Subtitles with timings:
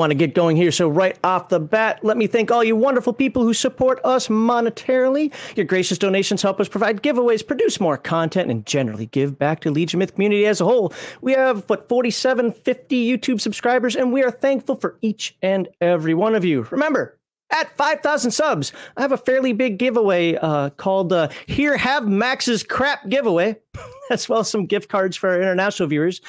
[0.00, 0.72] Want to get going here.
[0.72, 4.28] So, right off the bat, let me thank all you wonderful people who support us
[4.28, 5.30] monetarily.
[5.58, 9.70] Your gracious donations help us provide giveaways, produce more content, and generally give back to
[9.70, 10.94] Legion Myth community as a whole.
[11.20, 16.34] We have, what, 4750 YouTube subscribers, and we are thankful for each and every one
[16.34, 16.66] of you.
[16.70, 17.18] Remember,
[17.50, 22.62] at 5,000 subs, I have a fairly big giveaway uh, called uh, Here Have Max's
[22.62, 23.58] Crap Giveaway,
[24.10, 26.22] as well as some gift cards for our international viewers.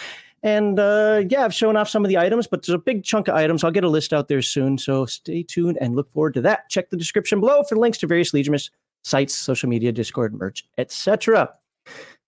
[0.43, 3.27] And uh, yeah, I've shown off some of the items, but there's a big chunk
[3.27, 3.63] of items.
[3.63, 4.77] I'll get a list out there soon.
[4.77, 6.69] So stay tuned and look forward to that.
[6.69, 8.71] Check the description below for links to various Legionist
[9.03, 11.53] sites, social media, Discord, merch, etc.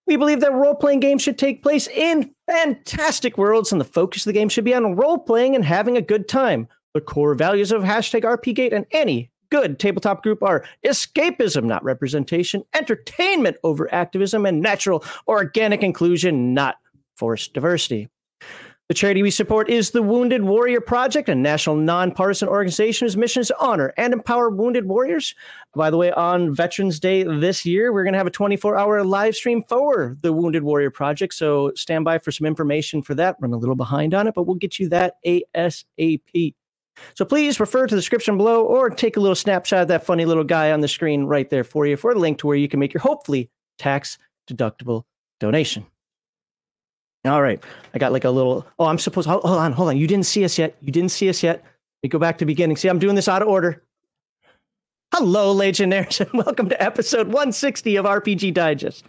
[0.06, 4.24] We believe that role playing games should take place in fantastic worlds, and the focus
[4.24, 6.68] of the game should be on role playing and having a good time.
[6.94, 12.64] The core values of hashtag RPGate and any good tabletop group are escapism, not representation,
[12.74, 16.76] entertainment over activism, and natural organic inclusion, not
[17.24, 18.10] forced diversity.
[18.90, 23.40] The charity we support is the Wounded Warrior Project, a national nonpartisan organization whose mission
[23.40, 25.34] is to honor and empower wounded warriors.
[25.74, 29.06] By the way, on Veterans Day this year, we're going to have a 24 hour
[29.06, 31.34] live stream for the Wounded Warrior Project.
[31.34, 33.38] So stand by for some information for that.
[33.40, 36.54] Run a little behind on it, but we'll get you that ASAP.
[37.16, 40.26] So please refer to the description below or take a little snapshot of that funny
[40.26, 42.68] little guy on the screen right there for you for a link to where you
[42.68, 45.04] can make your hopefully tax deductible
[45.40, 45.86] donation.
[47.26, 47.64] All right.
[47.94, 48.66] I got like a little.
[48.80, 49.28] Oh, I'm supposed.
[49.30, 49.72] Hold, hold on.
[49.72, 49.98] Hold on.
[49.98, 50.76] You didn't see us yet.
[50.82, 51.64] You didn't see us yet.
[52.02, 52.76] We go back to beginning.
[52.76, 53.82] See, I'm doing this out of order.
[55.14, 59.06] Hello, Legionnaires, and welcome to episode 160 of RPG Die Gest.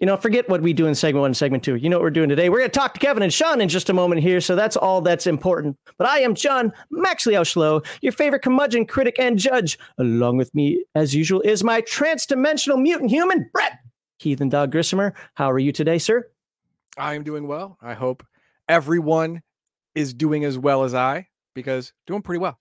[0.00, 1.76] You know, forget what we do in segment one and segment two.
[1.76, 2.48] You know what we're doing today.
[2.48, 4.76] We're going to talk to Kevin and Sean in just a moment here, so that's
[4.76, 5.76] all that's important.
[5.98, 9.78] But I am John Maxley Auschlow, your favorite curmudgeon, critic, and judge.
[9.98, 13.78] Along with me, as usual, is my trans-dimensional mutant human, Brett
[14.18, 15.12] Heathen Dog Grissomer.
[15.34, 16.31] How are you today, sir?
[16.98, 17.78] I am doing well.
[17.80, 18.24] I hope
[18.68, 19.42] everyone
[19.94, 22.58] is doing as well as I because doing pretty well.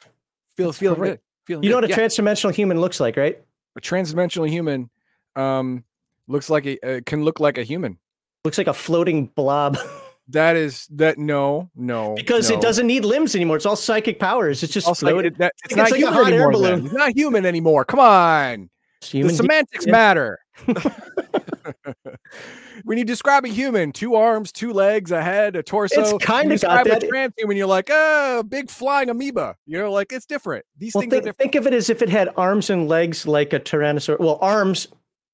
[0.58, 1.20] Feels feeling good.
[1.48, 1.90] Feeling You know good.
[1.90, 2.08] what a Yeah.
[2.08, 3.40] transdimensional human looks like, right?
[3.78, 4.90] a transdimensional human
[5.38, 5.86] um
[6.28, 7.98] looks like a uh, can look like a human.
[8.44, 9.78] Looks like a floating blob
[10.28, 13.56] That is that no no because it doesn't need limbs anymore.
[13.58, 14.62] It's all psychic powers.
[14.64, 16.52] It's just it- that- it's It's not like a human hot anymore.
[16.54, 16.62] then.
[16.62, 16.86] balloon.
[16.86, 17.84] It's not human anymore.
[17.86, 18.70] Come on.
[19.02, 19.92] It's human the semantics yeah.
[19.92, 20.40] matter.
[22.84, 26.58] when you describe a human, two arms, two legs, a head, a torso, It's kinda
[26.58, 27.04] got describe that.
[27.04, 29.56] a transhuman, you're like, oh, big flying amoeba.
[29.66, 30.66] You know, like it's different.
[30.78, 31.38] These Well, things are think, different.
[31.54, 34.20] think of it as if it had arms and legs like a tyrannosaurus.
[34.20, 34.88] Well, arms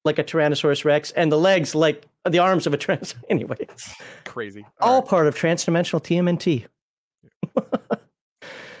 [0.04, 3.14] like a Tyrannosaurus Rex, and the legs like the arms of a trans.
[3.28, 3.56] Anyway,
[4.24, 4.64] Crazy.
[4.80, 5.08] all All right.
[5.08, 6.66] part of transdimensional TMNT.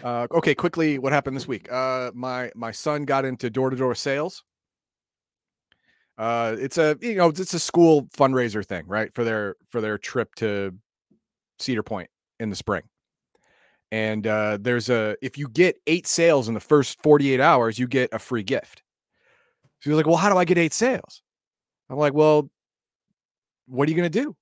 [0.04, 1.70] Uh, okay, quickly, what happened this week?
[1.72, 4.44] Uh, my my son got into door to door sales.
[6.18, 9.14] Uh, it's a you know it's a school fundraiser thing, right?
[9.14, 10.74] For their for their trip to
[11.60, 12.82] Cedar Point in the spring.
[13.90, 17.86] And uh, there's a if you get eight sales in the first 48 hours, you
[17.86, 18.82] get a free gift.
[19.80, 21.22] So was like, "Well, how do I get eight sales?"
[21.88, 22.50] I'm like, "Well,
[23.66, 24.36] what are you gonna do?"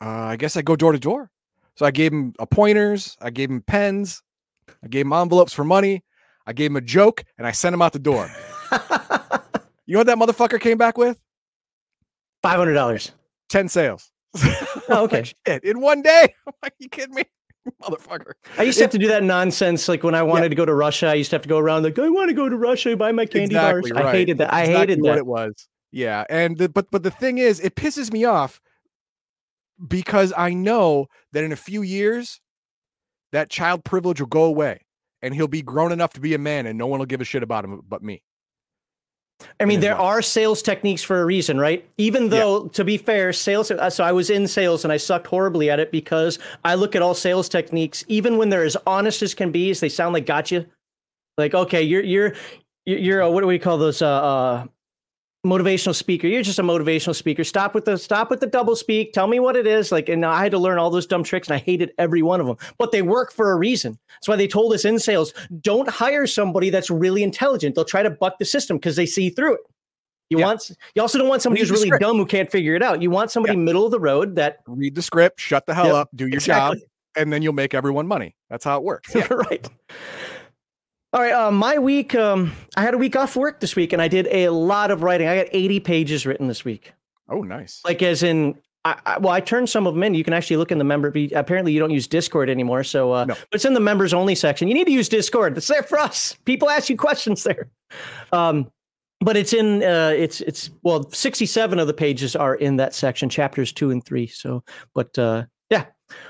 [0.00, 1.30] Uh, I guess I go door to door.
[1.76, 4.22] So I gave him a pointers, I gave him pens,
[4.82, 6.04] I gave him envelopes for money,
[6.46, 8.30] I gave him a joke, and I sent him out the door.
[9.86, 11.20] You know what that motherfucker came back with?
[12.42, 13.12] Five hundred dollars.
[13.50, 14.10] 10 sales.
[14.90, 15.18] Oh, okay.
[15.18, 16.34] Like, shit, in one day.
[16.46, 17.24] I'm like, you kidding me?
[17.82, 18.32] Motherfucker.
[18.58, 19.88] I used to have to do that nonsense.
[19.88, 21.84] Like when I wanted to go to Russia, I used to have to go around
[21.84, 24.04] like I want to go to Russia, buy my candy Exactly bars.
[24.04, 24.52] I hated that.
[24.52, 25.18] I Exactly hated what that.
[25.18, 25.68] it was.
[25.90, 26.24] Yeah.
[26.28, 28.60] And the, but but the thing is, it pisses me off
[29.88, 32.40] because I know that in a few years,
[33.32, 34.82] that child privilege will go away
[35.22, 37.24] and he'll be grown enough to be a man and no one will give a
[37.24, 38.22] shit about him but me.
[39.60, 41.88] I mean, there are sales techniques for a reason, right?
[41.98, 43.70] Even though, to be fair, sales.
[43.70, 46.94] uh, So I was in sales and I sucked horribly at it because I look
[46.96, 50.14] at all sales techniques, even when they're as honest as can be, as they sound
[50.14, 50.66] like gotcha.
[51.36, 52.34] Like, okay, you're you're
[52.86, 54.02] you're, you're a, what do we call those?
[54.02, 54.66] Uh, uh,
[55.44, 56.26] motivational speaker.
[56.26, 57.44] You're just a motivational speaker.
[57.44, 59.12] Stop with the stop with the double speak.
[59.12, 59.92] Tell me what it is.
[59.92, 62.40] Like, and I had to learn all those dumb tricks, and I hated every one
[62.40, 62.56] of them.
[62.78, 63.98] But they work for a reason.
[64.16, 67.74] That's why they told us in sales: don't hire somebody that's really intelligent.
[67.74, 69.60] They'll try to buck the system because they see through it.
[70.30, 70.46] You Yeah.
[70.46, 72.00] want you also don't want somebody Read who's really script.
[72.02, 73.02] dumb who can't figure it out.
[73.02, 75.94] You want somebody middle of the road that Read the script, shut the hell Yep,
[75.94, 76.78] up, do your exactly.
[76.80, 78.34] job, and then you'll make everyone money.
[78.48, 79.14] That's how it works.
[79.14, 79.26] Yeah.
[79.30, 79.68] right.
[81.14, 82.12] All right, uh, my week.
[82.16, 85.04] Um, I had a week off work this week, and I did a lot of
[85.04, 85.28] writing.
[85.28, 86.92] I got 80 pages written this week.
[87.28, 87.80] oh, nice.
[87.84, 90.56] like as in I, I, well i turned some of them in you can actually
[90.56, 93.34] look in the member apparently you don't use discord anymore so uh No.
[93.34, 95.98] but it's in the members only section you need to use discord it's there for
[95.98, 97.70] us people ask you questions there
[98.32, 98.70] um
[99.20, 103.30] but it's in uh it's it's well 67 of the pages are in that section
[103.30, 104.62] chapters two and three so
[104.94, 105.86] but uh yeah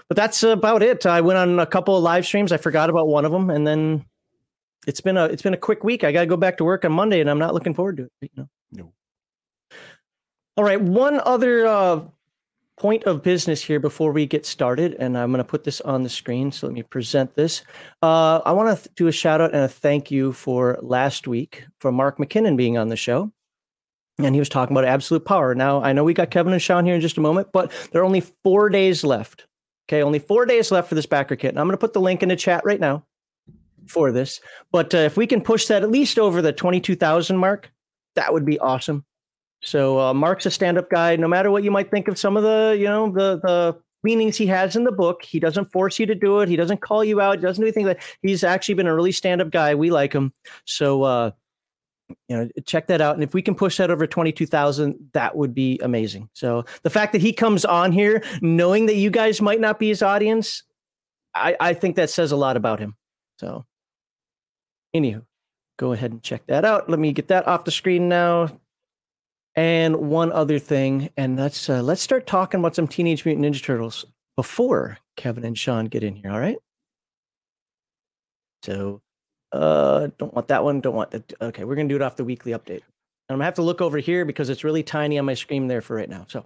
[0.07, 1.05] but that's about it.
[1.07, 2.53] I went on a couple of live streams.
[2.53, 4.05] I forgot about one of them, and then
[4.87, 6.05] it's been a it's been a quick week.
[6.05, 8.05] I got to go back to work on Monday, and I'm not looking forward to
[8.05, 8.13] it.
[8.21, 8.49] You know.
[8.73, 8.93] No.
[10.57, 10.81] All right.
[10.81, 12.01] One other uh,
[12.77, 16.03] point of business here before we get started, and I'm going to put this on
[16.03, 16.53] the screen.
[16.53, 17.63] So let me present this.
[18.03, 21.65] Uh, I want to do a shout out and a thank you for last week
[21.79, 23.33] for Mark McKinnon being on the show.
[24.19, 25.57] And he was talking about absolute power.
[25.57, 28.01] Now, I know we got Kevin and Sean here in just a moment, but there
[28.01, 29.47] are only four days left.
[29.89, 31.51] Okay, only four days left for this backer kit.
[31.51, 33.05] And I'm going to put the link in the chat right now
[33.87, 34.41] for this.
[34.73, 37.71] But uh, if we can push that at least over the 22,000 mark,
[38.15, 39.05] that would be awesome.
[39.63, 41.17] So uh, Mark's a stand-up guy.
[41.17, 44.37] No matter what you might think of some of the, you know, the the meanings
[44.37, 46.49] he has in the book, he doesn't force you to do it.
[46.49, 47.39] He doesn't call you out.
[47.39, 47.87] He doesn't do anything.
[47.87, 49.75] That he's actually been a really stand-up guy.
[49.75, 50.33] We like him.
[50.67, 51.31] So uh,
[52.29, 53.15] you know, check that out.
[53.15, 56.29] And if we can push that over twenty-two thousand, that would be amazing.
[56.35, 59.89] So the fact that he comes on here, knowing that you guys might not be
[59.89, 60.63] his audience,
[61.35, 62.97] I, I think that says a lot about him.
[63.39, 63.65] So,
[64.95, 65.25] anywho,
[65.79, 66.89] go ahead and check that out.
[66.89, 68.49] Let me get that off the screen now.
[69.57, 73.63] And one other thing, and let's uh, let's start talking about some Teenage Mutant Ninja
[73.63, 74.05] Turtles
[74.37, 76.33] before Kevin and Sean get in here.
[76.33, 76.57] All right.
[78.65, 79.01] So,
[79.53, 80.81] uh, don't want that one.
[80.81, 81.33] Don't want that.
[81.41, 82.83] Okay, we're gonna do it off the weekly update.
[83.29, 85.81] I'm gonna have to look over here because it's really tiny on my screen there
[85.81, 86.27] for right now.
[86.29, 86.45] So,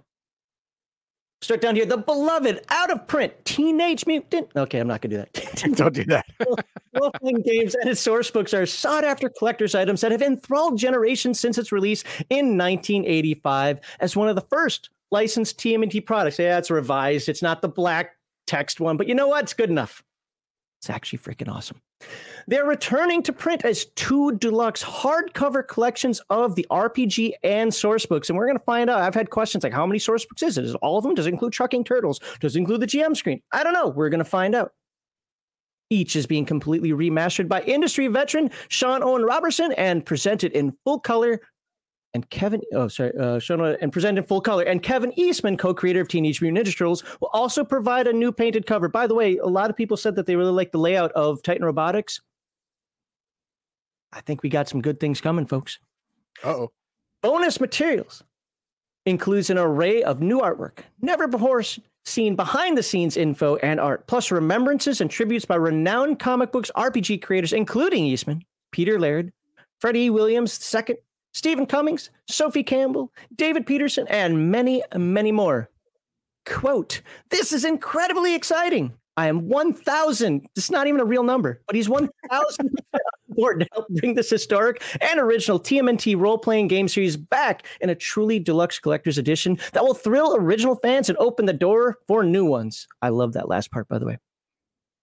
[1.41, 1.85] start down here.
[1.85, 4.49] The beloved, out of print Teenage Mutant.
[4.55, 5.73] Okay, I'm not gonna do that.
[5.75, 6.25] Don't do that.
[6.99, 11.57] Role-playing games and its source books are sought-after collector's items that have enthralled generations since
[11.57, 16.39] its release in 1985 as one of the first licensed TMNT products.
[16.39, 17.29] Yeah, it's revised.
[17.29, 18.15] It's not the black
[18.47, 19.43] text one, but you know what?
[19.43, 20.03] It's good enough.
[20.79, 21.81] It's actually freaking awesome.
[22.47, 28.29] They're returning to print as two deluxe hardcover collections of the RPG and source books.
[28.29, 29.01] And we're going to find out.
[29.01, 30.65] I've had questions like, how many source books is it?
[30.65, 31.13] Is it all of them?
[31.13, 32.19] Does it include Trucking Turtles?
[32.39, 33.41] Does it include the GM screen?
[33.51, 33.87] I don't know.
[33.87, 34.71] We're going to find out.
[35.91, 40.99] Each is being completely remastered by industry veteran Sean Owen Roberson and presented in full
[40.99, 41.41] color.
[42.13, 44.63] And Kevin, oh sorry, uh, Sean Owen, and presented in full color.
[44.63, 48.65] And Kevin Eastman, co-creator of Teenage Mutant Ninja Turtles, will also provide a new painted
[48.65, 48.89] cover.
[48.89, 51.43] By the way, a lot of people said that they really like the layout of
[51.43, 52.21] Titan Robotics.
[54.11, 55.77] I think we got some good things coming, folks.
[56.43, 56.71] Uh-oh.
[57.21, 58.23] Bonus materials
[59.05, 61.63] includes an array of new artwork, never before
[62.05, 66.71] seen behind the scenes info and art, plus remembrances and tributes by renowned comic books
[66.75, 68.41] RPG creators, including Eastman,
[68.71, 69.31] Peter Laird,
[69.79, 70.09] Freddie.
[70.09, 70.95] Williams II,
[71.39, 75.69] Stephen Cummings, Sophie Campbell, David Petersen, and many, many more.
[76.45, 78.93] Quote, this is incredibly exciting.
[79.15, 80.45] I am 1,000.
[80.57, 82.69] It's not even a real number, but he's 1,000
[83.29, 87.89] board to help bring this historic and original TMNT role playing game series back in
[87.89, 92.21] a truly deluxe collector's edition that will thrill original fans and open the door for
[92.21, 92.85] new ones.
[93.01, 94.17] I love that last part, by the way.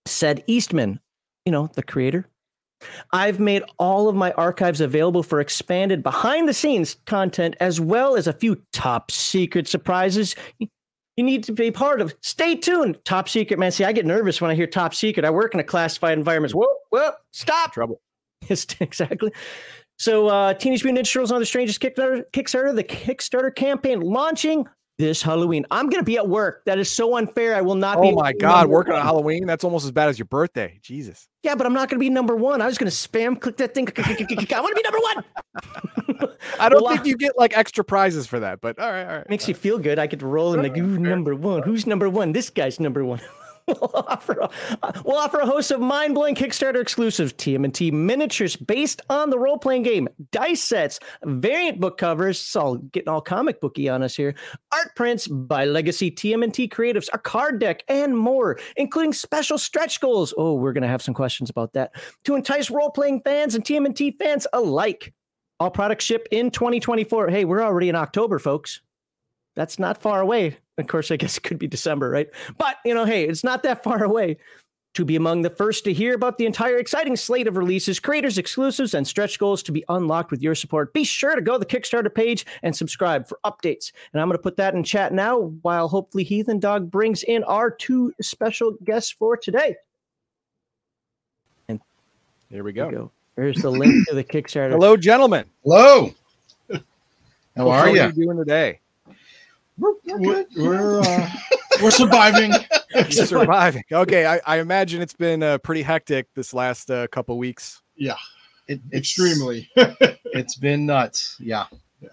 [0.05, 1.00] Said Eastman,
[1.47, 2.28] you know, the creator.
[3.12, 8.16] I've made all of my archives available for expanded behind the scenes content as well
[8.16, 10.37] as a few top secret surprises
[11.16, 12.14] you need to be part of.
[12.21, 12.99] Stay tuned.
[13.04, 13.73] Top secret, man.
[13.73, 15.25] See, I get nervous when I hear top secret.
[15.25, 16.52] I work in a classified environment.
[16.52, 17.73] Whoa, whoa, stop.
[17.73, 18.00] Trouble.
[18.49, 19.33] exactly.
[19.99, 24.66] So, uh, Teenage Mutant Ninja Turtles and Other Strangeness Kickstarter, Kickstarter, the Kickstarter campaign launching
[24.99, 25.67] this Halloween.
[25.71, 26.65] I'm going to be at work.
[26.65, 27.55] That is so unfair.
[27.55, 28.09] I will not oh be.
[28.09, 29.47] Oh my God, working on Halloween?
[29.47, 30.79] That's almost as bad as your birthday.
[30.83, 31.29] Jesus.
[31.43, 32.61] Yeah, but I'm not going to be number one.
[32.61, 33.87] I was going to spam click that thing.
[33.97, 35.25] I want to be number one.
[36.61, 39.29] I don't think you get like extra prizes for that, but all right, all right.
[39.29, 39.99] Makes all you feel good.
[39.99, 41.62] I get to roll in like, number one?
[41.62, 42.33] Who's number one?
[42.33, 43.21] This guy's number one.
[43.80, 44.50] we'll, offer a,
[45.04, 50.08] we'll offer a host of mind-blowing Kickstarter exclusive TMNT miniatures based on the role-playing game,
[50.30, 52.38] dice sets, variant book covers.
[52.38, 54.37] It's all getting all comic booky on us here.
[54.73, 60.32] Art prints by Legacy TMNT creatives, a card deck, and more, including special stretch goals.
[60.38, 61.92] Oh, we're gonna have some questions about that
[62.25, 65.12] to entice role-playing fans and TMNT fans alike.
[65.58, 67.28] All products ship in 2024.
[67.30, 68.80] Hey, we're already in October, folks.
[69.56, 70.58] That's not far away.
[70.78, 72.28] Of course, I guess it could be December, right?
[72.58, 74.36] But, you know, hey, it's not that far away.
[74.94, 78.38] To be among the first to hear about the entire exciting slate of releases, creators
[78.38, 81.58] exclusives, and stretch goals to be unlocked with your support, be sure to go to
[81.58, 83.92] the Kickstarter page and subscribe for updates.
[84.12, 87.44] And I'm going to put that in chat now while hopefully Heathen Dog brings in
[87.44, 89.76] our two special guests for today.
[91.68, 91.78] And
[92.50, 92.90] there we go.
[92.90, 93.10] go.
[93.36, 94.70] There's the link to the Kickstarter.
[94.70, 95.44] Hello, gentlemen.
[95.62, 96.14] Hello.
[97.54, 98.00] How are you?
[98.00, 98.80] How are you doing today?
[99.78, 101.30] We're we're we're, uh,
[101.83, 102.52] we're surviving.
[103.11, 103.85] Surviving.
[103.92, 107.83] Okay, I, I, imagine it's been uh, pretty hectic this last uh, couple weeks.
[107.95, 108.16] Yeah,
[108.68, 109.68] it, extremely.
[109.76, 111.37] it's been nuts.
[111.38, 111.66] Yeah.
[112.00, 112.09] Yeah.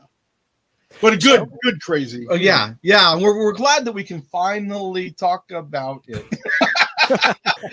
[1.02, 2.28] but a good, good crazy.
[2.30, 3.16] Oh yeah, yeah.
[3.16, 6.26] We're we're glad that we can finally talk about it.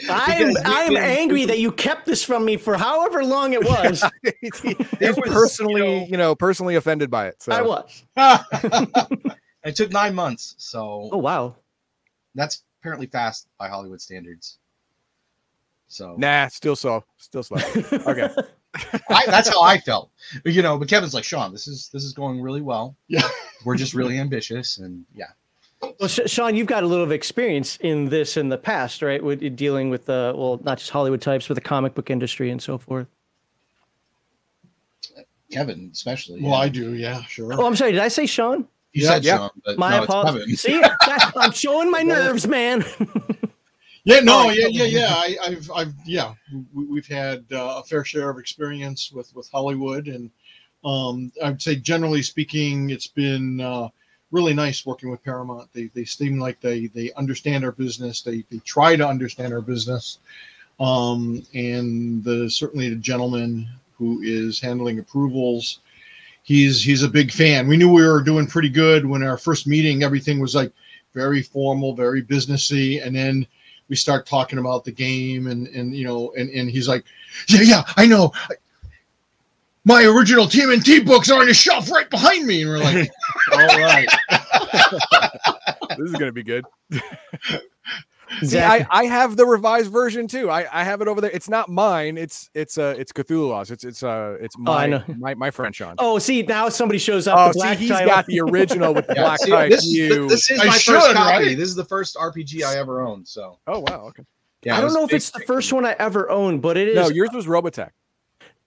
[0.08, 4.04] I'm I'm angry that you kept this from me for however long it was.
[4.40, 7.42] He's was, personally, you you know, personally offended by it.
[7.42, 8.04] So I was.
[9.64, 11.56] It took nine months, so Oh wow.
[12.34, 14.58] that's apparently fast by Hollywood standards.
[15.88, 17.58] So nah, still so, still slow.
[18.06, 18.30] Okay.
[19.10, 20.10] I, that's how I felt,
[20.44, 20.78] you know.
[20.78, 22.96] But Kevin's like, Sean, this is this is going really well.
[23.08, 23.28] Yeah.
[23.64, 25.26] we're just really ambitious, and yeah,
[25.82, 29.22] Well, Sh- Sean, you've got a little of experience in this in the past, right?
[29.22, 32.62] With dealing with the well, not just Hollywood types, but the comic book industry and
[32.62, 33.08] so forth.
[35.50, 36.40] Kevin especially.
[36.40, 36.58] Well, yeah.
[36.58, 36.94] I do.
[36.94, 37.52] Yeah, sure.
[37.54, 37.90] Oh, I'm sorry.
[37.92, 38.68] Did I say Sean?
[38.92, 39.36] You yeah, said yeah.
[39.36, 40.60] Sean, but My no, apologies.
[40.60, 42.84] See, that- I'm showing my nerves, man.
[44.04, 45.08] Yeah, no, yeah, yeah, yeah.
[45.10, 46.32] I, I've, I've, yeah,
[46.72, 50.30] we, we've had uh, a fair share of experience with with Hollywood, and
[50.84, 53.88] um, I'd say generally speaking, it's been uh,
[54.30, 55.70] really nice working with Paramount.
[55.74, 58.22] They they seem like they they understand our business.
[58.22, 60.18] They they try to understand our business,
[60.80, 63.68] um, and the certainly the gentleman
[63.98, 65.80] who is handling approvals.
[66.42, 67.68] He's he's a big fan.
[67.68, 70.02] We knew we were doing pretty good when our first meeting.
[70.02, 70.72] Everything was like
[71.12, 73.46] very formal, very businessy, and then
[73.88, 77.04] we start talking about the game and and you know and and he's like
[77.48, 78.32] yeah yeah i know
[79.84, 83.10] my original tmnt books are on the shelf right behind me and we're like
[83.52, 84.08] all right
[85.98, 86.64] this is gonna be good.
[88.44, 90.50] See, I, I have the revised version too.
[90.50, 91.30] I, I have it over there.
[91.32, 92.16] It's not mine.
[92.16, 93.70] It's it's uh it's Cthulhu's.
[93.70, 95.02] It's it's uh it's Oh, my know.
[95.18, 95.96] my, my friend Sean.
[95.98, 97.36] oh, see, now somebody shows up.
[97.38, 98.06] Oh, the see, he's title.
[98.08, 99.70] got the original with the Yeah, black see, type.
[99.70, 100.28] this, You.
[100.28, 101.46] this is I my should, first copy.
[101.48, 101.56] right?
[101.56, 103.26] This is the first RPG I ever owned.
[103.26, 104.06] So oh wow.
[104.08, 104.22] Okay.
[104.62, 106.88] yeah, I don't know if big it's the first one I ever owned, but it
[106.88, 106.94] is.
[106.96, 107.90] No, yours was Robotech.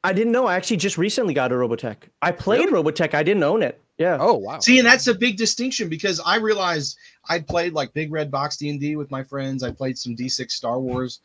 [0.03, 0.45] I didn't know.
[0.47, 1.95] I actually just recently got a Robotech.
[2.21, 3.13] I played Robotech.
[3.13, 3.79] I didn't own it.
[3.97, 4.17] Yeah.
[4.19, 4.59] Oh wow.
[4.59, 6.97] See, and that's a big distinction because I realized
[7.29, 9.63] I'd played like big red box D and D with my friends.
[9.63, 11.19] I played some D6 Star Wars,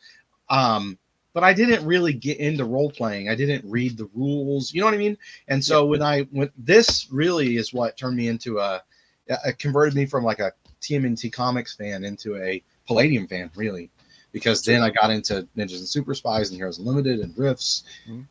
[0.49, 0.97] um,
[1.33, 3.29] but I didn't really get into role playing.
[3.29, 4.73] I didn't read the rules.
[4.73, 5.17] You know what I mean?
[5.47, 8.81] And so when I went, this really is what turned me into a,
[9.27, 13.89] it converted me from like a TMNT comics fan into a Palladium fan, really,
[14.31, 17.83] because then I got into Ninjas and Super Spies and Heroes Unlimited and Rifts.
[18.07, 18.25] Mhm.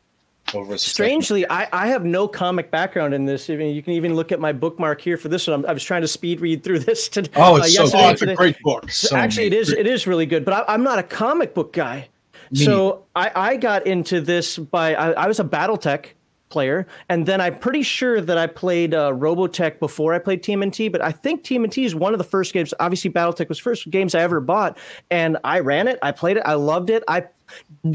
[0.53, 3.49] Over a Strangely, I, I have no comic background in this.
[3.49, 5.59] Even you can even look at my bookmark here for this one.
[5.59, 7.29] I'm, I was trying to speed read through this today.
[7.35, 8.35] Oh, it's so yesterday oh and it's a today.
[8.35, 10.45] great book So Actually, it many- is it is really good.
[10.45, 12.07] But I, I'm not a comic book guy,
[12.51, 16.05] Me so I, I got into this by I, I was a BattleTech
[16.49, 20.91] player, and then I'm pretty sure that I played uh, Robotech before I played TMNT.
[20.91, 22.73] But I think TMNT is one of the first games.
[22.79, 24.77] Obviously, BattleTech was first games I ever bought,
[25.11, 25.99] and I ran it.
[26.01, 26.43] I played it.
[26.45, 27.03] I loved it.
[27.07, 27.25] I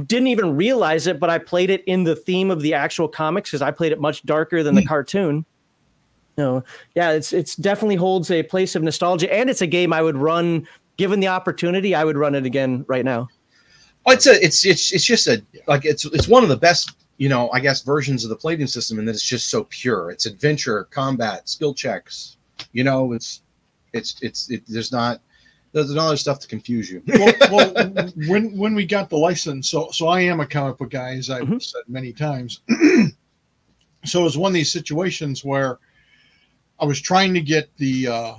[0.07, 3.51] didn't even realize it, but I played it in the theme of the actual comics
[3.51, 4.89] because I played it much darker than the hmm.
[4.89, 5.45] cartoon.
[6.37, 10.03] No, yeah, it's it's definitely holds a place of nostalgia, and it's a game I
[10.03, 11.95] would run given the opportunity.
[11.95, 13.29] I would run it again right now.
[14.07, 16.93] Oh, it's a it's it's it's just a like it's it's one of the best
[17.19, 20.11] you know I guess versions of the plating system and that it's just so pure.
[20.11, 22.37] It's adventure, combat, skill checks.
[22.73, 23.43] You know, it's
[23.93, 25.21] it's it's it, there's not
[25.75, 27.03] there's another stuff to confuse you.
[27.07, 30.91] well, well when when we got the license so so i am a comic book
[30.91, 31.61] guy as i've Mhm.
[31.63, 32.61] said many times
[34.05, 35.79] so it was one of these situations where
[36.81, 38.35] i was trying to get the uh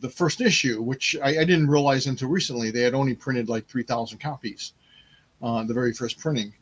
[0.00, 3.66] the first issue which i, I didn't realize until recently they had only printed like
[3.68, 4.72] 3000 copies
[5.42, 6.52] uh the very first printing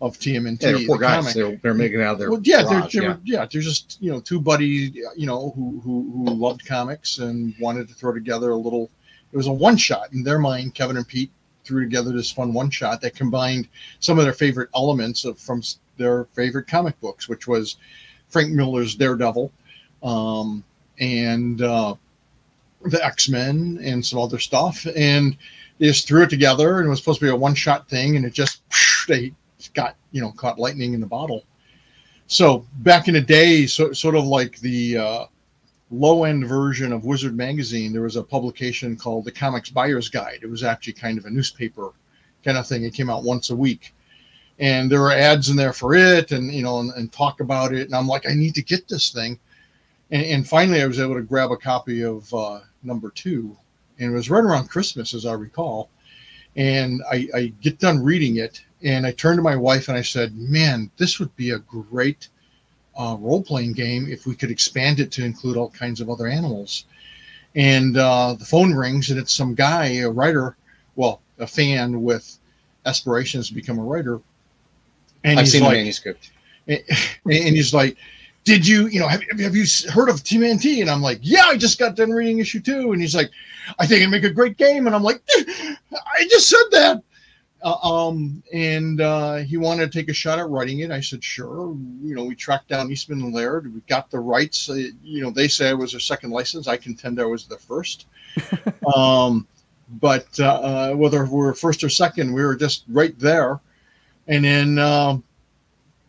[0.00, 1.16] of tmnt Yeah, they're poor the guys.
[1.20, 1.34] comic.
[1.34, 3.16] They're, they're making out of their well, yeah, they're, they're yeah.
[3.24, 3.46] yeah.
[3.50, 7.88] they're just you know two buddies, you know, who who who loved comics and wanted
[7.88, 8.90] to throw together a little.
[9.32, 10.74] It was a one shot in their mind.
[10.74, 11.30] Kevin and Pete
[11.64, 13.68] threw together this fun one shot that combined
[14.00, 15.62] some of their favorite elements of from
[15.98, 17.76] their favorite comic books, which was
[18.28, 19.52] Frank Miller's Daredevil,
[20.02, 20.64] um,
[20.98, 21.94] and uh,
[22.86, 25.36] the X Men and some other stuff, and
[25.78, 28.16] they just threw it together, and it was supposed to be a one shot thing,
[28.16, 28.62] and it just
[29.08, 29.32] they
[29.74, 31.44] got you know caught lightning in the bottle.
[32.26, 35.24] So back in the day, so, sort of like the uh,
[35.90, 40.40] low end version of Wizard magazine, there was a publication called the Comics Buyer's Guide.
[40.42, 41.92] It was actually kind of a newspaper
[42.44, 42.84] kind of thing.
[42.84, 43.94] It came out once a week,
[44.58, 47.72] and there were ads in there for it, and you know, and, and talk about
[47.72, 47.86] it.
[47.86, 49.38] And I'm like, I need to get this thing.
[50.10, 53.56] And, and finally, I was able to grab a copy of uh, number two,
[53.98, 55.90] and it was right around Christmas, as I recall.
[56.56, 60.02] And I, I get done reading it, and I turned to my wife and I
[60.02, 62.28] said, "Man, this would be a great
[62.98, 66.84] uh, role-playing game if we could expand it to include all kinds of other animals."
[67.54, 70.56] And uh, the phone rings, and it's some guy, a writer,
[70.96, 72.38] well, a fan with
[72.84, 74.20] aspirations to become a writer.
[75.24, 76.32] And I've he's seen the manuscript.
[76.68, 76.82] and
[77.24, 77.96] and he's like,
[78.48, 80.80] did you, you know, have, have you heard of TMNT?
[80.80, 82.92] And I'm like, yeah, I just got done reading issue two.
[82.92, 83.30] And he's like,
[83.78, 84.86] I think it'd make a great game.
[84.86, 87.02] And I'm like, I just said that.
[87.60, 90.90] Uh, um, and uh, he wanted to take a shot at writing it.
[90.92, 91.76] I said, sure.
[92.02, 93.72] You know, we tracked down Eastman and Laird.
[93.74, 94.70] We got the rights.
[94.70, 96.68] Uh, you know, they say it was their second license.
[96.68, 98.06] I contend I was the first.
[98.94, 99.46] um,
[100.00, 103.58] but uh, whether we're first or second, we were just right there.
[104.28, 105.24] And then, um,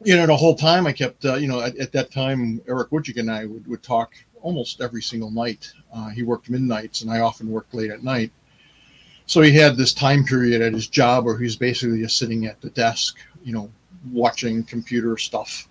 [0.03, 2.89] you know, the whole time I kept, uh, you know, at, at, that time, Eric
[2.89, 5.71] Wujcik and I would, would talk almost every single night.
[5.93, 8.31] Uh, he worked midnights, and I often worked late at night.
[9.29, 12.59] So he had this time period at his job where he's basically just sitting at
[12.61, 13.69] the desk, you know,
[14.11, 15.67] watching computer stuff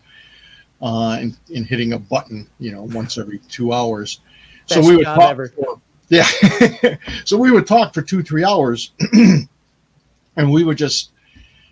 [0.81, 4.21] uh, and, and hitting a button, you know, once every two hours.
[4.69, 5.37] Best so we would talk.
[5.37, 6.29] For, yeah.
[7.25, 11.11] so we would talk for two, three hours, and we would just,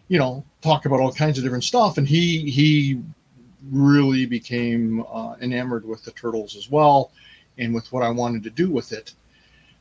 [0.09, 1.99] you know, talk about all kinds of different stuff.
[1.99, 3.00] And he he
[3.71, 7.12] really became uh, enamored with the turtles as well,
[7.59, 9.14] and with what I wanted to do with it.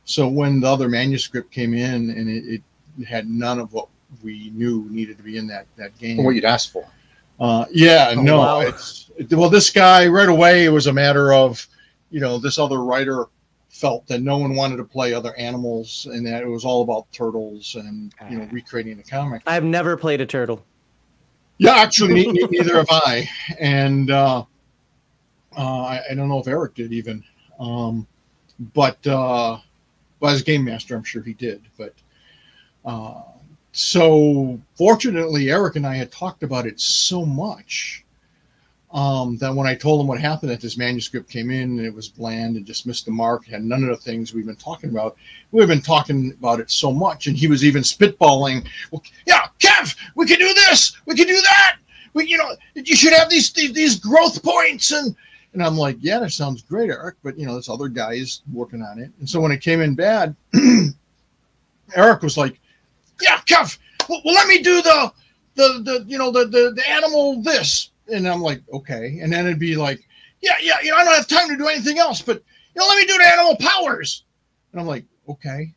[0.06, 2.62] So when the other manuscript came in and it,
[2.98, 3.88] it had none of what
[4.22, 6.86] we knew needed to be in that that game, what you'd asked for.
[7.38, 8.60] Uh, yeah, oh, no, wow.
[8.60, 10.64] it's well, this guy right away.
[10.64, 11.66] It was a matter of,
[12.10, 13.26] you know, this other writer
[13.68, 17.10] felt that no one wanted to play other animals and that it was all about
[17.12, 18.52] turtles and you know ah.
[18.52, 19.42] recreating the comic.
[19.46, 20.64] I've never played a turtle.
[21.58, 24.44] Yeah, actually, neither have I, and uh,
[25.56, 27.24] uh, I, I, don't know if Eric did even,
[27.58, 28.06] um,
[28.74, 29.58] but uh,
[30.20, 31.62] well, as game master, I'm sure he did.
[31.76, 31.94] But
[32.84, 33.22] uh,
[33.72, 38.04] so fortunately, Eric and I had talked about it so much
[38.92, 41.94] um, that when I told him what happened, that this manuscript came in and it
[41.94, 44.90] was bland and just missed the mark, had none of the things we've been talking
[44.90, 45.16] about.
[45.50, 48.66] We've been talking about it so much, and he was even spitballing.
[48.90, 51.76] Well, yeah, Kev, we can do this, we can do that.
[52.14, 55.14] We, you know, you should have these these, these growth points and
[55.56, 57.16] and I'm like, yeah, that sounds great, Eric.
[57.22, 59.10] But you know, this other guy is working on it.
[59.20, 60.36] And so when it came in bad,
[61.96, 62.60] Eric was like,
[63.22, 65.10] yeah, Kev, well, let me do the
[65.54, 67.88] the the you know the the, the animal this.
[68.12, 69.18] And I'm like, okay.
[69.22, 70.06] And then it'd be like,
[70.42, 72.42] yeah, yeah, you know, I don't have time to do anything else, but
[72.74, 74.24] you know, let me do the animal powers.
[74.72, 75.72] And I'm like, okay.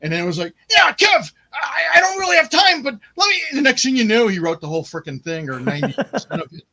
[0.00, 3.28] And then it was like, yeah, Kev, I, I don't really have time, but let
[3.28, 3.40] me.
[3.50, 6.52] And the next thing you knew, he wrote the whole freaking thing or 90% of
[6.52, 6.64] it.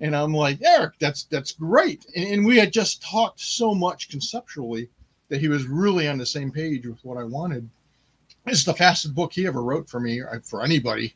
[0.00, 2.06] And I'm like, Eric, that's that's great.
[2.14, 4.90] And, and, we had just talked so much conceptually
[5.28, 7.68] that he was really on the same page with what I wanted.
[8.46, 11.14] It's the fastest book he ever wrote for me, uh, for anybody.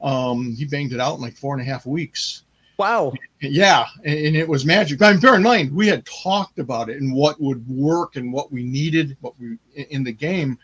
[0.00, 2.42] Um, he banged it out in like four and a half weeks.
[2.76, 3.12] Wow.
[3.40, 5.00] Yeah, and, it was magic.
[5.00, 8.32] I mean, bear in mind, we had talked about it and what would work and
[8.32, 10.58] what we needed, what we in the game,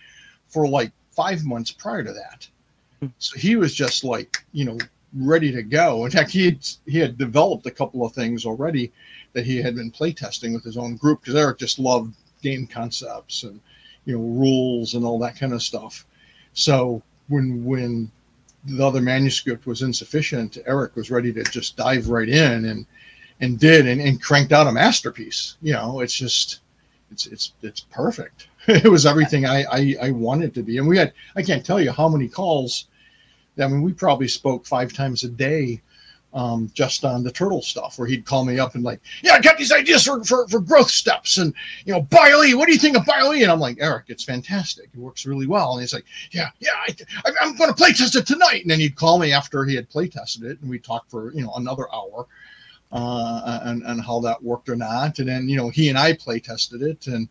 [0.49, 2.49] for like five months prior to that.
[3.01, 3.09] Hmm.
[3.19, 4.79] So he was just like, you know,
[5.15, 6.05] ready to go.
[6.05, 8.93] In fact, he had, he had developed a couple of things already
[9.33, 13.43] that he had been playtesting with his own group because Eric just loved game concepts
[13.43, 13.61] and
[14.07, 16.07] you know rules and all that kind of stuff.
[16.55, 18.11] So when when
[18.65, 22.87] the other manuscript was insufficient, Eric was ready to just dive right in and
[23.41, 25.57] and did and, and cranked out a masterpiece.
[25.63, 26.61] You know, it's just
[27.11, 28.49] it's it's it's perfect.
[28.67, 30.79] it was everything I, I I wanted to be.
[30.79, 32.87] And we had I can't tell you how many calls
[33.59, 35.81] I mean, we probably spoke five times a day
[36.33, 39.41] um, just on the turtle stuff, where he'd call me up and like, yeah, I
[39.41, 41.53] got these ideas for, for, for growth steps, and
[41.85, 43.43] you know, BioE, what do you think of BioE?
[43.43, 45.73] And I'm like, Eric, it's fantastic, it works really well.
[45.73, 46.71] And he's like, yeah, yeah,
[47.25, 48.63] I, am going to play test it tonight.
[48.63, 51.33] And then he'd call me after he had play tested it, and we talked for
[51.33, 52.27] you know another hour
[52.93, 55.19] uh, and and how that worked or not.
[55.19, 57.29] And then you know, he and I play tested it, and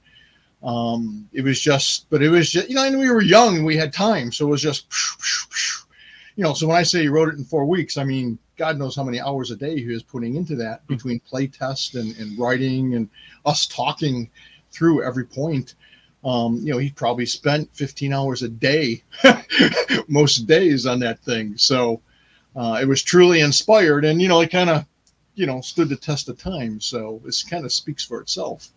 [0.62, 3.65] um, it was just, but it was just you know, and we were young and
[3.65, 4.88] we had time, so it was just
[6.39, 8.78] you know, so when I say he wrote it in four weeks, I mean, God
[8.78, 10.93] knows how many hours a day he was putting into that hmm.
[10.93, 13.10] between play test and, and writing and
[13.45, 14.30] us talking
[14.71, 15.75] through every point.
[16.23, 19.04] Um, you know, he probably spent 15 hours a day
[20.08, 21.58] most days on that thing.
[21.58, 21.99] So
[22.56, 24.86] uh, it was truly inspired and, you know, it kind of,
[25.36, 26.80] you know, stood the test of time.
[26.80, 28.69] So this kind of speaks for itself.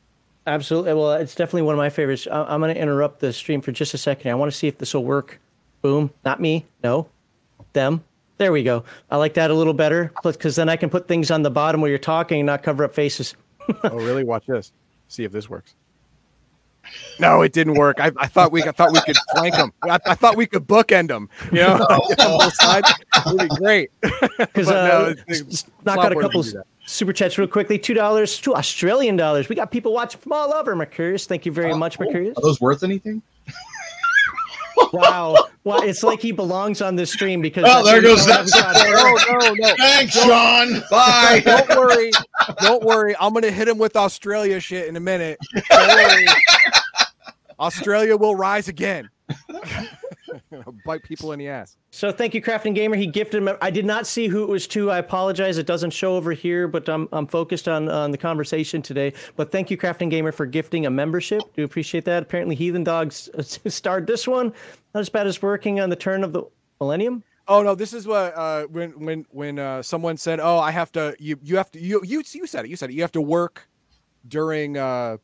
[0.49, 0.95] Absolutely.
[0.95, 2.27] Well, it's definitely one of my favorites.
[2.29, 4.33] I'm going to interrupt the stream for just a second.
[4.33, 5.41] I want to see if this will work.
[5.81, 6.11] Boom.
[6.25, 6.67] Not me.
[6.83, 7.07] No
[7.73, 8.05] them.
[8.39, 8.85] There we go.
[9.11, 11.81] I like that a little better because then I can put things on the bottom
[11.81, 13.35] where you're talking and not cover up faces.
[13.85, 14.25] oh, really?
[14.25, 14.73] Watch this.
[15.09, 15.75] See if this works.
[17.19, 18.01] No, it didn't work.
[18.01, 19.73] I, I thought we I thought we could flank them.
[19.83, 21.29] I, I thought we could bookend them.
[21.53, 22.93] You know, on both sides.
[23.27, 23.91] Would be great.
[24.39, 25.35] Because uh, no,
[25.85, 26.45] knock out a couple
[26.85, 27.79] super chats real quickly.
[27.79, 29.49] Two dollars, two Australian dollars.
[29.49, 30.75] We got people watching from all over.
[30.75, 32.37] Mercurius, thank you very uh, much, Mercurius.
[32.37, 33.23] Are those worth anything?
[34.93, 35.37] Wow.
[35.65, 37.65] Well, It's like he belongs on this stream because.
[37.67, 39.75] Oh, there goes that told us No, no, no.
[39.77, 40.83] Thanks, Sean.
[40.91, 41.43] Bye.
[41.45, 42.11] Don't worry.
[42.61, 43.15] Don't worry.
[43.19, 45.39] I'm gonna hit him with Australia shit in a minute.
[45.71, 46.27] Don't worry.
[47.61, 49.09] Australia will rise again.
[50.87, 51.77] Bite people in the ass.
[51.91, 52.97] So thank you, Crafting Gamer.
[52.97, 53.57] He gifted him.
[53.61, 54.91] I did not see who it was to.
[54.91, 55.59] I apologize.
[55.59, 59.13] It doesn't show over here, but I'm, I'm focused on, on the conversation today.
[59.37, 61.43] But thank you, Crafting Gamer, for gifting a membership.
[61.55, 62.23] Do appreciate that.
[62.23, 63.29] Apparently, Heathen Dogs
[63.67, 64.53] starred this one.
[64.95, 66.45] Not as bad as working on the turn of the
[66.81, 67.23] millennium.
[67.49, 70.93] Oh no, this is what uh when when when uh someone said, "Oh, I have
[70.93, 72.69] to you you have to you you you said it.
[72.69, 72.93] You said it.
[72.93, 73.69] You have to work
[74.29, 75.17] during uh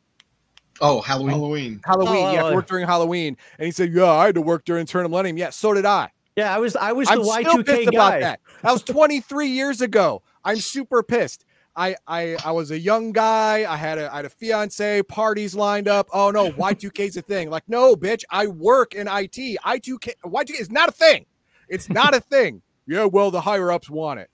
[0.81, 1.31] Oh, Halloween.
[1.31, 1.81] Halloween.
[1.85, 2.25] Halloween.
[2.25, 2.61] Oh, you have oh, to oh.
[2.61, 5.49] during Halloween." And he said, "Yeah, I had to work during Turn of Millennium." Yeah,
[5.49, 6.11] so did I.
[6.35, 8.17] Yeah, I was I was I'm the Y2K pissed guy.
[8.17, 8.39] about that.
[8.61, 10.21] That was 23 years ago.
[10.43, 11.43] I'm super pissed.
[11.75, 13.71] I, I I was a young guy.
[13.71, 16.07] I had a I had a fiance, parties lined up.
[16.11, 17.49] Oh no, Y2K is a thing.
[17.49, 19.57] Like, no, bitch, I work in IT.
[19.65, 21.25] I2K Y2K is not a thing.
[21.67, 22.61] It's not a thing.
[22.87, 24.29] Yeah, well, the higher ups want it.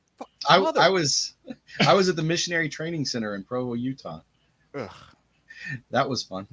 [0.47, 1.34] I, I was
[1.86, 4.21] I was at the Missionary Training Center in Provo, Utah.
[4.73, 4.91] Ugh.
[5.91, 6.47] That was fun.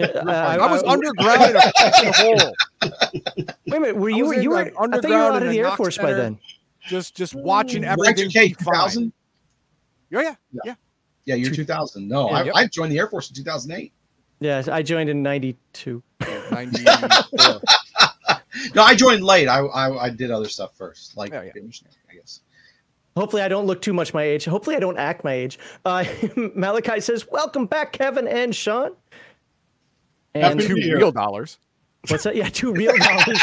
[0.00, 2.54] Uh, I was underground in a fucking hole,
[3.66, 3.96] Wait a minute.
[3.96, 5.64] Were you you were like, I thought you were underground out of in the Air
[5.64, 6.38] knock Force by then.
[6.86, 8.28] just just watching everything.
[8.28, 8.64] Y2K be fine.
[8.74, 9.12] 2000?
[10.16, 10.74] Oh yeah, Yeah,
[11.24, 11.34] yeah.
[11.34, 12.06] you're 2000.
[12.06, 12.54] No, Yeah, I, yep.
[12.54, 13.92] I joined the Air Force in 2008.
[14.40, 16.02] Yeah, I joined in '92.
[16.50, 17.60] 94.
[18.74, 19.48] No, I joined late.
[19.48, 21.50] I I, I did other stuff first, like Oh, yeah.
[22.10, 22.40] I guess.
[23.16, 24.44] Hopefully, I don't look too much my age.
[24.44, 25.58] Hopefully, I don't act my age.
[25.84, 26.04] Uh,
[26.54, 28.92] Malachi says, "Welcome back, Kevin and Sean."
[30.34, 30.96] And Happy two Year.
[30.96, 31.58] real dollars.
[32.08, 32.34] what's that?
[32.34, 33.40] Yeah, two real dollars.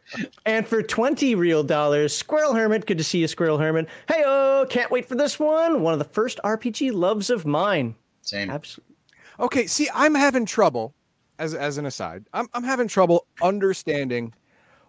[0.46, 2.86] and for twenty real dollars, Squirrel Hermit.
[2.86, 3.88] Good to see you, Squirrel Hermit.
[4.08, 5.82] Hey, oh, can't wait for this one.
[5.82, 7.94] One of the first RPG loves of mine.
[8.22, 8.50] Same.
[8.50, 8.96] Absolutely.
[9.38, 10.94] Okay, see, I'm having trouble
[11.38, 12.24] as as an aside.
[12.32, 14.34] I'm I'm having trouble understanding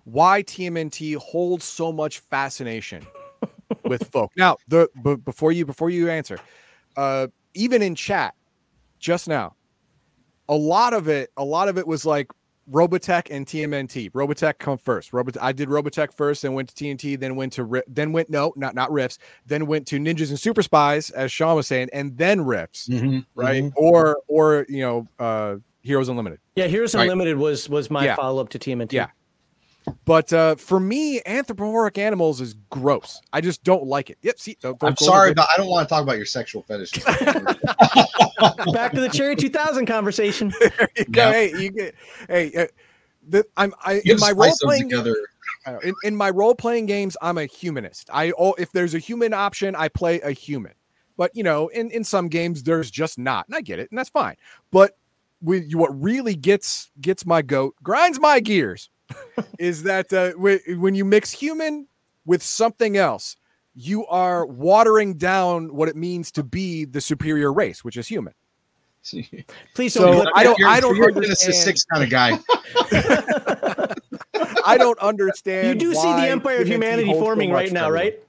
[0.05, 3.05] why TMNT holds so much fascination
[3.83, 4.31] with folk.
[4.37, 6.37] Now, the b- before you before you answer,
[6.97, 8.33] uh, even in chat
[8.99, 9.55] just now,
[10.49, 12.31] a lot of it a lot of it was like
[12.71, 14.09] Robotech and TMNT.
[14.11, 15.11] Robotech come first.
[15.11, 18.29] Robot I did Robotech first, then went to TNT, then went to Ri- then went
[18.29, 21.89] no, not not Rifts, then went to Ninjas and Super Spies, as Sean was saying,
[21.91, 23.63] and then Rifts Mhm, right?
[23.65, 23.73] mhm.
[23.75, 26.39] Or or you know, uh Heroes Unlimited.
[26.55, 27.01] Yeah, Heroes Right.
[27.03, 28.15] Unlimited was was my Yeah.
[28.15, 28.93] follow up to TMNT.
[28.93, 29.07] Yeah.
[30.05, 33.21] But uh for me, anthropomorphic animals is gross.
[33.31, 34.17] I just don't like it.
[34.21, 34.39] Yep.
[34.39, 36.63] See, don't- I'm don't go sorry, but I don't want to talk about your sexual
[36.63, 36.91] fetish.
[38.73, 40.53] Back to the Cherry 2000 conversation.
[40.61, 40.91] it.
[40.97, 41.05] You.
[41.15, 41.31] Yeah.
[41.31, 41.95] Hey, you get.
[42.27, 42.67] Hey, uh,
[43.27, 45.15] the, I'm I You in my role playing together.
[45.65, 47.15] uh, in, in my role playing games.
[47.21, 48.09] I'm a humanist.
[48.13, 50.73] I oh, if there's a human option, I play a human.
[51.15, 53.97] But you know, in in some games, there's just not, and I get it, and
[53.97, 54.35] that's fine.
[54.71, 54.97] But
[55.41, 58.89] with you, what really gets gets my goat, grinds my gears,
[59.59, 61.87] is that uh, wh- when you mix human
[62.25, 63.35] with something else,
[63.75, 68.33] you are watering down what it means to be the superior race, which is human.
[69.75, 70.23] Please So, don't.
[70.25, 72.39] put- I don't- You're- I don't You're a Genesis understand- six kind of guy.
[74.65, 75.67] I don't understand.
[75.67, 78.19] you do see the Empire of Humanity holds so forming right now, for right?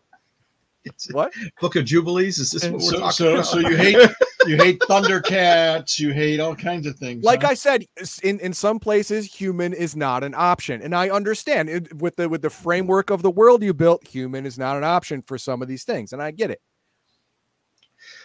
[0.85, 1.33] It's What?
[1.61, 2.39] Book of Jubilees.
[2.39, 3.47] Is this what we're So, talking so, about?
[3.47, 3.97] so you hate
[4.47, 7.25] you hate Thundercats, you hate all kinds of things.
[7.25, 7.49] like huh?
[7.49, 7.85] I said,
[8.23, 12.29] in, in some places, human is not an option, and I understand it, with the
[12.29, 15.63] with the framework of the world you built, human is not an option for some
[15.63, 16.61] of these things, and I get it.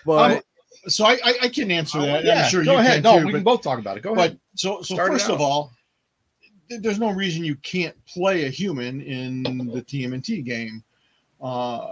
[0.06, 0.41] But Um,
[0.88, 2.24] so I, I, I can answer that.
[2.24, 3.04] Oh, yeah, I'm sure go you ahead.
[3.04, 3.26] can no, too.
[3.28, 4.04] we but can both talk about it.
[4.04, 4.39] Go but ahead.
[4.56, 5.72] so so Start first of all,
[6.69, 10.84] there's no reason you can't play a human in the TMNT game.
[11.41, 11.88] Uh,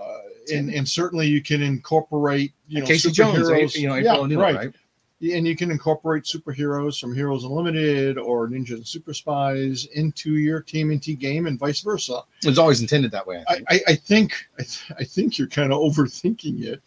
[0.51, 3.75] and, and certainly you can incorporate you know Casey Jones, eh, superheroes.
[3.75, 4.55] you know, yeah, April O'Neil, right.
[4.55, 4.73] right?
[5.19, 10.61] and you can incorporate superheroes from Heroes Unlimited or Ninja and Super Spies into your
[10.61, 12.21] TMNT game and vice versa.
[12.43, 13.43] It's always intended that way.
[13.47, 13.71] I I, think.
[13.87, 16.81] I, I think I, th- I think you're kind of overthinking it,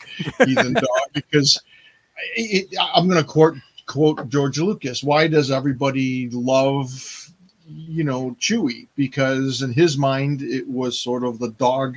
[0.46, 1.60] Heathen Dog, because
[2.36, 5.02] it, I'm going to quote quote George Lucas.
[5.02, 7.32] Why does everybody love
[7.66, 8.86] you know Chewie?
[8.94, 11.96] Because in his mind, it was sort of the dog,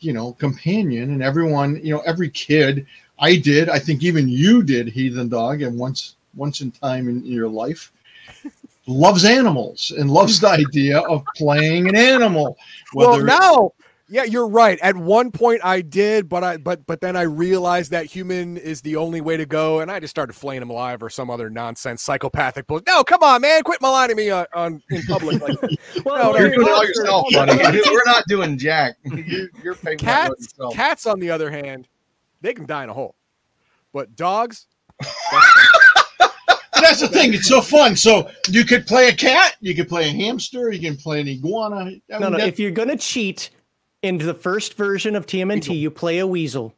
[0.00, 2.86] you know, companion, and everyone, you know, every kid.
[3.18, 3.68] I did.
[3.68, 7.92] I think even you did, Heathen Dog, and once once in time in your life.
[8.86, 12.56] Loves animals and loves the idea of playing an animal.
[12.94, 13.72] well, Whether now,
[14.10, 14.78] yeah, you're right.
[14.80, 18.80] At one point, I did, but I but but then I realized that human is
[18.80, 21.50] the only way to go, and I just started flaying him alive or some other
[21.50, 22.80] nonsense psychopathic bull.
[22.86, 25.40] No, come on, man, quit maligning me on, on in public.
[25.42, 25.58] Like,
[26.04, 27.80] Well, No, You're doing it all yourself, buddy.
[27.90, 28.96] We're not doing jack.
[29.04, 30.74] You're, you're paying cats, yourself.
[30.74, 31.86] cats, on the other hand,
[32.40, 33.14] they can die in a hole,
[33.92, 34.66] but dogs.
[35.02, 35.38] No,
[36.80, 37.34] that's the thing.
[37.34, 37.94] It's so fun.
[37.96, 41.28] So you could play a cat, you could play a hamster, you can play an
[41.28, 41.76] iguana.
[41.76, 42.38] I mean, No, no.
[42.38, 43.50] that- If you're gonna cheat
[44.02, 46.74] into the first version of TMNT, you play a weasel.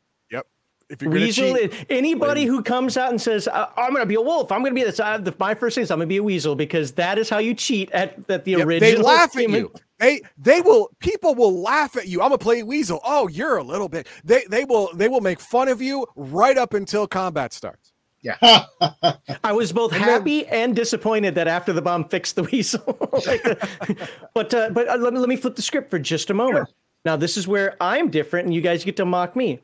[0.92, 1.54] If you're Weasel.
[1.54, 4.50] cheat, is- anybody who comes out and says, "I- "I'm going to be a wolf,"
[4.50, 4.98] I'm going to be this.
[4.98, 7.30] I, the, my first thing is I'm going to be a weasel because that is
[7.30, 8.90] how you cheat at, at the Yep, original.
[8.90, 9.72] they laugh at you.
[10.00, 12.20] They they will people will laugh at you.
[12.22, 12.98] I'm gonna play weasel.
[13.04, 14.08] Oh, you're a little bit.
[14.24, 17.92] They they will they will make fun of you right up until combat starts.
[18.22, 18.36] Yeah.
[19.44, 22.82] I was both happy and disappointed that after the bomb fixed the weasel.
[23.28, 23.44] Like,
[24.34, 26.68] but uh, but uh, let me let me flip the script for just a moment.
[27.04, 29.60] Now this is where I'm different, and you guys get to mock me.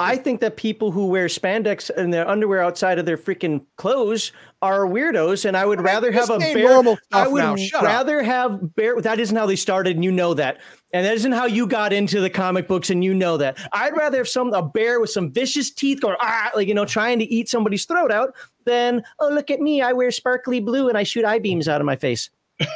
[0.00, 4.32] I think that people who wear spandex and their underwear outside of their freaking clothes
[4.60, 6.58] are weirdos, and I would rather have a bear.
[6.58, 7.60] normal I would.
[7.60, 7.86] Shut up.
[7.86, 9.00] rather have bear.
[9.00, 10.58] That isn't how they started, and you know that.
[10.92, 13.58] And that isn't how you got into the comic books, and you know that.
[13.72, 16.84] I'd rather have some a bear with some vicious teeth going ah, like you know,
[16.84, 20.88] trying to eat somebody's throat out, than oh look at me, I wear sparkly blue
[20.88, 22.28] and I shoot eye beams out of my face.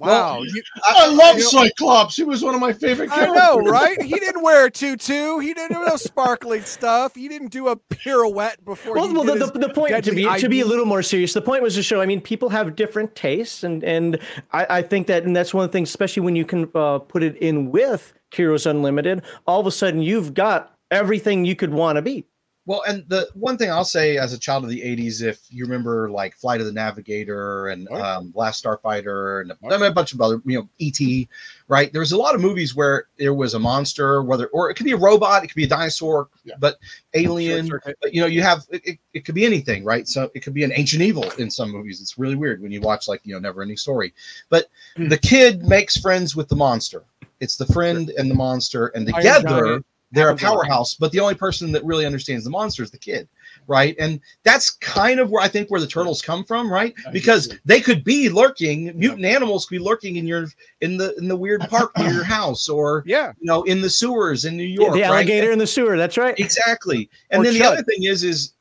[0.00, 2.16] Wow, you, I love you know- Cyclops.
[2.16, 3.36] He was one of my favorite I characters.
[3.36, 4.00] know, right?
[4.00, 5.38] He didn't wear a tutu.
[5.38, 7.14] He didn't do no sparkling stuff.
[7.14, 8.94] He didn't do a pirouette before.
[8.94, 10.66] Well, he well did the, his the, the point to deadly be to be a
[10.66, 11.32] little more serious.
[11.34, 12.00] The point was to show.
[12.00, 14.18] I mean, people have different tastes, and and
[14.52, 16.98] I, I think that, and that's one of the things, especially when you can uh,
[16.98, 19.22] put it in with Heroes Unlimited.
[19.46, 22.26] All of a sudden, you've got everything you could want to be.
[22.70, 25.64] Well, and the one thing I'll say as a child of the '80s, if you
[25.64, 28.00] remember like Flight of the Navigator and Right.
[28.00, 29.80] um, Last Starfighter and a, Right.
[29.80, 31.26] Mean, a bunch of other, you know, ET,
[31.66, 31.92] right?
[31.92, 34.86] There was a lot of movies where there was a monster, whether or it could
[34.86, 36.54] be a robot, it could be a dinosaur, Yeah.
[36.60, 36.78] but
[37.14, 37.66] alien.
[37.66, 37.98] circuit.
[38.00, 40.06] But you know, you have it, it, it could be anything, right?
[40.06, 42.00] So it could be an ancient evil in some movies.
[42.00, 44.14] It's really weird when you watch like you know Never Ending Story.
[44.48, 45.08] But Hmm.
[45.08, 47.02] the kid makes friends with the monster.
[47.40, 50.94] It's the friend and the monster, and together they're a powerhouse.
[50.94, 53.28] But the only person that really understands the monster is the kid,
[53.66, 53.94] right?
[53.98, 56.94] And that's kind of where I think where the turtles come from, right?
[57.12, 60.46] Because they could be lurking, mutant animals could be lurking in your
[60.80, 63.90] in the in the weird park near your house, or Yeah, you know, in the
[63.90, 64.94] sewers in New York.
[64.94, 65.10] the right?
[65.10, 65.96] alligator in the sewer.
[65.96, 66.38] That's right.
[66.38, 67.08] Exactly.
[67.30, 68.54] And Or then the other thing is, is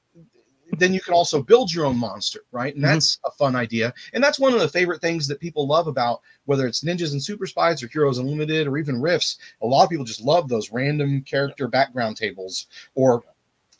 [0.80, 2.74] then you can also build your own monster, right?
[2.74, 2.88] And Mhm.
[2.88, 3.94] that's a fun idea.
[4.13, 7.24] And that's one of the favorite things that people love about whether it's Ninjas and
[7.24, 9.38] Super Spies or Heroes Unlimited or even Rifts.
[9.62, 13.24] A lot of people just love those random character background tables or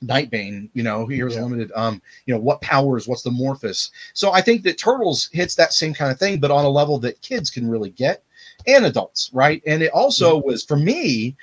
[0.04, 1.44] Nightbane, you know, Heroes Yeah.
[1.44, 1.72] Unlimited.
[1.76, 3.92] Um, you know, what powers, what's the Morphus?
[4.14, 7.00] So I think that Turtles hits that same kind of thing, but on a level
[7.00, 8.24] that kids can really get
[8.66, 9.62] and adults, right?
[9.68, 11.36] And it also was for me,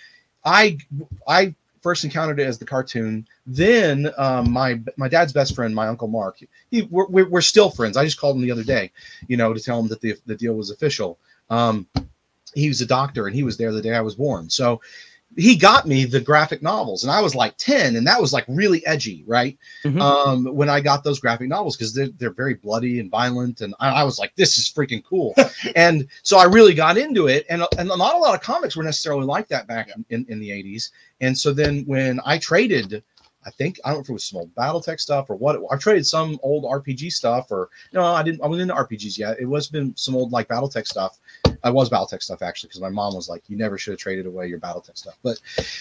[0.45, 0.79] I
[1.29, 1.55] I
[1.87, 3.25] first encountered it as the cartoon.
[3.47, 7.97] Then um, my my dad's best friend, my uncle Mark, he we're, we're, still friends.
[7.97, 8.91] I just called him the other day,
[9.29, 11.17] you know, to tell him that the the deal was official.
[11.49, 11.87] Um,
[12.55, 14.51] he was a doctor, and he was there the day I was born.
[14.51, 14.81] So
[15.37, 18.45] he got me the graphic novels, and I was like ten, and that was like
[18.49, 19.59] really edgy, right?
[19.85, 20.01] Mhm.
[20.01, 23.75] Um, when I got those graphic novels because they're they're very bloody and violent, and
[23.79, 25.35] I, I was like, this is freaking cool.
[25.77, 28.85] and so I really got into it, and and not a lot of comics were
[28.85, 30.91] necessarily like that back in, in the '80s.
[31.21, 33.03] And so then when I traded,
[33.47, 35.61] I think I don't know if it was some old BattleTech stuff or what.
[35.71, 38.43] I traded some old RPG stuff, or no, I didn't.
[38.43, 39.39] I wasn't into RPGs yet.
[39.39, 41.19] It was been some old like BattleTech stuff.
[41.67, 44.25] I was BattleTech stuff actually because my mom was like, "You never should have traded
[44.27, 45.41] away your BattleTech stuff." But,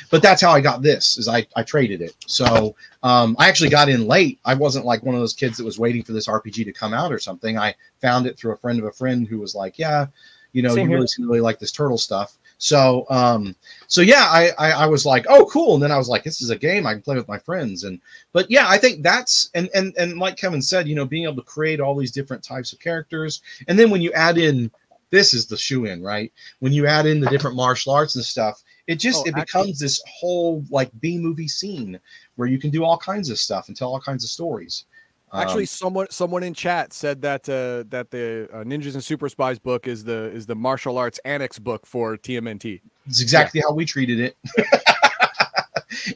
[0.10, 1.20] but that's how I got this.
[1.20, 2.16] Is I I traded it.
[2.26, 4.40] So um, I actually got in late.
[4.46, 6.94] I wasn't like one of those kids that was waiting for this RPG to come
[6.94, 7.58] out or something.
[7.58, 10.08] I found it through a friend of a friend who was like, "Yeah,
[10.54, 13.56] you know, Same you really seem to really like this turtle stuff." So um,
[13.88, 15.76] so yeah, I, I I was like, oh, cool.
[15.76, 17.84] And then I was like, this is a game I can play with my friends.
[17.84, 18.00] And
[18.32, 21.36] but yeah, I think that's and and and like Kevin said, you know, being able
[21.36, 24.72] to create all these different types of characters, and then when you add in
[25.12, 26.32] this is the shoe in right?
[26.60, 29.62] When you add in the different martial arts and stuff it just Oh, it actually-
[29.64, 32.00] becomes this whole like b movie scene
[32.36, 34.86] where you can do all kinds of stuff and tell all kinds of stories.
[35.34, 39.28] Actually, Um, someone someone in chat said that uh, that the uh, Ninjas and Super
[39.28, 42.80] Spies book is the is the martial arts annex book for TMNT.
[43.08, 44.38] it's exactly how we treated it.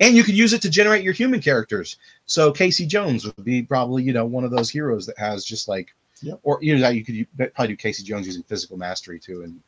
[0.02, 1.98] And you could use it to generate your human characters.
[2.26, 5.68] So casey jones would be probably you know one of those heroes that has just
[5.68, 6.40] like Yep.
[6.44, 9.60] or you know you could probably do casey jones using physical mastery too and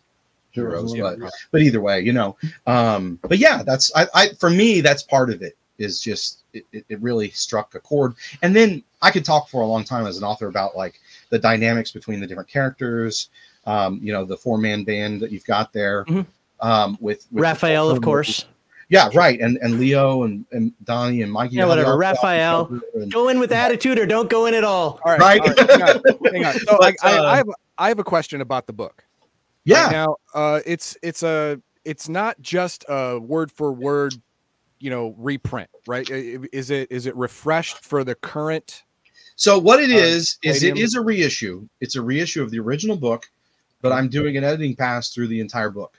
[0.52, 2.36] heroes Heroes, but but either way you know
[2.68, 6.66] um but yeah that's i, I for me that's part of it is just it,
[6.74, 10.18] it, really struck a chord and then i could talk for a long time as
[10.18, 13.30] an author about like the dynamics between the different characters
[13.66, 16.26] um you know the four man band that you've got there Mhm.
[16.60, 18.46] um with, with Raphael, of course.
[18.92, 21.98] Yeah right and and leo and, and donnie and mikey Yeah, whatever.
[21.98, 22.80] Raphael.
[22.94, 25.00] and- Go in with attitude or don't go in at all.
[25.04, 25.42] All right, Right?
[25.42, 26.02] all hang on,
[26.34, 26.54] hang on.
[26.60, 27.50] So But, I, I, uh, I have
[27.80, 29.04] I have a question about the book.
[29.66, 34.14] yeah Right now, uh, it's it's a it's not just a word for word,
[34.80, 36.08] you know, reprint, right?
[36.12, 38.84] I- i- Is it is it refreshed for the current
[39.38, 41.02] So what it Uh, is is it Palladium.
[41.02, 41.68] a reissue.
[41.80, 43.32] It's a reissue of the original book,
[43.82, 45.94] but I'm doing an editing pass through the entire book.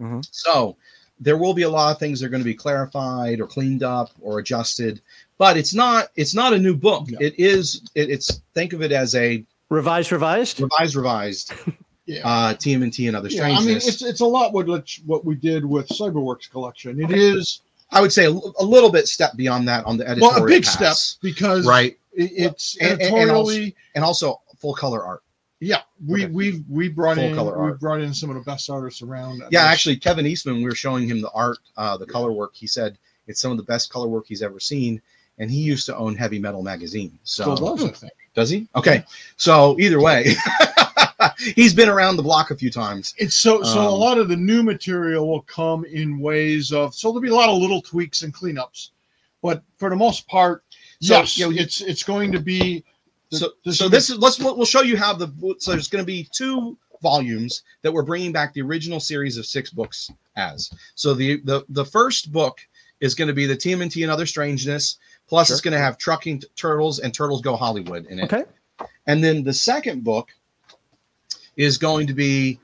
[0.00, 0.22] Mhm.
[0.30, 0.76] So
[1.22, 3.82] there will be a lot of things that are going to be clarified or cleaned
[3.82, 5.00] up or adjusted,
[5.38, 7.08] but it's not it's not a new book.
[7.10, 7.18] No.
[7.20, 10.60] It is it, it's think of it as a Revised, revised.
[10.60, 11.52] revised revised
[12.06, 12.26] Yeah.
[12.28, 15.34] uh TMNT and other Yeah, I mean, it's it's a lot what what- what we
[15.36, 17.00] did with Cyberworks collection.
[17.02, 20.34] It is I would say a, a little bit step beyond that on the editorial
[20.40, 21.96] well a big pass, step because right?
[22.12, 25.22] it- it's And- and- and also- And also full color art.
[25.62, 26.32] Yeah, we Okay.
[26.32, 27.80] we we brought Full in color we art.
[27.80, 29.38] brought in some of the best artists around.
[29.38, 32.54] Yeah, There's- actually, Kevin Eastman, we were showing him the art, uh, the color work.
[32.54, 32.98] He said
[33.28, 35.00] it's some of the best color work he's ever seen,
[35.38, 37.18] and he used to own Heavy Metal magazine.
[37.24, 38.66] So still does, does he?
[38.74, 39.04] Okay,
[39.36, 40.34] so either way,
[41.54, 43.14] he's been around the block a few times.
[43.18, 46.94] It's so so a Um, lot of the new material will come in ways of
[46.94, 48.90] so there'll be a lot of little tweaks and cleanups,
[49.42, 50.64] but for the most part,
[51.00, 52.84] So, yes, you know, it's it's going to be.
[53.32, 56.06] So, this so this is let's we'll show you how the so there's going to
[56.06, 60.70] be two volumes that we're bringing back the original series of six books as.
[60.94, 62.58] So the the the first book
[63.00, 64.98] is going to be the TMNT and other strangeness.
[65.26, 68.24] Plus, it's going to have trucking t- turtles and turtles go Hollywood in it.
[68.24, 68.44] Okay.
[69.06, 70.30] And then the second book
[71.56, 72.60] is going to be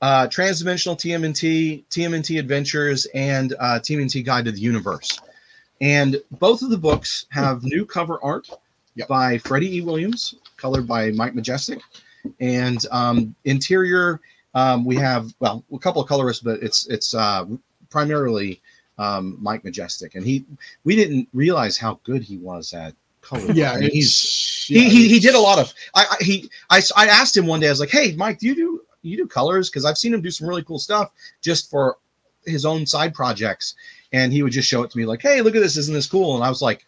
[0.00, 5.20] uh, Transdimensional TMNT, TMNT Adventures, and uh, TMNT Guide to the Universe.
[5.80, 8.50] And both of the books have new cover art
[8.98, 9.08] Yep.
[9.08, 9.80] by Freddie E.
[9.80, 11.80] Williams, colored by Mike Majestic.
[12.40, 14.20] And um, interior,
[14.54, 17.46] um, we have, well, a couple of colorists, but it's it's uh,
[17.90, 18.60] primarily
[18.98, 20.14] um, Mike Majestic.
[20.14, 20.44] And he,
[20.84, 23.52] we didn't realize how good he was at color.
[23.52, 26.50] Yeah, I mean, he's it's, he, he, he did a lot of I, I he
[26.70, 29.16] I, I asked him one day I was like hey Mike do you do you
[29.16, 31.98] do colors because I've seen him do some really cool stuff just for
[32.44, 33.74] his own side projects
[34.12, 36.06] and he would just show it to me like hey look at this isn't this
[36.06, 36.86] cool and I was like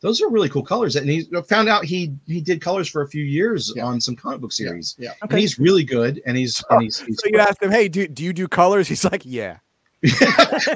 [0.00, 3.08] those are really cool colors and he found out he he did colors for a
[3.08, 3.84] few years Yeah.
[3.84, 5.12] on some comic book series Yeah.
[5.22, 8.06] and he's really good and he's and he's, he's So you asked him, "Hey, do,
[8.06, 9.58] do you do colors?" He's like, "Yeah."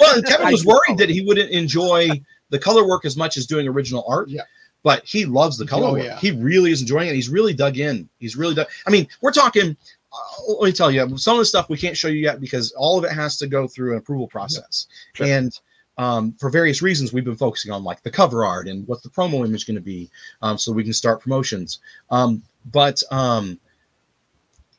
[0.01, 2.09] well, Kevin was worried that he wouldn't enjoy
[2.51, 4.29] the color work as much as doing original art.
[4.29, 4.43] Yeah.
[4.83, 6.03] But he loves the color Oh, work.
[6.03, 6.19] yeah.
[6.19, 7.15] He really is enjoying it.
[7.15, 8.09] He's really dug in.
[8.19, 8.67] He's really dug.
[8.87, 9.77] I mean, we're talking.
[10.13, 12.73] Uh, let me tell you, some of the stuff we can't show you yet because
[12.73, 14.89] all of it has to go through an approval process.
[15.15, 15.27] Sure.
[15.27, 15.53] And
[15.99, 19.09] um, for various reasons, we've been focusing on like the cover art and what the
[19.09, 20.09] promo image going to be,
[20.41, 21.81] um, so we can start promotions.
[22.11, 23.59] Um, but um,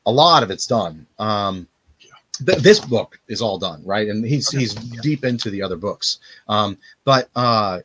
[0.06, 1.06] a lot of it's done.
[1.20, 1.68] Um,
[2.46, 4.08] th- this book is all done, right?
[4.10, 4.60] And he's Okay.
[4.60, 6.20] he's deep into the other books.
[6.48, 7.80] Um, but uh,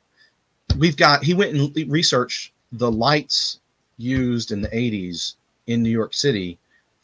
[0.79, 3.61] we've got he went and researched the lights
[3.97, 5.35] used in the 80s
[5.67, 6.59] in New York City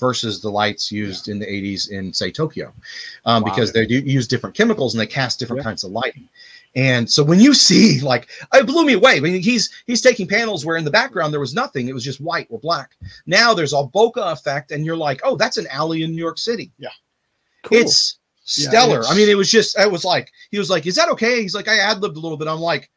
[0.05, 2.67] versus the lights used in the 80s in say Tokyo,
[3.25, 3.49] um, Wow.
[3.51, 5.69] because they do use different chemicals and they cast different Yeah.
[5.71, 6.29] kinds of lighting.
[6.77, 9.17] And so when you see like it blew me away.
[9.17, 12.05] I mean, he's he's taking panels where in the background there was nothing; it was
[12.11, 12.91] just white or black.
[13.27, 16.39] Now there's a bokeh effect, and you're like, oh, that's an alley in New York
[16.39, 16.71] City.
[17.63, 17.79] Cool.
[17.79, 18.19] It's
[18.59, 18.99] Yeah, stellar.
[18.99, 21.41] it's- I mean, it was just, it was like, he was like, is that okay?
[21.41, 22.47] He's like, I ad libbed a little bit.
[22.49, 22.91] I'm like,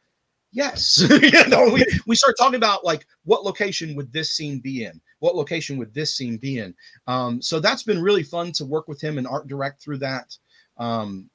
[0.52, 0.98] yes.
[1.22, 5.00] you know, we, we start talking about like, what location would this scene be in?
[5.20, 6.74] What location would this scene be in?
[7.06, 10.36] Um, so that's been really fun to work with him and art direct through that.
[10.78, 11.28] Um,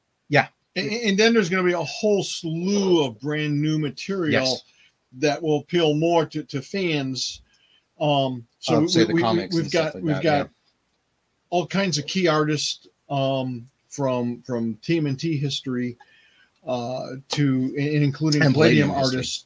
[0.75, 4.63] And, and then there's going to be a whole slew of brand new material Yes.
[5.19, 7.41] that will appeal more to, to fans.
[7.99, 10.47] Um, so we, we, have got like we've that, got yeah.
[11.49, 15.97] all kinds of key artists um, from from TMNT history
[16.65, 19.45] uh, to and including And Palladium Palladium artists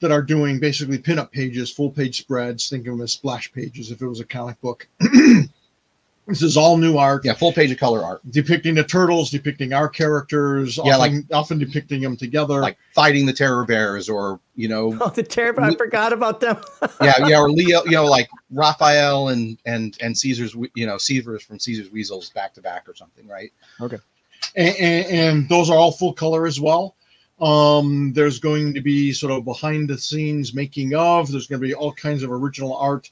[0.00, 2.68] that are doing basically pinup pages, full page spreads.
[2.68, 4.88] Think of them as splash pages if it was a comic book.
[6.26, 9.72] this is all new art yeah, full page of color art, depicting the turtles, depicting
[9.72, 12.60] our characters, Yeah, often, often depicting them together.
[12.60, 15.64] like fighting the terror bears or, you know, oh, the terrible!
[15.64, 16.56] I forgot about them.
[17.02, 21.42] yeah, yeah, or Leo, you know, like Raphael and, and, and Caesar's, you know, Caesar's
[21.42, 23.52] from Caesar's Weasels back to back or something, right?
[23.80, 24.00] and,
[24.56, 26.94] and, and those are all full color as well.
[27.40, 31.30] Um, there's going to be sort of behind the scenes making of.
[31.30, 33.10] There's going to be all kinds of original art,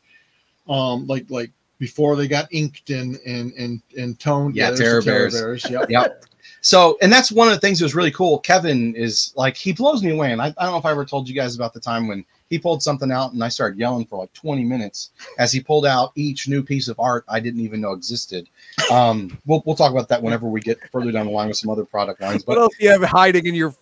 [0.68, 4.56] um, like like before they got inked and and and and toned.
[4.56, 5.68] Yeah, there's the Terror Bears.
[5.70, 5.90] Yep.
[5.90, 6.24] Yep.
[6.60, 8.40] So, and that's one of the things that was really cool.
[8.40, 10.32] Kevin is like, he blows me away.
[10.32, 12.24] And I, I don't know if I ever told you guys about the time when
[12.50, 15.86] he pulled something out and I started yelling for like 20 minutes as he pulled
[15.86, 18.48] out each new piece of art I didn't even know existed.
[18.90, 21.70] Um, we'll, we'll talk about that whenever we get further down the line with some
[21.70, 22.46] other product lines.
[22.46, 23.74] What But else do you have hiding in your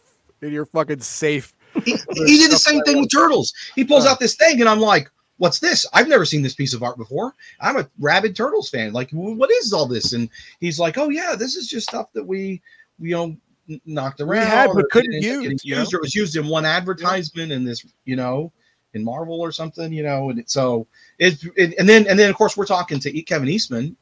[0.42, 1.54] in your fucking safe?
[1.84, 3.52] he, he did the same thing with turtles.
[3.74, 4.12] He pulls Huh.
[4.12, 5.84] out this thing, and I'm like, "What's this?
[5.92, 7.34] I've never seen this piece of art before.
[7.60, 8.92] I'm a rabid turtles fan.
[8.92, 10.28] Like, what is all this?" And
[10.60, 12.62] he's like, "Oh yeah, this is just stuff that we,
[12.98, 16.14] we you know, knocked We around, had but couldn't use, you used, or it was
[16.14, 18.52] used in one advertisement, and this, you know."
[18.94, 20.30] in Marvel or something, you know.
[20.30, 20.86] And it, so
[21.18, 23.94] it, it, and then and then of course we're talking to Kevin Eastman,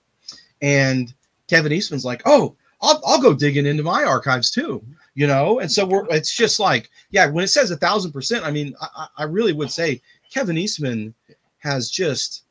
[0.63, 1.13] and
[1.49, 4.85] Kevin Eastman's like, oh, I'll I'll go digging into my archives too,
[5.15, 5.61] you know.
[5.61, 8.75] And so we're it's just like, yeah, when it says a thousand percent, I mean,
[8.81, 10.01] I, I really would say
[10.33, 11.15] Kevin Eastman
[11.59, 12.43] has just,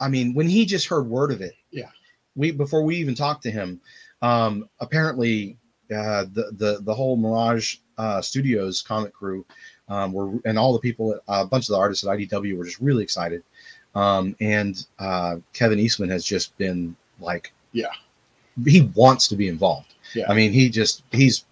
[0.00, 1.88] I mean, when he just heard word of it, Yeah.
[2.36, 3.80] we before we even talked to him,
[4.22, 5.56] um, apparently
[5.94, 9.44] uh, the the the whole Mirage uh, Studios comic crew
[9.88, 12.80] um, were and all the people, a bunch of the artists at IDW were just
[12.80, 13.42] really excited.
[13.94, 17.92] Um, and uh, Kevin Eastman has just been like, Yeah.
[18.64, 19.94] he wants to be involved.
[20.14, 20.24] Yeah.
[20.28, 21.44] I mean, he just he's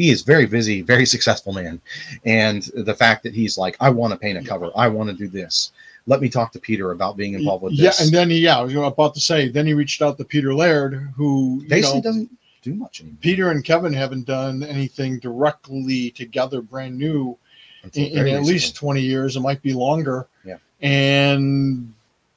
[0.00, 1.78] he is very busy, very successful man,
[2.24, 5.14] and the fact that he's like, I want to paint a cover, I want to
[5.14, 5.72] do this.
[6.06, 8.00] Let me talk to Peter about being involved with this.
[8.00, 9.50] yeah, and then he, yeah, I was about to say.
[9.50, 12.30] Then he reached out to Peter Laird, who you basically know, doesn't
[12.62, 13.18] do much anymore.
[13.20, 17.36] Peter and Kevin haven't done anything directly together, brand new,
[17.82, 19.36] until in, in at least twenty years.
[19.36, 20.26] It might be longer.
[20.46, 20.56] Yeah.
[20.80, 21.92] and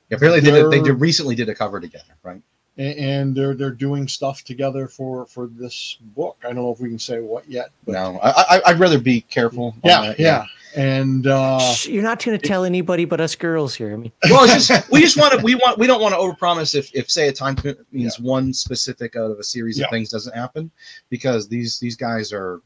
[0.10, 2.42] Yeah, apparently they did, they did recently did a cover together, right?
[2.78, 6.38] A- and they're they're doing stuff together for for this book.
[6.44, 9.00] I don't know if we can say what yet, but No, I, I I'd rather
[9.00, 9.66] be careful.
[9.66, 10.46] on yeah, that, yeah,
[10.76, 13.94] and uh, You're not going to tell anybody but us girls here.
[13.94, 16.74] I mean, well, just we just want to we want we don't want to overpromise
[16.74, 19.86] if if say a time commitment means one specific out of a series Yeah.
[19.86, 20.72] of things doesn't happen
[21.10, 22.60] because these these guys are,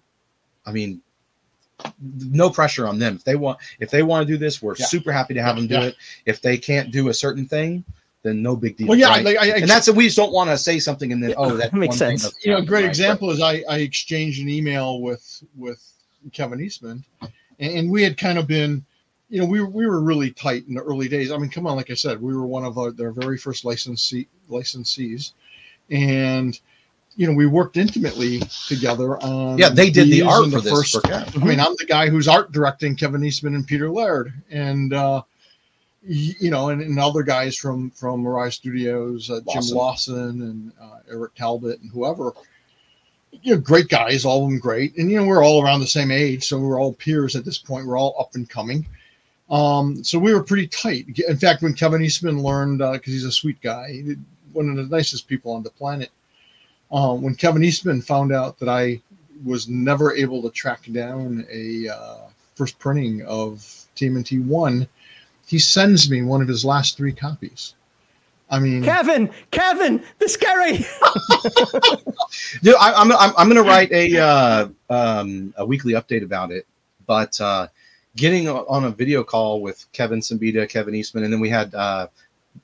[0.66, 1.02] I mean,
[2.32, 3.16] no pressure on them.
[3.18, 4.86] If they want if they want to do this, we're Yeah.
[4.86, 5.84] super happy to have them do Yeah.
[5.88, 5.96] it.
[6.26, 7.84] If they can't do a certain thing,
[8.28, 8.88] then no big deal.
[8.88, 9.24] well, yeah, right?
[9.24, 11.56] like, I, I, and that's we just don't want to say something and then oh
[11.56, 12.24] that Makes sense.
[12.24, 12.90] doesn't you know, a great right?
[12.90, 15.82] example is I, I exchanged an email with with
[16.34, 18.84] Kevin Eastman, and, and we had kind of been,
[19.30, 21.32] you know, we were, we were really tight in the early days.
[21.32, 23.64] I mean, come on, like I said, we were one of our, their very first
[23.64, 25.32] licensee licensees,
[25.90, 26.60] and
[27.16, 29.58] you know, we worked intimately together on.
[29.58, 30.94] Yeah, they did the art and for this first.
[30.94, 31.28] book, yeah.
[31.36, 35.22] I mean, I'm the guy who's art directing Kevin Eastman and Peter Laird, and uh,
[35.24, 35.26] y-
[36.08, 39.78] you know, and, and other guys from from Mirage Studios, uh, Jim Lawson.
[39.78, 42.32] Lawson and uh, Eric Talbot and whoever.
[43.42, 45.88] You know, great guys, all of them great, and you know, we're all around the
[45.88, 47.86] same age, so we're all peers at this point.
[47.86, 48.86] We're all up and coming.
[49.50, 51.06] Um, so we were pretty tight.
[51.28, 54.02] In fact, when Kevin Eastman learned, because he's a sweet guy,
[54.54, 56.10] one of the nicest people on the planet.
[56.92, 59.02] Um, when Kevin Eastman found out that I
[59.46, 62.18] was never able to track down a uh,
[62.56, 63.60] first printing of
[63.96, 64.88] TMNT one,
[65.48, 67.74] he sends me one of his last three copies.
[68.50, 70.86] I mean, Kevin, Kevin, this guy right.
[72.62, 76.66] Dude, I, I'm, I'm I'm gonna write a uh, um, a weekly update about it,
[77.08, 77.68] but uh,
[78.16, 82.08] getting on a video call with Kevin Siembieda, Kevin Eastman, and then we had uh,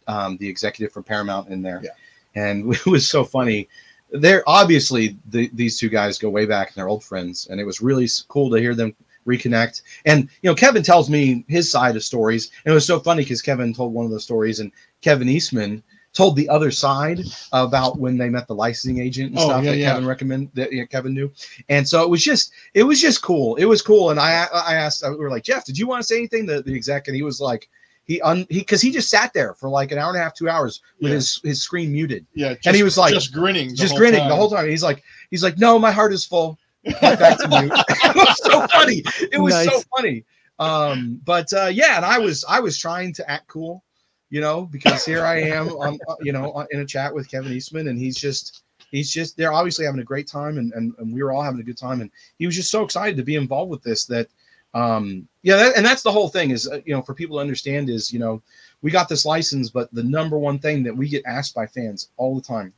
[0.08, 1.92] um, the executive from Paramount in there, Yeah.
[2.36, 3.68] and it was so funny.
[4.12, 7.66] They're obviously the, these two guys go way back and they're old friends, and it
[7.66, 9.82] was really cool to hear them reconnect.
[10.06, 13.24] And you know, Kevin tells me his side of stories, and it was so funny
[13.24, 14.72] because Kevin told one of those stories, and
[15.02, 17.20] Kevin Eastman told the other side
[17.54, 19.90] about when they met the licensing agent and Oh, stuff yeah, that yeah.
[19.94, 21.32] Kevin recommend that yeah, Kevin knew.
[21.70, 23.56] And so it was just it was just cool.
[23.56, 24.12] It was cool.
[24.12, 26.46] And I I asked we were like Jeff, did you want to say anything?
[26.46, 27.68] The the exec and he was like
[28.06, 30.36] he un he because he just sat there for like an hour and a half,
[30.36, 31.16] two hours with Yeah.
[31.16, 34.30] his his screen muted, yeah, just, and he was like- just grinning, just grinning time.
[34.30, 34.70] the whole time.
[34.70, 35.02] He's like
[35.32, 36.60] he's like no, my heart is full.
[36.86, 37.72] Get back to mute.
[37.90, 39.04] it was so funny.
[39.32, 40.26] It was so funny.
[40.60, 43.84] Um, but uh, yeah, and I was I was trying to act cool,
[44.30, 47.30] you know, because here I am on uh, you know on- in a chat with
[47.30, 50.94] Kevin Eastman, and he's just he's just they're obviously having a great time, and and,
[51.00, 53.24] and we were all having a good time, and he was just so excited to
[53.24, 54.28] be involved with this that
[54.76, 57.42] um yeah that, and that's the whole thing is uh, you know for people to
[57.42, 58.42] understand is you know
[58.82, 62.10] we got this license but the number one thing that we get asked by fans
[62.18, 62.74] all the time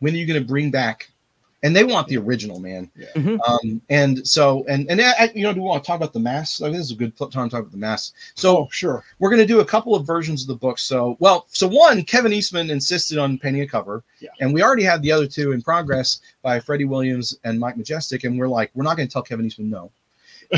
[0.00, 1.09] when are you going to bring back
[1.62, 3.06] and they want the original man Yeah.
[3.16, 3.38] Mhm.
[3.46, 6.20] um and so and and I, you know do we want to talk about the
[6.20, 9.04] mask like, this is a good time to talk about the mask so Oh, sure.
[9.18, 10.78] we're going to do a couple of versions of the book.
[10.78, 14.30] So, well, so one, Kevin Eastman insisted on painting a cover, Yeah.
[14.40, 18.24] and we already had the other two in progress by Freddie Williams and Mike Majestic,
[18.24, 19.90] and we're like, we're not going to tell Kevin Eastman no.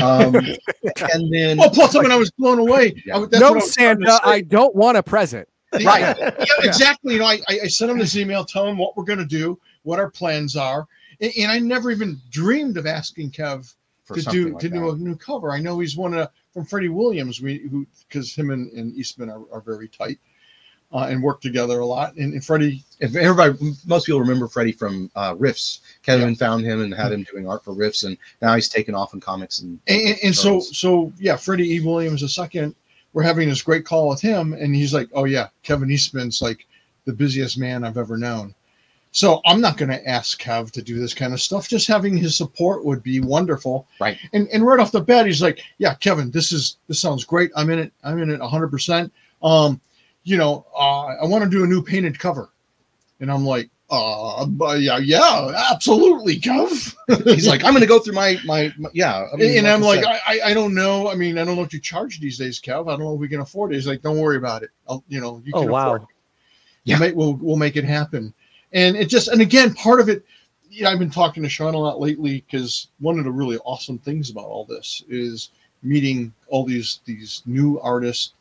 [0.01, 0.35] Um,
[1.13, 2.95] and then, Well, plus, I mean, I was blown away.
[3.05, 3.17] Yeah.
[3.17, 4.19] I, no, I was trying to Santa.
[4.23, 5.47] I don't want a present.
[5.73, 7.13] right, yeah, exactly.
[7.13, 9.25] You know, I, I I sent him this email tell him what we're going to
[9.25, 10.87] do, what our plans are,
[11.21, 13.73] and, and I never even dreamed of asking Kev
[14.13, 14.75] to do like to that.
[14.75, 15.51] do a new cover.
[15.51, 17.41] I know he's one of from Freddie Williams.
[17.41, 20.19] We who because him and, and Eastman are, are very tight
[20.93, 22.15] uh, and work together a lot.
[22.15, 25.81] And, and Freddie, If everybody, most people remember Freddie from uh, Rifts.
[26.03, 29.13] Kevin found him and had him doing art for Rifts, and now he's taken off
[29.13, 31.79] in comics and and, and, and so so yeah, Freddie E.
[31.79, 32.75] Williams the second.
[33.13, 36.65] We're having this great call with him, and he's like, "Oh yeah, Kevin Eastman's like
[37.05, 38.55] the busiest man I've ever known."
[39.13, 41.67] So I'm not going to ask Kev to do this kind of stuff.
[41.69, 43.87] Just having his support would be wonderful.
[44.01, 44.17] Right.
[44.33, 47.51] And and right off the bat, he's like, "Yeah, Kevin, this is this sounds great.
[47.55, 47.93] I'm in it.
[48.03, 48.69] I'm in it 100.
[48.69, 49.79] percent Um,
[50.23, 52.49] you know, uh, I want to do a new painted cover."
[53.19, 56.95] And I'm like, "Uh, but yeah, yeah, absolutely, Kev."
[57.35, 59.27] He's like, I'm going to go through my my, my yeah.
[59.31, 61.07] I mean, and I'm like, I, I I don't know.
[61.07, 62.87] I mean, I don't know what you charge these days, Kev.
[62.87, 63.75] I don't know if we can afford it.
[63.75, 64.71] He's like, don't worry about it.
[64.89, 65.85] I'll, you know, you Oh can wow.
[65.85, 66.07] afford it.
[66.85, 66.99] Yeah.
[66.99, 68.33] We'll, make, we'll we'll make it happen.
[68.73, 70.25] And it just and again, part of it.
[70.69, 73.59] You know, I've been talking to Sean a lot lately because one of the really
[73.59, 75.51] awesome things about all this is
[75.83, 78.33] meeting all these these new artists,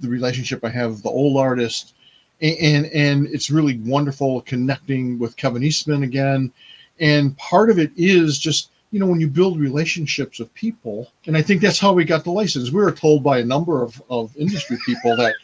[0.00, 1.94] the relationship I have with the old artists,
[2.40, 6.52] and and, and it's really wonderful connecting with Kevin Eastman again.
[6.98, 11.36] And part of it is just you know when you build relationships with people, and
[11.36, 12.72] I think that's how we got the license.
[12.72, 15.36] We were told by a number of of industry people that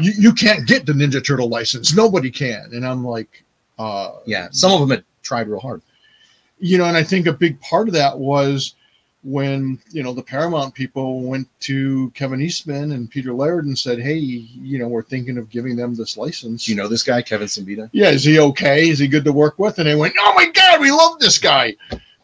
[0.00, 1.94] you, you can't get the Ninja Turtle license.
[1.94, 2.70] Nobody can.
[2.72, 3.44] And I'm like,
[3.78, 5.82] uh, yeah, some of them had tried real hard.
[6.58, 8.74] you know, and I think a big part of that was
[9.24, 13.98] when you know the Paramount people went to Kevin Eastman and Peter Laird and said,
[13.98, 17.48] "Hey, you know, we're thinking of giving them this license." You know this guy, Kevin
[17.48, 17.90] Siembieda?
[17.92, 18.88] yeah, is he okay?
[18.88, 19.78] Is he good to work with?
[19.78, 21.74] And they went, "Oh my God, we love this guy,"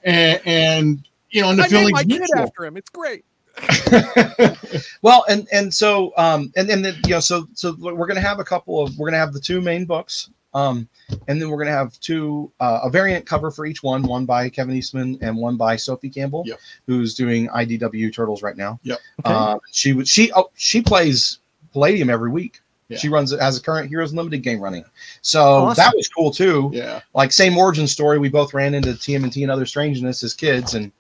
[0.05, 2.77] and, and you know, and the I named feeling's my kid after him.
[2.77, 3.25] It's great.
[5.03, 8.45] Well, and and so um and then you know so so we're gonna have a
[8.45, 10.89] couple of we're gonna have the two main books um
[11.29, 14.49] and then we're gonna have two uh, a variant cover for each one one by
[14.49, 16.59] Kevin Eastman and one by Sophie Campbell Yep.
[16.87, 18.79] who's doing IDW Turtles right now.
[18.85, 18.99] Yep.
[19.25, 19.35] Okay.
[19.35, 21.39] Uh, she would she oh she plays
[21.73, 22.61] Palladium every week.
[22.89, 22.99] Yeah.
[22.99, 24.85] She runs it as a current Heroes Unlimited game running,
[25.23, 25.83] so Awesome.
[25.83, 26.71] that was cool too.
[26.75, 30.75] yeah, Like same origin story, we both ran into TMNT and other strangeness as kids,
[30.75, 30.93] and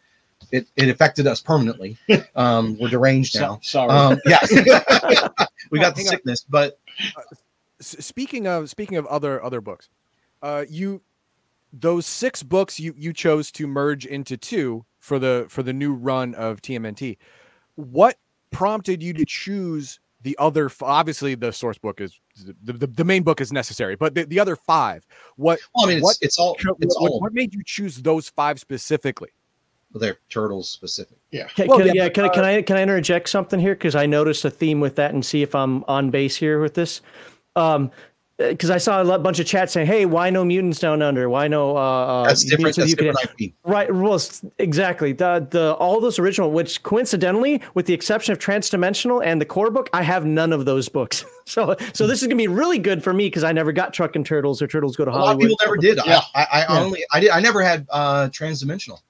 [0.53, 1.97] it, it affected us permanently.
[2.37, 3.59] Um, we're deranged now.
[3.63, 3.91] So- sorry.
[3.91, 4.39] Um, yeah,
[5.71, 6.13] we got the Hang on.
[6.13, 6.79] sickness, but
[7.81, 9.89] S- speaking of speaking of other other books,
[10.43, 11.03] uh, you
[11.73, 15.93] those six books you you chose to merge into two for the for the new
[15.93, 17.19] run of TMNT.
[17.75, 18.17] What
[18.51, 20.67] prompted you to choose the other?
[20.67, 22.19] f- Obviously, the source book is
[22.63, 25.07] the, the, the main book is necessary, but the, the other five.
[25.37, 27.97] What well, I mean, it's, What- it's all what, it's all what made you choose
[27.97, 29.31] those five specifically?
[29.95, 31.19] They're turtles specific.
[31.31, 33.61] Can, Well, can- yeah, yeah, but, can, I can uh, I can I interject something
[33.61, 36.61] here because I noticed a theme with that and see if I'm on base here
[36.61, 37.01] with this.
[37.57, 37.91] Um,
[38.39, 41.29] because I saw a bunch of chat saying, "Hey, why no mutants down under?
[41.29, 42.77] Why no?" Uh, uh, That's different.
[42.77, 43.53] Mutants of That's the different IP.
[43.65, 43.95] Right.
[43.95, 44.21] Well,
[44.59, 45.13] exactly.
[45.13, 49.71] The the all those original, which coincidentally, with the exception of Transdimensional and the core
[49.71, 51.25] book, I have none of those books.
[51.45, 54.25] So so this is gonna be really good for me because I never got Truckin'
[54.25, 55.49] Turtles or Turtles Go to A lot of Hollywood.
[55.51, 55.99] people never did.
[56.07, 56.21] Yeah.
[56.37, 56.81] I, I, I Yeah.
[56.85, 59.01] only I did I never had uh transdimensional.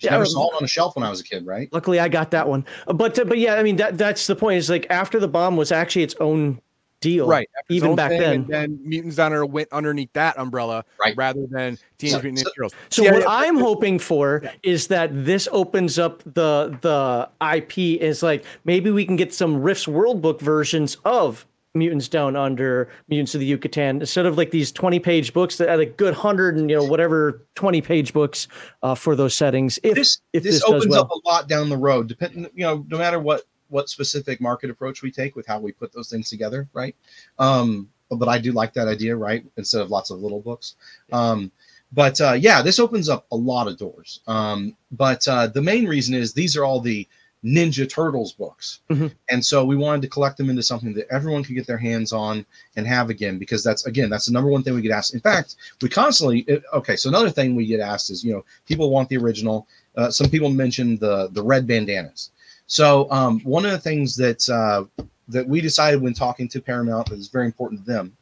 [0.00, 1.68] Yeah, never I- saw it on a shelf when I was a kid, right?
[1.72, 2.64] Luckily, I got that one.
[2.86, 4.58] Uh, But uh, but yeah, I mean that that's the point.
[4.58, 6.60] Is like after the bomb was actually its own
[7.00, 7.48] deal, Right.
[7.58, 8.34] after Even back thing, then.
[8.34, 11.16] and then Mutants Honor went underneath that umbrella, Right.
[11.16, 12.72] rather than Teenage So- Mutant Ninja so- Turtles.
[12.90, 17.96] So Yeah, what yeah, I'm hoping for is that this opens up the the IP
[18.02, 22.90] is like maybe we can get some Rifts World Book versions of Mutants Down Under,
[23.08, 26.14] Mutants of the Yucatan, instead of like these 20 page books that had a good
[26.14, 28.48] hundred and you know whatever 20 page books
[28.82, 29.78] uh, for those settings.
[29.82, 32.48] If This if this, this, does opens well, up a lot down the road, depending
[32.54, 35.92] you know, no matter what what specific market approach we take with how we put
[35.92, 36.96] those things together, right?
[37.38, 39.44] Um, but I do like that idea, right?
[39.56, 40.74] Instead of lots of little books.
[41.12, 41.52] Um,
[41.92, 44.20] but uh, yeah, this opens up a lot of doors.
[44.26, 47.08] Um, but uh, the main reason is these are all the
[47.44, 49.12] Ninja Turtles books, Mhm.
[49.30, 52.12] and so we wanted to collect them into something that everyone could get their hands
[52.12, 52.44] on
[52.76, 55.14] and have again, because that's again that's the number one thing we get asked.
[55.14, 56.96] In fact, we constantly okay.
[56.96, 59.66] So another thing we get asked is you know people want the original.
[59.96, 62.30] Uh, some people mentioned the the red bandanas.
[62.66, 64.84] So um, one of the things that uh,
[65.28, 68.14] that we decided when talking to Paramount that is very important to them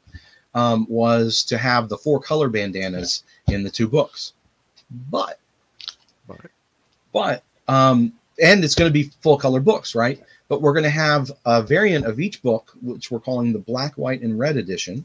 [0.54, 4.32] um, was to have the four color bandanas in the two books.
[5.10, 5.40] But
[6.28, 6.50] But-
[7.12, 8.12] but um,
[8.42, 10.20] and it's going to be full color books, right?
[10.48, 13.94] But we're going to have a variant of each book, which we're calling the black,
[13.94, 15.04] white, and red edition,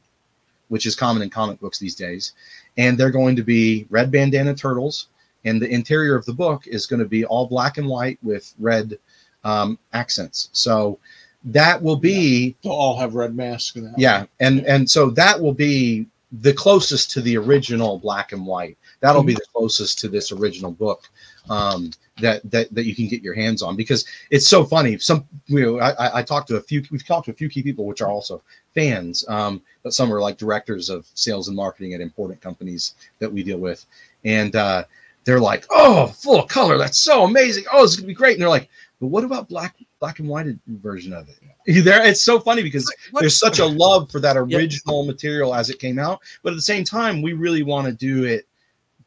[0.69, 2.33] which is common in comic books these days.
[2.77, 5.07] And they're going to be red bandana turtles,
[5.45, 8.53] and the interior of the book is going to be all black and white with
[8.59, 8.97] red
[9.43, 10.49] um, accents.
[10.53, 10.99] So
[11.45, 13.75] that will be They'll all have red masks.
[13.75, 16.05] And yeah, and and so that will be
[16.41, 18.77] the closest to the original black and white.
[19.01, 21.03] That'll be the closest to this original book
[21.49, 24.97] um, that that that you can get your hands on because it's so funny.
[24.99, 26.83] Some you know, I, I- talked to a few.
[26.91, 28.41] We've talked to a few key people which are also
[28.75, 33.31] fans, um, but some are like directors of sales and marketing at important companies that
[33.31, 33.85] we deal with,
[34.25, 34.83] and uh,
[35.25, 36.77] they're like, "Oh, full color!
[36.77, 37.65] That's so amazing!
[37.71, 38.69] Oh, this is gonna be great!" And they're like,
[39.01, 41.37] "But what about black black and white version of it.
[41.85, 45.69] There, it's so funny because What- there's such a love for that original material as
[45.69, 48.45] it came out, but at the same time, we really want to do it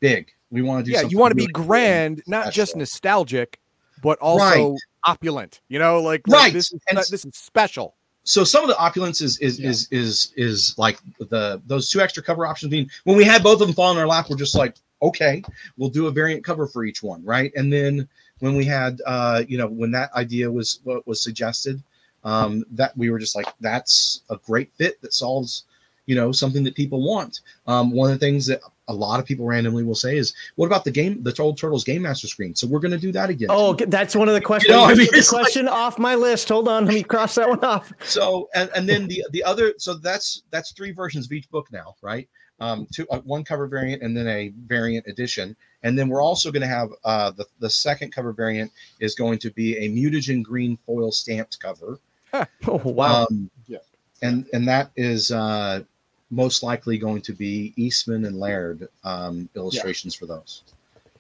[0.01, 0.33] big.
[0.51, 2.77] We want to do yeah, you want to be really cool and grand, not just
[2.77, 3.59] nostalgic,
[4.01, 5.61] but also opulent.
[5.69, 6.81] You know, like, like Right, this is
[7.11, 7.97] this is special.
[8.25, 9.71] so some of the opulence is is Yeah.
[9.71, 13.61] is is is like the those two extra cover options being when we had both
[13.61, 15.43] of them fall in our lap we're just like okay
[15.77, 18.09] we'll do a variant cover for each one right and then
[18.41, 21.81] when we had uh you know when that idea was what was suggested
[22.25, 25.65] um that we were just like that's a great fit that solves
[26.07, 29.27] you know something that people want um one of the things that a lot of
[29.27, 32.55] people randomly will say is what about the game the old turtles game master screen
[32.55, 34.71] so we're going to do that again Oh, that's one of the questions.
[34.73, 36.49] know, I mean, the it's like- question off my list.
[36.49, 37.93] Hold on, let me cross that one off.
[38.05, 41.67] so and and then the the other so that's that's three versions of each book
[41.73, 42.29] now right
[42.61, 46.51] um two uh, one cover variant and then a variant edition and then we're also
[46.51, 48.71] going to have uh the the second cover variant
[49.01, 51.99] is going to be a mutagen green foil stamped cover
[52.33, 53.27] Oh, wow.
[53.31, 53.79] um Yeah.
[54.23, 55.83] and and that is uh
[56.31, 60.63] most likely going to be eastman and laird um illustrations for those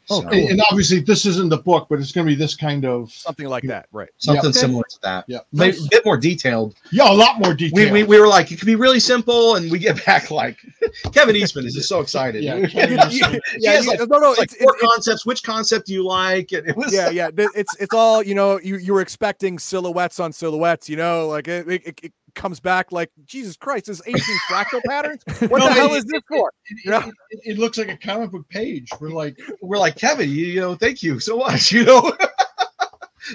[0.08, 0.38] Oh, So, cool.
[0.38, 3.10] And, and obviously, this isn't the book, but it's going to be this kind of
[3.10, 4.08] Something like that, right?
[4.18, 4.52] something Okay.
[4.58, 5.38] similar to that Yeah.
[5.52, 7.90] Maybe a bit more detailed yeah, a lot more detailed.
[7.92, 10.58] we, we, we were like, it could be really simple, and we get back like
[11.12, 12.44] Kevin Eastman is just so excited.
[12.44, 13.40] Yeah, He Kevin.
[13.58, 15.26] Yeah, like, you- no, no, like it's, four it's, it's concepts.
[15.26, 16.52] Which concept do you like?
[16.52, 17.30] And it was yeah, yeah.
[17.36, 18.60] It's it's all you know.
[18.60, 20.88] You you were expecting silhouettes on silhouettes.
[20.88, 23.86] You know, like it, it, it comes back like Jesus Christ.
[23.86, 25.22] There's 18 fractal patterns.
[25.40, 26.52] What No, the hell it- is this for?
[26.66, 27.06] It, Yeah.
[27.08, 28.88] it- it- it looks like a comic book page.
[29.00, 31.72] We're like, we're like Kevin, you, you know, thank you so much.
[31.76, 32.12] You know.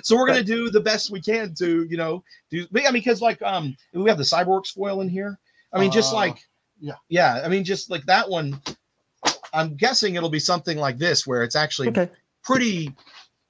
[0.04, 2.66] So we're gonna do the best we can to, you know, do.
[2.74, 5.38] I mean, because like, um, we have the cyborgs foil in here.
[5.74, 6.38] I mean, just Uh, like,
[6.80, 6.94] yeah.
[7.10, 7.42] yeah.
[7.44, 8.62] I mean, just like that one.
[9.54, 12.10] I'm guessing it'll be something like this, where it's actually okay.
[12.42, 12.96] pretty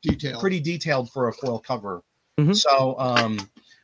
[0.01, 0.39] detail.
[0.39, 2.01] pretty detailed for a foil cover.
[2.39, 2.55] Mhm.
[2.57, 3.37] So, um,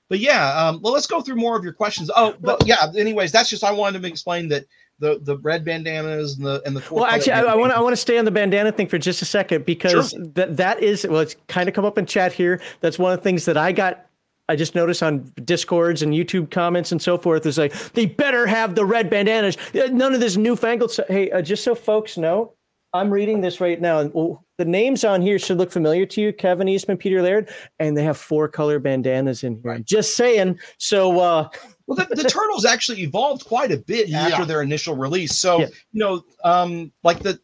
[0.10, 2.10] but yeah, um, well, let's go through more of your questions.
[2.16, 2.91] Oh, but yeah.
[2.95, 4.66] Anyways, that's just I wanted to explain that
[4.99, 7.78] the the red bandanas and the and the four Well, actually, I, I want to
[7.78, 10.82] I want to stay on the bandana thing for just a second because that that
[10.82, 12.62] is well, it's kind of come up in chat here.
[12.80, 14.05] That's one of the things that I got.
[14.49, 18.47] I just noticed on discords and YouTube comments and so forth is like they better
[18.47, 19.58] have the red bandanas.
[19.74, 20.97] None of this newfangled.
[21.10, 22.53] hey, uh, just so folks know,
[22.93, 26.22] I'm reading this right now, and well, the names on here should look familiar to
[26.22, 27.49] you: Kevin Eastman, Peter Laird,
[27.80, 29.62] and they have four color bandanas in here.
[29.64, 29.86] Right.
[29.86, 30.60] Just saying.
[30.78, 31.49] So uh,
[31.86, 34.28] Well, the, the turtles actually evolved quite a bit Yeah.
[34.28, 35.38] after their initial release.
[35.38, 35.68] So, Yeah.
[35.91, 37.39] you know, um, like the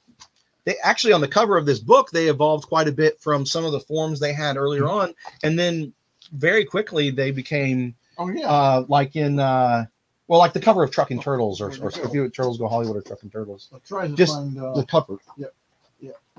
[0.66, 3.66] they actually on the cover of this book, they evolved quite a bit from some
[3.66, 5.10] of the forms they had earlier Mm-hmm.
[5.10, 5.94] on, and then
[6.34, 8.48] very quickly they became oh yeah.
[8.50, 9.86] uh, like in uh,
[10.28, 12.96] well, like the cover of Trucking Turtles or, There or if you Turtles Go Hollywood
[12.96, 13.70] or Trucking Turtles.
[13.74, 15.18] I'll try to just find uh, the cover.
[15.38, 15.48] yeah,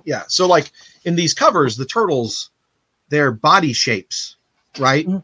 [0.04, 0.18] yeah.
[0.18, 0.24] yeah.
[0.28, 0.72] So like
[1.04, 2.50] in these covers, the turtles,
[3.08, 4.36] their body shapes,
[4.78, 5.22] right, Mhm.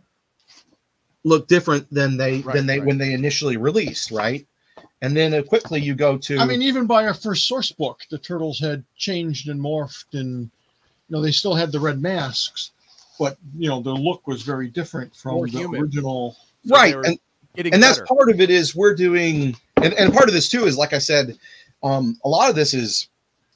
[1.24, 2.87] look different than they Right, than they right.
[2.87, 4.47] when they initially released, right?
[5.03, 8.01] And then uh, quickly you go to I mean, even by our first source book,
[8.11, 12.72] the turtles had changed and morphed, and you know they still had the red masks,
[13.18, 15.81] but you know their look was very different from More the human.
[15.81, 16.37] original.
[16.66, 17.18] So right, they and
[17.72, 18.07] and that's better.
[18.14, 20.99] part of it is we're doing and, and part of this too is like i
[20.99, 21.37] said
[21.83, 23.09] um a lot of this is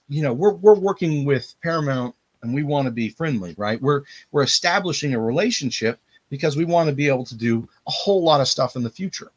[0.08, 3.80] you know we're we're working with paramount and we want to be friendly right?
[3.80, 4.02] We're
[4.32, 5.98] we're establishing a relationship
[6.30, 8.90] because we want to be able to do a whole lot of stuff in the
[8.90, 9.30] future.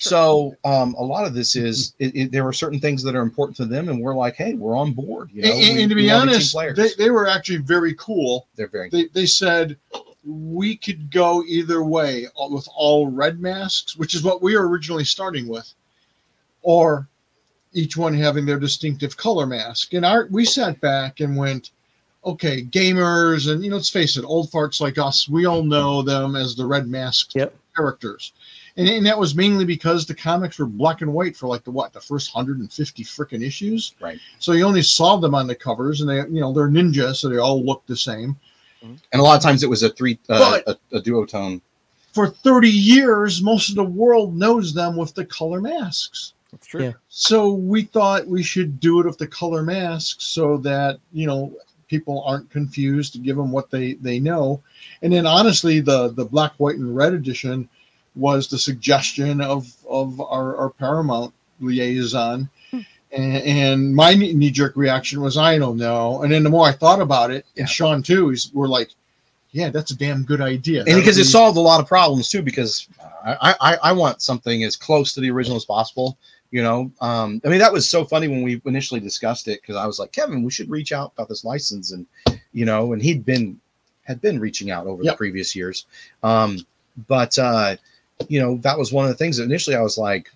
[0.00, 3.22] So um a lot of this is it, it, there are certain things that are
[3.22, 5.90] important to them and we're like hey we're on board you know and, We- and
[5.90, 8.46] to be honest, they, they were actually very cool.
[8.56, 9.76] they're very They they said
[10.24, 14.68] we could go either way uh, with all red masks, which is what we were
[14.68, 15.72] originally starting with,
[16.62, 17.08] or
[17.78, 19.94] each one having their distinctive color mask.
[19.94, 21.70] And our we sat back and went,
[22.24, 26.02] okay, gamers, and you know, let's face it, old farts like us, we all know
[26.02, 27.54] them as the red mask Yep.
[27.76, 28.32] characters.
[28.76, 31.70] And, and that was mainly because the comics were black and white for like the
[31.70, 33.94] what the first 150 freaking issues.
[34.00, 34.18] Right.
[34.38, 37.28] So you only saw them on the covers, and they you know they're ninjas, so
[37.28, 38.36] they all look the same.
[38.82, 41.60] and a lot of times it was a three uh, a, a duotone
[42.18, 46.32] for 30 years, most of the world knows them with the color masks.
[46.50, 46.84] That's true.
[46.84, 46.92] Yeah.
[47.08, 51.52] So we thought we should do it with the color masks so that, you know,
[51.88, 54.62] people aren't confused to give them what they, they know.
[55.02, 57.68] And then honestly, the, the black, white, and red edition
[58.14, 62.48] was the suggestion of, of our, our Paramount liaison.
[62.70, 62.80] Hmm.
[63.12, 66.22] And, and my knee jerk reaction was, I don't know.
[66.22, 67.62] And then the more I thought about it, Yeah.
[67.62, 68.90] and Sean too, he's, we're like,
[69.52, 70.80] yeah, that's a damn good idea.
[70.80, 72.86] and because That it would solved a lot of problems too because
[73.24, 76.18] I, I i want something as close to the original as possible
[76.50, 79.76] you know um i mean that was so funny when we initially discussed it because
[79.76, 82.06] i was like kevin we should reach out about this license and
[82.52, 83.60] you know and he'd been
[84.08, 85.12] had been reaching out over Yep.
[85.12, 85.84] the previous years.
[86.22, 86.66] Um,
[87.06, 87.76] but uh,
[88.28, 90.30] you know, that was one of the things that initially I was like,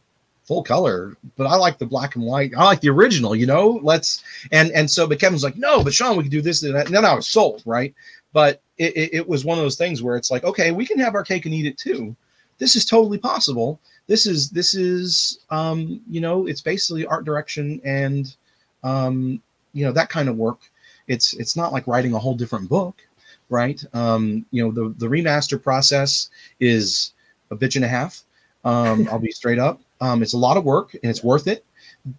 [0.44, 2.52] full color, but I like the black and white.
[2.56, 3.80] I like the original, you know.
[3.82, 6.74] Let's and and so, but Kevin's like, no, but Sean, we can do this and
[6.74, 6.86] that.
[6.86, 7.94] And then I was sold, right?
[8.34, 10.98] But it, it, it was one of those things where it's like, okay, we can
[10.98, 12.14] have our cake and eat it too.
[12.58, 13.80] This is totally possible.
[14.06, 18.34] This is this is um, you know, it's basically art direction and
[18.82, 19.42] um,
[19.72, 20.60] you know, that kind of work.
[21.08, 23.02] It's it's not like writing a whole different book,
[23.48, 23.82] right?
[23.94, 26.30] Um, you know, the the remaster process
[26.60, 27.12] is
[27.50, 28.22] a bitch and a half.
[28.64, 29.80] Um, I'll be straight up.
[30.00, 31.64] Um, it's a lot of work and it's worth it.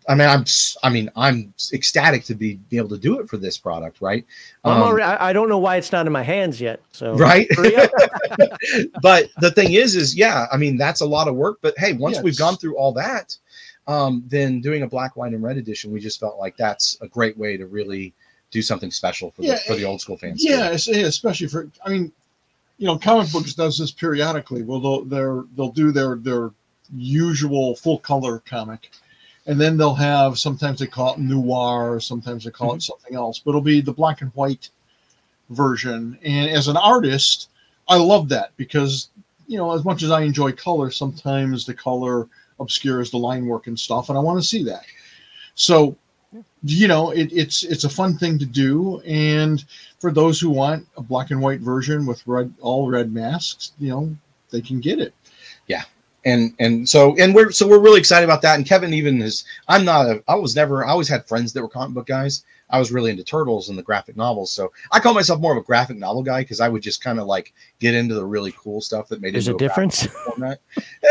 [0.08, 0.46] I mean, I'm
[0.82, 4.26] I mean, I'm ecstatic to be, be able to do it for this product, right?
[4.64, 6.82] I'm Um, already, I, I don't know why it's not in my hands yet.
[6.94, 7.48] So right
[9.02, 11.94] but the thing is is yeah i mean that's a lot of work but hey
[11.94, 13.36] once Yeah, we've gone through all that
[13.88, 17.08] um then doing a black white and red edition we just felt like that's a
[17.08, 18.14] great way to really
[18.52, 21.70] do something special for the for the old school fans Yeah, it's- yeah, especially for
[21.86, 22.12] I mean,
[22.78, 24.64] you know, comic books does this periodically.
[24.64, 26.52] Well, they'll they're, they'll do their their
[26.96, 28.92] usual full color comic,
[29.46, 32.80] and then they'll have sometimes they call it noir, sometimes they call it mm-hmm.
[32.82, 34.70] something else, but it'll be the black and white
[35.50, 36.18] version.
[36.24, 37.50] And as an artist,
[37.88, 39.10] I love that because
[39.48, 42.28] you know, as much as I enjoy color, sometimes the color
[42.60, 44.86] obscures the line work and stuff, and I want to see that.
[45.56, 45.96] So,
[46.64, 49.64] you know, it, it's it's a fun thing to do, and
[50.00, 53.90] for those who want a black and white version with red all red masks, you
[53.90, 54.16] know,
[54.50, 55.14] they can get it.
[56.26, 58.56] And and so and we're so we're really excited about that.
[58.56, 61.62] And kevin even is i'm not a i was never i always had friends that
[61.62, 65.00] were comic book guys i was really into turtles and the graphic novels so i
[65.00, 67.54] call myself more of a graphic novel guy because i would just kind of like
[67.80, 70.08] get into the really cool stuff that made There's it a difference.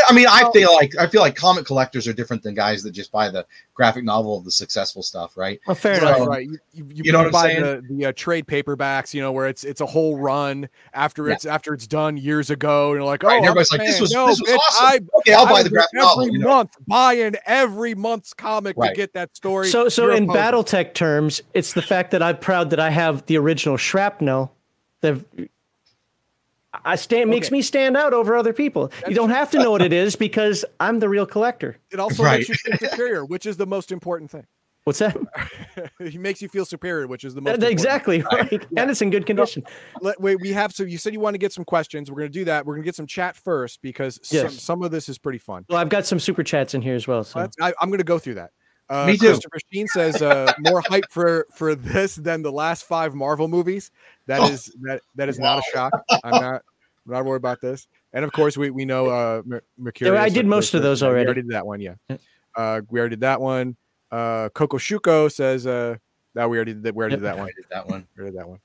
[0.09, 2.91] I mean, I feel like I feel like comic collectors are different than guys that
[2.93, 5.61] just buy the graphic novel of the successful stuff, right?
[5.67, 6.19] Well, fair So- enough.
[6.21, 6.47] right, right.
[6.47, 7.61] You, you, you, You know what I'm buy saying?
[7.63, 11.35] the, the uh, trade paperbacks, you know, where it's it's a whole run after Yeah.
[11.35, 13.77] it's after it's done years ago, and you're like, oh, Right, and I'm everybody's a
[13.79, 14.87] like, "This was- no, this was bitch, awesome.
[14.87, 16.29] I, Okay, I'll I buy the there graphic every novel.
[16.31, 16.49] You know?
[16.49, 18.89] month buying every month's comic Right.
[18.91, 19.69] to get that story.
[19.69, 20.39] So, so in poser.
[20.39, 24.55] BattleTech terms, it's the fact that I'm proud that I have the original shrapnel.
[25.01, 25.25] The
[26.85, 28.91] I stand makes me stand out over other people.
[29.07, 31.77] you don't have to know what it is because I'm the real collector.
[31.91, 32.39] it also Right.
[32.39, 34.47] makes you feel superior, which is the most important thing.
[34.85, 35.17] What's that?
[36.01, 37.73] he makes you feel superior, which is the most That- important.
[37.73, 39.63] exactly right, and it's in good condition.
[40.01, 42.11] Let, wait, we have so you said you want to get some questions.
[42.11, 42.65] We're going to do that.
[42.67, 44.61] We're going to get some chat first because some, Yes.
[44.61, 45.67] some of this is pretty fun.
[45.69, 47.23] Well, I've got some super chats in here as well.
[47.23, 48.51] So That's- I, I'm going to go through that.
[48.93, 49.27] Uh, Me too.
[49.29, 53.91] Christopher Sheen says uh, more hype for for this than the last five Marvel movies.
[54.27, 54.49] That Oh.
[54.51, 55.93] is that that is not a shock.
[56.25, 56.63] I'm not
[57.07, 57.87] I'm not worried about this.
[58.13, 60.19] And of course, we we know uh, Mer- Mercurius.
[60.21, 61.23] I did most of those yeah, already.
[61.25, 61.81] We already did that one.
[61.81, 61.95] Yeah.
[62.11, 62.17] Yeah.
[62.55, 63.77] Uh, we already did that one.
[64.11, 65.97] Uh, Coco Shuko says uh,
[66.35, 66.95] that we already did that.
[66.95, 67.47] We already did that one.
[67.47, 68.07] did that one.
[68.19, 68.59] We did that one.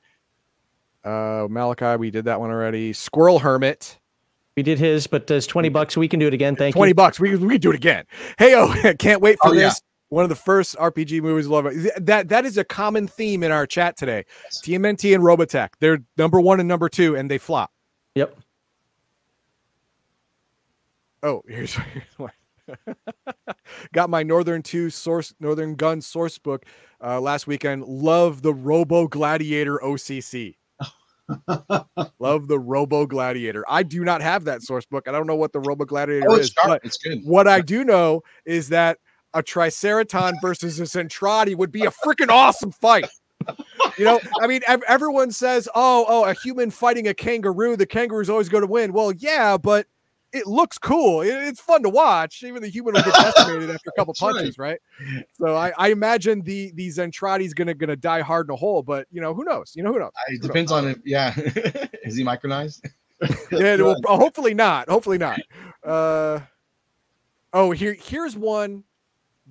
[1.04, 2.92] Uh, Malachi, we did that one already.
[2.92, 3.98] Squirrel Hermit.
[4.58, 5.96] we did his, but there's twenty bucks.
[5.96, 6.56] We can do it again.
[6.58, 6.96] Thank 20 you.
[6.96, 7.20] bucks.
[7.20, 8.04] We, we can do it again.
[8.38, 9.70] Hey, oh, can't wait for Oh, yeah.
[9.70, 9.82] this.
[10.10, 11.48] One of the first RPG movies.
[11.48, 11.68] Love.
[11.98, 14.26] That that is a common theme in our chat today.
[14.64, 15.70] TMNT and Robotech.
[15.80, 17.72] They're number one and number two, and they flop.
[18.16, 18.38] Yep.
[21.24, 22.32] Oh, here's, here's one.
[23.94, 26.66] Got my Northern Two source, Northern Gun source book
[27.04, 27.84] uh, last weekend.
[27.86, 30.56] Love the Robo Gladiator OCC.
[32.20, 33.66] Love the Robo Gladiator.
[33.68, 35.08] I do not have that source book.
[35.10, 36.68] I don't know what the Robo Gladiator Oh, is, sharp.
[36.70, 37.20] but It's good.
[37.26, 39.00] what I do know is that
[39.38, 43.08] a Triceraton versus a Zentradi would be a freaking awesome fight.
[43.98, 48.30] You know, I mean, everyone says, "Oh, oh, a human fighting a kangaroo, the kangaroo's
[48.30, 49.86] always going to win." Well, yeah, but
[50.34, 51.22] it looks cool.
[51.22, 52.44] It- it's fun to watch.
[52.44, 54.80] Even the human will get decimated after a couple punches, right?
[55.40, 59.08] So I, I imagine the the Zentradi's gonna gonna die hard in a hole, but
[59.12, 59.74] you know, who knows?
[59.76, 60.12] You know, who knows?
[60.28, 61.00] It depends on it.
[61.06, 61.34] Yeah.
[62.04, 62.82] Is he micronized?
[63.52, 64.90] yeah, well, hopefully not.
[64.90, 65.40] Hopefully not.
[65.84, 66.42] Uh,
[67.54, 68.84] oh, here here's one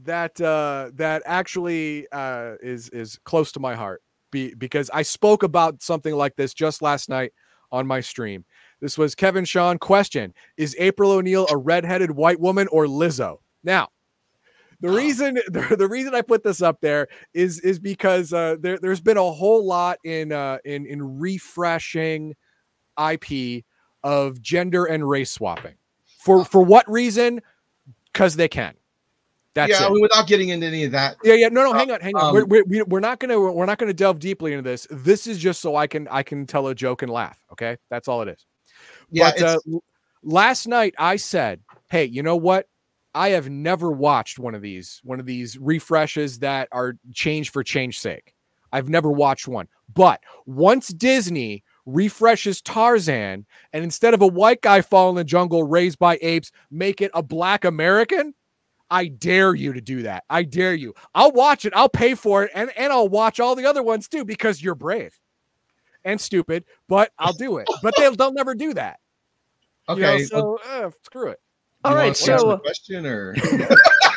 [0.07, 5.42] that uh, that actually uh, is is close to my heart be, because I spoke
[5.42, 7.32] about something like this just last night
[7.70, 8.44] on my stream.
[8.80, 13.38] This was Kevin Sean question: Is April O'Neil a redheaded white woman or Lizzo?
[13.62, 13.88] Now.
[14.80, 18.78] The reason the, the reason I put this up there is is because uh, there
[18.78, 22.34] there's been a whole lot in uh, in in refreshing
[22.98, 23.64] IP
[24.02, 25.76] of gender and race swapping.
[26.18, 27.40] For for what reason?
[28.12, 28.74] Because they can.
[29.57, 29.86] That's yeah.
[29.86, 31.16] I mean, without getting into any of that.
[31.24, 31.48] yeah, yeah.
[31.48, 31.72] No, no.
[31.72, 32.24] Hang on, hang on.
[32.26, 34.86] Um, we're, we're, we- we're not gonna we're not gonna delve deeply into this.
[34.90, 37.42] This is just so I can I can tell a joke and laugh.
[37.52, 38.44] Okay, that's all it is.
[39.11, 39.59] Yeah, but uh,
[40.22, 42.68] last night I said, "Hey, you know what?
[43.14, 47.64] I have never watched one of these one of these refreshes that are change for
[47.64, 48.34] change sake.
[48.72, 49.68] I've never watched one.
[49.94, 55.62] But once Disney refreshes Tarzan, and instead of a white guy falling in the jungle
[55.62, 58.34] raised by apes, make it a black American,
[58.91, 60.24] I dare you to do that.
[60.30, 60.95] I dare you.
[61.14, 61.72] I'll watch it.
[61.74, 64.74] I'll pay for it, and and I'll watch all the other ones too because you're
[64.74, 65.18] brave
[66.05, 66.64] and stupid.
[66.89, 67.68] But I'll do it.
[67.82, 69.01] But they'll they'll never do that.
[69.89, 70.24] You know, Okay.
[70.24, 71.41] so uh, screw it.
[71.84, 73.34] All you right, so the question or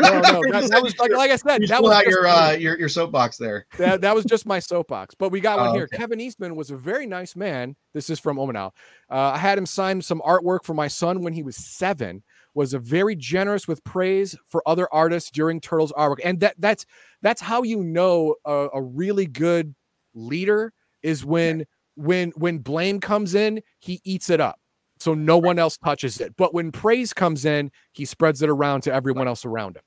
[0.02, 2.26] No, no, that, that was like, like I said, you that pull was just your
[2.26, 3.66] uh, your your soapbox there.
[3.78, 5.14] that, that was just my soapbox.
[5.14, 5.84] But we got one Oh, here.
[5.84, 5.98] okay.
[5.98, 7.76] Kevin Eastman was a very nice man.
[7.94, 8.72] This is from Omanal.
[9.12, 12.24] Uh, I had him sign some artwork for my son when he was seven.
[12.60, 16.86] Was a very generous with praise for other artists during Turtles artwork, and that that's
[17.22, 19.74] that's how you know a, a really good
[20.14, 24.60] leader is when when when blame comes in, he eats it up,
[25.00, 26.36] so no one else touches it.
[26.36, 29.84] But when praise comes in, he spreads it around to everyone else around him.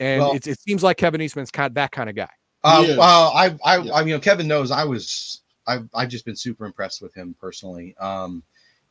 [0.00, 2.30] And Well- it's, it seems like Kevin Eastman's kind that kind of guy.
[2.64, 3.92] Uh, He well, I, I, Yeah.
[3.92, 7.36] I, you know, Kevin knows I was, I've, I've just been super impressed with him
[7.40, 7.96] personally.
[7.98, 8.42] Um,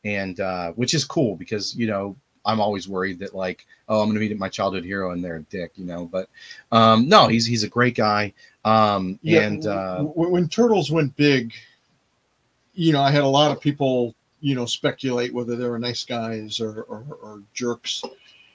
[0.05, 2.15] and, uh, which is cool because, you know,
[2.46, 5.38] I'm always worried that like, oh, I'm going to meet my childhood hero and they're
[5.38, 6.30] a dick, you know, but,
[6.72, 8.34] um, no, he's, he's a great guy.
[8.66, 11.54] Um, Yeah, and, uh, w- w- when turtles went big,
[12.74, 16.06] you know, I had a lot of people, you know, speculate whether they were nice
[16.06, 18.04] guys or, or, or jerks,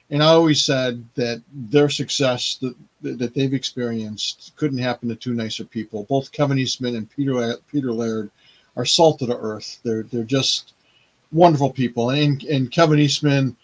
[0.09, 5.33] and I always said that their success that that they've experienced couldn't happen to two
[5.33, 6.05] nicer people.
[6.09, 8.29] Both Kevin Eastman and Peter Peter Laird
[8.75, 9.79] are salt of the earth.
[9.83, 10.73] They're they're just
[11.31, 13.55] wonderful people, and and Kevin Eastman.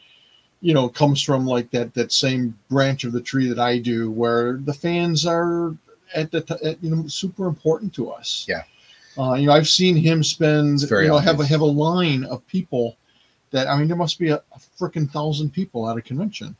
[0.61, 4.11] You know, comes from like that that same branch of the tree that I do,
[4.11, 5.75] where the fans are
[6.13, 8.45] at the t- at, you know super important to us.
[8.47, 8.63] Yeah.
[9.17, 12.45] Uh, you know, I've seen him spend you know have a have a line of
[12.47, 12.95] people
[13.51, 16.55] that I mean there must be a, a freaking thousand people at a convention.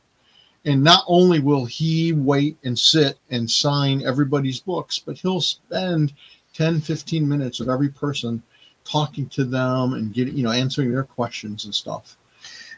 [0.66, 6.14] And not only will he wait and sit and sign everybody's books, but he'll spend
[6.54, 8.44] 10, 15 minutes of every person
[8.84, 12.18] talking to them and getting, you know, answering their questions and stuff.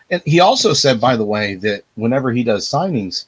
[0.10, 3.26] And he also said, by the way, that whenever he does signings,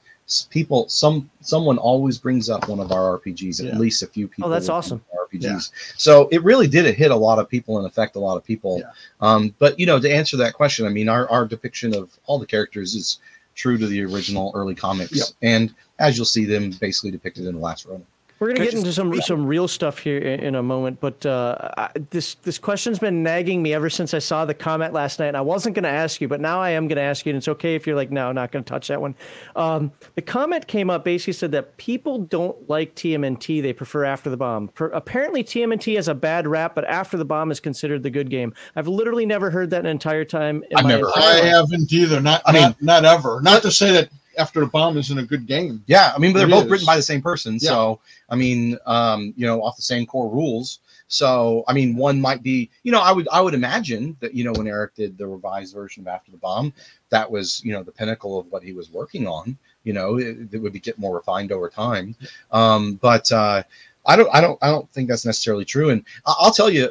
[0.49, 3.59] people, some someone always brings up one of our RPGs.
[3.59, 3.78] At Yeah.
[3.78, 4.49] least a few people.
[4.49, 5.03] Oh, that's awesome.
[5.32, 5.71] RPGs.
[5.97, 8.80] So it really did hit a lot of people and affect a lot of people.
[8.80, 8.91] Yeah.
[9.21, 12.39] Um, but you know, to answer that question, I mean, our our depiction of all
[12.39, 13.19] the characters is
[13.53, 15.28] true to the original early comics, Yep.
[15.41, 18.03] and as you'll see them basically depicted in the last run.
[18.39, 21.69] We're gonna get into some some real stuff here in, in a moment, but uh,
[21.77, 25.27] I, this this question's been nagging me ever since I saw the comment last night,
[25.27, 27.47] and I wasn't gonna ask you, but now I am gonna ask you, and it's
[27.47, 29.15] okay if you're like, no, I'm not gonna touch that one.
[29.55, 34.29] Um, the comment came up basically said that people don't like TMNT; they prefer After
[34.29, 34.67] the Bomb.
[34.67, 38.29] Per, apparently, TMNT has a bad rap, but After the Bomb is considered the good
[38.29, 38.53] game.
[38.75, 40.61] I've literally never heard that an entire time.
[40.71, 41.43] In I've my never entire I life.
[41.43, 42.19] haven't either.
[42.19, 43.39] Not, I mean- not, not ever.
[43.41, 45.83] Not to say that After the Bomb isn't a good game.
[45.88, 46.71] Yeah, I mean, but they're It both is.
[46.71, 47.53] written by the same person.
[47.55, 47.69] Yeah.
[47.69, 50.79] So, I mean, um, you know, off the same core rules.
[51.07, 54.43] So, I mean, one might be, you know, I would, I would imagine that, you
[54.43, 56.73] know, when Eric did the revised version of After the Bomb,
[57.09, 59.55] that was, you know, the pinnacle of what he was working on.
[59.83, 62.15] You know, it, it would be get more refined over time.
[62.51, 63.61] Um, but uh,
[64.07, 65.91] I don't, I don't, I don't think that's necessarily true.
[65.91, 66.89] And I'll tell you,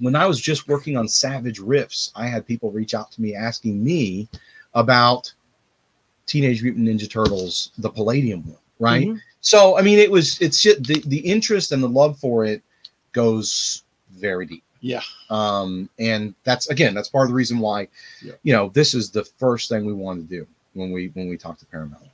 [0.00, 3.34] when I was just working on Savage Rifts, I had people reach out to me
[3.34, 4.28] asking me
[4.74, 5.32] about
[6.30, 9.08] Teenage Mutant Ninja Turtles, the Palladium one, right?
[9.08, 9.18] Mhm.
[9.40, 12.62] So I mean, it was it's just the the interest and the love for it
[13.12, 14.62] goes very deep.
[14.80, 15.02] Yeah.
[15.28, 17.88] Um, and that's again, that's part of the reason why,
[18.22, 18.34] Yeah.
[18.44, 21.36] you know, this is the first thing we want to do when we when we
[21.36, 22.04] talk to Paramount.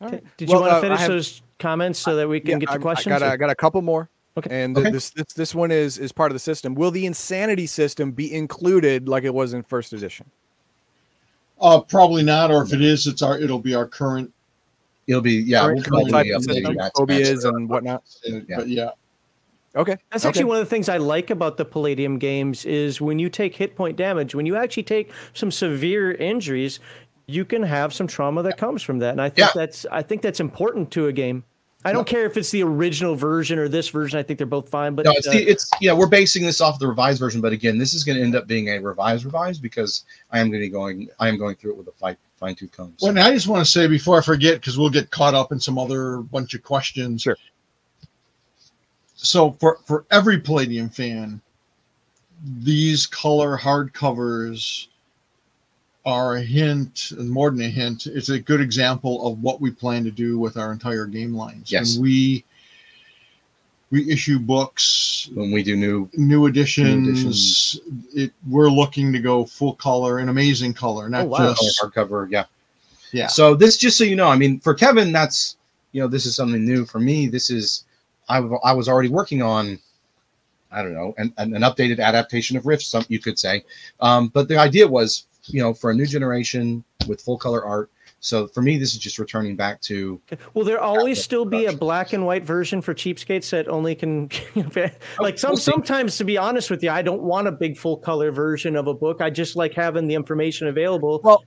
[0.00, 0.22] All right.
[0.36, 2.66] Did you want to uh, finish have- those comments so that we can Yeah, get
[2.66, 3.14] to I'm- questions?
[3.14, 4.08] I got, a- I got a couple more.
[4.36, 4.50] Okay.
[4.64, 4.92] And th- Okay.
[4.92, 6.74] this, this this one is is part of the system.
[6.74, 10.26] Will the insanity system be included like it was in first edition?
[11.60, 12.50] Uh, probably not.
[12.50, 13.38] Or if it is, it's our.
[13.38, 14.32] It'll be our current.
[15.06, 18.02] It'll be yeah, we'll current probably type of update system, that phobias and whatnot.
[18.24, 18.40] Yeah.
[18.56, 18.90] But yeah,
[19.76, 19.96] Okay.
[20.10, 20.28] That's okay.
[20.30, 23.54] actually one of the things I like about the Palladium games is when you take
[23.56, 26.80] hit point damage, when you actually take some severe injuries,
[27.26, 29.10] you can have some trauma that comes from that.
[29.10, 29.52] And I think Yeah.
[29.54, 31.44] that's I think that's important to a game.
[31.86, 34.18] I don't care if it's the original version or this version.
[34.18, 34.94] I think they're both fine.
[34.94, 37.52] But No, it's uh, the, it's yeah, we're basing this off the revised version, but
[37.52, 40.62] again, this is going to end up being a revised revised because I am going
[40.62, 42.94] to be going I am going through it with a fine fine tooth comb.
[42.96, 45.34] So- Well, and I just want to say before I forget, because we'll get caught
[45.34, 47.22] up in some other bunch of questions.
[47.22, 47.36] Sure.
[49.14, 51.40] So for for every Palladium fan,
[52.60, 54.88] these color hardcovers
[56.06, 58.06] are a hint, and more than a hint.
[58.06, 61.72] It's a good example of what we plan to do with our entire game lines.
[61.72, 61.94] Yes.
[61.94, 62.44] When we
[63.90, 67.08] we issue books, when we do new new editions.
[67.08, 67.80] editions.
[68.14, 71.54] It we're looking to go full color and amazing color, not Oh, wow.
[71.54, 72.44] just hardcover, yeah.
[73.12, 73.28] yeah.
[73.28, 75.56] So this, just so you know, I mean, for Kevin, that's
[75.92, 77.28] you know, this is something new for me.
[77.28, 77.84] This is
[78.28, 79.78] I, I was already working on
[80.72, 83.64] I don't know, an, an, an updated adaptation of Rift, some you could say.
[84.00, 87.90] Um, but the idea was, you know, for a new generation with full color art.
[88.20, 90.18] So for me, this is just returning back to
[90.54, 94.30] Will there always still be a black and white version for cheapskates that only can
[95.18, 97.98] like some we'll sometimes to be honest with you, I don't want a big full
[97.98, 99.20] color version of a book.
[99.20, 101.20] I just like having the information available.
[101.22, 101.44] Well,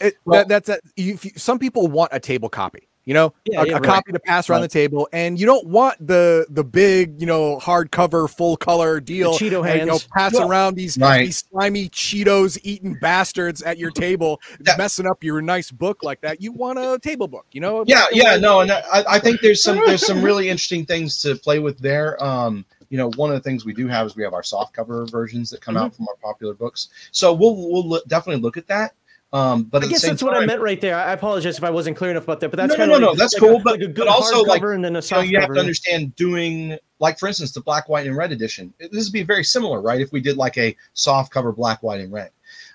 [0.00, 2.87] It, Well- that, that's a, you, if you- some people want a table copy.
[3.08, 3.84] You know, Yeah, a, yeah, a right.
[3.84, 4.70] copy to pass around Right.
[4.70, 9.32] the table, and you don't want the the big, you know, hardcover, full color deal.
[9.32, 10.08] Cheeto and, you know, hands.
[10.14, 11.24] pass Well, around these right.
[11.24, 14.74] these slimy Cheetos eating bastards at your table, Yeah.
[14.76, 16.42] messing up your nice book like that.
[16.42, 17.82] You want a table book, you know?
[17.86, 21.34] yeah yeah no and I, I think there's some there's some really interesting things to
[21.36, 24.22] play with there um you know one of the things we do have is we
[24.22, 25.84] have our soft cover versions that come Mm-hmm.
[25.84, 28.92] out from our popular books so we'll we'll look, definitely look at that
[29.32, 30.96] um but I guess that's what I meant right there.
[30.96, 33.00] I apologize if I wasn't clear enough about that, but that's No, no, no, like,
[33.02, 35.00] no, that's like cool, A, but- like a good but also, like, and then a
[35.00, 38.32] you know you have to understand doing like for instance the black white and red
[38.32, 38.72] edition.
[38.78, 42.00] This would be very similar right if we did like a soft cover black white
[42.00, 42.30] and red.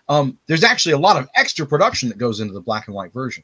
[0.09, 3.13] Um there's actually a lot of extra production that goes into the black and white
[3.13, 3.43] version.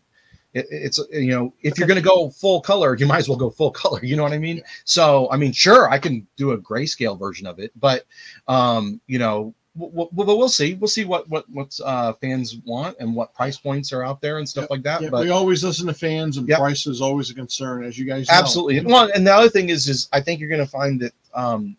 [0.53, 3.37] It, it's you know if you're going to go full color you might as well
[3.37, 4.63] go full color you know what i mean?
[4.83, 8.05] So i mean sure i can do a grayscale version of it but
[8.47, 10.73] um you know we'll, we'll, we'll see.
[10.75, 14.37] We'll see what what what uh fans want and what price points are out there
[14.39, 16.59] and stuff like that Yeah, but we always listen to fans, and Yep.
[16.59, 18.35] price is always a concern, as you guys know.
[18.35, 18.81] absolutely.
[18.81, 21.75] Well and the other thing is is i think you're going to find that um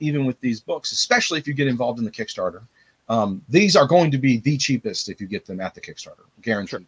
[0.00, 2.62] even with these books especially if you get involved in the kickstarter
[3.08, 6.24] um these are going to be the cheapest if you get them at the kickstarter
[6.42, 6.86] guaranteed.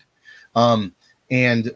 [0.55, 0.95] Um
[1.31, 1.75] and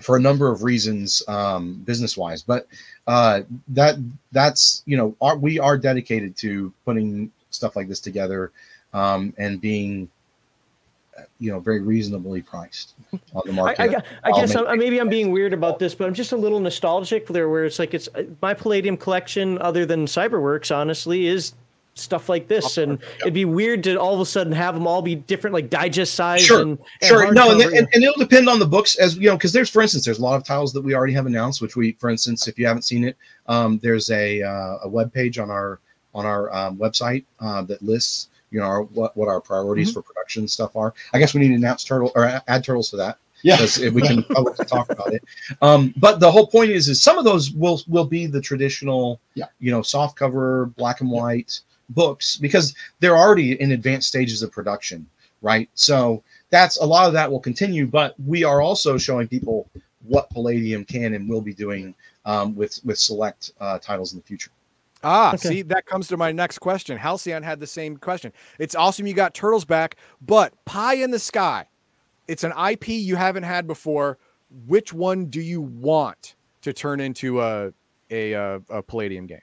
[0.00, 2.66] for a number of reasons um business wise but
[3.08, 3.96] uh that
[4.30, 8.50] that's you know our, we are dedicated to putting stuff like this together
[8.92, 10.08] um and being
[11.38, 12.94] you know very reasonably priced
[13.34, 13.80] on the I, market.
[13.80, 16.36] I, I I'll guess I'm, maybe I'm being weird about this, but I'm just a
[16.36, 18.08] little nostalgic there, where it's like it's
[18.40, 21.54] my Palladium collection, other than Cyberworks, honestly, is
[21.94, 25.02] stuff like this, and it'd be weird to all of a sudden have them all
[25.02, 26.42] be different, like digest size.
[26.42, 27.32] Sure, and, and sure.
[27.32, 29.82] no and, and, and it'll depend on the books as you know because there's for
[29.82, 32.48] instance there's a lot of titles that we already have announced which we for instance
[32.48, 35.80] if you haven't seen it um, there's a uh, a web page on our
[36.14, 39.94] on our um, website uh, that lists you know our, what what our priorities Mm-hmm.
[40.00, 42.96] for production stuff are i guess we need to announce turtle or add turtles to
[42.98, 43.56] that Yeah.
[43.56, 45.22] because we can publicly talk about it
[45.62, 49.20] um, but the whole point is is some of those will will be the traditional
[49.34, 49.46] Yeah.
[49.58, 51.60] you know soft cover black and white
[51.90, 55.06] books because they're already in advanced stages of production
[55.40, 59.68] right so that's a lot of that will continue but we are also showing people
[60.04, 61.94] what palladium can and will be doing
[62.26, 64.50] um, with with select uh, titles in the future
[65.04, 65.48] Ah, Okay.
[65.48, 66.96] see, that comes to my next question.
[66.96, 68.32] Halcyon had the same question.
[68.58, 71.66] It's awesome you got turtles back, but Pie in the Sky,
[72.28, 74.18] it's an IP you haven't had before.
[74.66, 77.72] Which one do you want to turn into a
[78.10, 79.40] a, a, a Palladium game?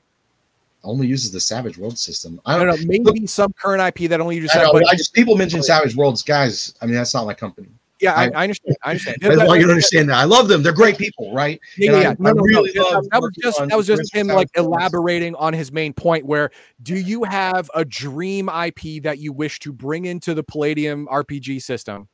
[0.83, 4.09] only uses the savage world system i I don't don't know, maybe some current IP
[4.09, 6.85] that only you just I, know, But I just people mention savage worlds guys i
[6.85, 7.67] mean that's not my company
[7.99, 8.77] yeah, I, I understand.
[8.83, 9.17] I understand.
[9.23, 11.91] i just want you to understand that i love them they're great people right Yeah,
[11.93, 12.83] And yeah, I- no, I no, really no.
[12.83, 16.25] love That was just that was just him like elaborating on his main point.
[16.25, 21.07] Where do you have a dream IP that you wish to bring into the Palladium
[21.07, 22.07] RPG system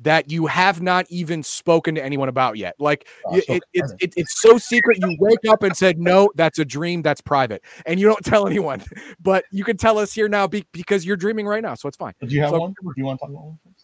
[0.00, 2.74] that you have not even spoken to anyone about yet?
[2.78, 4.98] Like Oh, y- so it, it's it, it's so secret.
[5.00, 7.02] You wake up and said, "No, that's a dream.
[7.02, 8.82] That's private," and you don't tell anyone.
[9.20, 11.96] But you can tell us here now be, because you're dreaming right now, so it's
[11.96, 12.14] fine.
[12.20, 13.83] do you have So- one do you want to talk about one first?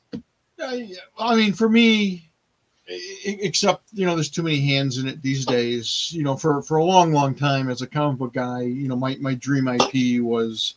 [0.60, 0.96] Yeah.
[1.18, 2.30] I mean, for me,
[3.24, 6.10] except you know, there's too many hands in it these days.
[6.12, 8.96] You know, for for a long, long time as a comic book guy, you know,
[8.96, 10.74] my my dream IP was,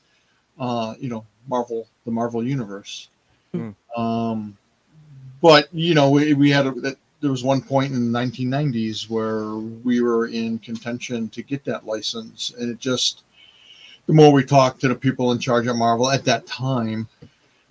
[0.59, 3.09] uh, you know, Marvel, the Marvel universe.
[3.51, 3.71] Hmm.
[3.95, 4.57] Um,
[5.41, 6.97] but you know, we, we had a, that.
[7.21, 11.86] There was one point in the 1990s where we were in contention to get that
[11.86, 13.23] license, and it just
[14.07, 17.07] the more we talked to the people in charge at Marvel at that time,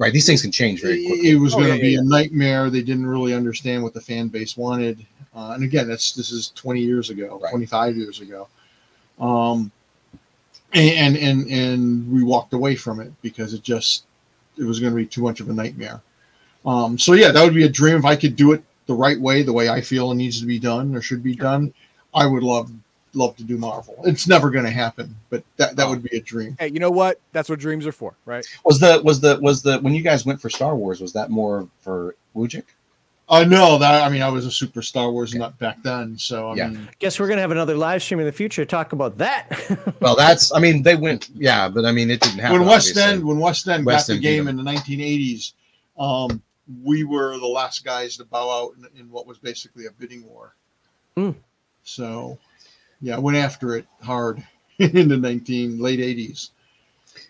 [0.03, 2.01] right these things can change very quickly it was Oh, going yeah, to be yeah,
[2.01, 2.71] a nightmare.
[2.71, 5.07] They didn't really understand what the fan base wanted.
[5.35, 7.51] Uh, and again, that's this is 20 years ago, Right.
[7.51, 8.49] 25 years ago.
[9.21, 9.71] Um,
[10.75, 14.05] and and and we walked away from it because it just
[14.59, 16.01] it was going to be too much of a nightmare.
[16.67, 19.21] Um, so yeah, that would be a dream if I could do it the right
[19.21, 21.73] way, the way I feel it needs to be done or should be done.
[22.15, 22.71] I would love
[23.15, 23.97] love to do Marvel.
[24.05, 26.57] It's never going to happen, but that that would be a dream.
[26.59, 27.21] Hey, you know what?
[27.33, 28.47] That's what dreams are for, right?
[28.65, 31.31] was the was the was the when you guys went for star wars was that
[31.31, 32.65] more for Wujcik?
[33.29, 34.03] I know that.
[34.03, 36.69] I mean, I was a super Star Wars nut back then, so I Yeah.
[36.69, 39.49] mean, Guess we're gonna have another live stream in the future to talk about that.
[40.01, 42.91] well that's i mean they went yeah but i mean it didn't happen when West
[42.91, 43.03] obviously.
[43.13, 45.53] End when West End West got the End beat game in the 1980s,
[45.99, 46.43] um,
[46.83, 50.27] we were the last guys to bow out in, in what was basically a bidding
[50.27, 50.55] war.
[51.17, 51.31] Hmm.
[51.85, 52.39] So,
[53.03, 54.43] yeah, I went after it hard.
[54.79, 56.51] in the 19 late 80s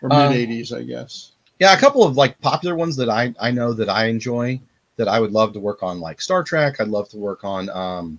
[0.00, 1.32] or Um, mid 80s, I guess.
[1.58, 4.60] Yeah, a couple of like popular ones that I I know that I enjoy
[4.96, 6.80] that I would love to work on, like Star Trek.
[6.80, 8.18] I'd love to work on um,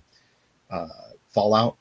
[0.70, 0.88] uh,
[1.30, 1.76] Fallout.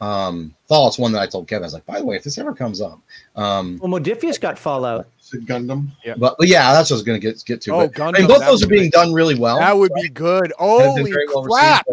[0.00, 1.62] Um, Fallout's one that I told Kevin.
[1.64, 3.00] I was like, by the way, if this ever comes up,
[3.36, 5.06] um, Well, Modiphius got Fallout.
[5.20, 5.88] Sid Gundam.
[6.18, 7.72] but, but yeah, that's what I was going to get get to.
[7.74, 9.58] Oh, but, I Gundam, mean, both those would are being be- done really well.
[9.58, 10.52] That would be good.
[10.58, 11.84] and have Holy very well received.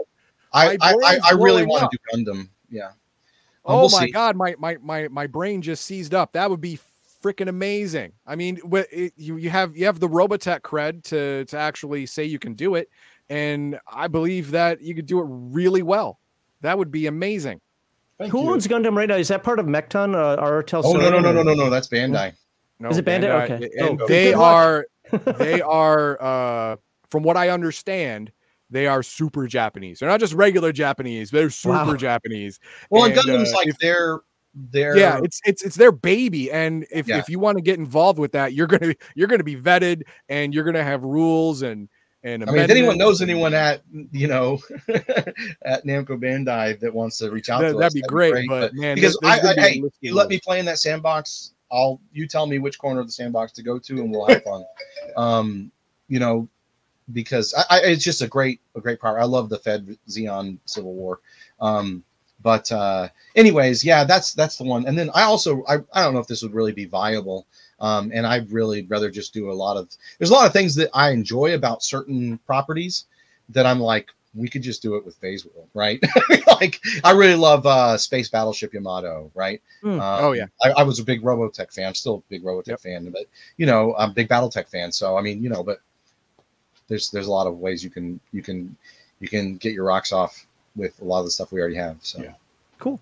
[0.51, 2.49] I, I, I, I really want to do Gundam.
[2.69, 2.91] Yeah.
[3.66, 4.12] Um, Oh we'll my see.
[4.12, 6.34] god, my my my my brain just seized up.
[6.34, 6.80] That would be
[7.24, 8.14] freaking amazing.
[8.26, 12.05] I mean, wh- it, you you have you have the Robotech cred to to actually
[12.05, 12.89] say you can do it,
[13.30, 16.20] and I believe that you could do it really well.
[16.62, 17.62] That would be amazing.
[18.18, 18.49] Thank Who you.
[18.51, 19.16] owns Gundam right now?
[19.16, 20.82] Is that part of Mecton uh, or Artel?
[20.86, 21.70] Oh no no no no no no!
[21.70, 22.34] That's Bandai.
[22.80, 23.47] No, Is it Bandai?
[23.47, 23.70] Bandai- Okay.
[23.80, 24.86] And Oh, they are
[25.38, 26.76] they are uh
[27.10, 28.32] from what I understand,
[28.70, 29.99] they are super Japanese.
[29.99, 31.95] They're not just regular Japanese, they're super Wow.
[31.95, 32.59] Japanese.
[32.89, 34.22] Well, and And, Gundam's uh, like if- their
[34.72, 37.20] their yeah it's it's it's their baby and if, Yeah.
[37.20, 40.55] if you want to get involved with that you're gonna you're gonna be vetted and
[40.55, 41.88] you're gonna have rules and
[42.24, 44.59] and I mean, if anyone knows anyone at you know
[45.63, 48.74] at Namco Bandai that wants to reach out that, to that'd us, be great, but,
[48.74, 51.53] man because I, I be hey, you let me play in that sandbox.
[51.72, 54.43] I'll you tell me which corner of the sandbox to go to, and we'll have
[54.43, 54.63] fun.
[55.15, 55.72] um,
[56.07, 56.49] you know,
[57.14, 59.20] because I, I, it's just a great a great power.
[59.20, 61.20] I love the Fed Zeon Civil War.
[61.60, 62.03] Um,
[62.41, 64.86] but uh, anyways, yeah, that's that's the one.
[64.88, 67.45] And then I also I, I don't know if this would really be viable.
[67.82, 70.76] Um, and I'd really rather just do a lot of there's a lot of things
[70.76, 73.05] that I enjoy about certain properties
[73.49, 76.01] that I'm like, we could just do it with Phase World, right?
[76.47, 79.62] like I really love uh Space Battleship Yamato, right?
[79.82, 79.99] Hmm.
[79.99, 80.45] Um, Oh, yeah.
[80.62, 82.80] I, I was a big Robotech fan, I'm still a big Robotech Yep.
[82.82, 83.26] fan, but
[83.57, 84.91] you know, I'm a big BattleTech fan.
[84.91, 85.80] So I mean, you know, but
[86.89, 88.75] there's there's a lot of ways you can you can
[89.21, 91.97] you can get your rocks off with a lot of the stuff we already have.
[92.01, 92.33] So Yeah.
[92.79, 92.99] Cool.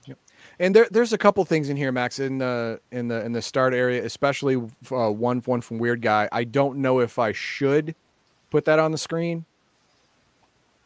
[0.59, 3.41] And there, there's a couple things in here, Max, in the in the in the
[3.41, 4.55] start area, especially
[4.91, 6.27] uh, one one from Weird Guy.
[6.31, 7.93] I don't know if I should
[8.49, 9.45] put that on the screen.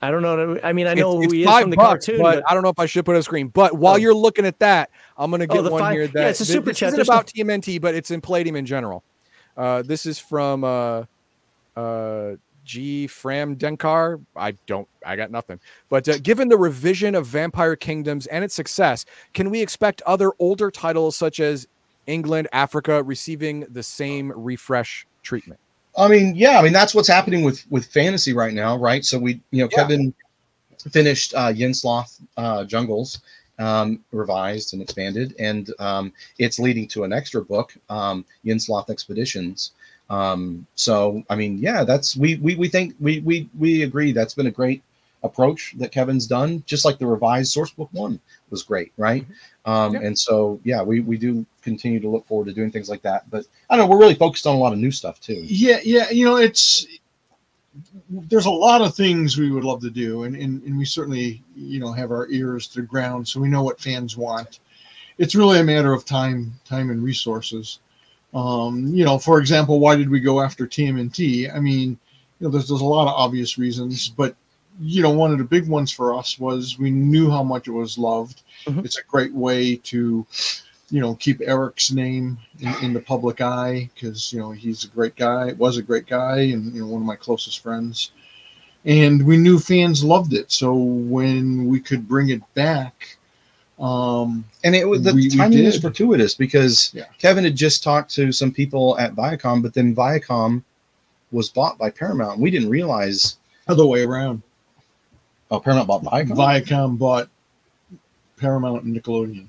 [0.02, 0.60] I don't know.
[0.64, 2.50] I mean, I know it's, who he it's is from the bucks, cartoon, but, but
[2.52, 3.48] I don't know if I should put it on the screen.
[3.50, 3.98] But while Oh.
[3.98, 6.40] you're looking at that, I'm gonna Oh, get the one five- here yeah, that it's
[6.42, 6.90] a super this chat.
[6.90, 9.04] isn't about TMNT, but it's in Palladium in general.
[9.56, 11.04] Uh, this is from uh,
[11.78, 12.32] uh,
[12.64, 13.08] G.
[13.08, 14.24] Fram Denkar.
[14.36, 14.88] I don't.
[15.06, 15.60] I got nothing.
[15.90, 20.32] But uh, given the revision of Vampire Kingdoms and its success, can we expect other
[20.40, 21.68] older titles such as
[22.08, 25.60] England, Africa receiving the same refresh treatment?
[25.98, 29.04] I mean, yeah, I mean that's what's happening with with fantasy right now, right?
[29.04, 29.78] So we, you know, Yeah.
[29.78, 30.14] Kevin
[30.92, 33.22] finished uh, Yin-Sloth uh, Jungles
[33.60, 39.72] um, revised and expanded, and um, it's leading to an extra book, um, Yin-Sloth Expeditions.
[40.12, 44.34] Um, so I mean, yeah, that's we we we think we we we agree that's
[44.34, 44.84] been a great
[45.24, 49.26] approach that Kevin's done, just like the revised source book one was great, right?
[49.66, 50.02] Um, Yeah.
[50.02, 53.30] And so yeah, we we do continue to look forward to doing things like that,
[53.30, 55.42] but I don't know, we're really focused on a lot of new stuff too.
[55.46, 56.10] Yeah, yeah.
[56.10, 56.86] You know, it's
[58.10, 61.42] there's a lot of things we would love to do, and, and and we certainly
[61.56, 64.60] you know have our ears to the ground, so we know what fans want.
[65.18, 67.80] It's really a matter of time, time and resources.
[68.34, 71.54] Um, you know, for example, why did we go after TMNT?
[71.54, 71.98] I mean,
[72.40, 74.36] you know, there's there's a lot of obvious reasons, but
[74.80, 77.72] you know, one of the big ones for us was we knew how much it
[77.72, 78.42] was loved.
[78.66, 78.86] Mhm.
[78.86, 80.26] It's a great way to,
[80.90, 84.88] you know, keep Erick's name in, in the public eye because you know he's a
[84.88, 88.12] great guy, was a great guy, and you know one of my closest friends.
[88.84, 93.18] And we knew fans loved it, so when we could bring it back,
[93.82, 97.06] um, And it was the We- we timing was fortuitous because Yeah.
[97.18, 100.64] Kevin had just talked to some people at Viacom, but then Viacom
[101.32, 102.40] was bought by Paramount.
[102.40, 103.38] We didn't realize.
[103.68, 104.42] other way around,
[105.50, 106.36] Oh, Paramount bought Viacom.
[106.36, 107.30] Viacom bought
[108.38, 109.48] Paramount and Nickelodeon.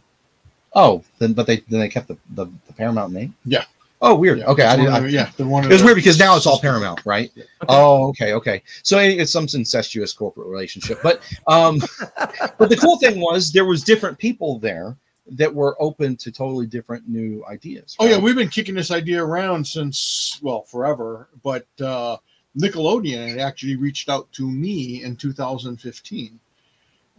[0.75, 3.35] oh, then but they then they kept the, the, the Paramount name.
[3.45, 3.65] Yeah.
[4.05, 4.41] Oh, weird.
[4.41, 4.93] Yeah, okay, I didn't.
[4.93, 5.65] one I, yeah, the one.
[5.65, 7.31] it was the- weird because now it's all Paramount, right?
[7.69, 8.63] Oh, okay, okay.
[8.83, 11.79] So it's some incestuous corporate relationship, but um,
[12.59, 14.97] but the cool thing was there was different people there
[15.31, 17.97] that were open to totally different new ideas.
[18.01, 22.17] Oh yeah, we've been kicking this idea around since well forever, but uh,
[22.59, 26.41] Nickelodeon had actually reached out to me in 2015,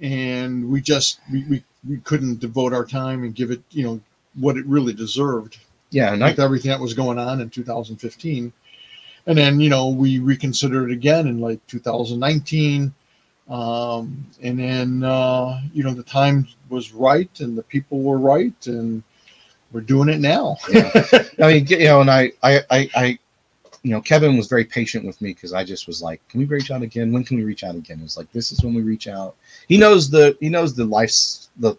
[0.02, 4.02] and we just we, we, we couldn't devote our time and give it you know
[4.36, 5.60] what it really deserved
[5.94, 8.52] yeah, and with everything that was going on in 2015,
[9.28, 12.94] and then you know we reconsidered it again in like 2019,
[13.50, 18.56] um, and then uh, you know the time was right and the people were right
[18.66, 19.04] and
[19.72, 20.58] we're doing it now.
[20.74, 23.20] I mean, you know, and I, I, I, I
[23.84, 26.46] you know, Kevin was very patient with me because I just was like, "Can we
[26.46, 27.12] reach out again?
[27.12, 29.36] When can we reach out again?" It was like, "This is when we reach out."
[29.68, 31.76] He knows the he knows the life's the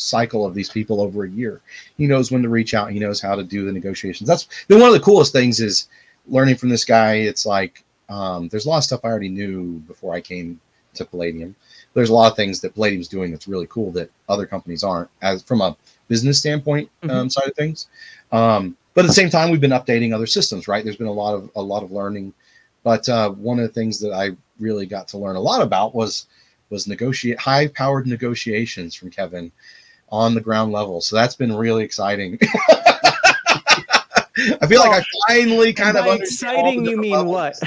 [0.00, 1.60] cycle of these people over a year.
[1.96, 2.90] He knows when to reach out.
[2.90, 4.28] He knows how to do the negotiations.
[4.28, 5.88] That's been one of the coolest things is
[6.26, 7.14] learning from this guy.
[7.14, 10.60] It's like um, there's a lot of stuff I already knew before I came
[10.94, 11.54] to Palladium.
[11.94, 15.08] There's a lot of things that Palladium's doing that's really cool that other companies aren't,
[15.22, 15.76] as from a
[16.08, 17.88] business standpoint um, side of things.
[18.32, 20.84] Um, but at the same time, we've been updating other systems, right?
[20.84, 22.32] There's been a lot of a lot of learning.
[22.82, 25.94] But uh, one of the things that I really got to learn a lot about
[25.94, 26.26] was
[26.70, 29.52] was negotiate high powered negotiations from Kevin
[30.10, 31.00] on the ground level.
[31.00, 32.38] So that's been really exciting.
[34.62, 37.60] I feel like I finally kind of by understand exciting, you mean levels.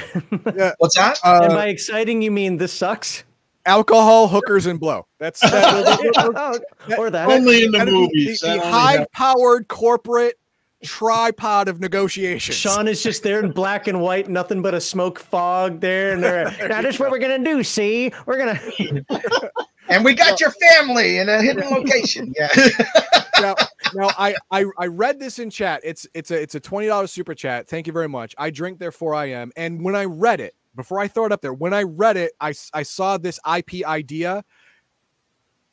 [0.44, 0.76] what?
[0.80, 1.20] What's that?
[1.24, 3.24] and Uh, by exciting, you mean this sucks?
[3.66, 5.08] alcohol, hookers, and blow.
[5.20, 6.62] That's that,
[6.98, 7.30] or that.
[7.30, 8.40] Only in the that'd movies.
[8.40, 10.40] The, the high-powered corporate
[10.84, 12.58] tripod of negotiations.
[12.58, 16.12] Sean is just there in black and white, nothing but a smoke fog there.
[16.12, 17.64] And they're, now, this is what we're going to do.
[17.64, 19.52] See, we're going to.
[19.94, 22.34] And we got your family in a hidden location.
[22.38, 22.50] Yeah.
[23.40, 23.56] now,
[23.94, 25.82] now I, I I read this in chat.
[25.84, 27.68] It's it's a it's a twenty dollars super chat.
[27.68, 28.36] Thank you very much.
[28.38, 29.52] I drink therefore I am.
[29.56, 32.34] And when I read it, before I throw it up there, when I read it,
[32.42, 34.44] I I saw this IP idea,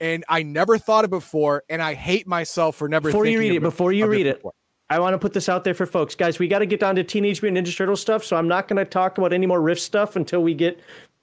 [0.00, 3.08] and I never thought of it before, and I hate myself for never.
[3.08, 4.52] Before you read of it, before you read it, before.
[4.90, 6.16] I want to put this out there for folks.
[6.16, 8.24] Guys, we got to get down to Teenage Mutant Ninja Turtle stuff.
[8.24, 10.80] So I'm not going to talk about any more Rift stuff until we get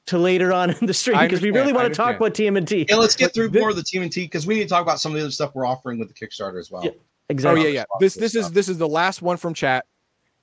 [0.07, 2.89] to later on in the stream because we really want to talk about TMNT.
[2.89, 4.99] Yeah, let's get through Thi- more of the TMNT because we need to talk about
[4.99, 6.83] some of the other stuff we're offering with the Kickstarter as well.
[6.83, 6.91] Yeah.
[6.93, 7.63] Oh Exactly.
[7.63, 7.83] yeah, yeah.
[7.99, 9.85] This this is this is the last one from chat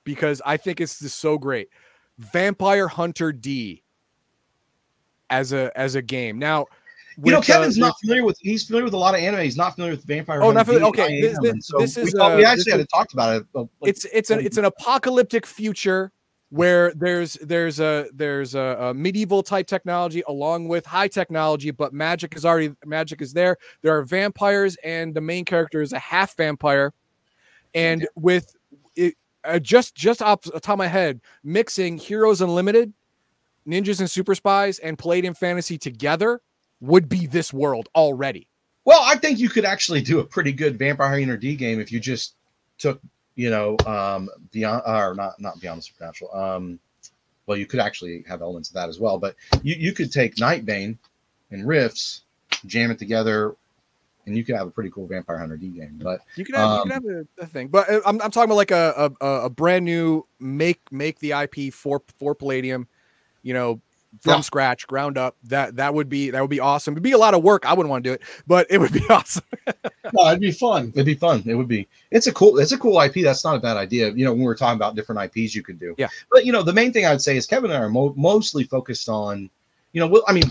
[0.03, 1.69] because I think it's just so great.
[2.19, 3.83] Vampire Hunter D
[5.29, 6.37] as a as a game.
[6.37, 6.65] Now,
[7.17, 8.37] You know, with, uh, Kevin's not familiar with.
[8.39, 9.41] He's familiar with a lot of anime.
[9.41, 10.41] He's not familiar with Vampire.
[10.43, 11.01] Oh, Hunter not familiar- D.
[11.01, 13.35] okay, this- this- so this we, is, thought- uh, we actually is- had talked about
[13.41, 13.47] it.
[13.55, 16.11] uh, like, it's it's an it's an apocalyptic future
[16.49, 21.93] where there's there's a there's a, a medieval type technology along with high technology but
[21.93, 23.57] magic is already magic is there.
[23.81, 26.93] There are vampires and the main character is a half vampire.
[27.73, 28.55] And with
[28.95, 32.93] it uh, just just off the top of my head mixing heroes unlimited
[33.67, 36.41] ninjas and super spies and palladium fantasy together
[36.79, 38.47] would be this world already.
[38.85, 41.91] Well, I think you could actually do a pretty good Vampire Hunter D game if
[41.91, 42.35] you just
[42.77, 43.01] took,
[43.35, 46.33] you know, um, beyond or not not beyond the supernatural.
[46.35, 46.79] Um,
[47.45, 50.35] well, you could actually have elements of that as well, but you you could take
[50.35, 50.97] Nightbane
[51.51, 52.21] and Rifts,
[52.65, 53.55] jam it together,
[54.25, 55.99] and you could have a pretty cool Vampire Hunter D game.
[56.01, 58.31] But You can have, you Um, can have a, a thing, but uh, I'm, I'm
[58.31, 62.87] talking about like a, a a brand new make make the IP for for Palladium,
[63.43, 63.79] you know,
[64.21, 64.41] from Yeah.
[64.41, 65.35] scratch, ground up.
[65.45, 66.93] That that would be that would be awesome.
[66.93, 67.65] It'd be a lot of work.
[67.65, 69.43] I wouldn't want to do it, but it would be awesome.
[70.13, 70.89] No, it'd be fun.
[70.93, 71.43] it'd be fun.
[71.45, 71.87] It would be.
[72.11, 72.57] It's a cool.
[72.59, 73.15] It's a cool IP.
[73.23, 74.11] That's not a bad idea.
[74.11, 75.95] You know, when we are talking about different IPs you could do.
[75.97, 76.07] Yeah.
[76.31, 78.13] But you know, the main thing I would say is Kevin and I are mo-
[78.17, 79.49] mostly focused on,
[79.93, 80.43] you know, well, I mean,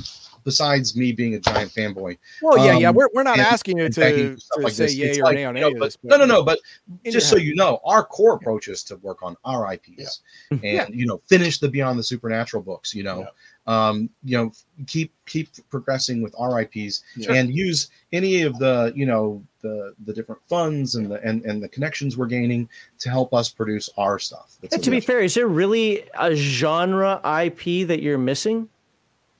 [0.44, 2.88] besides me being a giant fanboy, Well, yeah, yeah.
[2.90, 4.94] Um, We're, we're not and- asking you to, to like say this.
[4.94, 5.98] yay It's or like, nay on you know, any of but- this.
[6.02, 6.42] no, no, no.
[6.42, 6.58] But
[7.06, 10.20] just so you know, our core approach is to work on our IPs
[10.50, 10.86] and Yeah.
[10.90, 12.94] you know finish the Beyond the Supernatural books.
[12.94, 13.26] You know,
[13.66, 14.52] um, you know,
[14.86, 17.32] keep keep progressing with our IPs Yeah.
[17.32, 21.62] and use any of the you know the the different funds and the and, and
[21.62, 22.68] the connections we're gaining
[22.98, 24.56] to help us produce our stuff.
[24.60, 28.68] That's And to be fair, is there really a genre IP that you're missing?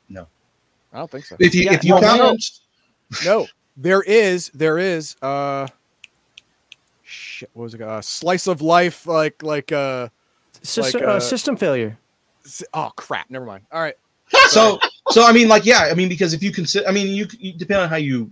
[0.09, 0.26] No,
[0.92, 1.36] I don't think so.
[1.38, 2.60] if you Yeah, if you no, count
[3.10, 3.18] no.
[3.40, 3.46] no,
[3.76, 5.66] there is there is uh,
[7.02, 7.51] shit.
[7.52, 7.82] What was it?
[7.82, 10.09] Uh, slice of life, like like uh,
[10.62, 11.98] System, Like, uh, uh, system failure.
[12.72, 13.28] oh crap.
[13.28, 13.64] Never mind.
[13.70, 13.96] All right.
[14.48, 14.78] So
[15.11, 17.52] so I mean like yeah I mean because if you consider I mean you, you
[17.52, 18.31] depend on how you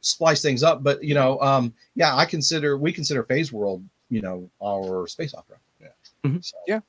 [0.00, 4.20] splice things up but you know um yeah I consider we consider Phase World you
[4.20, 5.88] know our space opera Yeah.
[6.24, 6.44] Mhm.
[6.44, 6.80] So, Yeah.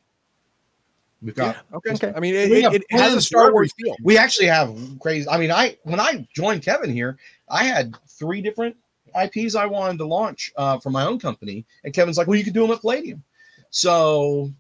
[1.22, 1.94] we've got Okay.
[1.94, 2.14] Okay.
[2.16, 3.96] I mean, it, it, it has a Star Wars feel.
[4.04, 7.18] we actually have crazy I mean I when I joined Kevin here
[7.50, 8.76] I had three different
[9.16, 12.44] IPs I wanted to launch uh, for my own company and Kevin's like well you
[12.44, 13.24] could do them at Palladium
[13.70, 14.52] so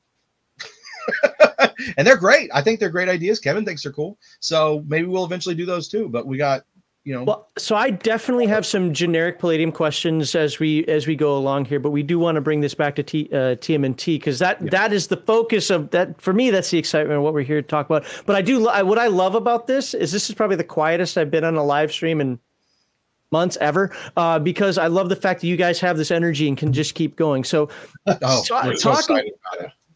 [1.97, 5.25] and they're great I think they're great ideas Kevin thinks they're cool so maybe we'll
[5.25, 6.63] eventually do those too but we got
[7.05, 11.15] you know Well, so I definitely have some generic Palladium questions as we as we
[11.15, 14.15] go along here, but we do want to bring this back to T, uh, TMNT
[14.15, 16.49] because that that is the focus of that for me.
[16.49, 18.05] That's the excitement of what we're here to talk about.
[18.25, 21.15] But I do I, what I love about this is this is probably the quietest
[21.15, 22.39] I've been on a live stream in
[23.31, 26.57] months ever uh, because I love the fact that you guys have this energy and
[26.57, 27.43] can just keep going.
[27.43, 27.69] So
[28.07, 28.95] Oh, So- we're so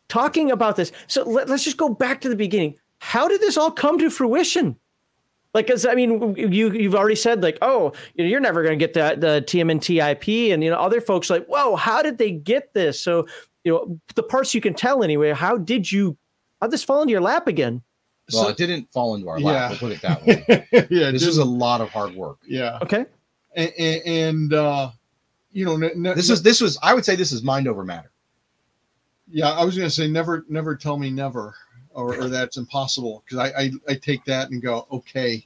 [0.10, 0.52] talking- about it.
[0.52, 2.76] talking about this, so let, us just go back to the beginning.
[2.99, 4.76] How did this all come to fruition?
[5.53, 8.77] Like, cause I mean, you you've already said like, oh, you know, you're never going
[8.77, 12.03] to get that the TMNT IP, and you know, other folks are like, whoa, how
[12.03, 13.02] did they get this?
[13.02, 13.26] So,
[13.64, 15.31] you know, the parts you can tell anyway.
[15.31, 16.18] How did you?
[16.61, 17.81] How would this fall into your lap again?
[18.31, 19.45] Well, So- it didn't fall into our Yeah.
[19.48, 19.69] lap.
[19.72, 20.68] We'll put it that way.
[20.91, 22.38] yeah, this just- is a lot of hard work.
[22.48, 22.77] yeah.
[22.84, 23.06] Okay,
[23.56, 23.72] and,
[24.06, 24.91] and uh,
[25.52, 27.84] you know, ne- ne- This is this was I would say this is mind over
[27.84, 28.11] matter.
[29.32, 29.52] Yeah.
[29.52, 31.56] I was gonna say never, never tell me never,
[31.92, 35.46] or, or that's impossible because I, I I take that and go okay,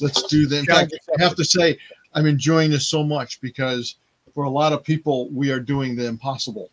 [0.00, 0.58] let's do that.
[0.58, 1.78] In fact, I have to say
[2.14, 3.96] I'm enjoying this so much because
[4.34, 6.70] for a lot of people we are doing the impossible,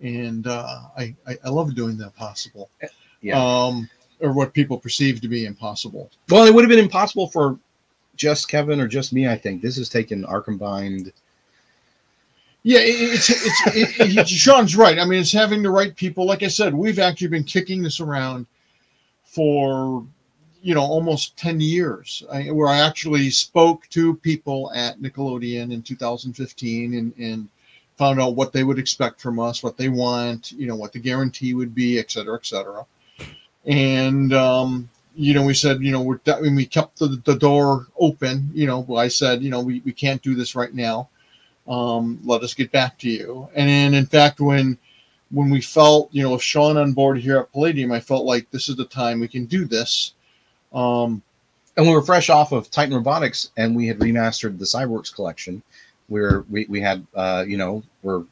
[0.00, 2.70] and uh, I, I I love doing the impossible.
[3.20, 3.40] Yeah.
[3.40, 3.88] Um,
[4.20, 6.10] or what people perceive to be impossible.
[6.30, 7.58] Well, it would have been impossible for
[8.16, 9.28] just Kevin or just me.
[9.28, 11.12] I think this has taken our combined.
[12.64, 14.98] Yeah, it's it's it, it, Sean's right.
[14.98, 16.24] I mean, it's having the right people.
[16.26, 18.46] Like I said, we've actually been kicking this around
[19.24, 20.04] for
[20.62, 25.82] you know almost ten years, I, where I actually spoke to people at Nickelodeon in
[25.82, 27.48] 2015 and and
[27.98, 30.98] found out what they would expect from us, what they want, you know, what the
[31.00, 32.86] guarantee would be, et cetera, et cetera.
[33.66, 37.34] And um, you know, we said, you know, we're I mean, we kept the, the
[37.34, 38.50] door open.
[38.54, 41.08] You know, I said, you know, we, we can't do this right now
[41.68, 43.48] um, let us get back to you.
[43.54, 44.78] And then, in fact, when
[45.30, 48.50] when we felt, you know, with Sean on board here at Palladium, I felt like
[48.50, 50.12] this is the time we can do this.
[50.74, 51.22] Um,
[51.76, 55.62] And we were fresh off of Titan Robotics, and we had remastered the Cyborgs collection,
[56.08, 58.24] where we we had, uh, you know, we're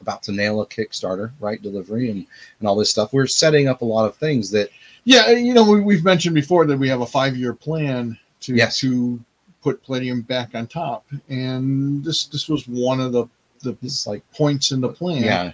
[0.00, 2.26] about to nail a Kickstarter, right, delivery, and
[2.58, 3.12] and all this stuff.
[3.12, 4.70] We're setting up a lot of things that
[5.04, 8.54] yeah, you know, we, we've mentioned before that we have a five year plan to
[8.56, 8.78] Yes.
[8.80, 9.20] to
[9.68, 13.26] put Palladium back on top, and this this was one of the
[13.60, 13.76] the
[14.06, 15.22] like, points in the plan.
[15.22, 15.52] yeah,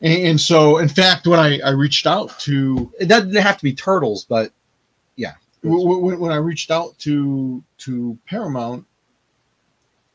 [0.00, 3.62] And, and so, in fact, when I, I reached out to it doesn't have to
[3.62, 4.52] be turtles, but
[5.62, 8.84] w- when, when I reached out to to Paramount,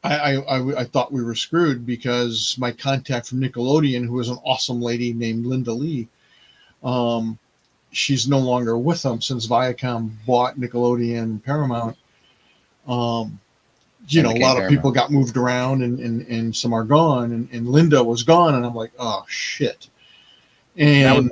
[0.04, 4.40] I, I, I thought we were screwed because my contact from Nickelodeon, who was an
[4.44, 6.08] awesome lady named Linda Lee,
[6.84, 7.38] um,
[7.92, 11.96] she's no longer with them since Viacom bought Nickelodeon and Paramount.
[12.92, 13.40] Um,
[14.08, 14.96] you know, a lot of people Paramount.
[14.96, 18.66] got moved around, and and, and some are gone, and, and Linda was gone, and
[18.66, 19.88] I'm like, oh shit.
[20.76, 21.30] That was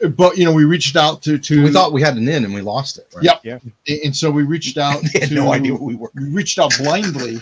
[0.00, 2.44] And but you know, we reached out to to we thought we had an in,
[2.44, 3.06] and we lost it.
[3.14, 3.24] Right?
[3.24, 3.40] Yep.
[3.44, 3.58] Yeah.
[3.62, 5.02] And- And so we reached out.
[5.14, 6.10] had to, no idea what we were.
[6.14, 7.38] We reached out blindly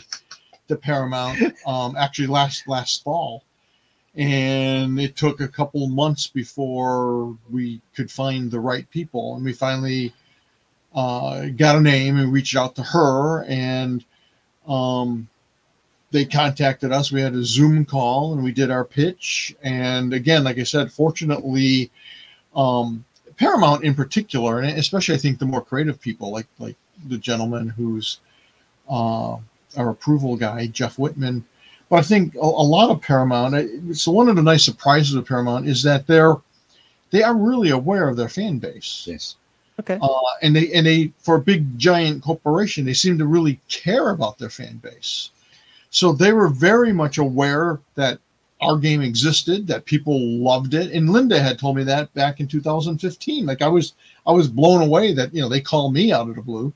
[0.68, 1.40] to Paramount.
[1.66, 3.44] Um, actually, last last fall,
[4.14, 9.52] and it took a couple months before we could find the right people, and we
[9.52, 10.12] finally
[10.94, 14.04] uh, got a name and reached out to her, and
[14.68, 15.28] um,
[16.10, 17.12] they contacted us.
[17.12, 19.54] We had a Zoom call, and we did our pitch.
[19.62, 21.90] And again, like I said, fortunately.
[22.54, 23.04] Um,
[23.36, 26.76] Paramount in particular, and especially I think the more creative people, like like
[27.08, 28.20] the gentleman who's
[28.88, 29.36] uh,
[29.76, 31.44] our approval guy, Jeff Whitman.
[31.88, 33.96] But I think a, a lot of Paramount.
[33.96, 36.36] So one of the nice surprises of Paramount is that they're
[37.10, 39.36] they are really aware of their fan base, Yes.
[39.80, 39.98] Okay.
[40.00, 44.10] uh, and they and they for a big giant corporation, they seem to really care
[44.10, 45.30] about their fan base.
[45.90, 48.18] So they were very much aware that
[48.60, 52.46] our game existed, that people loved it, and Linda had told me that back in
[52.46, 53.44] 2015.
[53.46, 53.94] Like I was,
[54.26, 56.72] I was blown away that you know they call me out of the blue,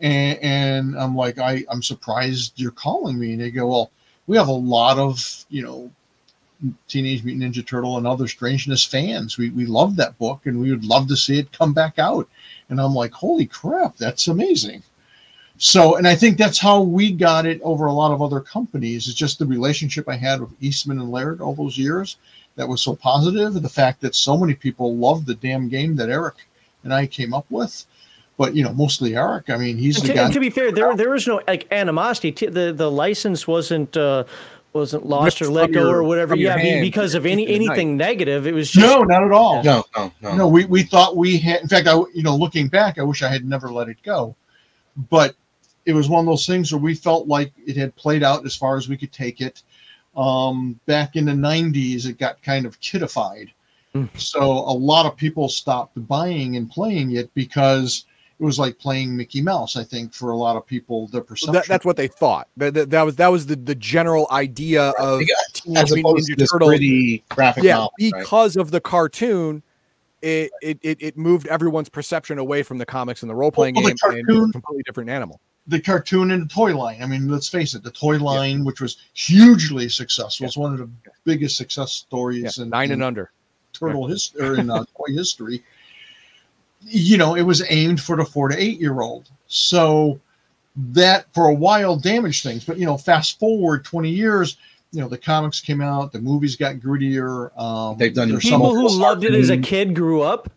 [0.00, 3.32] and, and I'm like, I, I'm surprised you're calling me.
[3.32, 3.90] And they go, well,
[4.26, 5.90] we have a lot of you know
[6.88, 9.38] Teenage Mutant Ninja Turtle and other Strangeness fans.
[9.38, 12.28] We we love that book, and we would love to see it come back out.
[12.68, 14.82] And I'm like, holy crap, that's amazing.
[15.58, 19.06] So, and I think that's how we got it over a lot of other companies.
[19.06, 22.16] It's just the relationship I had with Eastman and Laird all those years
[22.56, 23.54] that was so positive.
[23.54, 26.36] The fact that so many people loved the damn game that Erick
[26.84, 27.86] and I came up with.
[28.38, 29.50] But you know, mostly Erick.
[29.50, 30.30] I mean, he's And the to, guy.
[30.32, 32.32] to be fair, there there was no like animosity.
[32.46, 34.24] The the license wasn't uh,
[34.74, 36.34] wasn't lost or let go your- or whatever.
[36.36, 37.72] Yeah, be- hand because of any in the night.
[37.78, 38.46] anything negative.
[38.46, 39.62] It was just no, not at all.
[39.62, 40.36] No, no, no.
[40.36, 41.60] No, we, we thought we had.
[41.62, 44.34] In fact, I you know, looking back, I wish I had never let it go.
[45.10, 45.34] But
[45.84, 48.54] it was one of those things where we felt like it had played out as
[48.54, 49.62] far as we could take it.
[50.16, 53.50] Um, back in the '90s, it got kind of kiddified,
[53.94, 54.08] Mm.
[54.18, 58.04] so a lot of people stopped buying and playing it because
[58.40, 59.76] it was like playing Mickey Mouse.
[59.76, 61.52] I think for a lot of people, their perception.
[61.54, 62.48] that, that's what they thought.
[62.56, 65.20] That, that, that was that was the, the general idea of
[65.76, 66.68] As opposed to Ninja this Turtles.
[66.68, 67.92] pretty graphic Yeah, novel.
[68.00, 68.12] right?
[68.20, 69.62] because of the cartoon,
[70.22, 73.74] it, it it it moved everyone's perception away from the comics and the role playing
[73.74, 75.40] Well, the game and a cartoon- completely different animal.
[75.66, 77.02] the cartoon and the toy line.
[77.02, 80.78] I mean, let's face it, the toy line, which was hugely successful, it's one of
[80.78, 80.88] the
[81.24, 83.30] biggest success stories Yeah, in, nine in and under.
[83.72, 85.62] turtle history or in uh, toy history.
[86.84, 89.30] You know, it was aimed for the four to eight year old.
[89.46, 90.20] So
[90.76, 92.64] that for a while damaged things.
[92.64, 94.56] But you know, fast forward twenty years,
[94.92, 97.56] you know, the comics came out, the movies got grittier.
[97.58, 100.50] Um, They've done there's people some- who loved it as a kid grew up.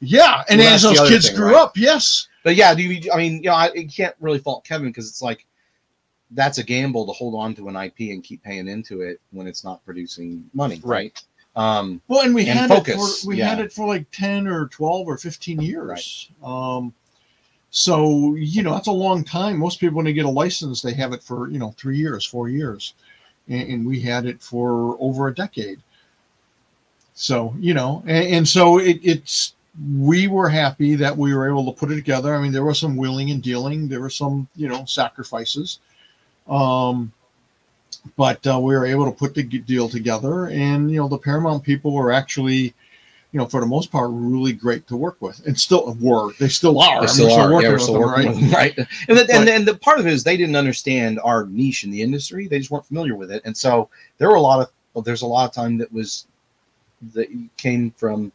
[0.00, 1.56] yeah, and Well, as those kids thing, grew right?
[1.62, 4.64] up, yes, But yeah, do you, I mean, you know, I you can't really fault
[4.64, 5.44] Kevin because it's like
[6.32, 9.46] that's a gamble to hold on to an IP and keep paying into it when
[9.46, 11.20] it's not producing money, Right.
[11.58, 11.78] Right?
[11.78, 13.48] Um, Well, and we and had focus, it for we yeah.
[13.48, 16.30] had it for like ten or twelve or fifteen years.
[16.42, 16.94] Um,
[17.70, 19.58] so you know that's a long time.
[19.58, 22.24] Most people when they get a license, they have it for you know three years,
[22.24, 22.94] four years,
[23.48, 25.80] and, and we had it for over a decade.
[27.14, 29.54] So you know, and, and so it, it's
[29.96, 32.34] we were happy that we were able to put it together.
[32.34, 33.88] I mean, there was some wheeling and dealing.
[33.88, 35.80] There were some you know sacrifices.
[36.48, 37.12] Um,
[38.16, 41.62] but uh, we were able to put the deal together and you know the paramount
[41.62, 42.74] people were actually
[43.32, 46.48] you know for the most part really great to work with and still were they
[46.48, 47.62] still are They still are.
[47.62, 48.76] Yeah, we're still them, working them, right?
[49.08, 51.90] And the, and, and the part of it is they didn't understand our niche in
[51.90, 52.48] the industry.
[52.48, 55.22] They just weren't familiar with it, and so there were a lot of well, there's
[55.22, 56.26] a lot of time that was
[57.14, 58.32] that came from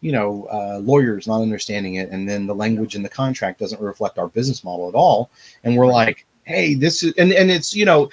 [0.00, 3.80] you know uh, lawyers not understanding it, and then the language in the contract doesn't
[3.80, 5.30] reflect our business model at all,
[5.62, 8.10] and we're like, hey, this is and and it's you know.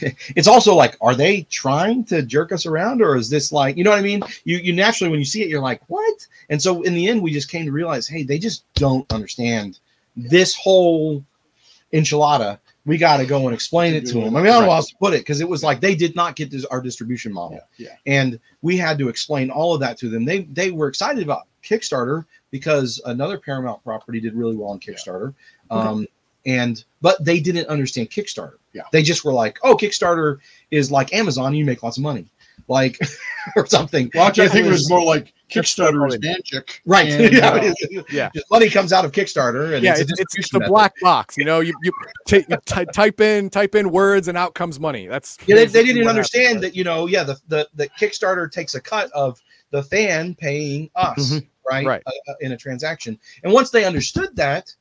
[0.36, 3.84] It's also like, are they trying to jerk us around, or is this like, you
[3.84, 4.22] know what I mean?
[4.44, 6.26] You you naturally when you see it, you're like, what?
[6.48, 9.78] And so in the end, we just came to realize, hey, they just don't understand
[10.16, 11.24] this whole
[11.92, 12.58] enchilada.
[12.84, 14.34] We got to go and explain it to them.
[14.34, 15.94] I mean, I don't know how else to put it because it was like they
[15.94, 18.12] did not get this, our distribution model, yeah, yeah.
[18.12, 20.24] and we had to explain all of that to them.
[20.24, 25.32] They they were excited about Kickstarter because another Paramount property did really well on Kickstarter,
[25.70, 26.08] um,
[26.44, 28.54] and but they didn't understand Kickstarter.
[28.72, 28.82] Yeah.
[28.92, 30.38] they just were like, oh, Kickstarter
[30.70, 31.54] is like Amazon.
[31.54, 32.26] You make lots of money,
[32.68, 32.98] like
[33.56, 34.10] or something.
[34.14, 37.08] well actually, i think it It was more like kickstarter is magic Right.
[37.10, 38.04] and, yeah, uh, it is.
[38.10, 38.30] Yeah.
[38.50, 40.70] Money comes out of Kickstarter and yeah, it's, just a it's, it's, it's the method.
[40.70, 41.36] black box.
[41.36, 41.92] You know, you you,
[42.26, 45.06] ta- you ty- type in type in words and out comes money.
[45.06, 48.50] That's Yeah, they, they didn't understand happens, that, you know, yeah, the, the, the Kickstarter
[48.50, 49.38] takes a cut of
[49.70, 51.46] the fan paying us, Mhm.
[51.70, 51.86] right?
[51.86, 52.02] Right.
[52.06, 53.18] Uh, uh, in a transaction.
[53.44, 54.74] And once they understood that,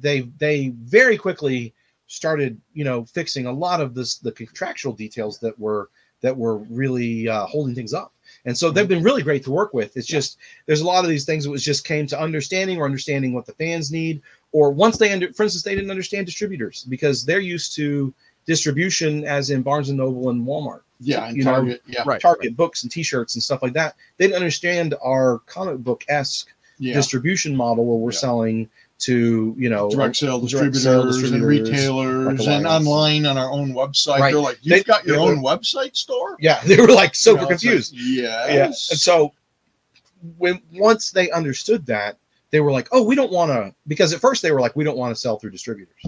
[0.00, 1.74] they they very quickly
[2.08, 5.90] started, you know, fixing a lot of this the contractual details that were
[6.20, 8.12] that were really uh, holding things up.
[8.44, 9.96] And so they've been really great to work with.
[9.96, 12.84] It's just there's a lot of these things that was just came to understanding or
[12.84, 14.20] understanding what the fans need,
[14.52, 18.12] or once they under, for instance, they didn't understand distributors because they're used to
[18.46, 22.20] distribution as in Barnes and Noble and Walmart, yeah and You know, target yeah Right.
[22.20, 23.94] Target books and T-shirts and stuff like that.
[24.16, 26.48] They didn't understand our comic book esque
[26.78, 28.18] yeah distribution model where we're Yeah.
[28.18, 33.38] selling to you know direct sale direct distributors, sale and retailers like and online on
[33.38, 34.32] our own website Right.
[34.32, 37.36] they're like you've got your they own website store Yeah, they were like You super
[37.42, 37.94] know, it's like, confused.
[37.94, 39.32] yes yeah, and so
[40.36, 42.18] when once they understood that,
[42.50, 44.82] they were like, "Oh, we don't want to," because at first they were like, "We
[44.82, 46.02] don't want to sell through distributors."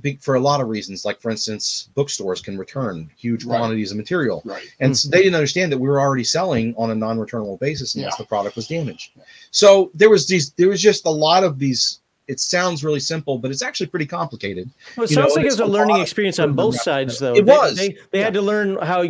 [0.00, 3.58] Be- For a lot of reasons, like for instance, bookstores can return huge Right.
[3.58, 5.10] quantities of material, right and so hmm.
[5.12, 8.22] they didn't understand that we were already selling on a non-returnable basis unless Yeah.
[8.22, 9.12] the product was damaged.
[9.50, 12.00] So there was these, there was just a lot of these.
[12.28, 14.70] It sounds really simple, but it's actually pretty complicated.
[14.96, 17.18] Well, it You know, sounds like it was a a learning experience on both sides,
[17.18, 17.34] though.
[17.34, 17.76] It They- was.
[17.76, 19.02] They, they had to learn how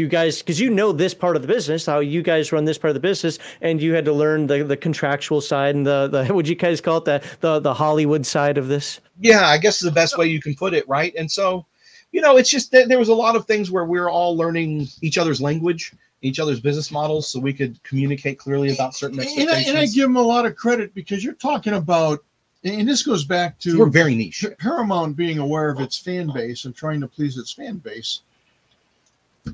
[0.00, 2.64] y- you guys, because you know this part of the business, how you guys run
[2.64, 5.86] this part of the business, and you had to learn the, the contractual side and
[5.86, 9.00] the, the would you guys call it the, the the Hollywood side of this?
[9.20, 11.14] yeah, I guess is the best way you can put it, right?
[11.16, 11.66] And so,
[12.12, 14.88] you know, it's just that there was a lot of things where we're all learning
[15.02, 19.28] each other's language, each other's business models, so we could communicate clearly about certain and
[19.28, 19.68] I, expectations.
[19.68, 22.24] and I give them a lot of credit because you're talking about
[22.62, 24.44] and this goes back to we're very niche.
[24.58, 28.20] Paramount being aware of its fan base and trying to please its fan base.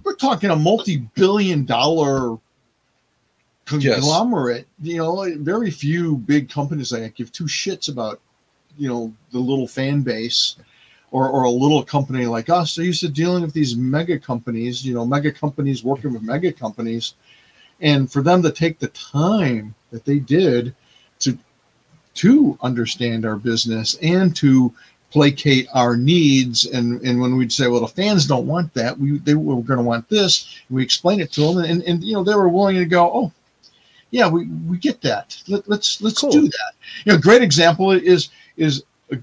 [0.02, 2.38] We're talking a multi-billion dollar
[3.66, 4.66] conglomerate.
[4.80, 8.20] You know, very few big companies that give two shits about,
[8.76, 10.56] you know, the little fan base
[11.10, 12.74] or, or a little company like us.
[12.74, 16.52] They're used to dealing with these mega companies, you know, mega companies working with mega
[16.52, 17.14] companies.
[17.80, 20.74] And for them to take the time that they did
[21.20, 21.38] to
[22.14, 24.72] to understand our business and to
[25.16, 29.16] placate our needs and and when we'd say well the fans don't want that we
[29.20, 32.22] they were going to want this we explain it to them and and you know
[32.22, 33.32] they were willing to go oh
[34.10, 35.42] yeah we we get that.
[35.48, 36.30] Let, let's let's Cool.
[36.32, 36.72] do that.
[37.06, 38.28] You know great example is
[38.58, 39.16] is uh,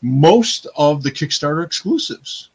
[0.00, 2.50] most of the kickstarter exclusives.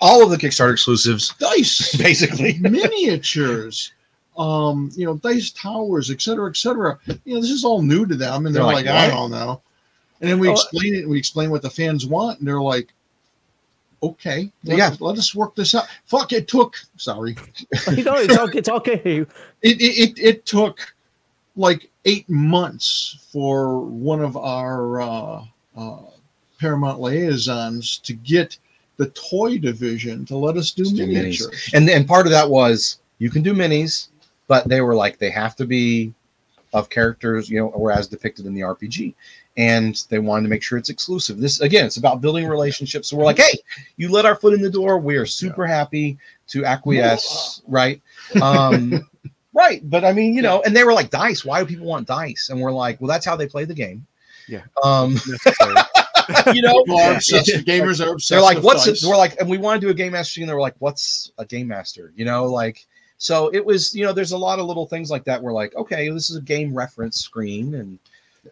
[0.00, 1.96] All of the Kickstarter exclusives, dice.
[2.08, 2.58] Basically.
[2.60, 3.92] miniatures.
[4.36, 6.98] Um you know dice towers et cetera et cetera.
[7.24, 9.30] You know this is all new to them and they're, They're like, like, i don't
[9.30, 9.62] know
[10.20, 12.60] and then we Oh, explain it and we explain what the fans want and they're
[12.60, 12.88] like
[14.02, 14.88] okay let, Yeah.
[14.88, 17.36] us, let us work this out fuck it took sorry
[17.94, 18.94] you know, it's, okay, it's okay.
[19.20, 19.28] it,
[19.62, 20.94] it, it, it took
[21.56, 25.44] like eight months for one of our uh,
[25.76, 25.98] uh,
[26.58, 28.56] paramount liaisons to get
[28.96, 31.12] the toy division to let us do Let's do minis.
[31.14, 34.08] miniatures And and part of that was you can do minis,
[34.46, 36.12] but they were like they have to be
[36.72, 39.14] of characters, you know, or as depicted in the RPG.
[39.60, 41.38] And they wanted to make sure it's exclusive.
[41.38, 43.08] This again, it's about building relationships.
[43.08, 43.58] So we're like, hey,
[43.98, 44.98] you let our foot in the door.
[44.98, 46.16] We are super happy
[46.48, 48.00] to acquiesce, right?
[48.40, 49.06] Um,
[49.52, 49.82] right.
[49.90, 51.44] But I mean, you know, and they were like, dice.
[51.44, 52.48] Why do people want dice?
[52.48, 54.06] And we're like, well, that's how they play the game.
[54.48, 54.62] Yeah.
[54.82, 55.18] Um,
[56.54, 57.50] you know, obsessed.
[57.66, 58.30] gamers are obsessed.
[58.30, 58.92] they're like, what's it?
[58.92, 59.06] dice.
[59.06, 61.32] We're like, and we want to do a game master, and they were like, what's
[61.38, 62.12] a game master?
[62.16, 62.86] You know, like,
[63.18, 65.42] so it was, you know, there's a lot of little things like that.
[65.42, 67.98] We're like, okay, this is a game reference screen, and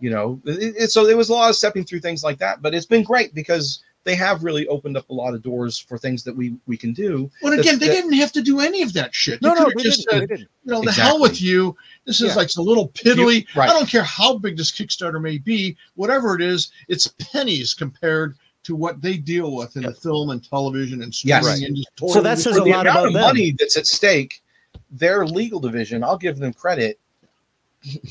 [0.00, 2.62] you know, it, it, so there was a lot of stepping through things like that.
[2.62, 5.98] But it's been great because they have really opened up a lot of doors for
[5.98, 7.30] things that we we can do.
[7.42, 9.40] Well, again, they that- didn't have to do any of that shit.
[9.42, 10.48] You no, no, they just didn't, said, they didn't.
[10.64, 11.76] you know, the hell with you.
[12.06, 12.34] This is Yeah.
[12.36, 13.40] like a little piddly.
[13.40, 13.68] You- right.
[13.68, 18.36] I don't care how big this Kickstarter may be, whatever it is, it's pennies compared
[18.64, 21.44] to what they deal with in the film and television and Yes.
[21.44, 21.68] streaming Right.
[21.68, 22.08] industry.
[22.08, 23.22] So that says For a the lot amount about of them.
[23.22, 24.42] money that's at stake.
[24.90, 26.98] Their legal division, I'll give them credit,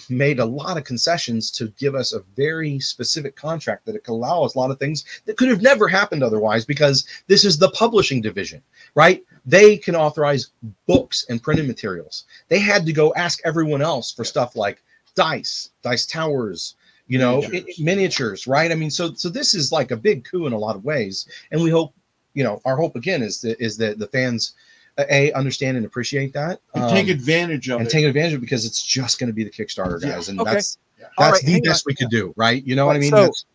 [0.10, 4.12] made a lot of concessions to give us a very specific contract that it could
[4.14, 7.58] allow us a lot of things that could have never happened otherwise because this is
[7.58, 8.62] the publishing division,
[8.96, 9.24] right?
[9.46, 10.52] They can authorize
[10.88, 12.26] books and printed materials.
[12.50, 14.82] They had to go ask everyone else for stuff like
[15.16, 16.76] dice, dice towers,
[17.08, 17.76] you know, Miniatures.
[17.80, 18.72] i- miniatures, right?
[18.72, 21.26] I mean, so so this is like a big coup in a lot of ways,
[21.52, 21.94] and we hope,
[22.34, 24.54] you know, our hope again is that is that the fans
[25.00, 27.92] a understand and appreciate that, And take um, advantage of and it.
[27.92, 30.12] take advantage of it because it's just going to be the Kickstarter Yeah.
[30.16, 30.54] guys, and Okay.
[30.54, 31.06] that's Yeah.
[31.18, 31.92] That's right, the hang best on.
[31.92, 32.64] we could do, right?
[32.66, 33.12] You know what I mean?
[33.12, 33.46] So- That's-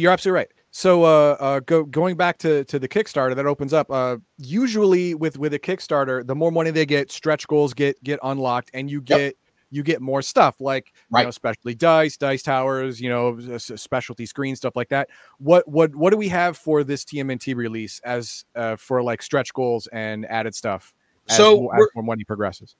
[0.00, 0.48] You're absolutely right.
[0.70, 3.90] So, uh, uh, go going back to to the Kickstarter that opens up.
[3.90, 8.18] Uh, usually with with a Kickstarter, the more money they get, stretch goals get get
[8.22, 9.34] unlocked, and you Yep.
[9.70, 13.70] Get you get more stuff like you know, especially dice, dice towers, you know, s-
[13.70, 15.08] s- specialty screen stuff like that.
[15.38, 19.52] What what what do we have for this TMNT release as uh, for like stretch
[19.54, 20.94] goals and added stuff?
[21.28, 22.74] As, So more, as we're- more money progresses.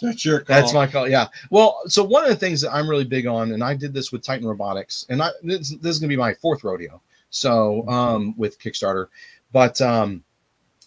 [0.00, 0.56] That's your call.
[0.60, 1.08] That's my call.
[1.08, 1.26] Yeah.
[1.50, 4.12] Well, so one of the things that I'm really big on, and I did this
[4.12, 7.00] with Titan Robotics, and I this, this is gonna be my fourth rodeo.
[7.30, 9.08] So um with Kickstarter,
[9.52, 10.22] but um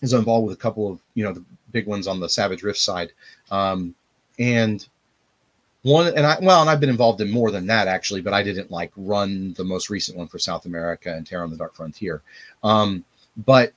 [0.02, 2.80] is involved with a couple of you know the big ones on the Savage Rift
[2.80, 3.12] side.
[3.52, 3.94] Um
[4.40, 4.88] and
[5.84, 8.44] one and I well, and I've been involved in more than that actually, but I
[8.44, 11.76] didn't like run the most recent one for South America and Terra on the Dark
[11.76, 12.22] Frontier.
[12.64, 13.04] Um,
[13.46, 13.74] but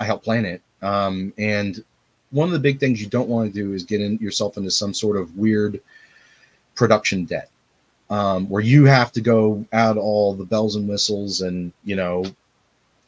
[0.00, 0.62] I helped plan it.
[0.82, 1.84] Um, and
[2.30, 4.70] one of the big things you don't want to do is get in yourself into
[4.70, 5.80] some sort of weird
[6.74, 7.48] production debt
[8.10, 12.24] um, where you have to go add all the bells and whistles and you know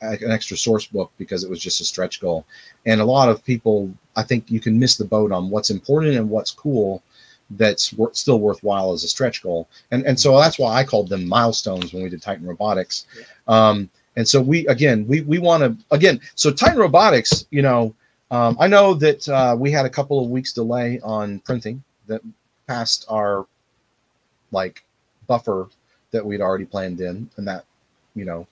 [0.03, 2.45] an extra source book because it was just a stretch goal
[2.85, 6.17] and a lot of people i think you can miss the boat on what's important
[6.17, 7.03] and what's cool
[7.51, 9.69] that's wor- still worthwhile as a stretch goal.
[9.91, 13.07] And and so that's why i called them milestones when we did titan robotics.
[13.49, 17.95] Um, and so we again we we want to again so titan robotics you know
[18.31, 22.21] um, I know that uh, we had a couple of weeks delay on printing that
[22.67, 23.47] passed our
[24.51, 24.85] like
[25.27, 25.69] buffer
[26.11, 27.65] that we'd already planned in, and that
[28.15, 28.47] you know,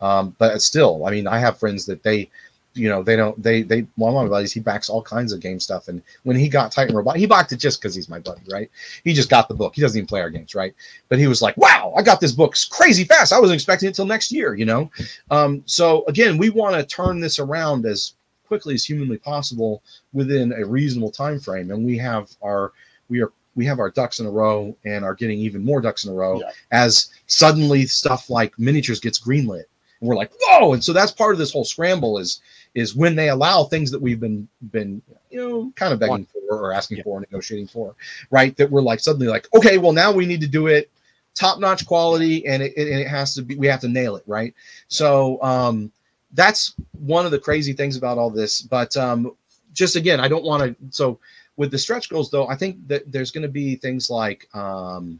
[0.00, 2.30] um, but still, I mean, I have friends that they,
[2.78, 5.40] you know, they don't, they, they, one of my buddies, he backs all kinds of
[5.40, 8.18] game stuff, and when he got Titan Robot, he backed it just because he's my
[8.20, 8.70] buddy, right?
[9.04, 9.74] He just got the book.
[9.74, 10.74] He doesn't even play our games, right?
[11.08, 13.32] But he was like, "Wow, I got this book crazy fast.
[13.32, 14.90] I wasn't expecting it till next year," you know.
[15.30, 18.14] Um, so again, we want to turn this around as
[18.46, 19.82] quickly as humanly possible
[20.14, 22.72] within a reasonable time frame and we have our
[23.10, 26.04] we are we have our ducks in a row and are getting even more ducks
[26.06, 26.50] in a row Yeah.
[26.72, 29.64] as suddenly stuff like miniatures gets greenlit
[30.00, 30.72] and we're like whoa!
[30.72, 32.40] And so that's part of this whole scramble is
[32.74, 36.58] is when they allow things that we've been been you know kind of begging for
[36.58, 37.02] or asking Yeah.
[37.04, 37.94] for negotiating for
[38.30, 38.56] right?
[38.56, 40.90] That we're like suddenly like okay well now we need to do it
[41.34, 44.16] top notch quality and it, it, and it has to be we have to nail
[44.16, 44.54] it right?
[44.88, 45.92] So um
[46.32, 49.32] that's one of the crazy things about all this but um
[49.72, 51.18] just again i don't want to so
[51.56, 55.18] with the stretch goals though i think that there's going to be things like um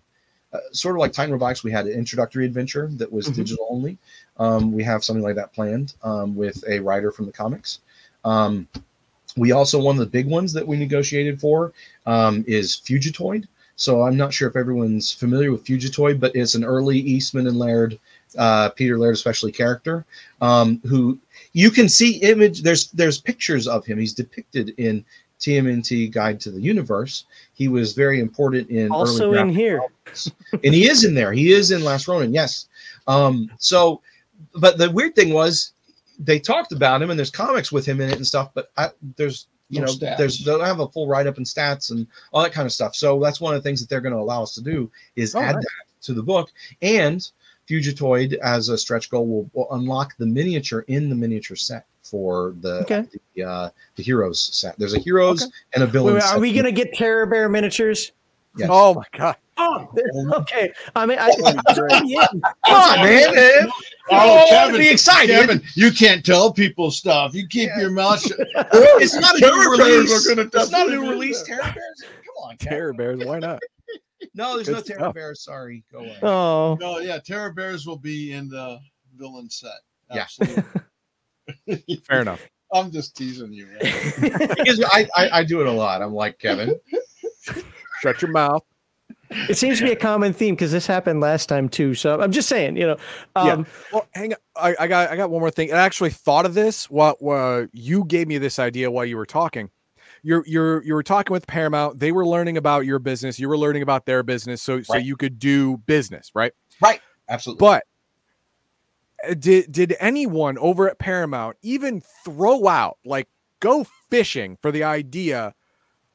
[0.52, 3.34] uh, sort of like Titan Robotics, we had an introductory adventure that was Mhm.
[3.34, 3.98] digital only.
[4.38, 7.80] Um, we have something like that planned um, with a writer from the comics.
[8.24, 8.66] Um,
[9.36, 11.72] we also one of the big ones that we negotiated for
[12.06, 13.46] um, is Fugitoid.
[13.76, 17.58] So I'm not sure if everyone's familiar with Fugitoid, but it's an early Eastman and
[17.58, 17.98] Laird,
[18.36, 20.04] uh, Peter Laird especially character,
[20.40, 21.18] um, who
[21.52, 22.62] you can see image.
[22.62, 23.98] There's there's pictures of him.
[23.98, 25.04] He's depicted in
[25.40, 27.24] TMNT Guide to the Universe.
[27.54, 29.80] He was very important in Also early in here.
[30.64, 31.32] and he is in there.
[31.32, 32.32] He is in Last Ronin.
[32.32, 32.66] Yes.
[33.06, 34.00] Um, so,
[34.54, 35.72] but the weird thing was
[36.18, 38.90] they talked about him and there's comics with him in it and stuff, but I,
[39.16, 40.16] there's you know stats.
[40.16, 42.72] there's they don't have a full write up and stats and all that kind of
[42.72, 42.94] stuff.
[42.96, 45.34] So that's one of the things that they're going to allow us to do is
[45.34, 45.64] Oh, add nice.
[45.64, 46.50] that to the book
[46.82, 47.28] and
[47.68, 52.54] Fugitoid as a stretch goal will, will unlock the miniature in the miniature set for
[52.60, 53.04] the Okay.
[53.34, 54.78] the, uh, the heroes set.
[54.78, 55.52] There's a heroes Okay.
[55.74, 56.14] and a Wait, villain.
[56.14, 56.36] wait, set.
[56.36, 58.12] are we gonna get Terror Bear miniatures?
[58.56, 58.68] Yes.
[58.72, 59.36] Oh my god.
[59.60, 59.88] Oh,
[60.34, 60.72] okay.
[60.94, 61.30] I mean, I,
[62.04, 62.26] yeah.
[62.28, 63.34] Come on, man.
[63.34, 63.68] man.
[63.68, 63.72] Oh,
[64.10, 65.32] Oh, Kevin, be excited.
[65.34, 67.34] Kevin, you can't tell people stuff.
[67.34, 68.38] You keep your mouth shut.
[68.72, 70.26] It's not a new release.
[70.28, 71.42] It's not a new do release.
[71.42, 72.04] Terror Bears.
[72.24, 72.76] Come on, Kevin.
[72.78, 73.60] Terror bears, why not?
[74.34, 75.14] No, there's Good no Terror stuff.
[75.14, 75.40] Bears.
[75.42, 76.16] Sorry, go away.
[76.22, 78.78] Oh, No, yeah, Terror Bears will be in the
[79.16, 79.72] villain set.
[80.12, 80.26] Yeah.
[81.48, 81.96] Absolutely.
[82.08, 82.40] Fair enough.
[82.72, 83.66] I'm just teasing you.
[83.66, 83.78] man.
[84.56, 86.02] Because I, I I do it a lot.
[86.02, 86.78] I'm like Kevin.
[88.02, 88.62] Shut your mouth.
[89.30, 91.94] it seems to be a common theme because this happened last time too.
[91.94, 92.96] So I'm just saying, you know,
[93.36, 93.52] Yeah.
[93.52, 94.38] um, Well, hang on.
[94.56, 95.72] I, I got I got one more thing.
[95.72, 96.90] I actually thought of this.
[96.90, 99.70] What uh, you gave me this idea while you were talking.
[100.22, 101.98] You're you're you were talking with Paramount.
[102.00, 103.38] They were learning about your business.
[103.38, 106.52] You were learning about their business, so so you could do business, right?
[106.82, 107.00] Right.
[107.28, 107.60] Absolutely.
[107.64, 107.84] But
[109.38, 113.28] did did anyone over at Paramount even throw out like
[113.60, 115.54] go fishing for the idea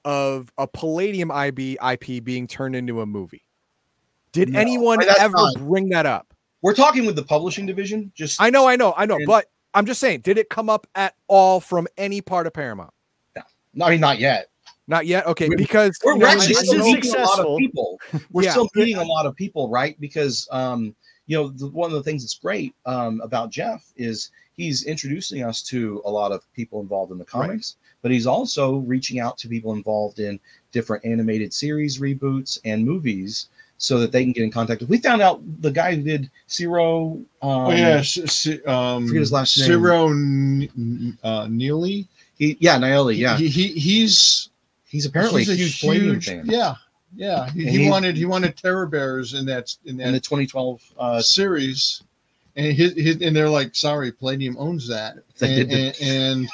[0.06, 3.44] of a Palladium IB IP being turned into a movie?
[4.32, 6.34] Did No, anyone ever not- bring that up?
[6.62, 8.12] We're talking with the publishing division.
[8.16, 10.70] Just I know, I know, I know, And- but I'm just saying, did it come
[10.70, 12.94] up at all from any part of Paramount?
[13.76, 14.50] No, I mean not yet.
[14.88, 15.26] Not yet.
[15.28, 17.40] Okay, We- because We're you know, actually this I- I still know- meeting a lot
[17.40, 18.00] of people.
[18.32, 18.52] We're Yeah.
[18.52, 20.00] still meeting a lot of people, right?
[20.00, 20.96] Because um,
[21.28, 25.44] you know, the, one of the things that's great um, about Jeff is he's introducing
[25.44, 29.38] us to a lot of people involved in the comics, but he's also reaching out
[29.40, 30.40] to people involved in
[30.72, 33.48] different animated series reboots and movies
[33.78, 34.82] so that they can get in contact.
[34.82, 34.90] With.
[34.90, 37.20] We found out the guy who did Zero.
[37.42, 39.68] Um, oh yeah, S- S- um, forget his last name.
[39.68, 42.08] Ciro N- uh, Nieli.
[42.38, 43.18] He, yeah, Nieli.
[43.18, 44.50] Yeah, he, he he's
[44.86, 46.46] he's apparently he's a huge Palladium fan.
[46.46, 46.76] Yeah,
[47.16, 47.50] yeah.
[47.52, 50.82] He, he he- wanted he wanted Terror Bears in that in that In the 2012
[50.98, 52.04] uh, series,
[52.56, 56.50] and his, his and they're like, sorry, Palladium owns that, and, and, and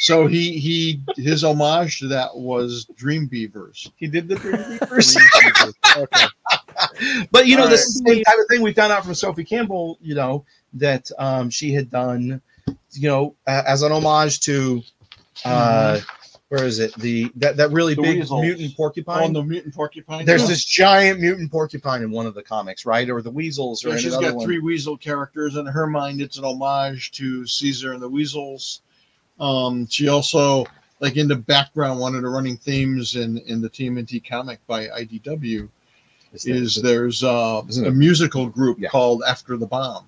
[0.00, 3.90] so he he his homage to that was Dream Beavers.
[3.96, 5.16] he did the Dream Dream Beavers.
[5.16, 5.74] Beavers.
[5.96, 6.24] Okay.
[7.30, 9.14] but you know, All this is the same type of thing we found out from
[9.14, 9.98] Sophie Campbell.
[10.00, 12.40] You know that um, she had done,
[12.92, 14.82] you know, a- as an homage to,
[15.44, 16.00] uh,
[16.52, 16.92] where is it?
[16.96, 18.42] The that that really The big weasels.
[18.42, 19.32] mutant porcupine.
[19.32, 20.26] the mutant porcupine.
[20.26, 20.48] There's Yeah.
[20.48, 23.08] this giant mutant porcupine in one of the comics, right?
[23.08, 24.44] Or the weasels, or Yeah, she's got one.
[24.44, 26.20] three weasel characters in her mind.
[26.20, 28.82] It's an homage to Caesar and the Weasels.
[29.40, 30.66] Um, she also,
[31.00, 34.88] like in the background, one of the running themes in in the TMNT comic by
[34.88, 35.70] IDW
[36.34, 38.90] Is that- is there's uh, a musical group Yeah.
[38.90, 40.04] called After the Bomb,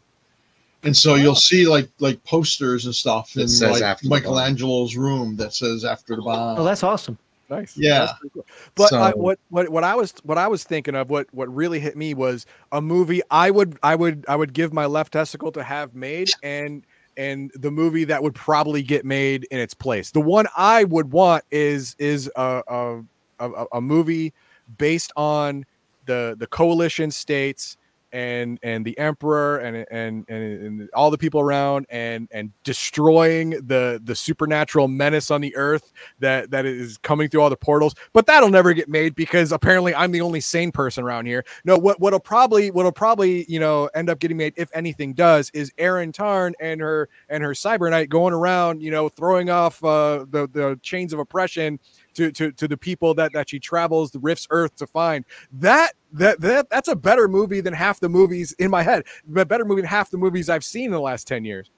[0.85, 4.11] and so you'll see like like posters and stuff That in says like After the
[4.11, 4.19] Bomb.
[4.21, 6.59] Michelangelo's room that says After the Bomb.
[6.59, 7.19] oh, that's awesome.
[7.51, 7.77] Nice.
[7.77, 8.07] Yeah.
[8.07, 8.47] That's cool.
[8.75, 11.79] But I, what what what I was what I was thinking of what what really
[11.79, 15.53] hit me was a movie I would I would I would give my left testicle
[15.53, 16.85] to have made and
[17.17, 20.11] and the movie that would probably get made in its place.
[20.11, 23.03] The one I would want is is a a,
[23.41, 24.33] a, a movie
[24.79, 25.65] based on
[26.07, 27.77] the the coalition states
[28.15, 33.51] and and the emperor and and and, and all the people around and and destroying
[33.51, 37.95] the the supernatural menace on the earth that that is coming through all the portals.
[38.13, 41.45] But that'll never get made because apparently i'm the only sane person around here.
[41.65, 45.51] No what what'll probably what'll probably you know end up getting made if anything does
[45.53, 49.83] is Erin tarn and her and her cyber knight going around you know throwing off
[49.85, 51.81] uh the the chains of oppression
[52.15, 55.93] to to to the people that that she travels the rifts earth to find that
[56.13, 59.05] that that that's a better movie than half the movies in my head
[59.37, 61.71] a better movie than half the movies i've seen in the last 10 years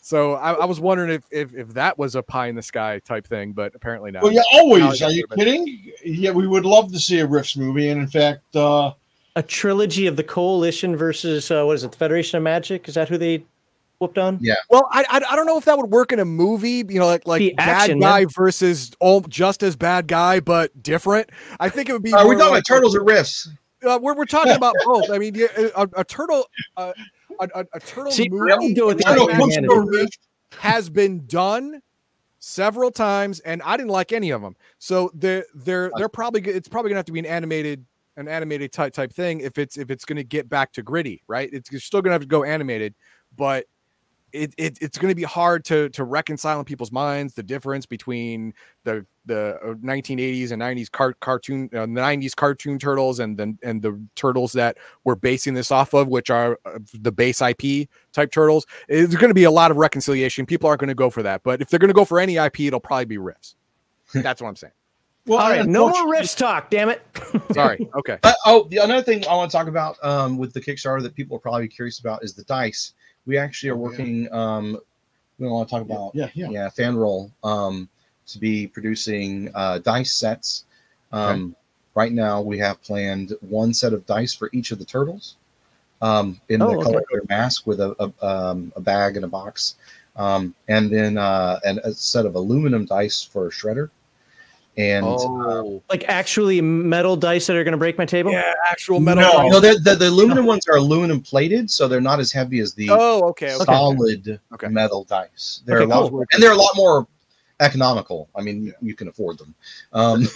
[0.00, 3.00] so I, I was wondering if, if if that was a pie in the sky
[3.00, 4.22] type thing, but apparently not.
[4.22, 5.02] Well, yeah, always.
[5.02, 5.92] Are you it, but- kidding?
[6.02, 8.92] Yeah, we would love to see a Rifts movie, and in fact, uh,
[9.36, 11.92] A trilogy of the Coalition versus uh, what is it?
[11.92, 12.88] The Federation of Magic?
[12.88, 13.44] Is that who they
[13.98, 14.40] whooped on?
[14.70, 16.84] Well, I, I I don't know if that would work in a movie.
[16.88, 20.82] You know, like like Be bad action, guy versus oh, just as bad guy, but
[20.82, 21.30] different.
[21.60, 22.12] I think it would be.
[22.12, 23.48] Are we more talking like- about turtles or Rifts?
[23.86, 25.08] Uh, we're we're talking about both.
[25.10, 25.46] I mean, yeah,
[25.76, 26.46] a, a turtle,
[26.76, 26.92] uh,
[27.40, 28.52] a, a, a turtle See, movie.
[28.52, 29.78] I would go with the live Turtle Iron action Man.
[29.78, 30.08] movie
[30.58, 31.80] has been done
[32.40, 34.56] several times, and I didn't like any of them.
[34.78, 37.84] So they're they're they're probably it's probably gonna have to be an animated
[38.16, 41.48] an animated type type thing if it's if it's gonna get back to gritty, right?
[41.52, 42.94] It's you're still gonna have to go animated,
[43.36, 43.66] but
[44.32, 47.86] it, it it's going to be hard to to reconcile in people's minds the difference
[47.86, 48.52] between
[48.84, 53.82] the the uh, 1980s and 90s car, cartoon uh, 90s cartoon turtles and then and
[53.82, 58.30] the turtles that we're basing this off of which are uh, the base IP type
[58.30, 58.66] turtles.
[58.88, 60.46] There's going to be a lot of reconciliation.
[60.46, 62.36] People aren't going to go for that but if they're going to go for any
[62.36, 63.56] IP it'll probably be Rifts
[64.12, 64.72] that's what I'm saying.
[65.26, 67.02] Well, All right, no more unfortunately- Rifts talk, damn it.
[67.52, 68.16] sorry okay.
[68.22, 71.14] Uh, oh, the another thing I want to talk about um, with the Kickstarter that
[71.14, 72.94] people are probably curious about is the dice.
[73.28, 74.32] We actually are Oh, working.
[74.32, 74.78] Um,
[75.38, 76.48] we don't want to talk about Yeah, yeah.
[76.50, 77.88] yeah, FanRoll um,
[78.26, 80.64] to be producing uh, dice sets.
[81.12, 81.54] Um,
[81.94, 85.36] right now we have planned one set of dice for each of the turtles
[86.00, 86.84] um, in Oh, the okay.
[86.84, 89.76] color coded mask with a, a, um, a bag and a box.
[90.16, 93.90] Um, and then uh, and a set of aluminum dice for a Shredder.
[94.78, 98.30] And oh, Like actually metal dice that are going to break my table.
[98.30, 99.24] yeah, actual metal.
[99.24, 99.32] No.
[99.32, 99.50] dice.
[99.50, 102.74] no, the, the, the aluminum ones are aluminum plated, so they're not as heavy as
[102.74, 103.54] the Oh, okay.
[103.54, 103.64] okay.
[103.64, 104.68] solid Okay.
[104.68, 105.62] metal dice.
[105.66, 106.24] They're Okay, a lot, cool.
[106.32, 107.08] and they're a lot more
[107.58, 108.28] economical.
[108.36, 109.52] I mean, you, you can afford them.
[109.92, 110.28] Um,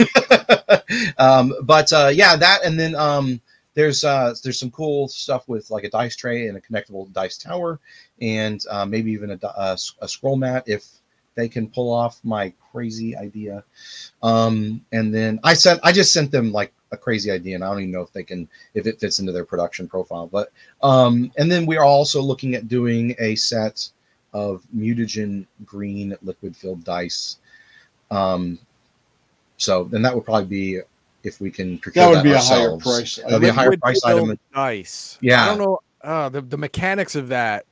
[1.19, 3.41] um, but uh, yeah, that and then um,
[3.75, 7.39] there's uh, there's some cool stuff with like a dice tray and a connectable dice
[7.39, 7.79] tower,
[8.21, 10.85] and uh, maybe even a, di- a s- a scroll mat if
[11.35, 13.65] they can pull off my crazy idea.
[14.23, 17.71] Um, and then I sent I just sent them like a crazy idea, and I
[17.71, 20.27] don't even know if they can if it fits into their production profile.
[20.27, 20.51] But
[20.83, 23.89] um, and then we are also looking at doing a set
[24.33, 27.39] of mutagen green liquid filled dice.
[28.11, 28.59] Um,
[29.57, 30.81] so then that would probably be
[31.23, 33.17] if we can procure That would that be a higher price.
[33.17, 34.39] That'd be a higher price item.
[34.55, 35.19] Dice.
[35.21, 35.45] Yeah.
[35.45, 35.81] I don't know.
[36.03, 37.65] Uh, the the mechanics of that.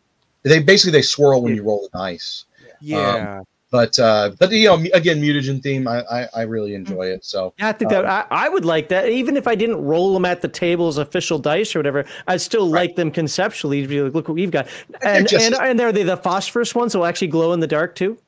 [0.43, 2.47] They basically they swirl when you roll the dice.
[2.81, 3.43] Yeah.
[3.71, 7.25] But uh, but you know again mutagen theme I, I I really enjoy it.
[7.25, 9.09] So Yeah, I think that I, I would like that.
[9.09, 12.41] Even if I didn't roll them at the table as official dice or whatever, I'd
[12.41, 14.67] still like them conceptually to be like, look what we've got.
[15.03, 17.67] And just- and, and are they the phosphorus ones that will actually glow in the
[17.69, 18.19] dark too?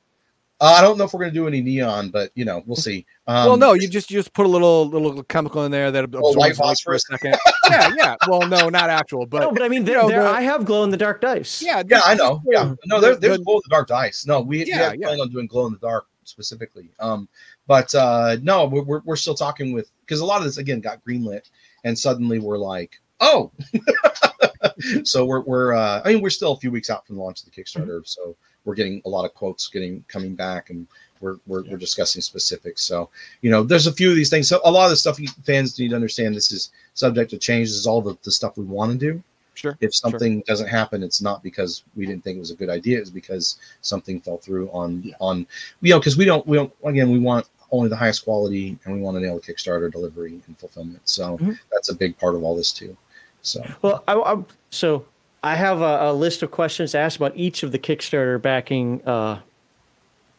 [0.62, 3.04] Uh, I don't know if we're gonna do any neon, but you know we'll see.
[3.26, 6.04] Um, well, no, you just you just put a little little chemical in there that
[6.04, 7.36] absorbs white light for a second.
[7.68, 8.16] yeah, yeah.
[8.28, 10.42] Well, no, not actual, but no, but I mean, you there, know, there, the- I
[10.42, 11.60] have glow in the dark dice.
[11.60, 12.40] yeah, Yeah, I know.
[12.48, 14.24] Yeah, no, there, the- there's glow in the dark dice.
[14.24, 15.06] No, we Yeah, yeah, yeah.
[15.08, 16.88] plan on doing glow in the dark specifically.
[17.00, 17.28] Um,
[17.66, 20.80] but uh, no, we're, we're we're still talking with because a lot of this again
[20.80, 21.50] got greenlit,
[21.82, 23.50] and suddenly we're like, oh,
[25.04, 27.42] so we're we're uh, I mean we're still a few weeks out from the launch
[27.42, 30.86] of the Kickstarter, so we're getting a lot of quotes getting coming back, and
[31.20, 32.82] we're we're, we're discussing specifics.
[32.82, 33.08] So
[33.40, 34.48] you know, there's a few of these things.
[34.48, 36.34] So a lot of the stuff you, fans need to understand.
[36.34, 37.68] This is subject to change.
[37.68, 39.22] This is all the, the stuff we want to do
[39.54, 39.76] Sure.
[39.82, 42.98] if something doesn't happen it's not because we didn't think it was a good idea
[42.98, 45.14] it's because something fell through on Yeah.
[45.20, 45.46] on
[45.82, 48.94] you know because we don't we don't again we want only the highest quality and
[48.94, 51.58] we want to nail the kickstarter delivery and fulfillment so Mhm.
[51.70, 52.96] that's a big part of all this too
[53.42, 55.04] so Well, I, I, so
[55.42, 59.02] I have a, a list of questions to ask about each of the Kickstarter backing.
[59.06, 59.40] Uh,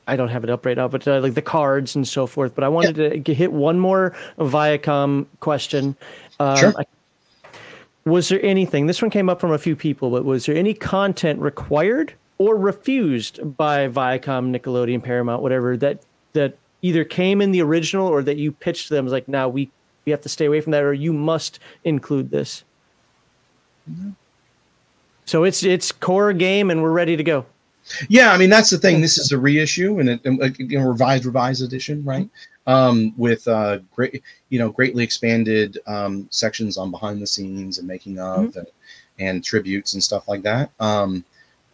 [0.08, 2.56] I don't have it up right now, but uh, like the cards and so forth.
[2.56, 5.96] But I wanted to g- hit one more Viacom question.
[6.40, 6.74] Um, Sure.
[6.78, 6.86] I-
[8.06, 8.88] was there anything?
[8.88, 12.58] This one came up from a few people, but was there any content required or
[12.58, 16.02] refused by Viacom, Nickelodeon, Paramount, whatever that
[16.34, 19.70] that either came in the original or that you pitched them like, now we
[20.06, 22.66] we have to stay away from that, or you must include this.
[25.26, 27.46] So it's it's core game and we're ready to go.
[28.08, 29.02] yeah i mean that's the thing.
[29.02, 32.30] This is a reissue and, a, you know, revised revised edition right?
[32.66, 37.88] Um with uh great you know greatly expanded um sections on behind the scenes and
[37.88, 38.68] making of and,
[39.20, 40.72] and tributes and stuff like that.
[40.80, 41.26] Um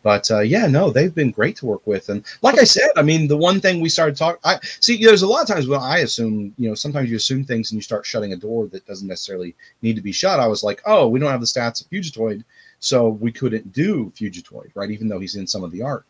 [0.02, 3.02] but uh, yeah, no, they've been great to work with, and like I said, I
[3.02, 5.04] mean, the one thing we started talking, I see.
[5.04, 7.78] There's a lot of times when I assume, you know, sometimes you assume things and
[7.78, 10.40] you start shutting a door that doesn't necessarily need to be shut.
[10.40, 12.46] I was like, oh, we don't have the stats of Fugitoid,
[12.80, 14.92] so we couldn't do Fugitoid, right?
[14.92, 16.06] Even though he's in some of the art.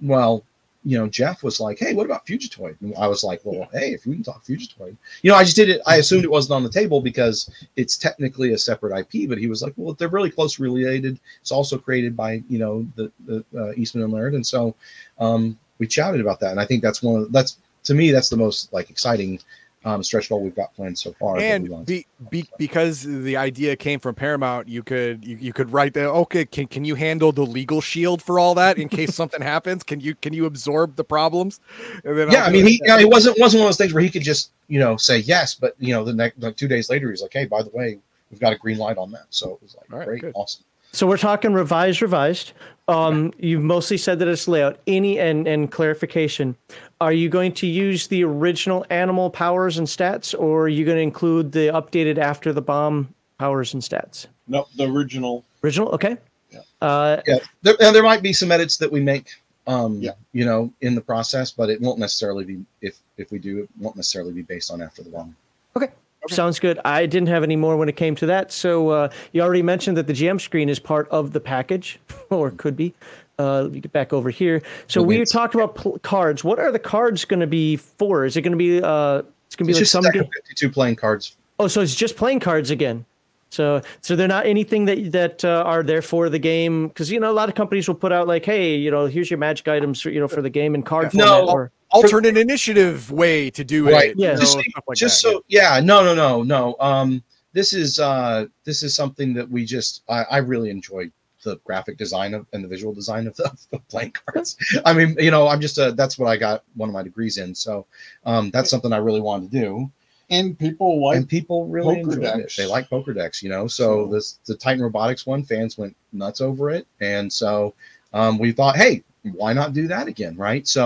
[0.00, 0.44] Well,
[0.86, 2.76] you know, Jeff was like, hey, what about Fugitoid?
[2.80, 5.56] And I was like, well, hey, if we can talk Fugitoid, you know, I just
[5.56, 5.80] did it.
[5.84, 9.48] I assumed it wasn't on the table because it's technically a separate IP, but he
[9.48, 11.18] was like, well, they're really close related.
[11.40, 14.34] It's also created by, you know, the, the uh, Eastman and Laird.
[14.34, 14.76] And so
[15.18, 16.52] um, we chatted about that.
[16.52, 19.40] And I think that's one of that's, to me, that's the most like exciting
[19.86, 21.38] um, stretch goal we've got planned so far.
[21.38, 25.94] and be, be, because the idea came from Paramount, you could you, you could write
[25.94, 26.08] that.
[26.10, 26.44] okay.
[26.44, 29.84] Can can you handle the legal shield for all that in case something happens?
[29.84, 31.60] Can you can you absorb the problems?
[32.04, 32.70] And then yeah, I'll I do mean, it.
[32.70, 34.80] he you know, it wasn't wasn't one of those things where he could just you
[34.80, 37.46] know say yes, but you know the next like two days later he's like, hey,
[37.46, 37.98] by the way,
[38.32, 39.26] we've got a green light on that.
[39.30, 40.32] So it was like All right, great, good.
[40.34, 40.64] awesome.
[40.92, 42.52] So we're talking revised, revised.
[42.88, 44.78] Um, you've mostly said that it's layout.
[44.86, 46.56] Any and and clarification.
[47.00, 50.96] Are you going to use the original animal powers and stats, or are you going
[50.96, 54.26] to include the updated after the bomb powers and stats?
[54.48, 55.44] No, the original.
[55.62, 56.16] Original, okay.
[56.50, 56.60] Yeah.
[56.80, 59.28] Uh, Yeah, there, and there might be some edits that we make,
[59.66, 60.12] um, Yeah.
[60.32, 63.68] you know, in the process, but it won't necessarily be if if we do, it
[63.78, 65.36] won't necessarily be based on after the bomb.
[65.76, 65.88] Okay.
[66.28, 66.78] Sounds good.
[66.84, 68.50] I didn't have any more when it came to that.
[68.52, 71.98] So uh, you already mentioned that the GM screen is part of the package,
[72.30, 72.94] or could be.
[73.38, 74.62] Uh, let me get back over here.
[74.88, 75.30] So we Yes.
[75.30, 76.42] talked about pl- cards.
[76.42, 78.24] What are the cards going to be for?
[78.24, 78.80] Is it going to be?
[78.82, 80.00] Uh, it's going to be It's like some.
[80.00, 81.36] a stack ga- of fifty-two playing cards.
[81.58, 83.04] oh, so it's just playing cards again.
[83.50, 87.20] So, so they're not anything that that uh, are there for the game because you
[87.20, 89.68] know a lot of companies will put out like, hey, you know, here's your magic
[89.68, 91.26] items, for, you know, for the game in card No.
[91.26, 91.54] format.
[91.54, 94.10] Or, alternate initiative way to do Right.
[94.10, 94.18] it.
[94.18, 94.30] Yeah.
[94.30, 97.22] you know, just, like just so yeah no no no no um
[97.52, 101.08] this is uh this is something that we just i, I really enjoy
[101.46, 105.16] the graphic design of and the visual design of the, the playing cards i mean
[105.26, 107.86] you know i'm just a, that's what i got one of my degrees in so
[108.26, 109.90] um that's something i really wanted to do
[110.28, 112.38] And people like and people really poker enjoyed it.
[112.42, 112.56] decks.
[112.56, 113.64] They like poker decks, you know.
[113.68, 117.74] So So- this the Titan Robotics one, fans went nuts over it, and so
[118.12, 119.04] um, we thought, hey,
[119.40, 120.66] why not do that again, right?
[120.76, 120.84] So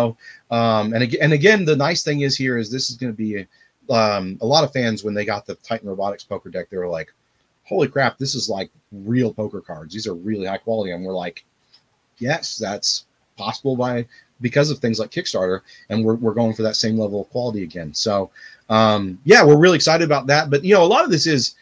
[0.51, 3.17] um, and again, and again, the nice thing is here is this is going to
[3.17, 3.47] be
[3.89, 6.95] um, a lot of fans when they got the Titan Robotics poker deck, they were
[6.99, 7.09] like,
[7.71, 9.95] holy crap, this is like real poker cards.
[9.95, 11.45] These are really high quality, and we're like,
[12.19, 13.07] yes, that's
[13.39, 14.07] possible by
[14.43, 17.63] because of things like Kickstarter, and we're, we're going for that same level of quality
[17.63, 17.95] again.
[17.95, 18.31] So,
[18.69, 20.51] um, yeah, we're really excited about that.
[20.51, 21.55] But you know, a lot of this is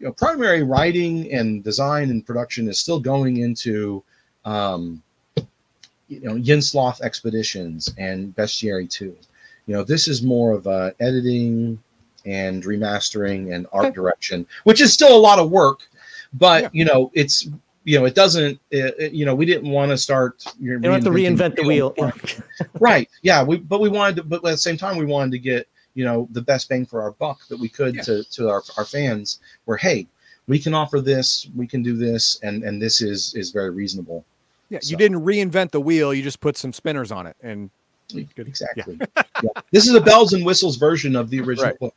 [0.00, 4.02] you know, primary writing and design and production is still going into
[4.44, 5.02] um,
[6.08, 9.16] you know Yin-Sloth expeditions and Bestiary two.
[9.66, 11.78] You know, this is more of a editing
[12.26, 13.94] and remastering and art Okay.
[13.94, 15.80] direction, which is still a lot of work.
[16.34, 16.68] But Yeah.
[16.72, 17.48] you know, it's
[17.84, 18.60] you know, it doesn't.
[18.70, 20.44] It, it- you know, we didn't want to start.
[20.60, 21.94] You don't have to reinvent the wheel.
[22.78, 25.38] right yeah we but we wanted to but at the same time we wanted to
[25.38, 28.02] get you know the best bang for our buck that we could Yeah.
[28.02, 30.06] to to our, our fans where hey
[30.48, 34.24] we can offer this we can do this and and this is is very reasonable
[34.70, 36.14] Yeah, you didn't reinvent the wheel.
[36.14, 37.68] You just put some spinners on it, and
[38.12, 38.46] Good.
[38.48, 38.98] exactly
[39.42, 39.50] Yeah.
[39.72, 41.78] this is a bells and whistles version of the original Right.
[41.80, 41.94] book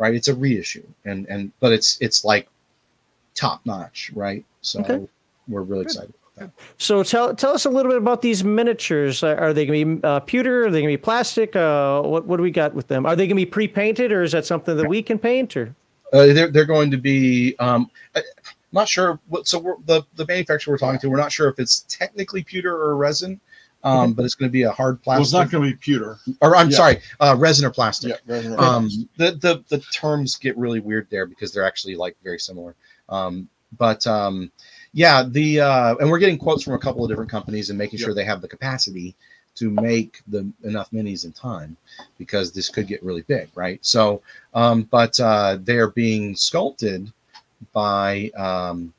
[0.00, 2.48] right it's a reissue and and but it's it's like
[3.36, 5.06] top notch right so Okay.
[5.46, 5.92] we're really Good.
[5.92, 9.22] excited about that So tell tell us a little bit about these miniatures.
[9.22, 10.66] Are they going to be uh, pewter?
[10.66, 11.54] Are they going to be plastic?
[11.54, 13.04] Uh, what what do we got with them?
[13.06, 15.54] Are they going to be pre painted, or is that something that we can paint?
[15.56, 15.74] Or
[16.14, 17.54] Uh, they're they're going to be.
[17.58, 18.22] Um, I'm
[18.72, 19.20] not sure.
[19.28, 22.42] What, so we're, the the manufacturer we're talking to, we're not sure if it's technically
[22.42, 23.38] pewter or resin,
[23.82, 25.22] um, but it's going to be a hard well, plastic.
[25.24, 26.18] it's not going to be pewter.
[26.40, 26.76] or I'm yeah.
[26.76, 28.10] sorry, uh, resin or plastic.
[28.10, 31.96] Yeah, resin or Um, the, the the terms get really weird there because they're actually
[31.96, 32.74] like very similar.
[33.08, 33.48] Um,
[33.78, 34.50] but um,
[34.92, 37.98] yeah, the uh, and we're getting quotes from a couple of different companies and making
[37.98, 39.14] sure they have the capacity
[39.56, 41.76] to make the enough minis in time
[42.18, 43.78] because this could get really big, right?
[43.84, 44.22] So,
[44.54, 47.12] um, but uh, they're being sculpted
[47.72, 48.92] by um,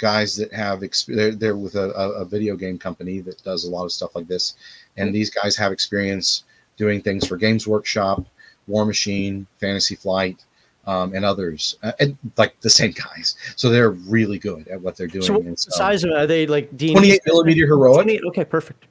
[0.00, 3.84] guys that have they're, they're with a, a, video game company that does a lot
[3.84, 4.54] of stuff like this,
[4.96, 6.44] and these guys have experience
[6.76, 8.24] doing things for Games Workshop,
[8.68, 10.44] Warmachine, Fantasy Flight,
[10.86, 13.36] um, and others, uh, and like the same guys.
[13.54, 15.22] So they're really good at what they're doing.
[15.22, 16.16] so, what's the so- size of it?
[16.16, 18.22] Are they like D 28 millimeter heroic, 28?
[18.28, 18.86] Okay, perfect.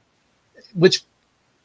[0.74, 1.02] which,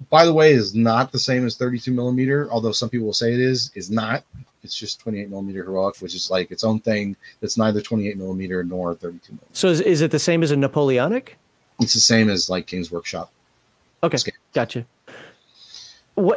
[0.10, 2.50] by the way, is not the same as 32 millimeter.
[2.52, 4.24] Although some people will say it is, is not.
[4.66, 7.16] It's just 28 millimeter heroic, which is like its own thing.
[7.40, 9.48] That's neither 28 millimeter nor 32 millimeter.
[9.54, 11.38] So is, is it the same as a Napoleonic?
[11.80, 13.32] It's the same as like King's Workshop.
[14.04, 14.34] Okay, Scale.
[14.54, 14.86] gotcha.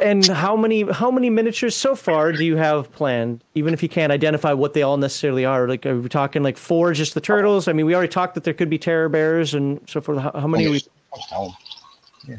[0.01, 3.41] And how many how many miniatures so far do you have planned?
[3.55, 6.57] Even if you can't identify what they all necessarily are, like are we talking like
[6.57, 7.67] four, just the turtles?
[7.69, 10.19] I mean, we already talked that there could be terror bears and so forth.
[10.19, 10.67] How, how many?
[10.67, 10.81] Are we,
[11.31, 11.55] Oh,
[12.27, 12.35] yeah.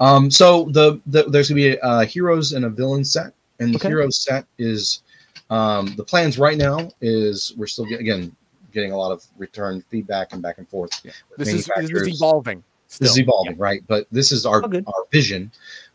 [0.00, 3.74] Um, so the, the there's gonna be a, uh heroes and a villain set, and
[3.74, 3.88] the Okay.
[3.88, 5.02] heroes set is
[5.50, 8.34] um, the plans right now is we're still get, again
[8.72, 10.90] getting a lot of return feedback and back and forth.
[11.04, 12.16] with this is this is manufacturers.
[12.16, 12.64] evolving.
[12.88, 13.22] This is still.
[13.24, 13.82] evolving, right?
[13.86, 15.50] But this is our our vision.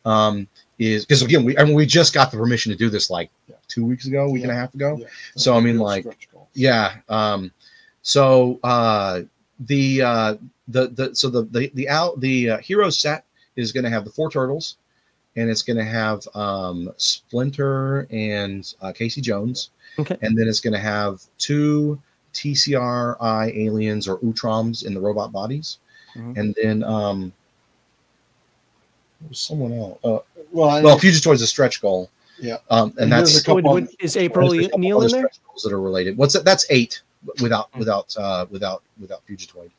[0.06, 0.48] Um,
[0.80, 3.30] is because again we I mean we just got the permission to do this like
[3.48, 3.56] Yeah.
[3.68, 4.98] two weeks ago, a week and a half ago.
[5.00, 5.08] Yeah.
[5.36, 6.06] So, I mean, like.
[6.54, 6.96] Yeah.
[7.10, 7.52] Um,
[8.02, 9.22] so uh,
[9.60, 10.36] the uh,
[10.68, 14.06] the the so the the the out the uh, hero set is going to have
[14.06, 14.78] the four turtles,
[15.36, 20.18] and it's going to have um, Splinter and uh, Casey Jones, Okay.
[20.22, 22.00] and then it's going to have two
[22.34, 25.78] TCRI aliens or Utroms in the robot bodies,
[26.16, 26.38] Mhm.
[26.38, 27.32] and then um,
[29.32, 30.00] someone else.
[30.04, 30.20] Uh,
[30.52, 32.10] Well, I, well, Fugitoid's a stretch goal.
[32.42, 32.58] Yeah.
[32.70, 35.06] Um, and And that's a couple- Would- would- is April there's a couple Neal other
[35.08, 35.30] in there?
[35.64, 36.18] that are related.
[36.18, 36.46] What's that?
[36.46, 37.02] That's eight
[37.42, 39.70] without without uh, without without Fugitoid.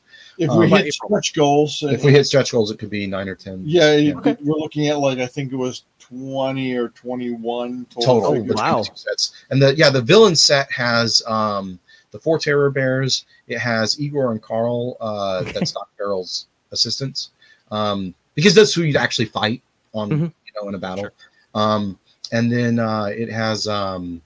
[0.41, 1.07] If uh, we by hit April.
[1.09, 3.61] stretch goals, If we hit stretch goals, it could be nine or ten.
[3.65, 4.35] yeah, you- Okay.
[4.41, 8.21] we're looking at like I think it was twenty or twenty-one total.
[8.21, 8.51] total.
[8.51, 8.83] Oh, wow.
[8.95, 9.33] Sets.
[9.49, 11.79] And the yeah, the villain set has um,
[12.11, 13.25] the four terror bears.
[13.47, 14.97] It has Igor and Carl.
[14.99, 17.31] Uh, that's not Carol's assistants,
[17.71, 19.61] um, because that's who you'd actually fight
[19.93, 20.21] on, Mhm.
[20.45, 21.09] you know, in a battle.
[21.53, 21.99] Um,
[22.31, 24.21] and then uh, it has um,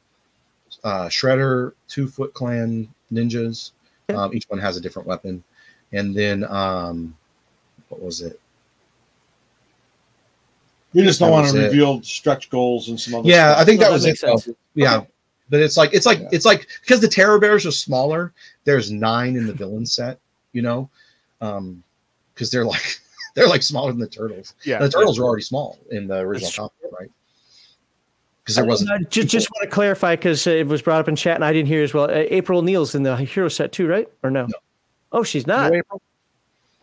[0.84, 3.72] uh, Shredder, two Foot Clan ninjas.
[4.10, 4.18] Yeah.
[4.24, 5.44] Um, each one has a different weapon.
[5.96, 7.16] And then um,
[7.90, 8.40] what was it?
[10.94, 11.68] We just don't want was to it.
[11.68, 13.28] reveal stretch goals and some other.
[13.28, 13.62] Yeah, stuff.
[13.62, 14.18] I think No, that that was it.
[14.18, 14.46] sense.
[14.46, 14.56] though.
[14.76, 15.04] Yeah.
[15.50, 16.30] but it's like it's like Yeah.
[16.32, 18.34] it's like because the terror bears are smaller.
[18.64, 20.20] There's nine in the villain set,
[20.54, 20.90] you know,
[21.42, 21.84] um,
[22.34, 23.00] because they're like
[23.36, 24.54] they're like smaller than the turtles.
[24.64, 24.80] Yeah.
[24.80, 27.12] the turtles are already small in the original That's comic, right?
[28.44, 28.92] Because there wasn't.
[28.92, 31.52] I just just want to clarify because it was brought up in chat and I
[31.52, 32.06] didn't hear as well.
[32.06, 34.08] Uh, April Neal's in the hero set too, right?
[34.24, 34.46] Or no?
[34.46, 34.54] No.
[35.11, 35.73] Oh, she's not.
[35.73, 36.02] April.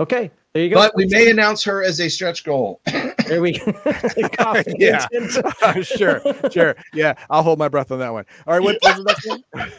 [0.01, 0.77] Okay, there you go.
[0.77, 2.81] But we may announce her as a stretch goal.
[3.27, 3.73] there we go.
[4.33, 5.07] Coffee Yeah.
[5.13, 5.87] instant.
[5.87, 6.75] sure, sure.
[6.95, 8.25] Yeah, I'll hold my breath on that one.
[8.47, 9.73] All right, what was the next one?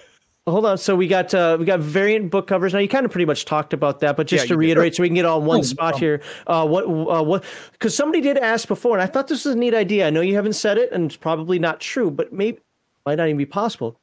[0.46, 0.78] Hold on.
[0.78, 2.74] So we got uh, we got variant book covers.
[2.74, 4.68] Now you kind of pretty much talked about that, but just Yeah, to you did.
[4.68, 6.00] reiterate, so we can get all in one Oh, spot problem.
[6.02, 6.22] here.
[6.46, 7.46] Uh, what uh, what?
[7.72, 10.06] Because somebody did ask before, and I thought this was a neat idea.
[10.06, 12.60] I know you haven't said it, and it's probably not true, but maybe
[13.06, 14.00] might not even be possible.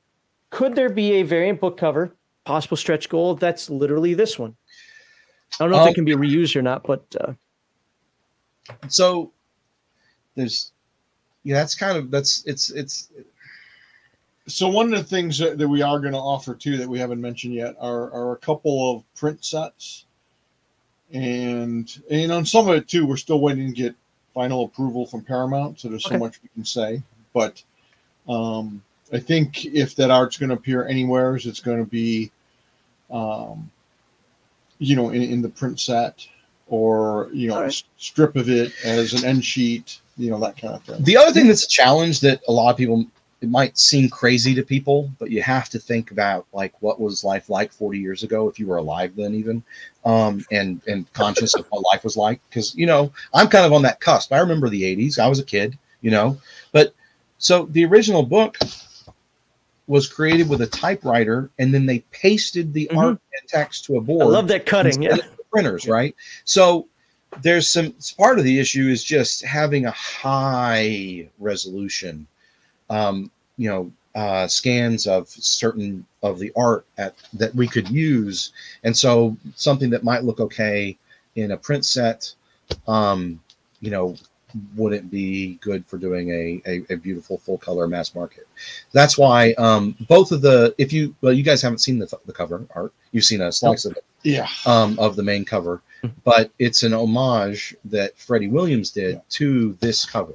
[0.50, 3.34] Could there be a variant book cover, possible stretch goal?
[3.34, 4.56] That's literally this one.
[5.58, 7.32] I don't know if Um, it can be reused or not, but uh,
[8.88, 9.32] so
[10.36, 10.72] there's
[11.42, 13.10] yeah, that's kind of that's it's it's
[14.46, 16.98] So one of the things that, that we are going to offer too that we
[16.98, 20.06] haven't mentioned yet are, are a couple of print sets,
[21.12, 23.94] and and on some of it too, we're still waiting to get
[24.34, 25.80] final approval from Paramount.
[25.80, 27.02] So there's so much we can say,
[27.32, 27.62] but
[28.28, 28.82] um,
[29.12, 32.30] I think if that art's going to appear anywhere, it's going to be,
[33.10, 33.70] um,
[34.78, 36.26] you know, in, in the print set
[36.68, 37.68] or you know, All right.
[37.68, 41.02] s- strip of it as an end sheet, you know, that kind of thing.
[41.02, 43.06] The other thing that's a challenge that a lot of people
[43.40, 47.24] it might seem crazy to people, but you have to think about like what was
[47.24, 49.62] life like 40 years ago if you were alive then even
[50.04, 53.72] um and and conscious of what life was like because you know I'm kind of
[53.72, 54.32] on that cusp.
[54.32, 55.18] I remember the 80s.
[55.18, 56.38] I was a kid, you know.
[56.72, 56.94] But
[57.38, 58.58] so the original book
[59.90, 62.96] was created with a typewriter and then they pasted the Mhm.
[62.96, 63.08] art
[63.40, 65.02] and text to a board I love that cutting.
[65.02, 65.10] Yeah.
[65.10, 66.14] instead of the printers, right?
[66.44, 66.86] So
[67.42, 72.24] there's some part of the issue is just having a high resolution,
[72.88, 78.52] um, you know, uh, scans of certain of the art at that we could use,
[78.84, 80.96] and so something that might look okay
[81.34, 82.32] in a print set,
[82.86, 83.40] um,
[83.80, 84.14] you know,
[84.76, 88.46] wouldn't be good for doing a, a, a beautiful full color mass market.
[88.92, 92.32] That's why um, both of the if you well you guys haven't seen the, the
[92.32, 94.48] cover art, you've seen a slice of it Yeah.
[94.66, 96.12] um, of the main cover, Mhm.
[96.24, 99.20] but it's an homage that Freddie Williams did Yeah.
[99.30, 100.34] to this cover.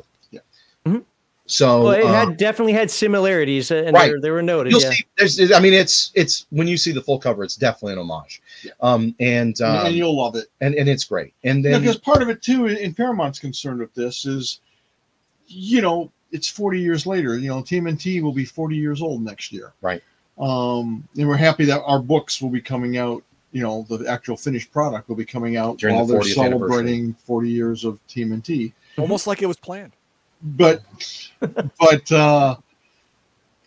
[1.46, 1.52] Yeah.
[1.52, 4.12] So Well, it had definitely had similarities, uh, and Right.
[4.14, 4.72] they, they were noted.
[4.72, 4.90] you'll yeah.
[4.92, 5.06] see.
[5.18, 8.42] There's, I mean, it's it's when you see the full cover, it's definitely an homage.
[8.64, 8.72] Yeah.
[8.82, 10.48] Um, and And- um, and you'll love it.
[10.62, 11.34] and and it's great.
[11.44, 14.60] And then because part of it too, in Paramount's concern with this is,
[15.48, 17.38] you know, it's 40 years later.
[17.38, 19.74] You know, TMNT will be 40 years old next year.
[19.82, 20.02] Right.
[20.40, 23.24] Um, and we're happy that our books will be coming out.
[23.52, 27.14] You know, the actual finished product will be coming out During the while they're celebrating
[27.26, 28.74] 40 years of TMNT.
[28.98, 29.94] Almost like it was planned.
[30.46, 30.84] But,
[31.80, 32.56] but uh,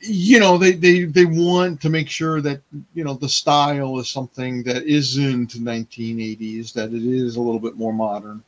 [0.00, 2.60] you know, they they they want to make sure that
[2.94, 7.76] you know the style is something that isn't 1980s, that it is a little bit
[7.76, 8.42] more modern,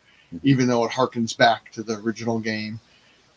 [0.45, 2.79] even though it harkens back to the original game.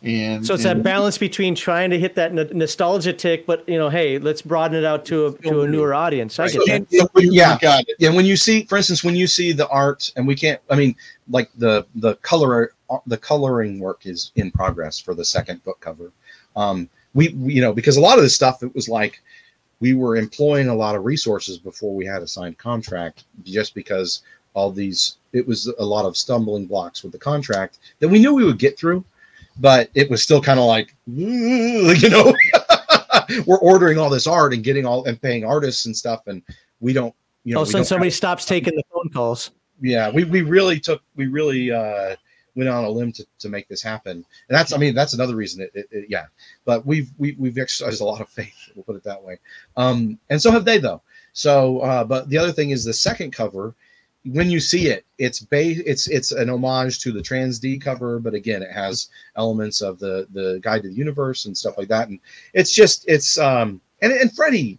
[0.04, 3.66] And So it's and- that balance between trying to hit that n- nostalgia tick, but
[3.68, 6.38] you know, hey, let's broaden it out to a to a newer audience.
[6.38, 6.52] I Right.
[6.52, 6.74] get that.
[6.74, 7.58] and- and you- Yeah.
[7.60, 7.96] got it.
[8.04, 10.76] and when you see, for instance, when you see the art, and we can't, I
[10.76, 10.94] mean,
[11.30, 12.72] like the the color,
[13.06, 16.12] the coloring work is in progress for the second book cover.
[16.54, 19.22] Um, we, we, you know, because a lot of this stuff, it was like
[19.80, 24.22] we were employing a lot of resources before we had a signed contract, just because
[24.54, 28.34] all these, it was a lot of stumbling blocks with the contract that we knew
[28.34, 29.04] we would get through,
[29.58, 32.34] but it was still kind of like, you know,
[33.46, 36.42] we're ordering all this art and getting all and paying artists and stuff, and
[36.80, 37.14] we don't,
[37.44, 39.50] you know, we a somebody stops taking the phone calls.
[39.80, 42.14] yeah we, we really took we really uh
[42.56, 44.12] went on a limb to, to make this happen.
[44.12, 44.24] And
[44.58, 46.26] that's i mean that's another reason it, it, it- yeah.
[46.64, 49.38] But we've we, we've exercised a lot of faith we'll put it that way.
[49.76, 51.02] Um and so have they though.
[51.32, 53.74] So uh but the other thing is the second cover
[54.26, 58.32] when you see it it's it's it's an homage to the trans d cover but
[58.34, 62.08] again it has elements of the the guide to the universe and stuff like that
[62.08, 62.18] and
[62.54, 64.78] it's just it's um and and freddie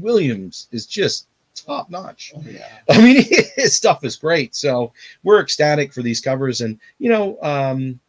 [0.00, 2.66] williams is just top notch Oh, yeah.
[2.90, 3.24] I mean,
[3.56, 4.54] his stuff is great.
[4.54, 4.92] So
[5.22, 8.00] we're ecstatic for these covers, and you know, um,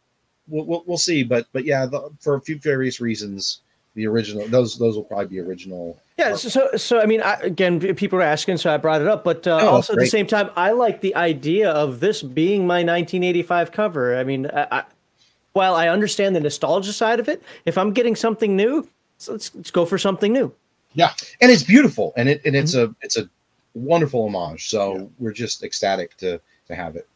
[0.48, 1.22] we'll, we'll, we'll see.
[1.22, 3.60] But but yeah, the, for a few various reasons,
[3.94, 6.00] the original those those will probably be original.
[6.18, 9.06] Yeah, so so, so I mean, I, again, people are asking, so I brought it
[9.06, 9.22] up.
[9.22, 12.66] But uh, Oh, also at the same time, I like the idea of this being
[12.66, 14.16] my 1985 cover.
[14.16, 14.84] I mean, I, I,
[15.52, 18.88] while I understand the nostalgia side of it, if I'm getting something new,
[19.18, 20.50] so let's let's go for something new.
[20.94, 21.12] Yeah,
[21.42, 23.28] and it's beautiful, and it and it's a it's a
[23.74, 24.70] wonderful homage.
[24.70, 25.04] So Yeah.
[25.18, 27.06] we're just ecstatic to to have it.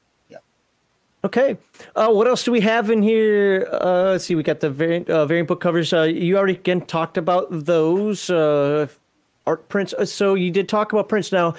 [1.23, 1.59] Okay.
[1.95, 3.69] Uh, what else do we have in here?
[3.71, 4.35] Uh, let's see.
[4.35, 5.93] We got the variant, uh, variant book covers.
[5.93, 8.87] Uh, you already again talked about those uh,
[9.47, 9.93] art prints.
[9.93, 11.31] Uh, So you did talk about prints.
[11.31, 11.55] Now,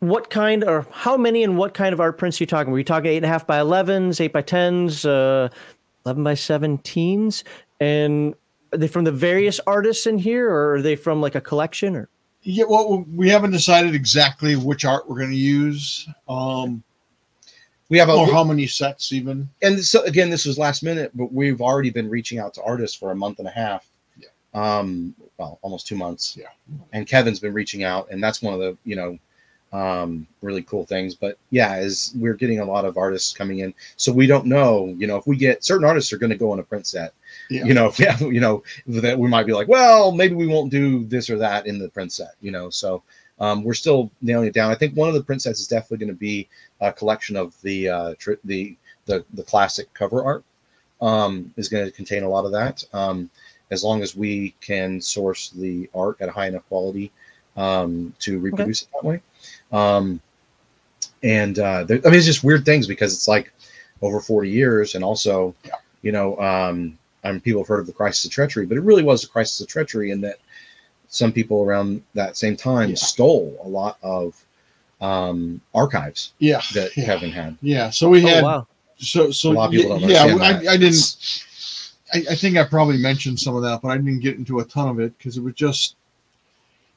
[0.00, 2.72] what kind or how many and what kind of art prints are you talking?
[2.72, 7.44] Were you talking eight and a half by elevens, eight by tens, eleven by seventeens,
[7.80, 8.34] and
[8.72, 11.96] are they from the various artists in here, or are they from like a collection?
[11.96, 12.08] Or
[12.42, 16.82] Yeah, well, we haven't decided exactly which art we're going to use, um,
[17.94, 19.48] We have a or how many sets even.
[19.62, 22.96] and so again, this was last minute, but we've already been reaching out to artists
[22.96, 23.86] for a month and a half.
[24.18, 24.26] Yeah.
[24.52, 26.36] Um, well, almost two months.
[26.36, 26.48] Yeah.
[26.92, 29.16] And Kevin's been reaching out, and that's one of the you know
[29.72, 31.14] um really cool things.
[31.14, 34.92] But yeah, is we're getting a lot of artists coming in, so we don't know.
[34.98, 37.14] You know, if we get certain artists are going to go on a print set.
[37.48, 37.64] Yeah.
[37.64, 40.48] You know, if we have, you know, that we might be like, well, maybe we
[40.48, 42.34] won't do this or that in the print set.
[42.40, 43.04] You know, so
[43.38, 44.70] um, we're still nailing it down.
[44.70, 46.48] I think one of the print sets is definitely going to be
[46.80, 48.76] a collection of the uh, tr- the
[49.06, 50.44] the the classic cover art.
[51.00, 52.82] Um, is going to contain a lot of that.
[52.94, 53.28] Um,
[53.70, 57.10] as long as we can source the art at a high enough quality
[57.56, 59.20] um, to reproduce it that way.
[59.72, 60.20] Um,
[61.22, 63.52] and uh, there, I mean, it's just weird things because it's like
[64.02, 65.54] over 40 years, and also,
[66.02, 68.82] you know, um, I mean, people have heard of the crisis of treachery, but it
[68.82, 70.38] really was a crisis of treachery in that
[71.08, 72.96] some people around that same time Yeah.
[72.96, 74.34] stole a lot of
[75.00, 77.56] um, archives Yeah, that yeah, Kevin had.
[77.62, 77.90] yeah.
[77.90, 78.66] So we oh had wow,
[78.96, 80.22] so so A lot of people don't yeah.
[80.22, 80.68] understand I, that.
[80.68, 81.44] I didn't.
[82.12, 84.64] I, I think I probably mentioned some of that, but I didn't get into a
[84.64, 85.96] ton of it because it was just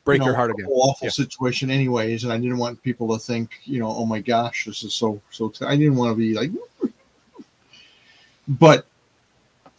[0.06, 0.68] Break you know, your heart again.
[0.70, 1.12] awful Yeah.
[1.12, 2.24] situation, anyways.
[2.24, 5.20] And I didn't want people to think, you know, oh my gosh, this is so
[5.32, 5.50] so.
[5.50, 5.66] T-.
[5.66, 6.52] I didn't want to be like,
[8.48, 8.86] but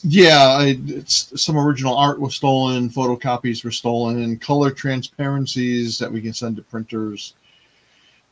[0.03, 6.13] yeah, I, it's, some original art was stolen, photocopies were stolen, and color transparencies that
[6.13, 7.35] we can send to printers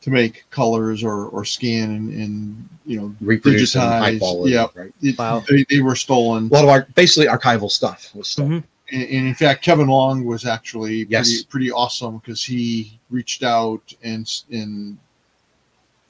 [0.06, 4.18] to make colors or or scan and, and you know Reproduce in high digitize.
[4.20, 4.94] quality, Yeah, right?
[5.02, 5.42] it- Wow.
[5.50, 6.46] they, they were stolen.
[6.46, 8.60] A lot of our basically archival stuff was stolen.
[8.62, 8.64] Mhm.
[8.92, 11.26] And, and in fact, Kevin Long was actually Yes.
[11.28, 14.96] pretty, pretty awesome because he reached out and and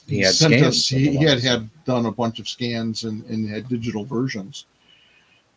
[0.07, 0.87] He had sent us.
[0.87, 4.67] He, he had had done a bunch of scans and, and had digital versions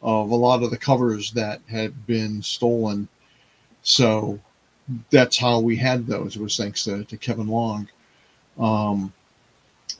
[0.01, 3.05] of a lot of the covers that had been stolen.
[3.83, 4.39] So
[5.09, 6.37] that's how we had those.
[6.37, 7.89] It was thanks to, to Kevin Long.
[8.59, 9.13] Um,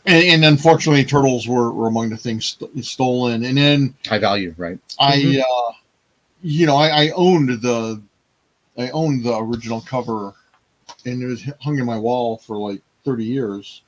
[0.05, 3.43] and, and unfortunately, turtles were, were among the things st- stolen.
[3.45, 4.77] And then high value, right?
[4.99, 5.41] I, Mhm.
[5.41, 5.73] uh,
[6.41, 8.01] you know, I, I owned the,
[8.77, 10.33] I owned the original cover,
[11.05, 13.81] and it was hung in my wall for like thirty years,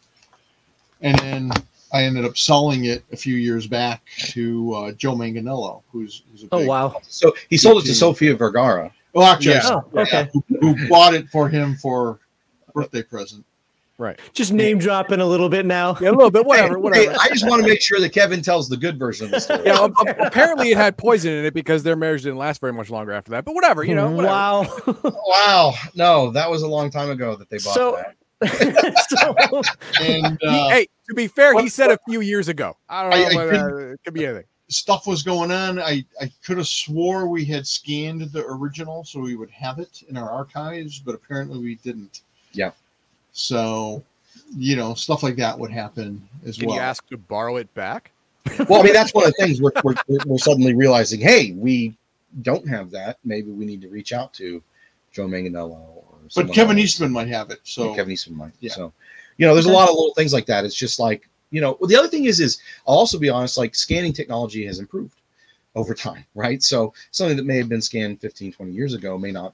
[1.01, 1.51] and then
[1.93, 6.43] I ended up selling it a few years back to uh, Joe Manganiello, who's, who's
[6.43, 6.97] a oh wow.
[7.07, 7.95] So he sold it to Fifteen.
[7.99, 8.91] Sofia Vergara.
[9.13, 9.79] well, actually, Yeah.
[9.93, 10.29] Oh okay.
[10.33, 12.19] who, who bought it for him for
[12.73, 13.45] birthday present.
[14.01, 14.19] Right.
[14.33, 15.95] Just name dropping a little bit now.
[16.01, 16.43] Yeah, a little bit.
[16.43, 16.79] Whatever.
[16.79, 17.11] Whatever.
[17.11, 19.39] hey, I just want to make sure that Kevin tells the good version of the
[19.39, 19.61] story.
[19.63, 19.87] Yeah,
[20.25, 23.29] apparently it had poison in it because their marriage didn't last very much longer after
[23.29, 23.45] that.
[23.45, 24.09] But whatever, you know.
[24.09, 24.33] Whatever.
[24.33, 25.11] wow.
[25.27, 25.73] Wow.
[25.93, 28.15] No, that was a long time ago that they bought So- that.
[29.07, 29.61] so,
[30.03, 32.75] And uh, hey, to be fair, he what- said a few years ago.
[32.89, 33.17] I don't know.
[33.27, 34.45] I- I whether, it could be anything.
[34.67, 35.79] stuff was going on.
[35.79, 40.01] I, I could have swore we had scanned the original so we would have it
[40.09, 42.21] in our archives, but apparently we didn't.
[42.53, 42.71] Yeah.
[43.31, 44.03] So,
[44.55, 46.75] you know, stuff like that would happen as Can well.
[46.75, 48.11] you ask to borrow it back?
[48.67, 49.95] Well, I mean, that's one of the things we're, we're,
[50.25, 51.95] we're suddenly realizing, hey, we
[52.41, 53.17] don't have that.
[53.23, 54.61] Maybe we need to reach out to
[55.11, 56.03] Joe Manganiello or
[56.35, 56.85] but Kevin else.
[56.85, 57.59] Eastman might have it.
[57.63, 58.53] So, Kevin Eastman might.
[58.59, 58.71] Yeah.
[58.71, 58.93] So,
[59.37, 60.65] you know, there's a lot of little things like that.
[60.65, 63.57] It's just like, you know, well, the other thing is, is I'll also be honest,
[63.57, 65.21] like scanning technology has improved
[65.75, 66.61] over time, right?
[66.63, 69.53] So something that may have been scanned 15, 20 years ago may not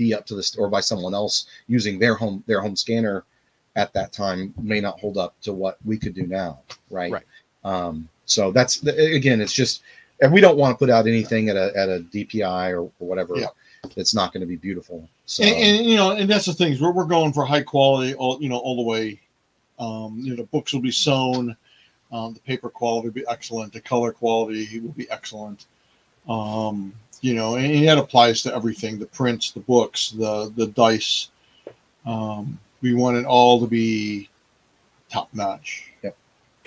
[0.00, 3.24] be up to this or by someone else using their home, their home scanner
[3.76, 6.60] at that time may not hold up to what we could do now.
[6.90, 7.12] Right.
[7.12, 7.26] Right.
[7.64, 9.82] Um, so that's again, it's just,
[10.22, 13.08] and we don't want to put out anything at a, at a DPI or, or
[13.10, 13.36] whatever.
[13.36, 13.48] Yeah.
[13.94, 15.06] That's not going to be beautiful.
[15.26, 18.14] So and, and you know, and that's the things we're, we're going for high quality,
[18.14, 19.20] all you know, all the way.
[19.78, 21.56] Um, you know, the books will be sewn,
[22.12, 25.66] um, the paper quality will be excellent, the color quality will be excellent.
[26.28, 30.66] Um, you know, and, and that applies to everything: the prints, the books, the the
[30.68, 31.28] dice.
[32.06, 34.28] Um, we want it all to be
[35.10, 35.92] top notch.
[36.02, 36.16] Yep.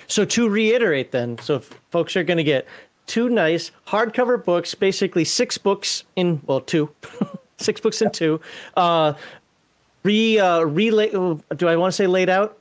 [0.07, 1.59] so to reiterate, then, so
[1.89, 2.67] folks are going to get
[3.07, 6.89] two nice hardcover books, basically six books in well, two,
[7.57, 8.39] six books in two.
[8.77, 9.13] Uh,
[10.03, 11.09] re uh, relay.
[11.09, 12.57] Do I want to say laid out?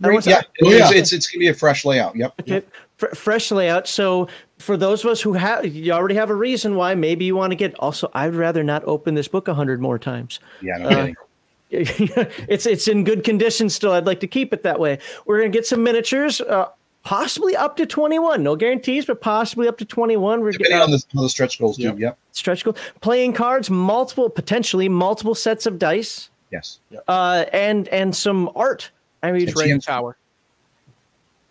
[0.00, 0.98] I don't wanna say- yeah, Oh, it's, yeah.
[0.98, 2.16] it's, it's gonna be a fresh layout.
[2.16, 2.34] Yep.
[2.40, 2.62] Okay,
[2.96, 3.86] fr- fresh layout.
[3.86, 4.26] So
[4.62, 7.50] for those of us who have, you already have a reason why maybe you want
[7.50, 7.74] to get.
[7.78, 10.40] Also, I'd rather not open this book a hundred more times.
[10.62, 11.08] Yeah, no Uh,
[11.70, 13.92] it's it's in good condition still.
[13.92, 14.98] I'd like to keep it that way.
[15.26, 16.40] We're gonna get some miniatures.
[16.42, 16.68] Uh,
[17.02, 18.42] possibly up to 21.
[18.42, 20.40] No guarantees, but possibly up to 21.
[20.42, 21.84] We're Depending uh, on the, on the stretch goals, too.
[21.84, 21.98] Yep.
[21.98, 22.18] Yep.
[22.32, 22.76] stretch goal.
[23.00, 26.78] Playing cards, multiple, potentially multiple sets of dice, Yes.
[27.08, 28.90] uh, and and some art.
[29.22, 29.86] I mean, It's Dragon TNT.
[29.86, 30.16] Tower.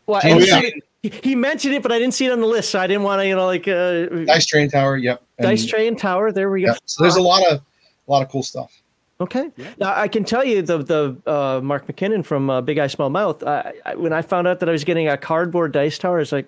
[0.05, 0.69] well, Oh, didn't yeah.
[1.03, 1.14] See it.
[1.14, 3.03] He, he mentioned it, but I didn't see it on the list, so I didn't
[3.03, 4.98] want to, you know, like uh, Dice Train Tower.
[4.98, 5.22] Yep.
[5.38, 6.32] And- dice tray and tower.
[6.32, 6.68] There we go.
[6.68, 6.78] Yep.
[6.86, 7.61] So there's a lot of
[8.07, 8.72] a lot of cool stuff.
[9.19, 9.52] Okay.
[9.57, 9.68] Yeah.
[9.78, 13.10] Now I can tell you the the uh, Mark MacKinnon from uh, Big Eyes Small
[13.10, 13.44] Mouth.
[13.44, 16.19] I, I, when I found out that I was getting a cardboard dice tower, I
[16.19, 16.48] was like.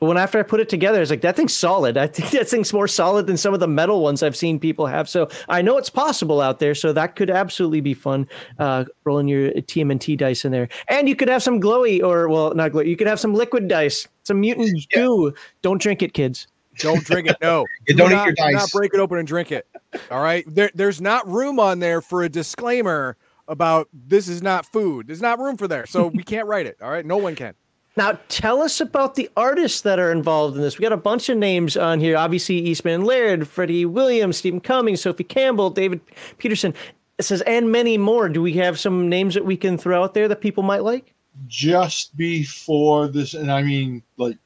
[0.00, 1.96] But when after I put it together, I was like, that thing's solid.
[1.96, 4.86] I think that thing's more solid than some of the metal ones I've seen people
[4.86, 5.08] have.
[5.08, 6.74] So I know it's possible out there.
[6.74, 8.28] So that could absolutely be fun.
[8.58, 12.54] Uh, rolling your TMNT dice in there, and you could have some glowy or well,
[12.54, 12.86] not glowy.
[12.86, 15.02] You could have some liquid dice, some mutant Yeah.
[15.02, 15.34] goo.
[15.62, 16.46] Don't drink it, kids.
[16.78, 17.36] Don't drink it.
[17.42, 17.66] No.
[17.88, 19.66] Yeah, Do don't eat not- your do Not break it open and drink it.
[20.12, 20.44] All right.
[20.46, 23.16] There, there's not room on there for a disclaimer
[23.48, 25.08] about this is not food.
[25.08, 25.86] There's not room for there.
[25.86, 26.76] So we can't write it.
[26.80, 27.04] All right.
[27.04, 27.54] No one can.
[27.98, 30.78] Now, tell us about the artists that are involved in this.
[30.78, 32.16] We got a bunch of names on here.
[32.16, 36.00] Obviously, Eastman Laird, Freddie Williams, Stephen Cummings, Sophie Campbell, David
[36.38, 36.74] Petersen.
[37.18, 38.28] It says, and many more.
[38.28, 41.12] Do we have some names that we can throw out there that people might like?
[41.46, 44.36] just before this, and I mean like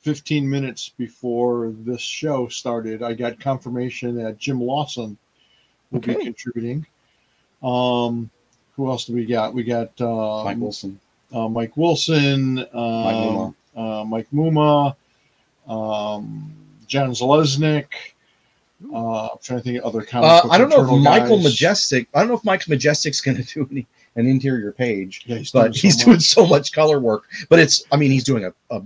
[0.00, 5.16] 15 minutes before this show started, I got confirmation that Jim Lawson
[5.90, 6.16] will Okay.
[6.16, 6.86] be contributing.
[7.62, 8.30] Um,
[8.76, 9.54] who else do we got?
[9.54, 10.98] We got um, Mike Wilson.
[11.32, 13.54] Uh, Mike Wilson, um, Muma.
[13.76, 14.94] uh, Mike Muma,
[15.68, 16.54] um,
[16.86, 17.86] John Zalesnik.
[18.92, 21.44] Uh, I'm trying to think of other Uh, I don't know if Michael guys.
[21.44, 22.08] Majestic.
[22.14, 23.86] I don't know if Mike's Majestic's going to do any
[24.16, 26.04] an interior page, Yeah, he's but doing so he's much.
[26.04, 27.24] doing so much color work.
[27.48, 28.82] But it's, I mean, he's doing a, a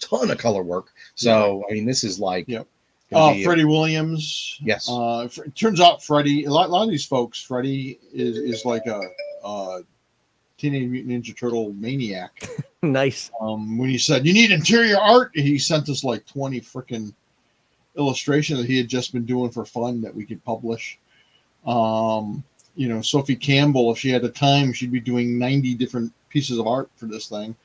[0.00, 0.88] ton of color work.
[1.14, 2.66] So I mean, this is like, Yep.
[3.12, 4.58] Uh, Freddie Williams.
[4.62, 4.88] Yes.
[4.88, 8.64] Uh, it turns out Freddie, a lot, a lot of these folks, Freddie is, is
[8.64, 9.00] like a,
[9.44, 9.80] uh
[10.60, 12.48] Teenage Mutant Ninja Turtle maniac.
[12.82, 13.30] nice.
[13.40, 17.14] Um, when he said you need interior art, he sent us like twenty freaking
[17.96, 20.98] illustrations that he had just been doing for fun that we could publish.
[21.66, 22.44] Um,
[22.76, 26.58] you know, Sophie Campbell, if she had the time, she'd be doing ninety different pieces
[26.58, 27.56] of art for this thing.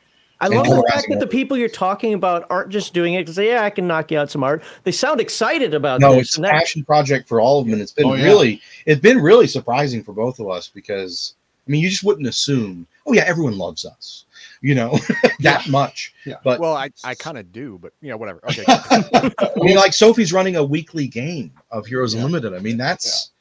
[0.42, 3.38] I love the fact that the people you're talking about aren't just doing it because,
[3.38, 4.64] yeah, I can knock you out some art.
[4.84, 6.28] They sound excited about no, this.
[6.28, 7.74] it's an action project for all of them.
[7.74, 8.26] And it's been Oh, yeah.
[8.26, 11.36] really, it's been really surprising for both of us because,
[11.68, 14.26] I mean, you just wouldn't assume, oh, yeah, everyone loves us,
[14.62, 15.00] you know,
[15.40, 16.14] that much.
[16.26, 16.36] Yeah.
[16.44, 18.40] But Well, I, I kind of do, but you know, whatever.
[18.50, 18.64] Okay.
[18.68, 22.22] I mean, like Sophie's running a weekly game of Heroes Yeah.
[22.22, 22.54] Unlimited.
[22.54, 23.32] I mean, that's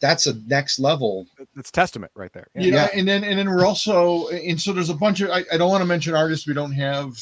[0.00, 1.26] that's a next level.
[1.56, 2.46] That's testament right there.
[2.54, 2.62] Yeah.
[2.62, 2.88] you know, Yeah.
[2.94, 5.70] and then and then we're also and so there's a bunch of I, I don't
[5.70, 7.18] want to mention artists we don't have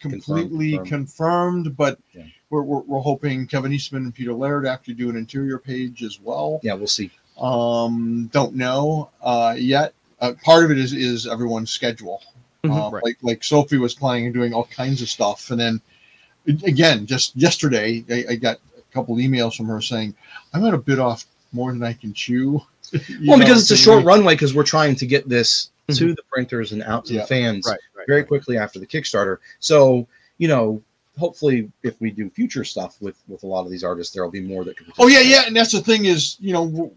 [0.00, 0.88] completely confirmed.
[0.88, 2.24] confirmed, but Yeah.
[2.50, 6.18] we're, we're we're hoping Kevin Eastman and Peter Laird actually do an interior page as
[6.20, 6.60] well.
[6.62, 7.10] Yeah, we'll see.
[7.40, 9.94] Um, don't know uh, yet.
[10.20, 12.22] Uh, part of it is is everyone's schedule.
[12.64, 12.76] Mhm.
[12.76, 13.02] Uh, Right.
[13.04, 15.80] Like like Sophie was planning and doing all kinds of stuff, and then
[16.64, 20.14] again, just yesterday, I, I got a couple emails from her saying,
[20.52, 22.60] "I'm going to bid off more than I can chew."
[23.24, 26.16] Well, know, because it's a short runway because we're trying to get this to Mhm.
[26.16, 27.20] the printers and out to Yeah.
[27.20, 27.78] the fans Right.
[27.94, 28.06] Right.
[28.08, 29.36] very quickly after the Kickstarter.
[29.60, 30.08] So,
[30.38, 30.82] you know,
[31.16, 34.30] hopefully, if we do future stuff with with a lot of these artists, there will
[34.32, 34.86] be more that can.
[34.98, 36.92] Oh yeah, yeah, and that's the thing is, you know,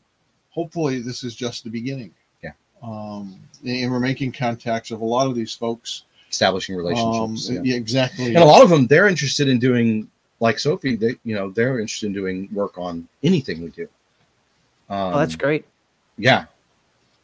[0.54, 2.12] hopefully this is just the beginning.
[2.44, 2.52] Yeah.
[2.82, 6.04] Um, and we're making contacts of a lot of these folks.
[6.30, 7.50] establishing Um, relationships.
[7.50, 7.62] yeah.
[7.64, 8.28] yeah, exactly.
[8.28, 10.10] And a lot of them, they're interested in doing
[10.40, 10.96] like Sophie.
[10.96, 13.88] They, you know, they're interested in doing work on anything we do.
[14.90, 15.66] Um, oh, that's great.
[16.18, 16.46] Yeah,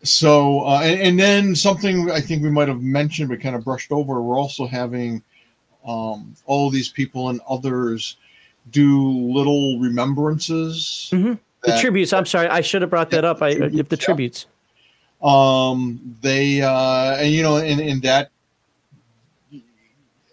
[0.03, 3.63] So, uh, and, and then something I think we might have mentioned but kind of
[3.63, 4.21] brushed over.
[4.21, 5.21] We're also having
[5.85, 8.17] um, all these people and others
[8.71, 11.09] do little remembrances.
[11.13, 11.37] Mhm.
[11.63, 12.13] The tributes.
[12.13, 12.47] I'm sorry.
[12.47, 13.41] I should have brought that up.
[13.41, 14.05] I, if the Yeah.
[14.05, 14.45] tributes.
[15.21, 18.29] um they uh and you know in and that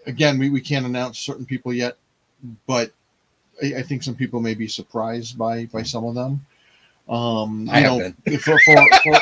[0.06, 1.96] again we, we can't announce certain people yet
[2.68, 2.92] but
[3.60, 6.46] I, I think some people may be surprised by by some of them
[7.08, 8.38] um I you have know been.
[8.38, 9.16] for for, for,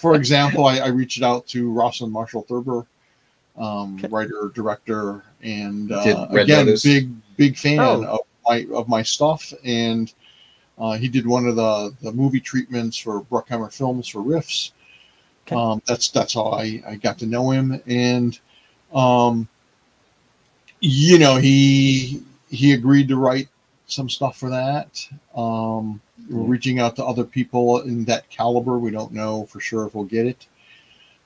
[0.00, 2.84] for example I, I reached out to Rawson Marshall Thurber
[3.56, 4.08] um Okay.
[4.08, 6.82] writer director and uh, again Notice.
[6.82, 8.04] big big fan Oh.
[8.04, 10.12] of my of my stuff and
[10.80, 14.72] uh, he did one of the, the movie treatments for Bruckheimer Films for Rifts.
[15.46, 15.54] Okay.
[15.54, 18.38] Um, that's that's how I, I got to know him, and
[18.94, 19.48] um,
[20.80, 23.48] you know he he agreed to write
[23.86, 25.06] some stuff for that.
[25.34, 28.78] Um, we're reaching out to other people in that caliber.
[28.78, 30.46] We don't know for sure if we'll get it.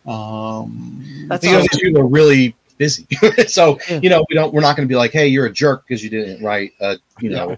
[0.06, 1.68] Um, That's because awesome.
[1.72, 3.06] these people are really busy.
[3.46, 4.00] so Yeah.
[4.02, 4.52] you know, we don't.
[4.52, 6.96] We're not going to be like, hey, you're a jerk because you didn't write a,
[7.20, 7.56] you know,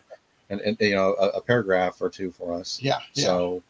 [0.50, 2.80] and, and you know, a, a paragraph or two for us.
[2.82, 3.24] yeah, yeah.
[3.24, 3.62] So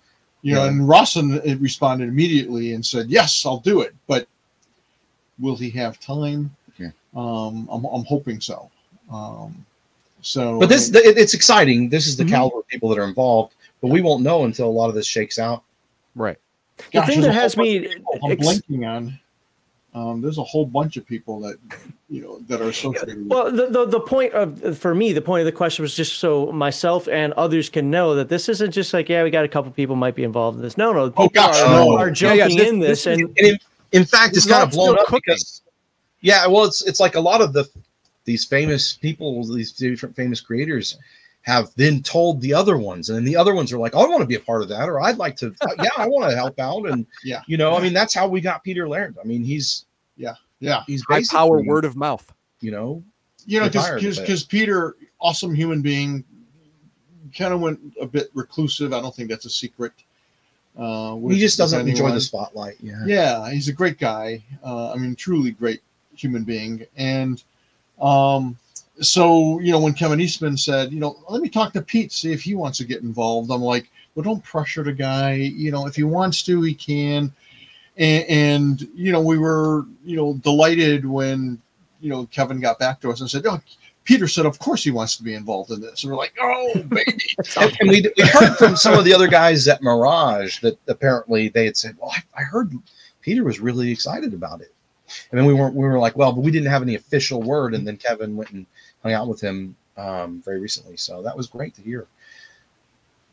[0.42, 0.70] you know, Yeah.
[0.70, 4.28] and Rawson uh, responded immediately and said, "Yes, I'll do it." But
[5.38, 6.54] will he have time?
[6.74, 6.90] Okay.
[7.14, 8.70] Um, I'm, I'm hoping so.
[9.10, 9.64] Um,
[10.22, 11.88] so, But this it, it's exciting.
[11.88, 12.30] This is the Mhm.
[12.30, 15.06] caliber of people that are involved, but we won't know until a lot of this
[15.06, 15.62] shakes out.
[16.14, 16.36] Right.
[16.92, 19.18] The thing that has me bunch I'm ex- blanking on.
[19.96, 21.56] Um, there's a whole bunch of people that
[22.10, 23.16] you know that are associated.
[23.16, 25.96] with Well, the, the the point of for me, the point of the question was
[25.96, 29.46] just so myself and others can know that this isn't just like yeah, we got
[29.46, 30.76] a couple people might be involved in this.
[30.76, 31.96] No, no, people gosh, are, no.
[31.96, 33.58] are Yeah, jumping yeah, this- in this, this and And in,
[33.92, 35.22] in fact, it's kind of blown up cooking.
[35.26, 35.62] because
[36.20, 37.66] yeah, well, it's it's like a lot of the
[38.26, 40.98] these famous people, these different famous creators
[41.46, 44.08] have then told the other ones, and then the other ones are like, "Oh, I
[44.08, 46.36] want to be a part of that," or "I'd like to, yeah, I want to
[46.36, 47.42] help out," and Yeah.
[47.46, 49.16] you know, I mean, that's how we got Peter Laird.
[49.22, 49.86] I mean, he's
[50.16, 52.32] yeah, yeah, he's High power word of mouth.
[52.60, 53.02] you know,
[53.46, 56.24] you know, because because Peter, awesome human being,
[57.36, 58.92] kind of went a bit reclusive.
[58.92, 59.92] I don't think that's a secret.
[60.76, 62.76] Uh, he just doesn't enjoy the spotlight.
[62.82, 64.42] Yeah, Yeah, he's a great guy.
[64.62, 65.80] Uh, I mean, truly great
[66.14, 66.84] human being.
[66.96, 67.42] And
[68.00, 68.58] um,
[69.00, 72.32] so, you know, when Kevin Eastman said, you know, let me talk to Pete, see
[72.32, 75.34] if he wants to get involved, I'm like, well, don't pressure the guy.
[75.34, 77.32] You know, if he wants to, he can.
[77.96, 81.60] And, and you know, we were, you know, delighted when,
[82.00, 83.60] you know, Kevin got back to us and said, oh,
[84.06, 86.02] Peter said, of course he wants to be involved in this.
[86.02, 87.18] And we're like, oh, baby.
[87.56, 91.64] and, we, we heard from some of the other guys at Mirage that apparently they
[91.66, 92.72] had said, "Well, I, I heard
[93.20, 94.72] Peter was really excited about it,"
[95.30, 95.74] and then we weren't.
[95.74, 98.50] We were like, "Well, but we didn't have any official word." And then Kevin went
[98.52, 98.64] and
[99.06, 102.06] hung out with him um, very recently, so that was great to hear.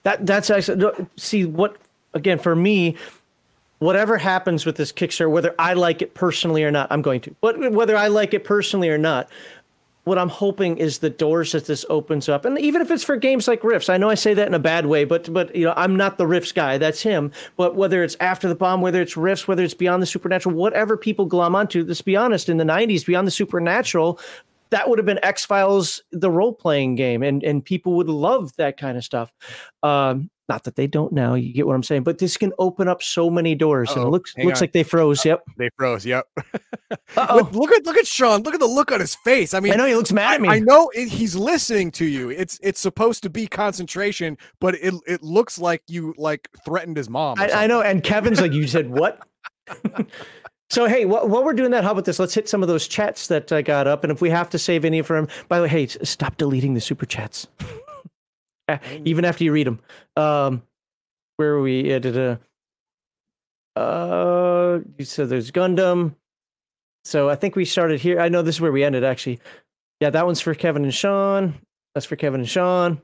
[0.04, 1.78] that that's actually see what
[2.14, 2.96] again for me.
[3.80, 7.36] Whatever happens with this Kickstarter, whether I like it personally or not, I'm going to.
[7.42, 9.30] But whether I like it personally or not,
[10.06, 13.18] what I'm hoping is the doors that this opens up, and even if it's for
[13.18, 15.66] games like Rifts, I know I say that in a bad way, but but you
[15.66, 16.78] know I'm not the Rifts guy.
[16.78, 17.32] That's him.
[17.58, 20.96] But whether it's After the Bomb, whether it's Rifts, whether it's Beyond the Supernatural, whatever
[20.96, 24.20] people glom onto, let's be honest, in the '90s, Beyond the Supernatural,
[24.74, 28.52] that would have been X Files, the role playing game, and and people would love
[28.58, 29.32] that kind of stuff.
[29.84, 32.88] Um, not that they don't now, you get what I'm saying, but this can open
[32.88, 33.92] up so many doors.
[33.92, 34.64] And Uh-oh, it looks hang looks on.
[34.64, 35.24] like they froze.
[35.24, 35.44] Yep.
[35.58, 36.06] They froze.
[36.06, 36.26] Yep.
[37.16, 38.42] Look, look at look at Sean.
[38.42, 39.54] Look at the look on his face.
[39.54, 40.50] I mean, I know he looks mad at me.
[40.50, 42.32] I know it, he's listening to you.
[42.32, 47.10] It's it's supposed to be concentration, but it it looks like you like threatened his
[47.10, 47.40] mom.
[47.40, 47.82] I, I know.
[47.82, 49.20] And Kevin's like, you said what?
[50.74, 52.18] so hey, wh- while we're doing that, how about this?
[52.20, 54.60] Let's hit some of those chats that I got up, and if we have to
[54.60, 57.48] save any for him, by the way, hey, stop deleting the super chats,
[58.70, 59.80] Eh, even after you read them.
[60.16, 60.64] Um,
[61.36, 61.94] where are we?
[61.94, 62.38] Uh,
[63.76, 66.16] uh, you said there's Gundam.
[67.06, 68.20] So I think we started here.
[68.22, 69.40] I know this is where we ended actually.
[70.00, 71.56] Yeah, that one's for Kevin and Sean.
[71.94, 73.02] That's for Kevin and Sean.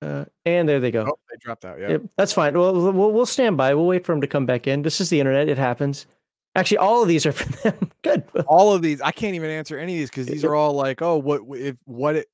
[0.00, 1.04] Uh, and there they go.
[1.08, 1.80] Oh, they dropped out.
[1.80, 1.88] Yeah.
[1.90, 2.56] Yep, that's fine.
[2.56, 3.74] Well, we'll we'll stand by.
[3.74, 4.82] We'll wait for him to come back in.
[4.82, 5.48] This is the internet.
[5.48, 6.06] It happens.
[6.54, 7.90] Actually, all of these are for them.
[8.02, 8.24] Good.
[8.46, 11.02] All of these, I can't even answer any of these because these are all like,
[11.02, 12.28] oh, what if what it?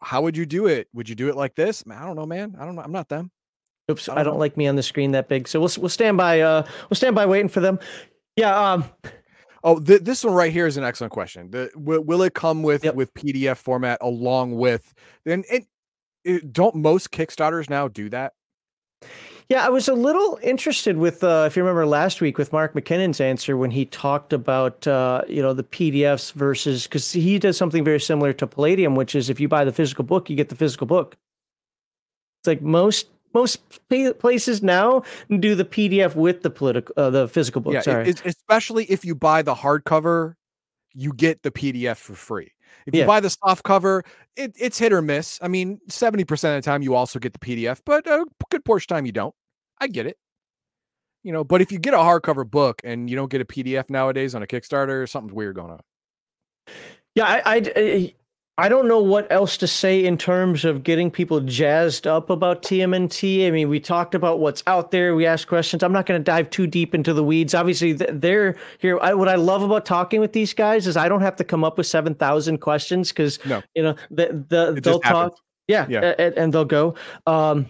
[0.00, 0.88] How would you do it?
[0.94, 1.84] Would you do it like this?
[1.86, 2.54] Man, I don't know, man.
[2.58, 2.82] I don't know.
[2.82, 3.30] I'm not them.
[3.90, 5.48] Oops, I I don't don't like me on the screen that big.
[5.48, 6.40] So we'll we'll stand by.
[6.42, 7.78] Uh, we'll stand by waiting for them.
[8.36, 8.72] Yeah.
[8.72, 8.84] Um.
[9.64, 11.50] Oh, th- this one right here is an excellent question.
[11.50, 12.94] The, will, will it come with Yep.
[12.94, 14.94] with PDF format along with?
[15.24, 15.66] Then it, it
[16.50, 18.32] don't most Kickstarters now do that?
[19.48, 22.74] Yeah, I was a little interested with, uh, if you remember last week, with Mark
[22.74, 27.56] MacKinnon's answer when he talked about, uh, you know, the PDFs versus because he does
[27.56, 30.50] something very similar to Palladium, which is if you buy the physical book, you get
[30.50, 31.16] the physical book.
[32.40, 37.28] It's like most most pla- places now do the PDF with the political, uh, the
[37.28, 37.72] physical book.
[37.74, 38.08] yeah, sorry.
[38.08, 40.34] it- especially if you buy the hardcover,
[40.92, 42.52] you get the PDF for free.
[42.88, 44.02] If you buy the soft cover,
[44.36, 45.38] it, it's hit or miss.
[45.42, 48.64] I mean, seventy percent of the time you also get the PDF, but a good
[48.64, 49.34] portion of the time you don't.
[49.78, 50.16] I get it.
[51.22, 53.90] You know, but if you get a hardcover book and you don't get a PDF
[53.90, 55.80] nowadays on a Kickstarter, something's weird going on.
[57.14, 57.42] Yeah, I,
[57.76, 58.14] I,
[58.58, 62.62] I- don't know what else to say in terms of getting people jazzed up about
[62.62, 63.46] TMNT.
[63.46, 65.14] I mean, we talked about what's out there.
[65.14, 65.82] We asked questions.
[65.82, 67.54] I'm not going to dive too deep into the weeds.
[67.54, 68.98] Obviously, they're here.
[69.00, 71.62] I, what I love about talking with these guys is I don't have to come
[71.64, 73.62] up with seven thousand questions because No.
[73.74, 75.34] you know the, the they'll talk.
[75.68, 76.00] Yeah, Yeah.
[76.18, 76.94] a- a- and, they'll go.
[77.26, 77.66] Um,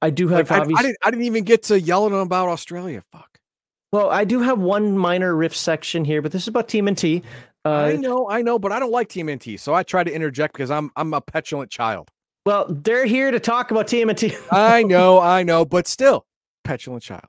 [0.00, 0.96] I do have Like, I, I didn't.
[1.04, 3.02] I didn't even get to yelling about Australia.
[3.12, 3.38] Fuck.
[3.92, 7.22] well, I do have one minor riff section here, but this is about TMNT.
[7.64, 10.54] I Uh, know, I know, but I don't like TMNT, so I try to interject
[10.54, 12.10] because I'm I'm a petulant child.
[12.44, 14.34] well, they're here to talk about TMNT.
[14.50, 16.26] I know, I know, but still,
[16.64, 17.24] petulant child.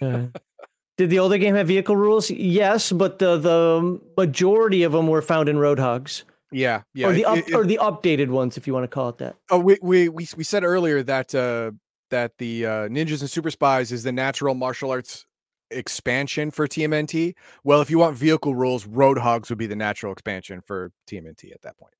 [0.00, 0.26] Uh,
[0.96, 2.30] did the older game have vehicle rules?
[2.30, 7.08] Yes, but the the majority of them were found in Roadhogs, Yeah, yeah.
[7.08, 9.36] or the it- it- or the updated ones, if you want to call it that.
[9.50, 11.72] oh, we, we we we said earlier that uh
[12.10, 15.26] that the uh, ninjas and super spies is the natural martial arts
[15.70, 17.34] expansion for TMNT.
[17.64, 21.62] Well, if you want vehicle rules, Roadhogs would be the natural expansion for TMNT at
[21.62, 21.94] that point.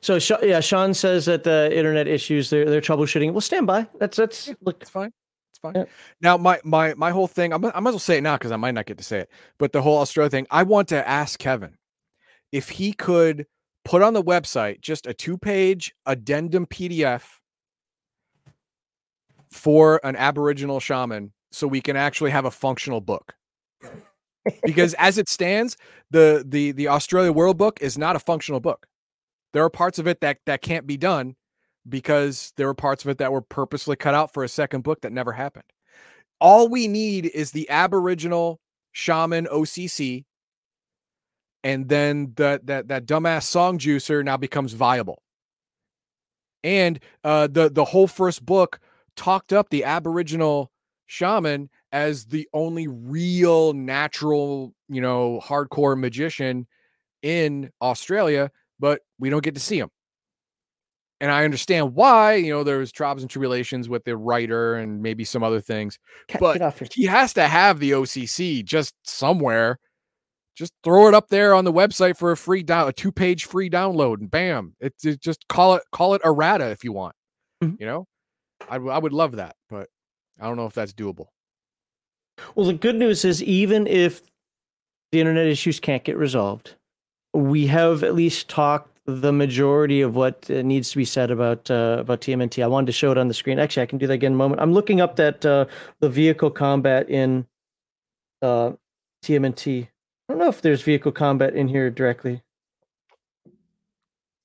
[0.00, 3.32] So yeah, Sean says that the internet issues they're they're troubleshooting.
[3.32, 3.86] We'll stand by.
[3.98, 4.78] That's that's look.
[4.80, 5.12] It's fine.
[5.50, 5.74] It's fine.
[5.74, 5.84] Yeah.
[6.20, 8.52] Now, my my my whole thing, I'm, I might as well say it now because
[8.52, 9.30] I might not get to say it.
[9.58, 11.76] But the whole Australia thing, I want to ask Kevin
[12.52, 13.46] if he could
[13.84, 17.22] put on the website just a two page addendum PDF
[19.50, 23.34] for an Aboriginal shaman, so we can actually have a functional book.
[24.64, 25.76] because as it stands,
[26.10, 28.86] the the the Australia World Book is not a functional book.
[29.52, 31.36] There are parts of it that that can't be done
[31.88, 35.00] because there were parts of it that were purposely cut out for a second book
[35.02, 35.64] that never happened.
[36.40, 38.60] All we need is the Aboriginal
[38.92, 40.24] Shaman OCC,
[41.62, 45.22] and then that that that dumbass song juicer now becomes viable.
[46.62, 48.80] And uh, the the whole first book
[49.16, 50.70] talked up the Aboriginal
[51.10, 56.66] shaman as the only real natural, you know, hardcore magician
[57.22, 59.90] in Australia, but we don't get to see him
[61.20, 62.34] and I understand why.
[62.34, 65.98] You know, there's trials and tribulations with the writer and maybe some other things,
[66.40, 66.58] but
[66.94, 69.78] he has to have the OCC just somewhere.
[70.56, 73.46] Just throw it up there on the website for a free down, a two page
[73.46, 74.74] free download, and bam!
[74.80, 77.14] It's it, just call it call it errata if you want.
[77.62, 77.80] Mhm.
[77.80, 78.06] You know,
[78.68, 79.88] I, I would love that, but
[80.40, 81.28] I don't know if that's doable.
[82.54, 84.22] Well, the good news is even if
[85.12, 86.76] the internet issues can't get resolved,
[87.34, 91.70] we have at least talked the majority of what uh, needs to be said about
[91.70, 92.62] uh, about TMNT.
[92.62, 93.58] I wanted to show it on the screen.
[93.58, 94.60] Actually, I can do that again in a moment.
[94.60, 95.66] I'm looking up that uh,
[96.00, 97.46] the vehicle combat in
[98.42, 98.72] uh,
[99.24, 99.84] TMNT.
[99.84, 99.88] I
[100.32, 102.42] don't know if there's vehicle combat in here directly.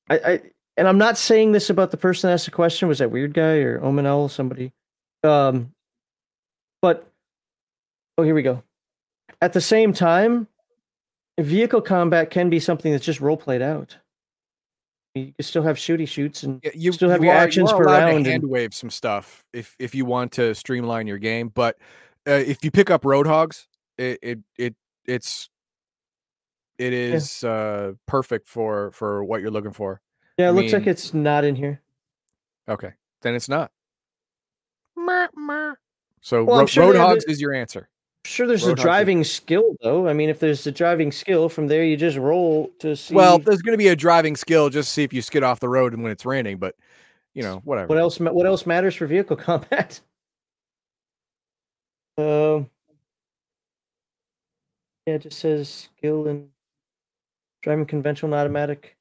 [0.10, 0.42] I, I
[0.78, 2.88] and I'm not saying this about the person that asked the question.
[2.88, 4.30] Was that weird guy or Omen Owl?
[4.30, 4.74] Somebody.
[5.24, 5.75] Um,
[6.82, 7.10] but
[8.18, 8.64] oh, here we go.
[9.42, 10.48] At the same time,
[11.40, 13.98] vehicle combat can be something that's just role played out.
[15.14, 17.44] You can still have shooty shoots and Yeah, you Still have you your are- you
[17.48, 20.54] actions are per allowed to round and- wave some stuff if if you want to
[20.56, 21.50] streamline your game.
[21.50, 21.78] But
[22.28, 24.76] uh, if you pick up Roadhogs, it it, it
[25.06, 25.50] it's
[26.78, 30.02] it is uh perfect for for what you're looking for.
[30.38, 31.82] yeah, it I looks like it's not in here.
[32.68, 32.92] Okay,
[33.22, 33.72] then it's not.
[36.26, 37.88] So Well, I'm Ro- sure Roadhogs it- is your answer.
[38.26, 40.08] Sure, there's a driving skill though.
[40.08, 43.14] I mean, if there's a driving skill from there, you just roll to see.
[43.14, 45.60] Well, there's going to be a driving skill just to see if you skid off
[45.60, 46.76] the road and when it's raining, but
[47.36, 47.88] you know whatever.
[47.90, 48.20] what else?
[48.20, 50.02] What else matters for vehicle combat?
[52.18, 52.72] Um.
[55.06, 56.50] yeah, it just says skill and
[57.62, 58.95] driving conventional and automatic.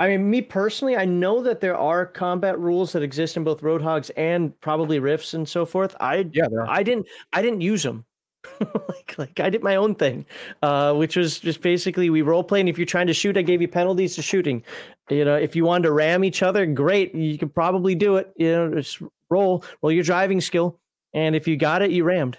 [0.00, 3.60] I mean, me personally, I know that there are combat rules that exist in both
[3.60, 5.94] Roadhogs and probably Rifts and so forth.
[6.00, 6.48] I Yeah.
[6.66, 8.04] I didn't I didn't use them.
[8.88, 10.26] like like I did my own thing,
[10.62, 12.60] uh, which was just basically we role play.
[12.60, 14.64] And if you're trying to shoot, I gave you penalties to shooting.
[15.10, 18.32] You know, if you wanted to ram each other, great, you could probably do it.
[18.36, 19.00] You know, just
[19.30, 20.80] roll roll your driving skill,
[21.14, 22.38] and if you got it, you rammed.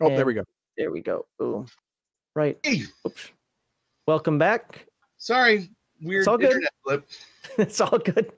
[0.00, 0.44] Oh, there we go.
[0.76, 1.26] There we go.
[1.38, 1.66] Boom.
[2.34, 2.58] Right.
[3.06, 3.30] Oops.
[4.06, 4.86] Welcome back.
[5.18, 5.70] sorry,
[6.02, 6.46] weird all good.
[6.50, 7.08] internet flip.
[7.58, 8.32] it's all good.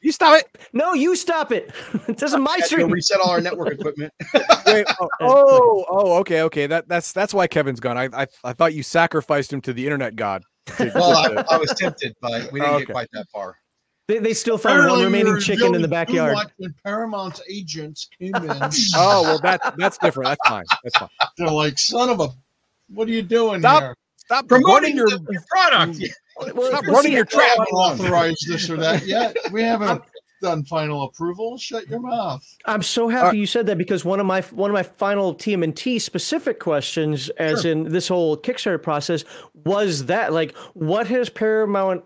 [0.00, 0.58] You stop it.
[0.74, 1.72] No, you stop it.
[2.06, 2.90] this is my Had to go stream.
[2.90, 4.12] reset all our network equipment.
[4.66, 6.66] Wait, oh, oh, oh, okay, okay.
[6.66, 7.96] That that's that's why Kevin's gone.
[7.96, 10.42] I I, I thought you sacrificed him to the internet god.
[10.76, 12.84] to- well, I, I was tempted, but we didn't Okay.
[12.86, 13.56] get quite that far.
[14.06, 16.34] They, they still found one remaining chicken in the backyard.
[16.34, 18.50] much When Paramount's agents came in,
[18.94, 20.28] oh well, that that's different.
[20.28, 20.64] That's fine.
[20.82, 21.08] That's fine.
[21.38, 22.28] they're like, "Son of a,
[22.90, 23.82] what are you doing Stop.
[23.82, 23.96] here?
[24.16, 25.08] Stop Promoting promoting your.
[25.08, 25.98] your, your product.
[25.98, 26.10] Mm.
[26.54, 27.48] Well, Stop running your We trap.
[27.50, 29.36] haven't authorized this or that yet.
[29.52, 30.02] We haven't
[30.42, 31.56] done final approval.
[31.56, 34.74] Shut your mouth." I'm so happy you said that because one of my one of
[34.74, 39.24] my final TMNT specific questions, as in this whole Kickstarter process,
[39.64, 42.02] was that like, what has Paramount?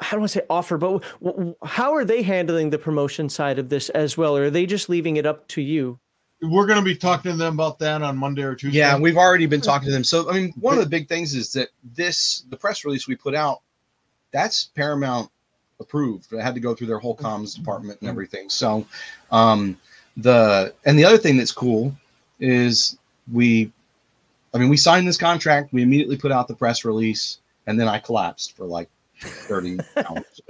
[0.00, 3.28] I don't want to say offer, but w- w- how are they handling the promotion
[3.28, 5.98] side of this as well, or are they just leaving it up to you?
[6.48, 8.78] We're going to be talking to them about that on Monday or Tuesday.
[8.78, 10.04] Yeah, we've already been talking to them.
[10.04, 13.16] So, I mean, one of the big things is that this, the press release we
[13.16, 13.62] put out,
[14.32, 15.30] that's Paramount
[15.80, 16.32] approved.
[16.32, 18.48] It had to go through their whole comms department and everything.
[18.48, 18.86] So,
[19.30, 19.76] um,
[20.16, 21.94] the and the other thing that's cool
[22.40, 22.98] is
[23.32, 23.72] we,
[24.52, 25.72] I mean, we signed this contract.
[25.72, 28.88] We immediately put out the press release, and then I collapsed for like
[29.20, 30.40] thirty hours.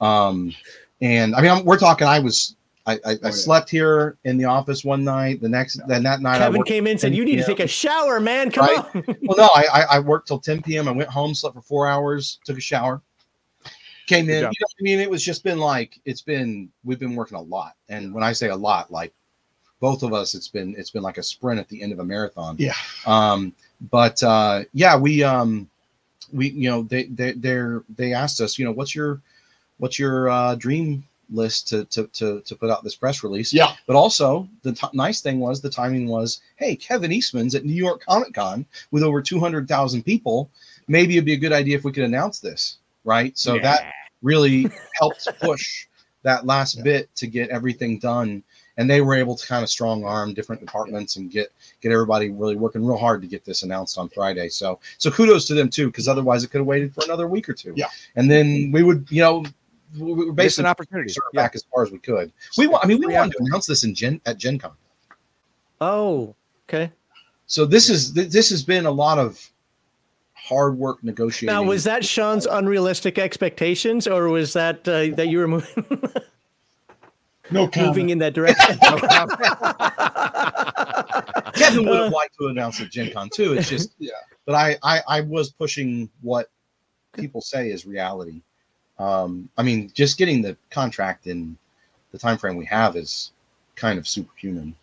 [0.00, 0.52] Um,
[1.00, 2.06] and I mean, I'm, we're talking.
[2.06, 2.56] I was.
[2.86, 3.30] I, I, I yeah.
[3.30, 5.40] slept here in the office one night.
[5.40, 7.44] The next, then that night, I Kevin worked came in and said, "You need to
[7.44, 8.50] take a shower, man.
[8.50, 8.78] Come Right.
[8.78, 10.88] on." Well, no, I, I I worked till 10 p.m.
[10.88, 13.00] I went home, slept for four hours, took a shower,
[14.06, 14.38] came Good in.
[14.38, 17.42] You know, I mean, it was just been like it's been we've been working a
[17.42, 19.12] lot, and when I say a lot, like
[19.78, 22.04] both of us, it's been it's been like a sprint at the end of a
[22.04, 22.56] marathon.
[22.58, 22.74] Yeah.
[23.06, 23.52] Um,
[23.92, 25.70] but uh, yeah, we um,
[26.32, 29.20] we you know they they they're they asked us, you know, what's your
[29.78, 33.52] what's your uh, dream list to, to to to put out this press release?
[33.52, 33.72] Yeah.
[33.86, 37.74] But also the t- nice thing was the timing was, hey, Kevin Eastman's at New
[37.74, 40.50] York Comic Con with over two hundred thousand people.
[40.88, 43.36] Maybe it'd be a good idea if we could announce this, right?
[43.38, 43.92] So that
[44.22, 45.86] really helped push
[46.22, 46.82] that last Yeah.
[46.84, 48.42] bit to get everything done
[48.78, 51.52] and they were able to kind of strong arm different departments and get
[51.82, 54.48] get everybody really working real hard to get this announced on Friday.
[54.48, 57.48] So so kudos to them too, because otherwise it could have waited for another week
[57.48, 57.74] or two.
[57.76, 57.88] Yeah.
[58.16, 59.44] and then we would you know
[59.98, 61.12] we were Based basically an opportunity.
[61.12, 61.42] sort Yeah.
[61.42, 62.32] back as far as we could.
[62.58, 63.20] We want I mean we Yeah.
[63.20, 64.72] wanted to announce this in Gen at Gen Con.
[65.80, 66.34] Oh,
[66.68, 66.90] okay.
[67.46, 69.50] So this is this has been a lot of
[70.34, 71.54] hard work negotiating.
[71.54, 75.84] Now, was that Sean's unrealistic expectations, or was that uh, that you were moving,
[77.50, 77.76] No comment.
[77.88, 78.78] moving in that direction?
[81.54, 83.52] Kevin would Uh, have liked to announce at Gen Con too.
[83.54, 84.12] It's just Yeah.
[84.46, 86.50] But I, I I was pushing what
[87.12, 88.42] people say is reality.
[89.02, 91.56] Um, I mean, just getting the contract in
[92.12, 93.32] the time frame we have is
[93.74, 94.76] kind of superhuman.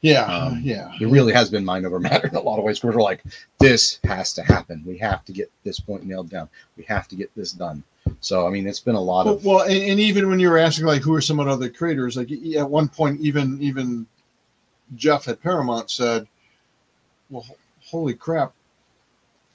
[0.00, 0.92] Yeah, Um, yeah.
[1.00, 2.82] It really has been mind over matter in a lot of ways.
[2.84, 3.24] We're like,
[3.58, 4.82] this has to happen.
[4.86, 6.48] We have to get this point nailed down.
[6.76, 7.82] We have to get this done.
[8.20, 10.50] So I mean, it's been a lot Well, of well and, and even when you
[10.50, 13.60] were asking like who are some of the other creators, like at one point, even
[13.62, 14.06] even
[14.94, 16.26] Jeff at Paramount said,
[17.30, 17.46] "Well,
[17.82, 18.52] holy crap,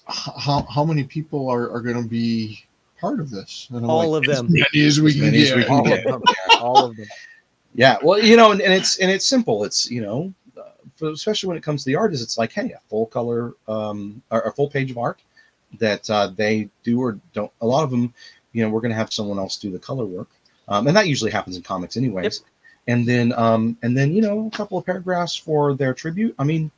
[0.08, 2.66] how how many people are, are going to be
[3.00, 4.46] part of this?" And All like, of them.
[4.48, 5.56] As many as we As can get.
[5.58, 6.06] we all get.
[6.06, 6.22] of them.
[6.60, 7.08] All of them.
[7.76, 7.98] yeah.
[8.02, 9.64] Well, you know, and, and it's and it's simple.
[9.64, 12.80] It's you know, uh, especially when it comes to the artists, it's like, hey, a
[12.90, 15.22] full color, um, or a full page of art
[15.80, 17.52] that uh, they do or don't.
[17.62, 18.14] A lot of them,
[18.54, 20.30] you know, we're going to have someone else do the color work,
[20.68, 22.44] um, and that usually happens in comics, anyways.
[22.88, 26.34] And then, um, and then you know, a couple of paragraphs for their tribute.
[26.40, 26.72] I mean,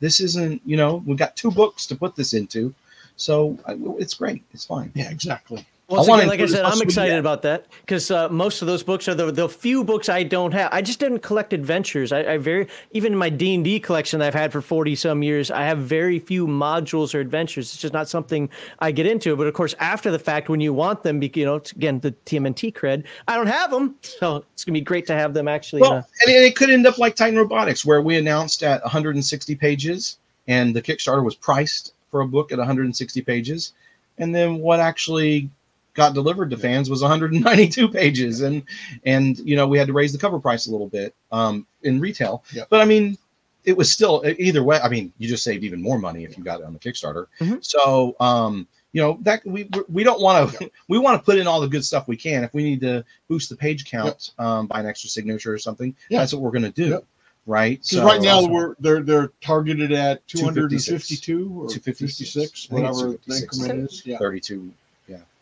[0.00, 2.74] this isn't, you know, we've got two books to put this into,
[3.16, 4.42] so I, it's great.
[4.52, 4.92] It's fine.
[4.94, 5.66] Yeah, exactly.
[5.88, 8.82] Once I again, like I said, I'm excited about that because uh, most of those
[8.82, 10.72] books are the the few books I don't have.
[10.72, 12.10] I just didn't collect adventures.
[12.10, 14.96] I, I very even in my D and D collection that I've had for forty
[14.96, 17.72] some years, I have very few modules or adventures.
[17.72, 19.36] It's just not something I get into.
[19.36, 22.10] But of course, after the fact, when you want them, bec- you know, again the
[22.10, 25.82] TMNT cred, I don't have them, so it's gonna be great to have them actually.
[25.82, 28.82] Well, uh, and it, it could end up like Titan Robotics, where we announced at
[28.82, 30.18] 160 pages,
[30.48, 33.74] and the Kickstarter was priced for a book at 160 pages,
[34.18, 35.50] and then what actually
[35.92, 38.62] got delivered to fans was 192 pages, and
[39.04, 42.00] and you know we had to raise the cover price a little bit um, in
[42.00, 42.68] retail, Yep.
[42.70, 43.18] but I mean.
[43.64, 44.78] It was still either way.
[44.78, 47.26] I mean, you just saved even more money if you got it on the Kickstarter.
[47.40, 47.64] Mhm.
[47.64, 51.48] So, um, you know that we we don't want to we want to put in
[51.48, 52.44] all the good stuff we can.
[52.44, 55.96] If we need to boost the page count um, by an extra signature or something,
[56.10, 56.20] Yeah.
[56.20, 57.04] that's what we're going to do, Yep.
[57.46, 57.80] Right?
[57.80, 61.76] Because right now uh, we're they're they're targeted at 252 or 256.
[61.78, 64.02] 56, I think it's whatever the increment is.
[64.04, 64.18] Yeah.
[64.18, 64.72] 32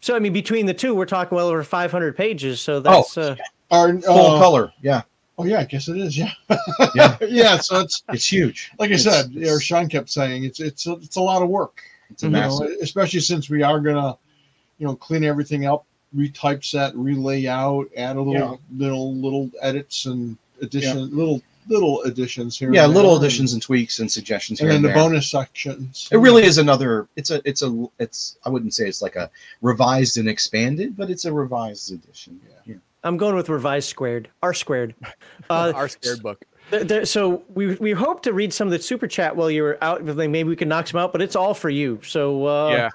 [0.05, 2.61] so I mean, between the two, we're talking well over 500 pages.
[2.61, 3.37] So that's uh,
[3.71, 4.71] Our, full uh, color.
[4.83, 5.01] Yeah,
[5.39, 6.19] Oh yeah, I guess it is.
[6.19, 6.31] Yeah.
[6.95, 7.17] Yeah.
[7.27, 7.57] yeah.
[7.57, 8.71] So it's it's huge.
[8.79, 11.43] like I It's- said, it's- or Sean kept saying, it's it's a, it's a lot
[11.43, 11.81] of work.
[12.11, 12.69] It's a massive.
[12.69, 14.19] know, especially since we are gonna,
[14.79, 20.05] you know, clean everything up, retype set, relay out, add a little little little edits
[20.05, 22.73] and addition, little little additions here.
[22.73, 24.97] Yeah, little additions and tweaks and suggestions and, here and and, the there.
[24.97, 26.09] bonus sections.
[26.13, 27.09] It really is another.
[27.17, 27.41] It's a.
[27.45, 27.87] It's a.
[27.99, 28.39] It's.
[28.45, 29.31] I wouldn't say it's like a
[29.63, 32.41] revised and expanded, but it's a revised edition.
[32.65, 32.75] Yeah.
[33.05, 34.95] I'm going with revised squared, R squared.
[35.51, 36.43] Uh, Our scared book.
[36.71, 39.63] Th- th- so we we hope to read some of the super chat while you
[39.63, 40.03] were out.
[40.03, 42.01] Maybe we can knock some out, but it's all for you.
[42.03, 42.89] So uh, yeah.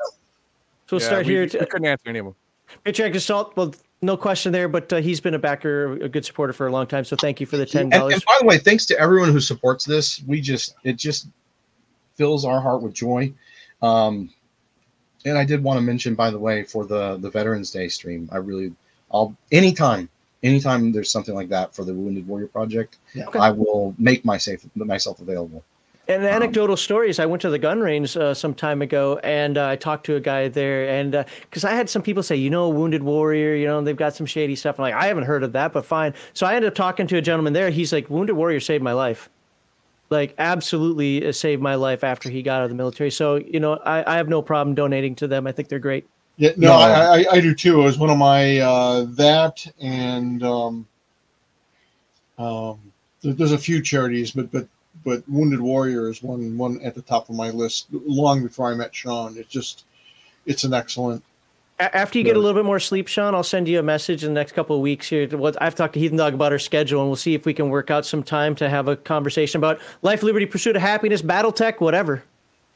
[0.88, 1.44] so we'll yeah, start we, here.
[1.44, 2.36] we couldn't answer any of them.
[2.84, 3.56] Patriarch Assault.
[3.56, 6.72] Well, no question there, but uh, he's been a backer, a good supporter for a
[6.72, 7.04] long time.
[7.04, 8.14] So thank you for the ten And, dollars.
[8.16, 10.22] and by the way, thanks to everyone who supports this.
[10.26, 11.28] We just it just
[12.16, 13.34] fills our heart with joy.
[13.82, 14.30] Um,
[15.26, 18.30] and I did want to mention, by the way, for the the Veterans Day stream,
[18.32, 18.74] I really,
[19.12, 20.08] I'll anytime,
[20.44, 23.28] anytime there's something like that for the Wounded Warrior Project, Yeah.
[23.28, 23.40] Okay.
[23.40, 25.64] I will make myself myself available.
[26.10, 27.20] And anecdotal stories.
[27.20, 30.16] I went to the gun range uh, some time ago, and uh, I talked to
[30.16, 33.68] a guy there, and because I had some people say, you know, Wounded Warrior, you
[33.68, 34.80] know, they've got some shady stuff.
[34.80, 36.16] I'm like, I haven't heard of that, but fine.
[36.34, 37.70] So I ended up talking to a gentleman there.
[37.70, 39.30] He's like, Wounded Warrior saved my life.
[40.10, 43.12] Like, absolutely uh, saved my life after he got out of the military.
[43.12, 45.46] So, you know, I, I have no problem donating to them.
[45.46, 46.08] I think they're great.
[46.38, 46.74] Yeah, no, No.
[46.74, 47.82] I, I I do too.
[47.82, 50.88] It was one of my uh, that and um,
[52.40, 52.80] um,
[53.22, 54.68] there- there's a few charities, but but
[55.04, 57.88] but Wounded Warrior is one one at the top of my list.
[57.92, 59.86] Long before I met Sean, it's just
[60.46, 61.24] it's an excellent
[61.80, 64.34] After you get a little bit more sleep, Sean, I'll send you a message in
[64.34, 65.28] the next couple of weeks here.
[65.30, 67.70] What I've talked to Heathen Dog about her schedule, and we'll see if we can
[67.70, 71.52] work out some time to have a conversation about life, liberty, pursuit of happiness, battle
[71.52, 72.24] tech, whatever.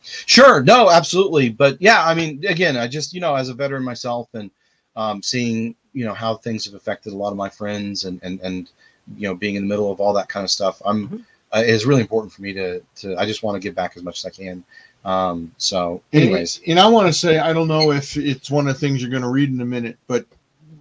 [0.02, 1.50] Sure, no, absolutely.
[1.50, 4.52] But yeah, I mean, again, I just you know, as a veteran myself, and
[4.96, 8.40] um, seeing you know how things have affected a lot of my friends, and and
[8.42, 8.70] and
[9.18, 11.26] you know, being in the middle of all that kind of stuff, I'm Mhm.
[11.54, 13.16] Uh, it's really important for me to to.
[13.18, 14.64] I just want to give back as much as I can.
[15.06, 18.74] Um, so, anyways, and, I want to say I don't know if it's one of
[18.74, 20.26] the things you're going to read in a minute, but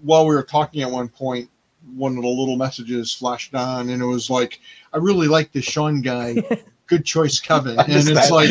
[0.02, 1.50] while we were talking at one point,
[1.94, 4.60] one of the little messages flashed on, and it was like,
[4.92, 6.36] "I really like this Sean guy.
[6.86, 8.30] Good choice, Kevin." And it's that.
[8.30, 8.50] like,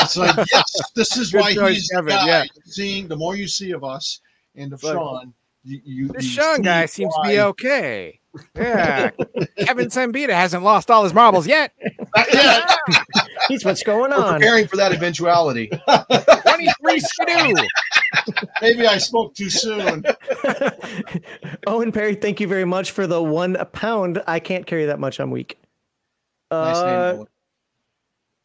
[0.00, 2.26] it's like, yes, this is Good why choice, he's Kevin, guy.
[2.26, 2.44] yeah.
[2.64, 4.20] Seeing the more you see of us
[4.56, 5.34] and of Like, Sean,
[5.64, 8.19] you, you This you Sean guy seems to be okay.
[8.54, 9.10] Yeah.
[9.58, 11.72] Kevin Siembieda hasn't lost all his marbles yet.
[12.16, 12.78] Not yet.
[13.48, 14.34] He's what's going we're on.
[14.34, 15.68] preparing for that eventuality.
[15.68, 17.54] 23 skidoo.
[18.62, 20.04] Maybe I spoke too soon.
[21.66, 24.22] Owen Perry, thank you very much for the one pound.
[24.26, 25.18] I can't carry that much.
[25.20, 25.58] I'm weak.
[26.50, 27.26] Nice Uh, Owen.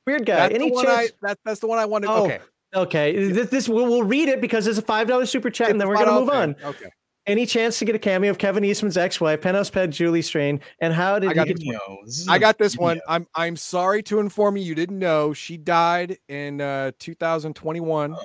[0.08, 0.36] weird guy.
[0.36, 0.88] That's Any chance?
[0.88, 2.10] I, that, that's the one I wanted.
[2.10, 2.40] Oh, okay.
[2.74, 5.80] Okay, this, this we'll, we'll read it because it's a five dollar super chat, and
[5.80, 6.56] then we're gonna move okay, on.
[6.62, 6.90] Okay.
[7.28, 10.94] Any chance to get a cameo of Kevin Eastman's ex-wife, penthouse pet Julie Strain, and
[10.94, 11.60] how did I got get?
[11.60, 13.02] Yo, this is I a- got this one.
[13.08, 18.16] I'm I'm sorry to inform you you didn't know she died in uh 2021.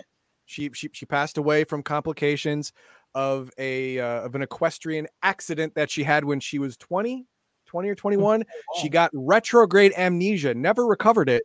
[0.45, 2.73] She she she passed away from complications
[3.15, 7.27] of a uh, of an equestrian accident that she had when she was 20,
[7.67, 8.45] 20 or 21.
[8.83, 11.45] She got retrograde amnesia, never recovered it,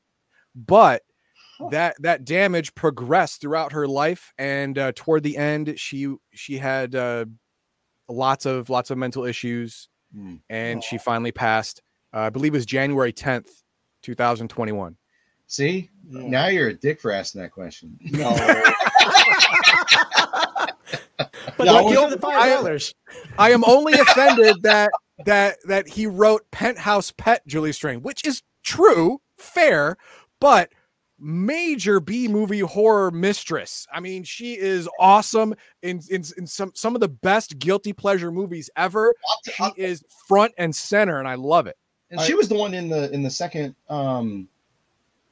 [0.55, 1.03] but
[1.71, 6.95] that that damage progressed throughout her life and uh, toward the end she she had
[6.95, 7.25] uh,
[8.09, 10.35] lots of lots of mental issues Hmm.
[10.49, 11.81] and she finally passed.
[12.13, 13.63] Uh, I believe it was January 10th,
[14.03, 14.95] 2021.
[15.47, 16.27] See, Yeah.
[16.27, 17.97] now you're a dick for asking that question.
[18.11, 18.31] No.
[21.57, 22.93] But Yeah, like I you was- owe the five dollars.
[23.37, 24.91] I am only offended that
[25.25, 29.95] that that he wrote Penthouse Pet Julie Strain, which is true, fair,
[30.41, 30.69] but
[31.19, 33.87] major B movie horror mistress.
[33.91, 38.31] I mean, she is awesome in in, in some some of the best guilty pleasure
[38.31, 39.13] movies ever.
[39.45, 41.77] She is front and center, and I love it.
[42.11, 44.47] And she was the one in the in the second um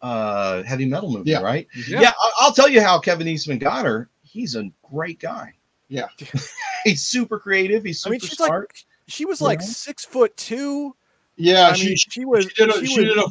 [0.01, 1.41] uh heavy metal movie, Yeah.
[1.41, 1.67] right?
[1.87, 2.01] Yeah.
[2.01, 4.09] Yeah, I- I'll tell you how Kevin Eastman got her.
[4.23, 5.53] He's a great guy.
[5.87, 6.07] Yeah.
[6.83, 7.83] he's super creative.
[7.83, 8.71] He's I super mean, she's smart.
[8.73, 9.67] like she was like Yeah.
[9.67, 10.95] six foot two.
[11.35, 13.27] Yeah, I she, mean, she was she did a, she she was- did a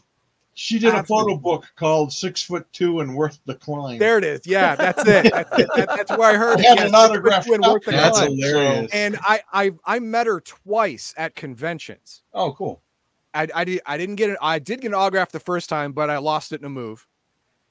[0.55, 3.99] she did a photo book called Six Foot Two and Worth the Climb.
[3.99, 4.41] There it is.
[4.45, 5.33] Yeah, that's it.
[5.33, 5.69] That's, it.
[5.77, 6.67] That- that's where I heard I it.
[6.67, 7.91] had Yeah, an six foot autographed two and worth the.
[7.93, 8.37] That's climb.
[8.37, 8.91] hilarious.
[8.93, 12.23] And I, I I met her twice at conventions.
[12.35, 12.83] oh, cool.
[13.35, 14.37] I, I did I didn't get it.
[14.43, 17.07] I did get an autograph the first time, but I lost it in a move.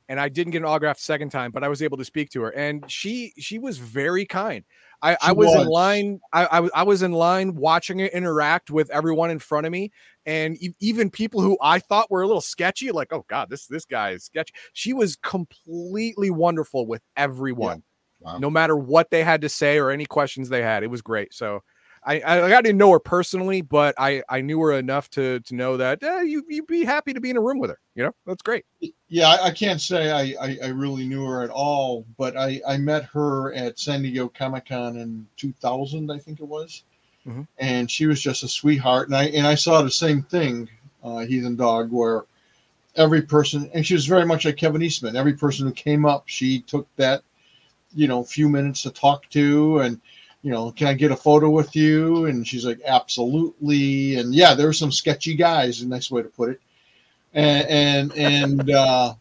[0.09, 2.31] And I didn't get an autograph the second time, but I was able to speak
[2.31, 4.65] to her, and she she was very kind.
[5.01, 6.19] I, I She was, in line.
[6.31, 9.71] I, I was I was in line watching it interact with everyone in front of
[9.71, 9.91] me,
[10.25, 13.67] and e- even people who I thought were a little sketchy, like oh god, this
[13.67, 14.53] this guy is sketchy.
[14.73, 17.83] She was completely wonderful with everyone
[18.19, 18.37] Wow.
[18.37, 20.83] no matter what they had to say or any questions they had.
[20.83, 21.33] It was great.
[21.33, 21.63] So
[22.03, 25.55] I, I, I didn't know her personally, but I, I knew her enough to to
[25.55, 27.79] know that eh, you you'd be happy to be in a room with her.
[27.95, 28.65] You know, that's great.
[29.07, 32.61] Yeah, I, I can't say I, I, I really knew her at all, but I,
[32.67, 36.83] I met her at San Diego Comic Con in 2000, I think it was,
[37.27, 37.45] Mhm.
[37.59, 39.09] and she was just a sweetheart.
[39.09, 40.69] And I and I saw the same thing,
[41.03, 42.23] uh, Heathen Dog, where
[42.95, 45.15] every person and she was very much like Kevin Eastman.
[45.15, 47.21] Every person who came up, she took that,
[47.93, 50.01] you know, few minutes to talk to and.
[50.43, 52.25] You know, can I get a photo with you?
[52.25, 54.15] And she's like, absolutely.
[54.15, 56.61] And yeah, there were some sketchy guys, a nice way to put it
[57.33, 57.67] and
[58.13, 59.13] and, and uh,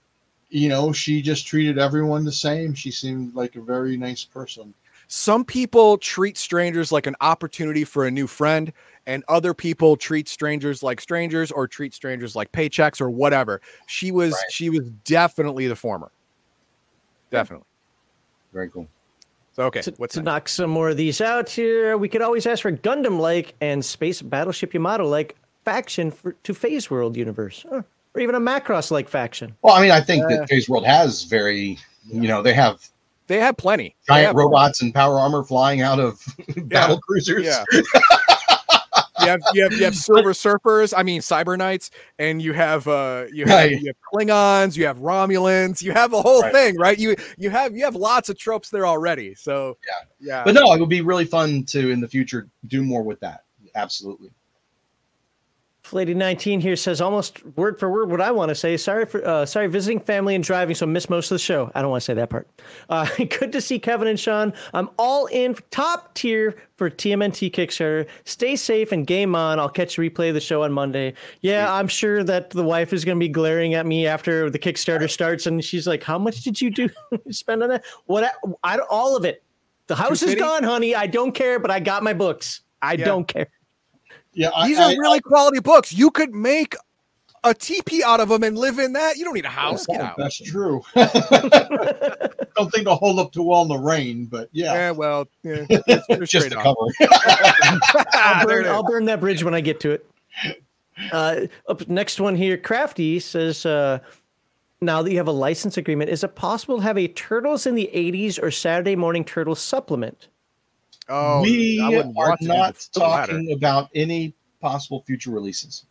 [0.51, 2.75] you know she just treated everyone the same.
[2.75, 4.75] She seemed like a very nice person.
[5.09, 8.73] Some people treat strangers like an opportunity for a new friend,
[9.07, 13.61] and other people treat strangers like strangers or treat strangers like paychecks or whatever.
[13.87, 14.53] She was Right.
[14.53, 16.11] she was definitely the former.
[17.31, 17.67] Definitely.
[18.53, 18.89] Very cool.
[19.53, 20.25] So okay, to, what's to next?
[20.27, 23.85] knock some more of these out here, we could always ask for Gundam like and
[23.85, 27.83] Space Battleship Yamato like faction for, to Phase World universe, Huh.
[28.15, 29.55] or even a Macross like faction.
[29.63, 32.87] Well, I mean, I think Uh, that Phase World has very, you know, they have
[33.27, 33.95] they have plenty.
[34.09, 36.21] Giant have- robots and power armor flying out of
[36.69, 37.45] battle cruisers.
[37.45, 37.65] Yeah.
[39.23, 42.87] you have you have you have silver surfers, I mean cyber knights, and you have
[42.89, 43.81] uh you have, Right.
[43.81, 46.53] you have Klingons, you have Romulans, you have a whole Right.
[46.53, 46.99] thing, right?
[46.99, 49.35] You you have you have lots of tropes there already.
[49.35, 49.93] So Yeah.
[50.21, 50.45] yeah.
[50.45, 53.45] But no, it would be really fun to in the future do more with that.
[53.75, 54.31] Absolutely.
[55.93, 58.77] Lady 19 here says almost word for word what I want to say.
[58.77, 61.71] Sorry for uh, sorry visiting family and driving, so miss most of the show.
[61.75, 62.49] I don't want to say that part.
[62.89, 64.53] Uh, good to see Kevin and Sean.
[64.75, 68.07] I'm all in top tier for TMNT Kickstarter.
[68.25, 69.59] Stay safe and game on.
[69.59, 71.15] I'll catch a replay of the show on Monday.
[71.41, 74.59] Yeah, I'm sure that the wife is going to be glaring at me after the
[74.59, 76.89] Kickstarter starts, and she's like, "How much did you do
[77.31, 77.85] spend on that?
[78.07, 78.25] What?
[78.25, 78.31] I,
[78.77, 79.43] I all of it.
[79.87, 80.95] The house is gone, honey.
[80.95, 82.61] I don't care, but I got my books.
[82.81, 83.05] I Yeah.
[83.07, 83.49] don't care."
[84.33, 85.93] Yeah, I, These I- are really quality books.
[85.93, 86.75] You could make
[87.43, 89.17] a teepee out of them and live in that.
[89.17, 89.87] You don't need a house.
[89.87, 90.17] Get out.
[90.19, 90.83] That's true.
[90.95, 94.75] Don't think they'll hold up too well in the rain, but yeah.
[94.75, 96.77] Yeah, well, yeah, it's- it's Just straight cover.
[98.13, 98.67] I'll, burn.
[98.67, 100.07] I'll burn that bridge when I get to it.
[101.13, 104.01] Uh, up next one here, Crafty says, uh,
[104.83, 107.75] now that you have a license agreement, is it possible to have a Turtles in
[107.75, 110.29] the 80s or Saturday Morning Turtles supplement?
[111.11, 113.33] Oh, we are want to do not the latter.
[113.33, 115.87] talking about any possible future releases.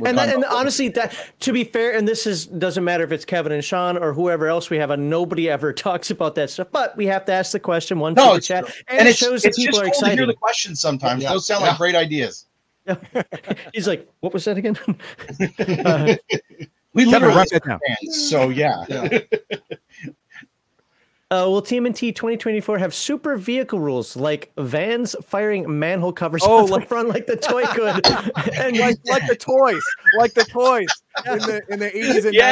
[0.00, 0.30] We're and done.
[0.30, 3.62] and honestly, that to be fair, and this is doesn't matter if it's Kevin and
[3.62, 6.68] Sean or whoever else we have, and nobody ever talks about that stuff.
[6.72, 8.74] But we have to ask the question one No, super it's chat, true.
[8.88, 10.28] and, and it it's, shows that people just are cool to hear excited.
[10.28, 11.22] the questions sometimes.
[11.22, 11.30] Yeah.
[11.32, 11.68] Those sound Yeah.
[11.68, 12.46] like great ideas.
[13.74, 14.76] He's like, "What was that again?"
[16.96, 17.80] We Kevin, literally write that down.
[17.88, 18.84] fans, so yeah.
[18.88, 19.18] Yeah.
[21.34, 26.66] Uh, will TMNT 2024 have super vehicle rules like vans firing manhole covers Oh, on
[26.66, 28.06] the like- front like the toy could?
[28.54, 29.82] and like like the toys,
[30.16, 30.86] like the toys
[31.26, 32.46] in the in the eighties and Yes.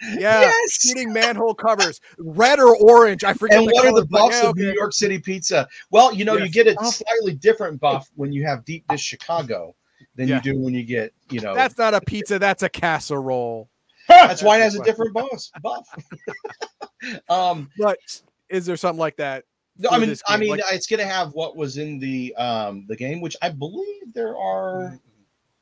[0.00, 0.20] nineties.
[0.22, 0.72] Yeah, Yes.
[0.72, 3.24] shooting manhole covers, red or orange.
[3.24, 3.58] I forget.
[3.58, 4.72] And the what are the colors, but buffs yeah, of New.
[4.72, 5.68] York City pizza?
[5.90, 9.74] Well, you know, you get a slightly different buff when you have deep dish Chicago
[10.16, 10.36] than Yeah.
[10.44, 11.54] you do when you get, you know.
[11.54, 12.38] That's not a pizza.
[12.38, 13.68] That's a casserole.
[14.08, 15.86] That's why it has a different boss buff.
[17.28, 17.98] um, But
[18.48, 19.44] is there something like that?
[19.78, 22.84] no, I mean, I mean, Like- it's going to have what was in the um
[22.88, 24.86] the game, which I believe there are.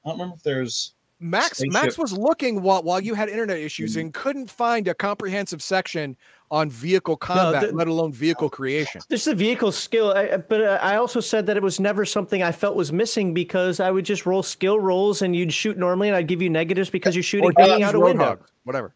[0.04, 0.94] I don't remember if there's.
[1.20, 1.72] Max Spaceship.
[1.72, 4.00] Max was looking while while you had internet issues Mhm.
[4.00, 6.16] and couldn't find a comprehensive section
[6.52, 9.00] on vehicle combat, the- let alone vehicle creation.
[9.08, 12.42] There's the vehicle skill, I, but uh, I also said that it was never something
[12.42, 16.08] I felt was missing because I would just roll skill rolls and you'd shoot normally
[16.08, 18.24] and I'd give you negatives because you're shooting Or aiming out a window.
[18.26, 18.94] hogs, whatever.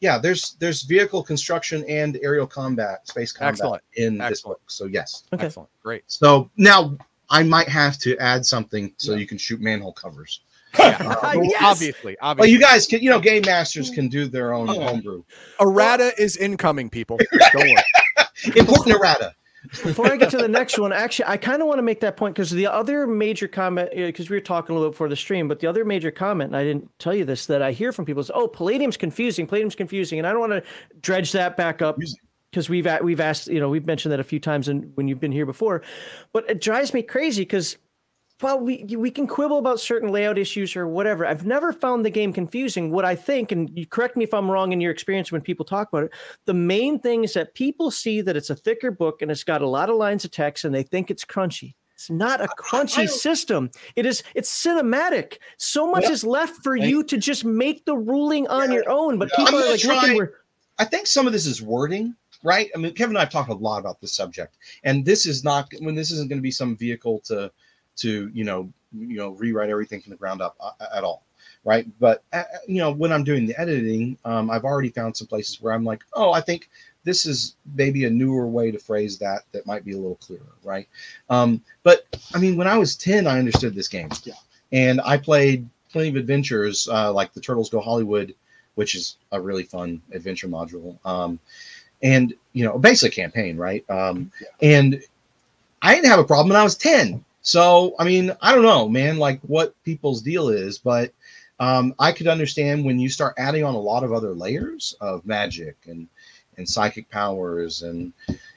[0.00, 3.82] Yeah, there's there's vehicle construction and aerial combat, space combat Excellent.
[3.94, 4.60] in this book.
[4.68, 5.24] So yes.
[5.32, 5.46] Okay.
[5.46, 5.70] Excellent.
[5.82, 6.04] Great.
[6.08, 6.96] So now
[7.30, 10.42] I might have to add something so you can shoot manhole covers.
[10.78, 11.14] Yeah.
[11.42, 11.62] Yes!
[11.62, 14.80] Obviously, Well, you guys can, you know, game masters can do their own Oh.
[14.80, 15.22] homebrew.
[15.60, 17.18] errata is incoming, people.
[17.52, 18.56] Don't worry.
[18.56, 19.34] Important errata.
[19.84, 22.16] Before I get to the next one, actually, I kind of want to make that
[22.16, 25.16] point because the other major comment, because we were talking a little bit before the
[25.16, 27.92] stream, but the other major comment, and I didn't tell you this, that I hear
[27.92, 29.46] from people is, "Oh, Palladium's confusing.
[29.46, 30.62] Palladium's confusing," and I don't want to
[31.00, 31.98] dredge that back up
[32.50, 35.20] because we've we've asked, you know, we've mentioned that a few times and when you've
[35.20, 35.82] been here before,
[36.32, 37.76] but it drives me crazy because.
[38.40, 41.26] Well, we we can quibble about certain layout issues or whatever.
[41.26, 42.90] I've never found the game confusing.
[42.92, 45.64] What I think, and you correct me if I'm wrong in your experience when people
[45.64, 46.12] talk about it,
[46.44, 49.60] the main thing is that people see that it's a thicker book and it's got
[49.60, 51.74] a lot of lines of text and they think it's crunchy.
[51.94, 53.72] It's not a crunchy system.
[53.96, 55.38] It is it's cinematic.
[55.56, 58.76] So much Well, is left for I- you to just make the ruling on Yeah,
[58.76, 59.18] your own.
[59.18, 59.44] But yeah.
[59.44, 60.32] people are like looking try- where
[60.78, 62.70] I think some of this is wording, right?
[62.72, 65.42] I mean, Kevin and I have talked a lot about this subject, and this is
[65.42, 67.50] not when this isn't going to be some vehicle to,
[67.98, 71.24] to you know, you know, rewrite everything from the ground up uh, at all,
[71.64, 71.86] right?
[72.00, 75.60] But uh, you know, when I'm doing the editing, um, I've already found some places
[75.60, 76.68] where I'm like, oh, I think
[77.04, 80.52] this is maybe a newer way to phrase that that might be a little clearer,
[80.64, 80.88] right?
[81.30, 84.34] Um, but I mean, when I was ten, I understood this game, Yeah.
[84.72, 88.34] and I played plenty of adventures uh, like the Turtles Go Hollywood
[88.78, 90.96] which is a really fun adventure module.
[91.04, 91.40] Um,
[92.04, 93.84] and you know, a basic campaign, right?
[93.90, 94.30] Um,
[94.62, 95.02] and
[95.82, 97.24] I didn't have a problem when I was 10.
[97.48, 101.14] So, I mean, I don't know, man, like what people's deal is, but
[101.58, 105.24] um, I could understand when you start adding on a lot of other layers of
[105.24, 106.06] magic and
[106.58, 108.12] and psychic powers and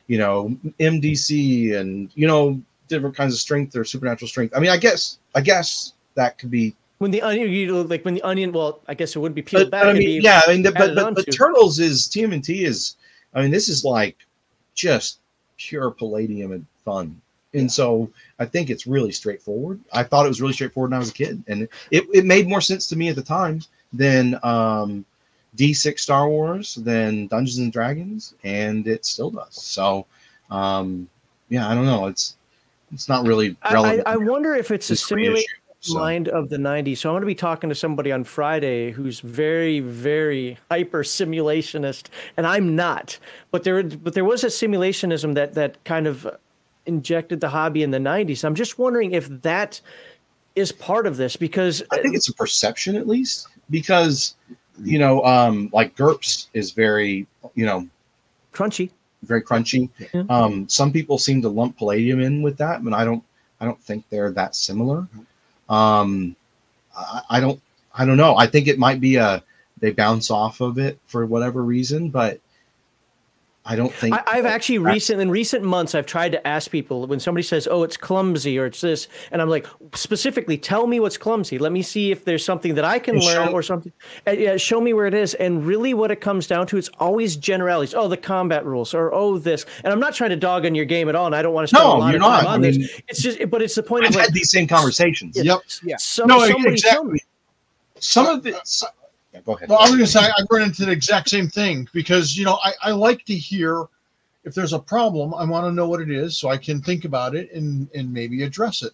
[0.08, 4.54] you know MDC and you know different kinds of strength or supernatural strength.
[4.58, 8.16] I mean, I guess I guess that could be when the onion you like when
[8.16, 9.84] the onion well, I guess it wouldn't be peeled but, back.
[9.84, 11.32] but I mean, yeah, I mean, the, but, but, but.
[11.32, 12.98] Turtles is TMNT is,
[13.34, 14.18] I mean, this is like
[14.76, 15.20] just
[15.56, 17.22] pure Palladium and fun.
[17.54, 19.80] And so I think it's really straightforward.
[19.92, 22.48] I thought it was really straightforward when I was a kid, and it, it made
[22.48, 25.06] more sense to me at the time than um,
[25.58, 29.56] D6 Star Wars, than Dungeons and Dragons, and it still does.
[29.56, 30.06] So,
[30.50, 31.10] um,
[31.50, 32.08] yeah, I don't know.
[32.08, 32.38] It's
[32.94, 34.04] it's not really I, relevant.
[34.06, 35.48] I, I wonder if it's a simulation
[35.82, 35.98] so.
[35.98, 36.98] mind of the 90s.
[36.98, 42.08] So I'm going to be talking to somebody on Friday who's very, very hyper simulationist,
[42.38, 43.18] and I'm not.
[43.52, 46.28] But there, but there was a simulationism that that kind of
[46.86, 48.44] injected the hobby in the 90s.
[48.44, 49.80] I'm just wondering if that
[50.56, 54.36] is part of this because I think it's a perception at least because
[54.84, 57.88] you know, um, like GURPS is very, you know,
[58.54, 58.90] crunchy.
[59.24, 59.90] very crunchy.
[60.14, 60.24] Yeah.
[60.30, 63.24] Um, some people seem to lump palladium in with that, but I don't.
[63.60, 65.08] I don't think they're that similar.
[65.70, 66.36] Um,
[66.98, 67.62] I, I don't.
[67.94, 68.36] I don't know.
[68.36, 69.44] I think it might be a
[69.80, 72.40] they bounce off of it for whatever reason, but
[73.64, 77.06] I don't think I, I've actually recent in recent months I've tried to ask people
[77.06, 81.00] when somebody says, "Oh, it's clumsy" or "It's this," and I'm like, specifically, tell me
[81.00, 81.60] what's clumsy.
[81.60, 83.94] Let me see if there's something that I can learn show- or something.
[84.26, 85.36] Uh, yeah, show me where it is.
[85.36, 87.94] And really, what it comes down to, it's always generalities.
[87.94, 89.68] Oh, the combat rules, or oh, this.
[89.84, 91.70] And I'm not trying to dog on your game at all, and I don't want
[91.70, 92.54] to spend No, a lot you're of time not.
[92.54, 92.78] on I this.
[92.80, 95.38] mean- It's just, but it's the point I've of like, had these same conversations.
[95.38, 95.60] Yep.
[95.84, 95.98] Yeah.
[95.98, 97.12] some, No, somebody tell me.
[97.14, 97.24] exactly.
[98.00, 98.60] Some of the.
[98.64, 98.88] so-
[99.40, 99.70] go ahead.
[99.70, 102.46] Well, I was going to say I run into the exact same thing because you
[102.46, 103.86] know I, I like to hear
[104.44, 105.34] if there's a problem.
[105.34, 108.12] I want to know what it is so I can think about it and and
[108.12, 108.94] maybe address it.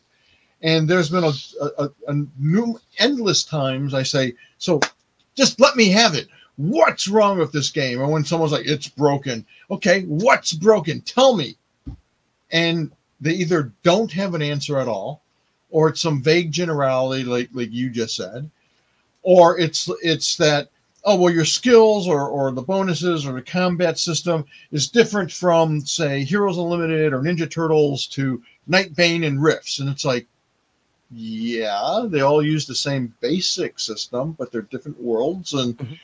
[0.62, 1.34] And there's been a,
[1.78, 4.80] a, a, new endless times I say so.
[5.36, 6.28] Just let me have it.
[6.56, 8.02] What's wrong with this game?
[8.02, 11.02] Or when someone's like, "It's broken." Okay, what's broken?
[11.02, 11.56] Tell me.
[12.52, 12.92] And
[13.22, 15.22] they either don't have an answer at all,
[15.70, 18.50] or it's some vague generality like like you just said,
[19.28, 20.70] or it's it's that
[21.04, 25.82] oh well your skills or or the bonuses or the combat system is different from
[25.86, 30.26] say Heroes Unlimited or Ninja Turtles to Nightbane and Rifts, and it's like
[31.12, 35.98] yeah they all use the same basic system but they're different worlds and Mhm.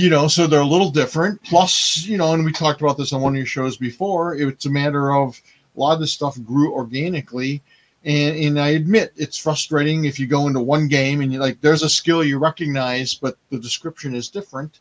[0.00, 1.42] you know so they're a little different.
[1.42, 4.66] Plus you know and we talked about this on one of your shows before it's
[4.66, 5.40] a matter of
[5.76, 7.60] a lot of this stuff grew organically
[8.04, 11.60] and, and I admit it's frustrating if you go into one game and you like
[11.60, 14.80] there's a skill you recognize, but the description is different.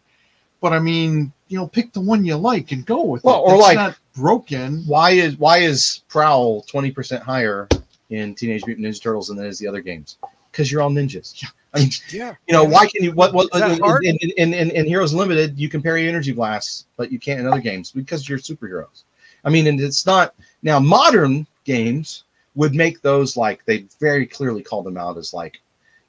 [0.62, 3.52] But I mean, you know, pick the one you like and go with Well, it.
[3.52, 4.84] or It's like- not broken.
[4.86, 7.68] why is why is Prowl twenty percent higher
[8.10, 10.18] in Teenage Mutant Ninja Turtles than it is the other games?
[10.52, 11.42] Because you're all ninjas.
[11.42, 11.50] Yeah.
[11.76, 12.36] I mean, Yeah.
[12.48, 14.06] you know, why can you what what Is that in, hard?
[14.06, 17.48] in, in, in, in Heroes Limited you can parry energy blasts, but you can't in
[17.48, 19.04] other games because you're superheroes.
[19.44, 22.24] I mean, and it's not now modern games
[22.56, 25.62] would make those like they very clearly call them out as like,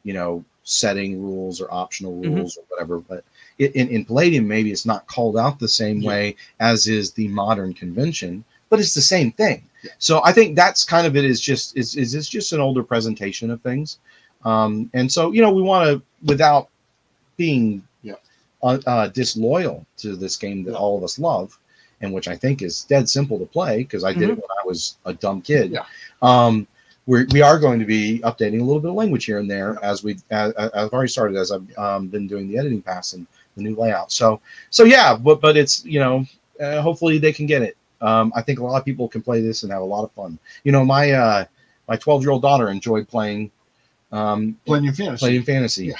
[0.02, 2.36] you know, setting rules or optional Mhm.
[2.36, 2.98] rules or whatever.
[3.00, 3.24] But
[3.58, 6.08] it, in, in Palladium, maybe it's not called out the same Yeah.
[6.08, 9.62] way as is the modern convention, but it's the same thing.
[9.98, 11.24] So I think that's kind of it.
[11.24, 13.98] Is just is is it's just an older presentation of things,
[14.44, 16.68] um, and so you know we want to without
[17.36, 18.14] being Yeah.
[18.62, 20.78] uh, uh, disloyal to this game that Yeah.
[20.78, 21.58] all of us love,
[22.04, 24.66] and which I think is dead simple to play because I did it when I
[24.66, 25.72] was a dumb kid.
[25.72, 25.84] Yeah.
[26.22, 26.66] Um,
[27.06, 29.78] we're, we are going to be updating a little bit of language here and there
[29.82, 33.26] as we as, I've already started as I've um, been doing the editing pass and
[33.56, 34.12] the new layout.
[34.12, 36.24] So so yeah, but but it's you know
[36.60, 37.76] uh, hopefully they can get it.
[38.00, 40.12] Um, I think a lot of people can play this and have a lot of
[40.12, 40.38] fun.
[40.62, 41.44] You know, my uh,
[41.88, 43.50] my 12 year old daughter enjoyed playing
[44.12, 45.18] um, Playing in fantasy.
[45.26, 45.94] playing fantasy Yeah.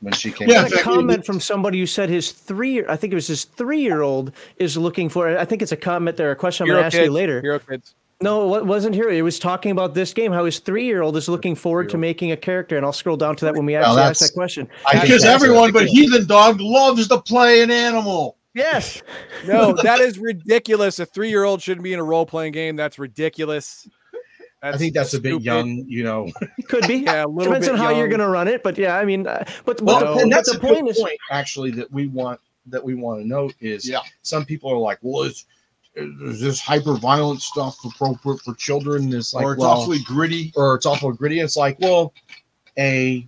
[0.00, 0.48] When she came.
[0.48, 3.16] Yeah, I in got a comment from somebody who said his three, I think it
[3.16, 5.36] was his three-year-old is looking for.
[5.36, 7.40] I think it's a comment there, a question I'm going to ask you later.
[7.40, 7.94] Hero Kids.
[8.20, 9.08] No, it wasn't here.
[9.10, 10.32] It was talking about this game.
[10.32, 13.44] How his three-year-old is looking forward to making a character, and I'll scroll down to
[13.44, 14.68] that when we Well, actually ask that question.
[14.86, 16.12] I think because everyone but ridiculous.
[16.12, 18.36] Heathen Dog loves to play an animal.
[18.54, 19.02] Yes,
[19.46, 20.98] No, that is ridiculous.
[20.98, 22.74] A three year old shouldn't be in a role playing game.
[22.74, 23.86] That's ridiculous.
[24.62, 25.44] I think that's a bit stupid.
[25.44, 25.84] young.
[25.86, 26.30] You know,
[26.68, 26.96] could be.
[26.96, 29.04] Yeah, a little Depends bit on how you're going to run it, but yeah, I
[29.04, 31.18] mean, uh, but, well, but, the, and but that's the a point good is, point
[31.30, 34.00] actually that we want that we want to note is Yeah.
[34.22, 35.46] some people are like, well, is,
[35.94, 39.12] is this hyper violent stuff appropriate for children?
[39.12, 40.52] It's like, or it's well, awfully gritty.
[40.56, 41.40] or it's awful gritty.
[41.40, 42.12] It's like, well,
[42.78, 43.26] a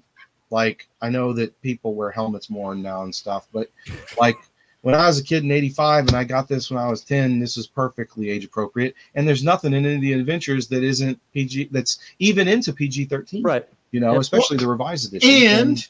[0.51, 3.71] like I know that people wear helmets more now and stuff, but
[4.19, 4.37] like
[4.83, 7.39] when I was a kid in '85 and I got this when I was 10,
[7.39, 8.95] this is perfectly age appropriate.
[9.15, 11.69] And there's nothing in any of the adventures that isn't PG.
[11.71, 13.67] That's even into PG-13, right?
[13.93, 14.21] You know, Yep.
[14.23, 15.29] especially the revised edition.
[15.49, 15.89] And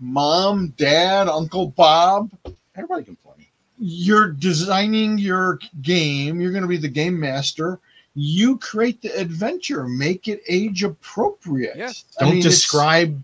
[0.00, 2.30] mom, dad, Uncle Bob,
[2.74, 3.48] everybody can play.
[3.78, 6.40] you're designing your game.
[6.40, 7.80] You're going to be the game master.
[8.14, 9.88] You create the adventure.
[9.88, 11.76] Make it age appropriate.
[11.76, 12.04] Yes.
[12.20, 13.20] Don't mean, describe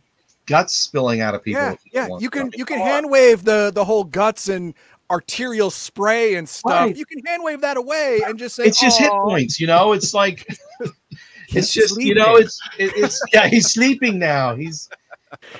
[0.47, 1.62] guts spilling out of people.
[1.62, 2.09] Yeah, if you yeah.
[2.19, 2.59] You can to.
[2.59, 4.75] you can hand wave the the whole guts and
[5.11, 6.87] arterial spray and stuff.
[6.87, 6.97] Right.
[6.97, 9.93] You can hand wave that away and just say It's just hit points, you know.
[9.93, 10.47] It's like
[10.81, 10.93] it's
[11.49, 12.45] He's just you know sleeping.
[12.45, 14.55] it's it, it's yeah he's sleeping now.
[14.55, 14.89] He's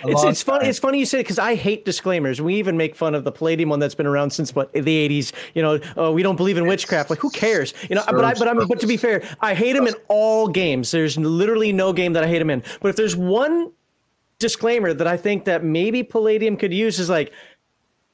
[0.05, 0.67] It's, it's funny.
[0.67, 2.41] It's funny you say it because I hate disclaimers.
[2.41, 5.33] We even make fun of the Palladium one that's been around since what the '80s.
[5.55, 7.11] You know, oh, we don't believe in witchcraft.
[7.11, 7.75] Like, who cares?
[7.89, 9.95] You know, but I, but I mean, but to be fair, I hate him in
[10.09, 10.91] all games.
[10.91, 12.63] There's literally no game that I hate him in.
[12.81, 13.73] But if there's one
[14.39, 17.33] disclaimer that I think that maybe Palladium could use is like,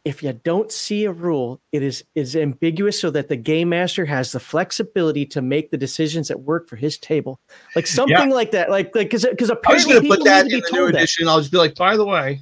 [0.04, 4.04] if you don't see a rule, it is is ambiguous so that the game master
[4.04, 7.40] has the flexibility to make the decisions that work for his table,
[7.74, 8.70] like something like that.
[8.70, 10.98] Like like because because I was going to put that in the new told that.
[10.98, 11.26] edition.
[11.26, 12.40] I'll just be like, by the way,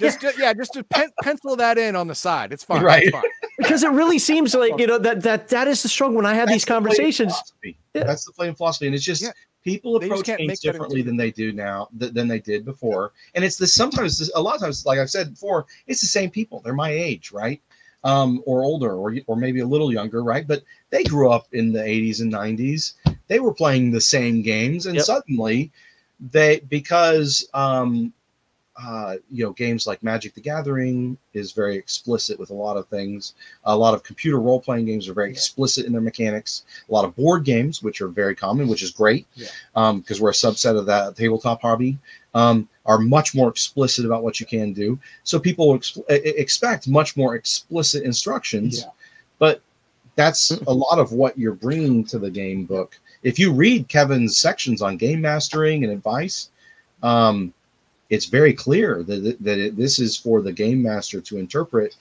[0.00, 2.54] Just, ju- yeah, just to pen, pencil that in on the side.
[2.54, 2.82] It's fine.
[2.82, 3.02] Right.
[3.02, 3.22] It's fine.
[3.58, 6.32] because it really seems like you know that that that is the struggle when I
[6.32, 7.32] have these That's the playing conversations.
[7.34, 7.78] philosophy.
[7.94, 8.04] Yeah.
[8.04, 9.32] That's the playing philosophy, and it's just Yeah.
[9.62, 13.12] people They approach can't games differently than they do now th- than they did before.
[13.34, 16.30] And it's the sometimes a lot of times, like I've said before, it's the same
[16.30, 16.62] people.
[16.62, 17.60] They're my age, right?
[18.02, 20.46] Um, or older, or or maybe a little younger, right?
[20.48, 22.94] But they grew up in the 80s and 90s.
[23.28, 25.04] They were playing the same games, and Yep.
[25.04, 25.70] suddenly
[26.32, 28.12] they because um,
[28.82, 32.86] uh, you know games like Magic the Gathering is very explicit with a lot of
[32.88, 33.34] things.
[33.64, 36.64] A lot of computer role playing games are very explicit in their mechanics.
[36.88, 39.92] A lot of board games, which are very common, which is great, Yeah.
[39.92, 41.98] because we're a subset of that tabletop hobby,
[42.34, 44.98] um, are much more explicit about what you can do.
[45.24, 48.90] So people ex- expect much more explicit instructions, Yeah.
[49.38, 49.62] but
[50.16, 52.98] that's a lot of what you're bringing to the game book.
[53.22, 56.50] If you read Kevin's sections on game mastering and advice,
[57.02, 57.52] um,
[58.10, 61.96] it's very clear that, that it, this is for the game master to interpret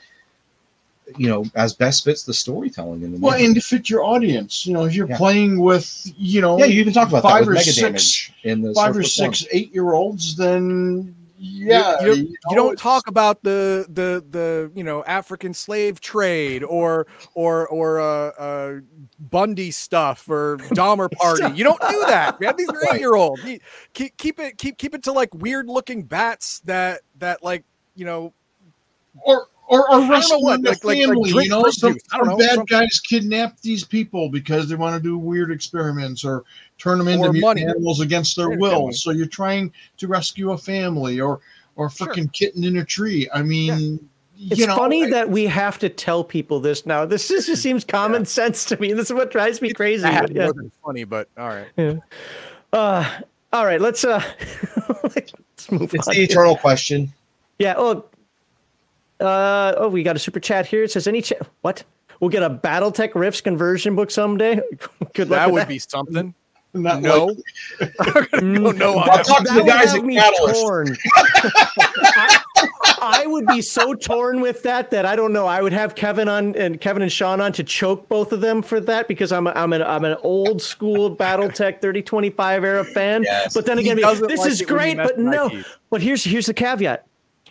[1.18, 3.46] you know as best fits the storytelling in the Well, movie.
[3.46, 5.18] and to fit your audience, you know, if you're Yeah.
[5.18, 8.62] playing with, you know, yeah you even talk about five that or mega six- in
[8.62, 9.34] the five or Surface One.
[9.34, 14.24] six, eight year olds, then yeah, you, don't- you you don't talk about the the
[14.30, 18.74] the you know African slave trade or or or uh, uh
[19.32, 21.50] Bundy stuff or Dahmer party.
[21.56, 22.56] You don't do that, man.
[22.58, 23.42] These are eight year olds.
[23.94, 27.64] Keep keep it keep keep it to like weird looking bats that that like
[27.96, 28.34] you know
[29.22, 31.44] or or, or know wrestling what, the like- like- like family.
[31.44, 31.96] you know, fruit some.
[32.12, 32.66] I don't know, bad something.
[32.66, 36.44] guys kidnap these people because they want to do weird experiments or
[36.78, 37.64] turn them into money.
[37.66, 38.72] animals against their Yeah, will.
[38.72, 38.94] family.
[38.94, 41.40] So you're trying to rescue a family or
[41.76, 42.08] or Sure.
[42.08, 43.30] freaking kitten in a tree.
[43.34, 44.00] I mean,
[44.38, 47.06] It's you know, funny I- that we have to tell people this now.
[47.06, 48.92] This is, just seems common sense to me.
[48.94, 50.04] This is what drives me crazy.
[50.04, 50.46] bad Yeah.
[50.46, 52.00] more than funny, but all right.
[52.74, 53.10] Uh,
[53.54, 54.22] all right, let's uh,
[55.04, 56.14] let's move it's on.
[56.16, 57.12] the eternal question
[57.60, 57.74] Yeah.
[57.78, 58.06] Oh,
[59.20, 60.84] uh, oh, we got a super chat here.
[60.84, 61.48] It says any chat.
[61.62, 61.84] What?
[62.20, 64.62] We'll get a BattleTech Rifts conversion book someday.
[65.14, 65.40] Good luck.
[65.40, 65.68] That would that.
[65.70, 66.34] be something.
[66.74, 67.36] not No,
[67.80, 69.00] like- no, no.
[69.00, 70.62] on I'll talk to the would guys at Catalyst.
[70.62, 70.98] torn.
[72.16, 72.40] I,
[73.02, 75.48] I would be so torn with that that I don't know.
[75.48, 78.62] I would have Kevin on and Kevin and Sean on to choke both of them
[78.62, 83.24] for that because I'm a, I'm an I'm an old school BattleTech 3025 era fan.
[83.24, 83.54] Yes.
[83.54, 84.98] But then again, this like is it when you great.
[84.98, 85.50] But no.
[85.90, 87.06] But here's here's the caveat.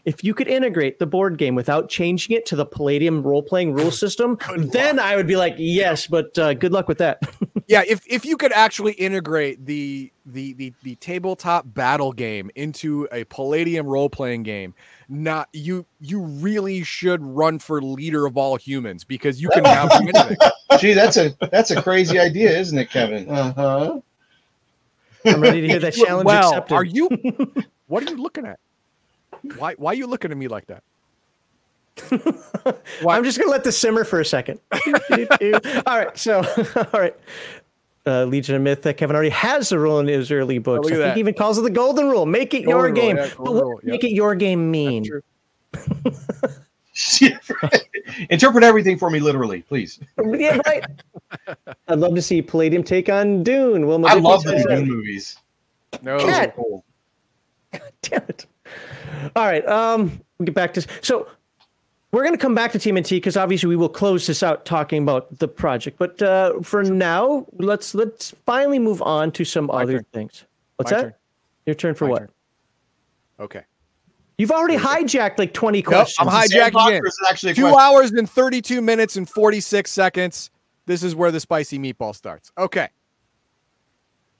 [0.08, 3.74] If you could integrate the board game without changing it to the Palladium role playing
[3.74, 6.06] rule system, then I would be like, yes.
[6.06, 7.20] But uh, good luck with that.
[7.68, 13.06] yeah if if you could actually integrate the the the, the tabletop battle game into
[13.12, 14.74] a palladium role-playing game
[15.08, 19.86] not you you really should run for leader of all humans because you can now
[19.86, 20.36] do anything
[20.78, 24.00] gee that's a that's a crazy idea isn't it kevin uh-huh.
[25.24, 26.74] I'm ready to hear that challenge well accepted.
[26.74, 27.08] are you
[27.86, 28.58] what are you looking at
[29.57, 30.83] why why are you looking at me like that
[33.08, 34.60] I'm just gonna let this simmer for a second.
[34.73, 36.36] all right, so
[36.76, 37.17] all right.
[38.07, 40.84] Uh, Legion of Myth, that Kevin already has the rule in his early books.
[40.84, 41.15] look I think that.
[41.15, 42.25] he even calls it the golden rule.
[42.25, 43.17] Make it your Golden rule, game.
[43.17, 44.12] yeah, but what rule, does make yep.
[44.12, 45.05] it your game mean?
[48.31, 50.00] interpret everything for me literally please
[50.34, 50.84] yeah, right.
[51.86, 53.86] I'd love to see Palladium take on Dune.
[53.86, 54.65] Will i Mazuki love the.
[54.68, 55.39] Dune movies
[56.02, 56.57] no Those are Cat.
[56.57, 56.84] cool.
[58.02, 58.47] Damn it.
[59.36, 59.66] All right.
[59.66, 61.28] Um, we'll get back to so
[62.10, 65.02] we're going to come back to TMNT because obviously we will close this out talking
[65.02, 65.98] about the project.
[65.98, 70.06] But uh, for now, let's let's finally move on to some other turn.
[70.12, 70.44] things.
[70.76, 71.02] What's My that?
[71.02, 71.14] turn.
[71.66, 72.18] Your turn for My what?
[72.20, 72.28] turn.
[73.40, 73.62] okay
[74.38, 76.28] You've already hijacked like twenty Nope, questions.
[76.28, 77.02] I'm hijacking again.
[77.02, 77.80] or is it actually a two question?
[77.80, 80.50] hours and 32 minutes and 46 seconds
[80.86, 82.88] this is where the spicy meatball starts okay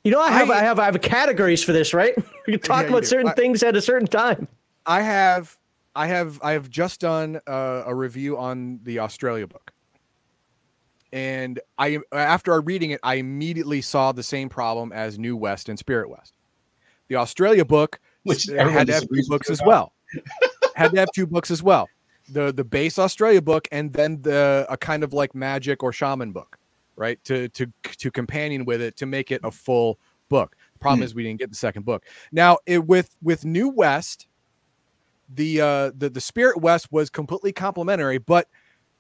[0.05, 2.15] you know, I have I- I, have I have categories for this, right?
[2.47, 4.49] We can talk Yeah, about certain I- things at a certain time.
[4.89, 5.57] I have
[5.95, 9.73] I have I have just done uh, a review on the Australia book.
[11.13, 15.79] And I after reading it, I immediately saw the same problem as New West and
[15.79, 16.35] Spirit West.
[17.09, 19.93] The Australia book Which had to have two books as well.
[20.75, 21.89] had to have two books as well.
[22.31, 26.33] The the base Australia book and then the a kind of like magic or shaman
[26.33, 26.59] book,
[26.97, 27.23] right?
[27.25, 30.57] To to to companion with it to make it a full book.
[30.81, 31.05] Problem Hmm.
[31.05, 32.05] is we didn't get the second book.
[32.33, 34.28] Now it with with New West,
[35.29, 38.49] the uh the, the Spirit West was completely complementary, but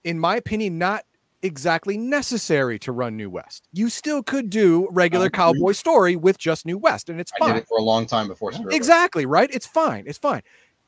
[0.05, 1.05] in my opinion, not
[1.43, 3.69] exactly necessary to run New West.
[3.73, 7.55] You still could do regular cowboy story with just New West, and it's I fine.
[7.55, 8.77] did it for a long time before Spirit West.
[8.77, 9.49] Exactly, right?
[9.53, 10.05] It's fine.
[10.07, 10.43] It's fine.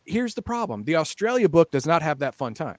[0.05, 0.85] Here's the problem.
[0.85, 2.78] The Australia book does not have that fun time.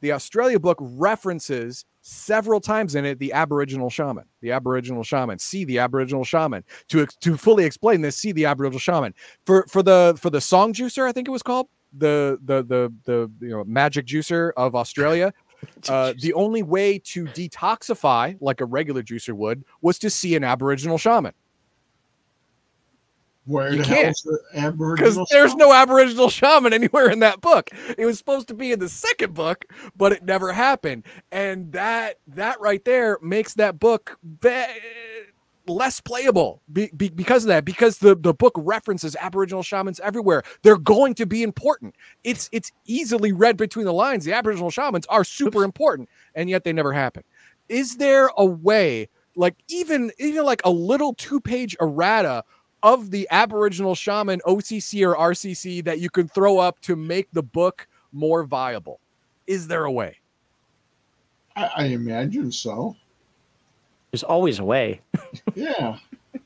[0.00, 5.38] the Australia book references several times in it the Aboriginal shaman, the Aboriginal shaman.
[5.38, 8.16] See the Aboriginal shaman to to fully explain this.
[8.16, 11.08] See the Aboriginal shaman for for the for the song juicer.
[11.08, 11.68] I think it was called
[11.98, 15.32] the the the the you know magic juicer of Australia.
[15.88, 20.44] Uh, the only way to detoxify like a regular juicer would was to see an
[20.44, 21.32] Aboriginal shaman
[23.46, 27.70] Where You the can't, hell's the because there's no Aboriginal shaman anywhere in that book.
[27.96, 29.64] It was supposed to be in the second book,
[29.96, 31.04] but it never happened.
[31.32, 34.64] And that that right there makes that book be-
[35.68, 37.64] less playable be- be- because of that.
[37.64, 40.42] Because the the book references Aboriginal shamans everywhere.
[40.62, 41.94] They're going to be important.
[42.24, 44.24] It's it's easily read between the lines.
[44.24, 47.24] The Aboriginal shamans are super important, and yet they never happen.
[47.68, 52.44] Is there a way, like even even like a little two page errata?
[52.82, 57.42] of the Aboriginal shaman OCC or RCC that you can throw up to make the
[57.42, 59.00] book more viable?
[59.46, 60.18] Is there a way?
[61.56, 62.94] I, I imagine so.
[64.10, 65.00] There's always a way.
[65.54, 65.98] Yeah.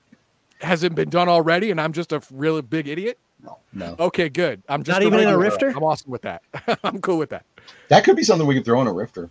[0.60, 1.70] Has it been done already?
[1.70, 3.18] And I'm just a really big idiot.
[3.42, 3.96] No, no.
[3.98, 4.62] Okay, good.
[4.68, 5.68] I'm just Not even in a rifter?
[5.70, 6.42] I'm awesome with that.
[6.84, 7.44] I'm cool with that.
[7.88, 9.30] that could be something we could throw in a rifter.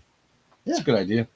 [0.65, 0.81] That's Yeah.
[0.81, 1.27] a good idea.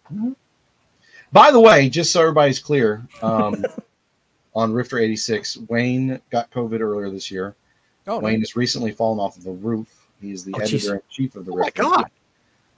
[1.31, 3.63] By the way, just so everybody's clear, um,
[4.55, 7.55] on Rifter 86, Wayne got COVID earlier this year.
[8.07, 8.25] Oh, no.
[8.25, 9.87] Wayne has recently fallen off of the roof.
[10.21, 11.81] He is the Oh, editor in chief of the oh my Rifter.
[11.83, 12.11] god!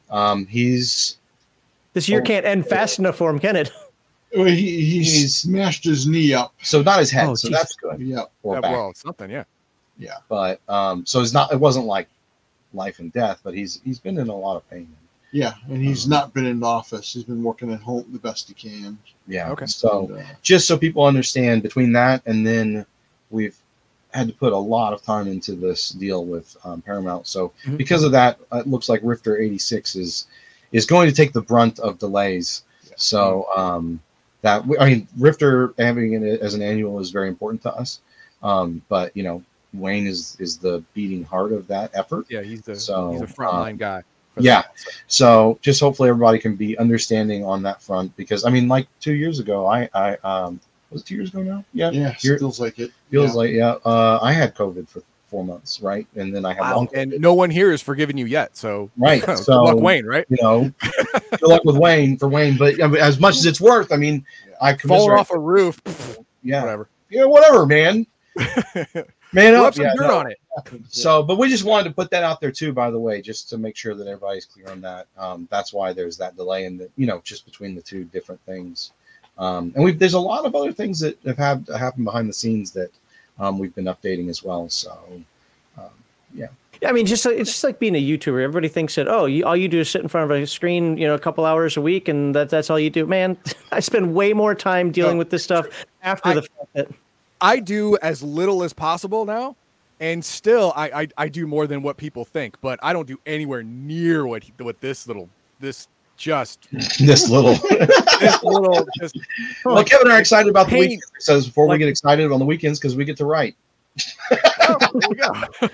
[0.10, 1.18] Um, he's
[1.94, 2.24] This year Oh.
[2.24, 3.72] can't end fast enough for him, can it?
[4.36, 6.54] Well, he, he He's- smashed his knee up.
[6.62, 7.62] so not his head, Oh, so Jesus.
[7.64, 8.00] that's good.
[8.00, 8.24] Yeah.
[8.44, 8.72] Or Yeah, back.
[8.72, 9.44] well, something, yeah.
[9.98, 10.18] Yeah.
[10.28, 11.52] But um, so it's not.
[11.54, 12.08] It wasn't like
[12.74, 14.90] life and death, but he's he's been in a lot of pain.
[15.32, 15.54] Yeah.
[15.70, 17.14] And he's not been in office.
[17.14, 18.98] He's been working at home the best he can.
[19.28, 19.52] Yeah.
[19.52, 19.66] Okay.
[19.66, 22.86] So And, uh, just so people understand, between that and then
[23.32, 23.58] we've
[24.14, 27.28] had to put a lot of time into this deal with um, Paramount.
[27.28, 27.76] So Mhm.
[27.78, 30.28] because of that, it looks like Rifter 86 is
[30.72, 32.64] is going to take the brunt of delays.
[32.98, 34.02] So um,
[34.46, 38.00] that I mean, Rifter having it as an annual is very important to us.
[38.44, 39.44] Um, but you know,
[39.74, 42.26] Wayne is is the beating heart of that effort.
[42.30, 44.04] Yeah, he's the So, he's a frontline guy.
[44.38, 44.62] yeah.
[44.62, 44.92] that, so.
[45.08, 49.14] So just hopefully everybody can be understanding on that front because I mean, like two
[49.14, 50.60] years ago, I I um
[50.92, 51.66] was it two years ago now?
[51.74, 52.14] Yeah, yeah.
[52.22, 52.92] You're- Feels like it.
[53.10, 53.42] feels Yeah.
[53.42, 53.72] like yeah.
[53.84, 55.02] Uh, I had COVID for
[55.36, 58.18] four months, right, and then I have Wow, long and no one here is forgiving
[58.18, 58.56] you yet.
[58.56, 59.22] So, right.
[59.38, 60.06] So luck, Wayne.
[60.06, 60.26] Right?
[60.30, 60.72] you know,
[61.32, 62.58] good luck with Wayne for Wayne.
[62.58, 64.26] But I mean, as much as it's worth, I mean,
[64.62, 65.20] I commiserate.
[65.20, 65.82] off a roof,
[66.42, 66.88] yeah, whatever.
[67.10, 68.08] yeah, whatever, man.
[69.34, 69.74] Man up.
[69.74, 70.18] some Yeah, dirt no.
[70.20, 70.38] on it.
[70.88, 73.50] So, but we just wanted to put that out there too, by the way, just
[73.50, 75.08] to make sure that everybody's clear on that.
[75.18, 78.40] Um, that's why there's that delay in the, you know, just between the two different
[78.46, 78.94] things.
[79.38, 82.34] Um, and we've there's a lot of other things that have had happened behind the
[82.34, 82.92] scenes that
[83.40, 84.70] um, we've been updating as well.
[84.70, 84.98] So,
[85.78, 85.90] um,
[86.34, 86.48] Yeah,
[86.86, 88.42] I mean, just it's just like being a YouTuber.
[88.42, 90.98] Everybody thinks that oh, you, all you do is sit in front of a screen,
[90.98, 93.06] you know, a couple hours a week, and that that's all you do.
[93.06, 93.38] Man,
[93.72, 95.68] I spend way more time dealing No, with this stuff
[96.04, 96.88] after I- the fact that
[97.42, 99.56] I do as little as possible now,
[100.00, 102.58] and still I, I I do more than what people think.
[102.62, 106.68] But I don't do anywhere near what what this little this just
[107.00, 107.56] this little.
[108.20, 109.18] this little just
[109.66, 110.80] well, Kevin and I are excited about the Pain.
[110.82, 111.12] weekends.
[111.18, 113.56] It says before we get excited on the weekends because we get to write.
[114.62, 114.78] oh,
[115.10, 115.70] we.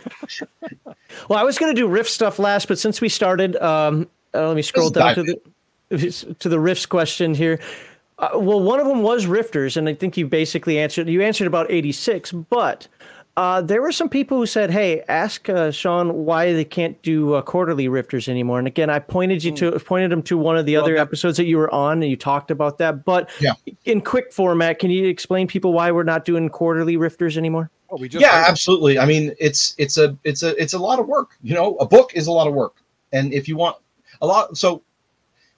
[1.28, 4.48] Well, I was going to do riff stuff last, but since we started, um, uh,
[4.48, 5.24] let me scroll Let's down to
[5.90, 7.60] the to the Rifts question here.
[8.18, 11.10] Uh, well, one of them was rifters, and I think you basically answered.
[11.10, 12.88] You answered about eighty six, but
[13.38, 17.34] uh, there were some people who said, "Hey, ask uh, Sean why they can't do
[17.36, 20.66] uh, quarterly rifters anymore." And again, I pointed you to pointed them to one of
[20.66, 23.06] the Well, other that- episodes that you were on, and you talked about that.
[23.06, 23.54] But Yeah.
[23.86, 27.70] in quick format, can you explain people why we're not doing quarterly rifters anymore?
[27.90, 30.98] Oh, we just yeah absolutely i mean it's it's a it's a it's a lot
[30.98, 32.76] of work you know a book is a lot of work
[33.12, 33.76] and if you want
[34.22, 34.82] a lot so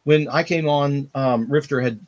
[0.05, 1.99] when i came on um rifter had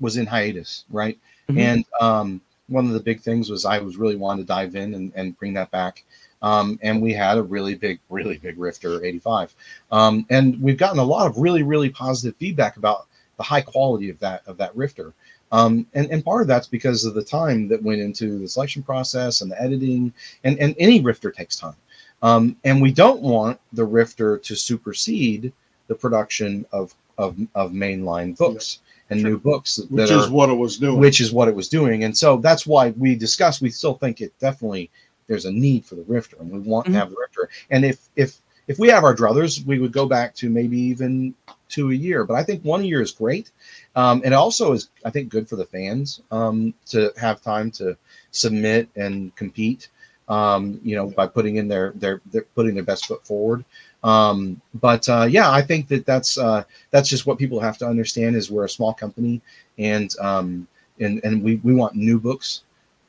[0.00, 1.18] was in hiatus right
[1.50, 1.58] Mhm.
[1.58, 4.94] and um one of the big things was i was really wanting to dive in
[4.94, 6.04] and, and bring that back.
[6.42, 9.54] Um and we had a really big really big rifter 85
[9.90, 14.10] um and we've gotten a lot of really really positive feedback about the high quality
[14.10, 15.12] of that of that rifter.
[15.52, 18.82] Um, and, and part of that's because of the time that went into the selection
[18.82, 20.12] process and the editing
[20.42, 21.76] and, and any rifter takes time.
[22.22, 25.52] Um, and we don't want the rifter to supersede
[25.86, 29.30] the production of of, of mainline books and Sure.
[29.30, 30.98] new books that Which are, is what it was doing.
[30.98, 34.20] which is what it was doing and so that's why we discussed we still think
[34.20, 34.90] it definitely
[35.28, 36.92] there's a need for the rifter and we want Mhm.
[36.92, 40.06] to have the rifter and if if if we have our druthers we would go
[40.06, 41.34] back to maybe even
[41.68, 43.50] two a year but i think one a year is great
[43.94, 47.96] um, and also is i think good for the fans um, to have time to
[48.32, 49.88] submit and compete
[50.28, 53.64] um, you know by putting in their their, their putting their best foot forward
[54.02, 57.86] Um, but uh, yeah, I think that that's uh, that's just what people have to
[57.86, 59.40] understand is we're a small company,
[59.78, 60.68] and um,
[61.00, 62.62] and and we we want new books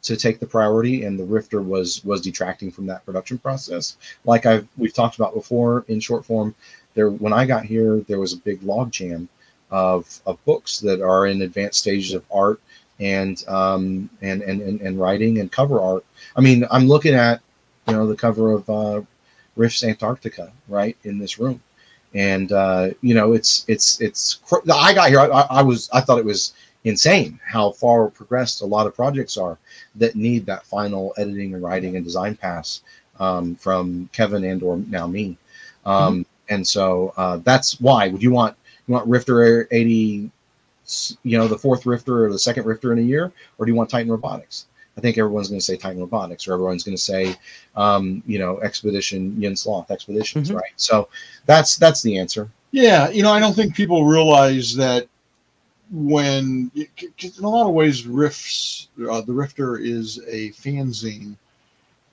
[0.04, 3.98] to take the priority, and the Rifter was was detracting from that production process.
[4.26, 6.56] Like I've we've talked about before in short form,
[6.94, 9.30] there when I got here, there was a big log jam
[9.70, 12.60] of of books that are in advanced stages of art
[13.00, 16.06] and um, and, and and and writing and cover art.
[16.36, 17.42] I mean, I'm looking at
[17.88, 19.02] you know the cover of uh,
[19.58, 21.62] Rifts Antarctica right in this room,
[22.14, 24.40] and uh, you know it's it's it's.
[24.74, 25.20] I got here.
[25.20, 26.54] I, I was I thought it was
[26.84, 29.58] insane how far progressed a lot of projects are
[29.96, 32.82] that need that final editing and writing and design pass
[33.20, 35.38] um, from Kevin and or now me.
[35.86, 36.54] Um, mm-hmm.
[36.54, 38.08] And so uh, that's why.
[38.08, 38.56] Would you want
[38.88, 40.32] you want Rifter 80,
[41.24, 43.76] you know, the fourth Rifter or the second Rifter in a year, or do you
[43.76, 44.68] want Titan Robotics?
[44.98, 47.36] I think everyone's going to say Titan Robotics, or everyone's going to say,
[47.76, 50.58] um, you know, Expedition Yin-Sloth Expeditions, mm-hmm.
[50.58, 50.72] right?
[50.76, 51.08] So
[51.46, 52.50] that's that's the answer.
[52.72, 55.08] Yeah, you know, I don't think people realize that
[55.92, 61.36] when in a lot of ways Rifts uh, the Rifter is a fanzine,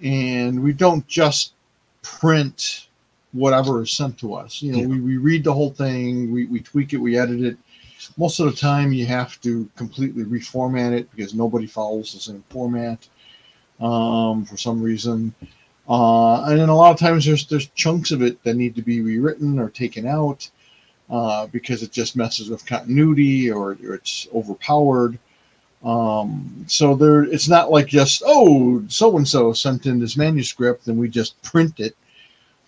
[0.03, 1.55] and we don't just
[2.03, 2.89] print
[3.33, 4.63] whatever is sent to us.
[4.63, 4.87] You know, yeah.
[4.87, 7.57] we, we read the whole thing, we, we tweak it, we edit it.
[8.17, 12.45] Most of the time, you have to completely reformat it because nobody follows the same
[12.49, 13.09] format
[13.81, 15.35] um, for some reason.
[15.89, 18.83] Uh, and then a lot of times there's there's chunks of it that need to
[18.83, 20.49] be rewritten or taken out
[21.11, 25.19] uh, because it just messes with continuity or, or it's overpowered.
[25.85, 30.87] Um, so there, it's not like just oh, so and so sent in this manuscript
[30.87, 31.95] and we just print it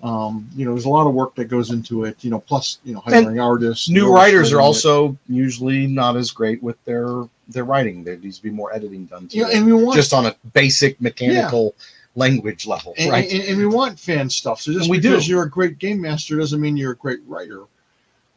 [0.02, 2.22] um, you know, there's a lot of work that goes into it.
[2.22, 3.88] You know, plus you know hiring and artists.
[3.88, 5.16] New writers are also it.
[5.28, 8.04] usually not as great with their their writing.
[8.04, 9.28] There needs to be more editing done.
[9.28, 11.84] To yeah, and we want just on a basic mechanical yeah.
[12.14, 13.30] language level, and, right?
[13.30, 14.60] And, and, we want fan stuff.
[14.60, 15.30] So just we because do.
[15.30, 17.62] you're a great game master doesn't mean you're a great writer.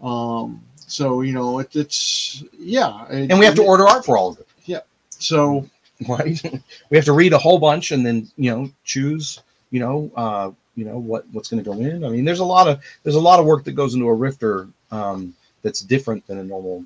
[0.01, 4.17] Um, so you know, it, it's yeah, it, and we have to order art for
[4.17, 4.47] all of it.
[4.65, 4.81] Yeah.
[5.09, 5.67] So
[6.07, 6.41] right,
[6.89, 10.51] we have to read a whole bunch and then you know choose you know uh,
[10.79, 12.03] you know what what's going to go in.
[12.03, 14.13] I mean, there's a lot of there's a lot of work that goes into a
[14.13, 16.85] Rifter um, that's different than a normal.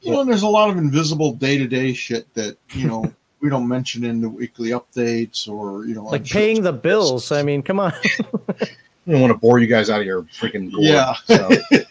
[0.00, 3.50] You know, there's a lot of invisible day to day shit that you know we
[3.50, 7.32] don't mention in the weekly updates or you know like paying the bills.
[7.32, 7.92] I mean, come on.
[9.06, 11.14] I don't want to bore you guys out of your freaking gore, yeah.
[11.26, 11.50] So.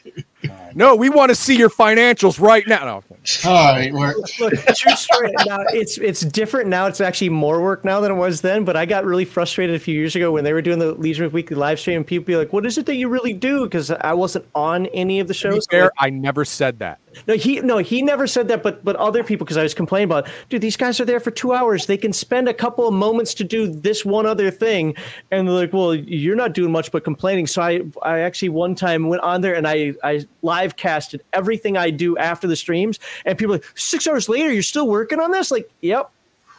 [0.76, 2.86] No, we want to see your financials right now.
[2.86, 3.04] No.
[3.46, 3.94] All right,
[4.40, 5.32] look, true story.
[5.46, 6.88] Now it's it's different now.
[6.88, 8.66] It's actually more work now than it was then.
[8.66, 11.26] But I got really frustrated a few years ago when they were doing the Legion
[11.26, 11.98] of Weekly live stream.
[11.98, 14.88] And people be like, "What is it that you really do?" Because I wasn't on
[14.88, 15.68] any of the shows.
[15.70, 17.00] Fair, like, I never said that.
[17.28, 20.06] No, he no, he never said that, but but other people because I was complaining
[20.06, 21.86] about, dude, these guys are there for two hours.
[21.86, 24.96] They can spend a couple of moments to do this one other thing,
[25.32, 27.48] and they're like, well, you're not doing much but complaining.
[27.48, 31.78] So I I actually one time went on there and I I live casted everything
[31.78, 35.32] I do after the streams, and people like six hours later, you're still working on
[35.32, 35.52] this?
[35.52, 36.10] Like, yep.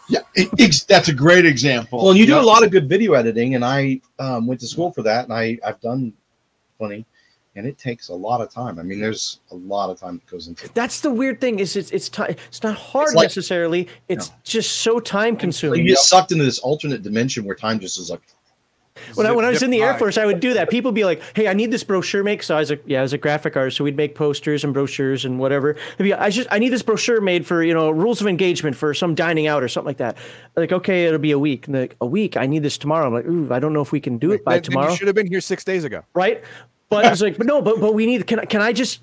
[0.08, 2.04] Yeah, it, that's a great example.
[2.04, 2.42] Well, you do yep.
[2.42, 5.32] a lot of good video editing, and I um, went to school for that, and
[5.32, 6.12] I I've done
[6.76, 7.06] plenty
[7.54, 8.78] and it takes a lot of time.
[8.78, 10.74] I mean, there's a lot of time that goes into it.
[10.74, 12.34] That's the weird thing is it's it's time.
[12.48, 13.88] It's not hard it's like, necessarily.
[14.08, 14.36] It's no.
[14.44, 15.80] just so time consuming.
[15.80, 18.20] You get sucked into this alternate dimension where time just is like.
[19.14, 20.68] When I, when I was in the Air Force, I would do that.
[20.68, 23.02] People be like, "Hey, I need this brochure made." So I was a yeah, I
[23.02, 25.76] was a graphic artist, so we'd make posters and brochures and whatever.
[25.96, 28.92] Be, I just I need this brochure made for you know rules of engagement for
[28.92, 30.18] some dining out or something like that.
[30.56, 31.66] Like, okay, it'll be a week.
[31.66, 32.36] And like, a week.
[32.36, 33.06] I need this tomorrow.
[33.06, 34.90] I'm like, ooh, I don't know if we can do it by tomorrow.
[34.90, 36.44] You should have been here six days ago, right?
[36.92, 38.26] But it's like, but no, but but we need.
[38.26, 39.00] Can can I just?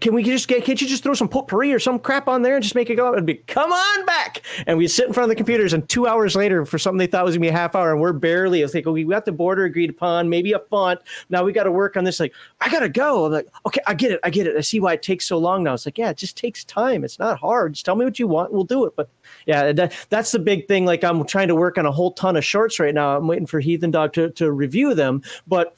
[0.00, 0.64] Can we just get?
[0.64, 2.96] Can't you just throw some potpourri or some crap on there and just make it
[2.96, 4.42] go and be come on back?
[4.66, 7.06] And we sit in front of the computers, and two hours later, for something they
[7.06, 8.62] thought was gonna be a half hour, and we're barely.
[8.62, 10.98] It's like, okay, we got the border agreed upon, maybe a font.
[11.30, 12.18] Now we got to work on this.
[12.18, 13.26] Like, I gotta go.
[13.26, 14.56] I'm like, okay, I get it, I get it.
[14.56, 15.74] I see why it takes so long now.
[15.74, 17.04] It's like, yeah, it just takes time.
[17.04, 17.74] It's not hard.
[17.74, 18.96] Just tell me what you want, we'll do it.
[18.96, 19.08] But
[19.46, 20.84] yeah, that, that's the big thing.
[20.84, 23.16] Like, I'm trying to work on a whole ton of shorts right now.
[23.16, 25.76] I'm waiting for Heathen Dog to to review them, but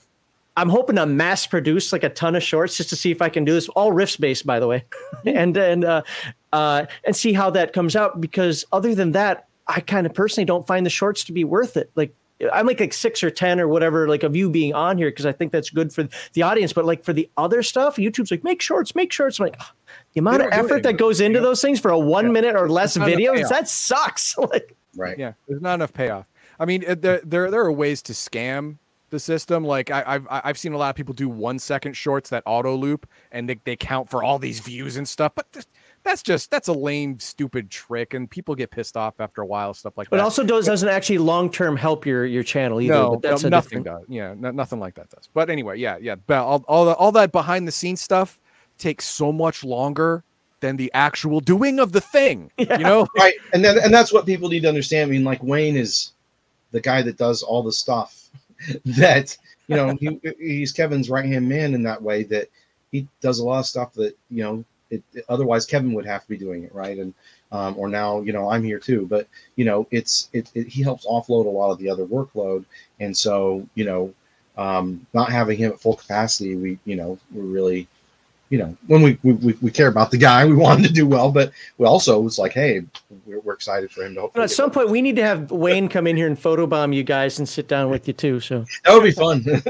[0.56, 3.28] I'm hoping to mass produce like a ton of shorts just to see if I
[3.28, 3.68] can do this.
[3.70, 4.84] All Rifts based, by the way,
[5.26, 6.02] and and uh,
[6.52, 8.20] uh, and see how that comes out.
[8.20, 11.76] Because other than that, I kind of personally don't find the shorts to be worth
[11.76, 11.90] it.
[11.94, 12.14] Like
[12.52, 15.26] I'm like like six or ten or whatever, like of you being on here because
[15.26, 16.72] I think that's good for the audience.
[16.72, 19.38] But like for the other stuff, YouTube's like make shorts, make shorts.
[19.38, 19.60] I'm like
[20.14, 22.32] the amount of effort that goes into those things for a one yeah.
[22.32, 24.36] minute or less video, that sucks.
[24.50, 26.26] like right, yeah, there's not enough payoff.
[26.58, 28.78] I mean, there there there are ways to scam
[29.10, 29.64] the system.
[29.64, 32.74] Like I, I've I've seen a lot of people do one second shorts that auto
[32.76, 35.32] loop and they, they count for all these views and stuff.
[35.34, 35.66] But th-
[36.02, 39.74] that's just that's a lame, stupid trick, and people get pissed off after a while.
[39.74, 40.22] Stuff like But that.
[40.22, 42.94] But also does, doesn't actually long term help your your channel either.
[42.94, 44.14] no, but that's no, nothing different- does.
[44.14, 45.28] Yeah, no, nothing like that does.
[45.34, 46.14] But anyway, yeah, yeah.
[46.26, 48.40] But all all, the, all that behind the scenes stuff
[48.78, 50.24] takes so much longer
[50.60, 52.50] than the actual doing of the thing.
[52.58, 52.76] Yeah.
[52.78, 53.06] You know?
[53.18, 56.12] right and then and that's what people need to understand i mean like wayne is
[56.72, 58.28] the guy that does all the stuff
[58.84, 59.36] that
[59.68, 62.48] you know he, he's kevin's right hand man in that way that
[62.92, 66.28] he does a lot of stuff that you know it, otherwise kevin would have to
[66.28, 66.98] be doing it right?
[66.98, 67.14] And
[67.52, 70.82] um, or now you know i'm here too but you know it's it, it he
[70.82, 72.64] helps offload a lot of the other workload.
[73.00, 74.14] And so you know
[74.56, 77.88] um, not having him at full capacity we you know we're really
[78.50, 81.06] you know when we, we we care about the guy we want him to do
[81.06, 82.82] well but we also it's like hey
[83.30, 85.88] we're, we're excited for him to But at some point, we need to have Wayne
[85.88, 88.40] come in here and photobomb you guys and sit down with you too.
[88.40, 89.44] So, That would be fun.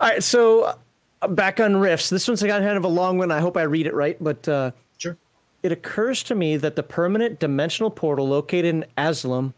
[0.00, 0.22] all right.
[0.22, 0.74] So,
[1.22, 2.10] uh, back on Rifts.
[2.10, 3.30] This one's got kind of a long one.
[3.30, 4.16] I hope I read it right.
[4.20, 5.16] But uh, Sure.
[5.62, 9.54] It occurs to me that the permanent dimensional portal located in Aslam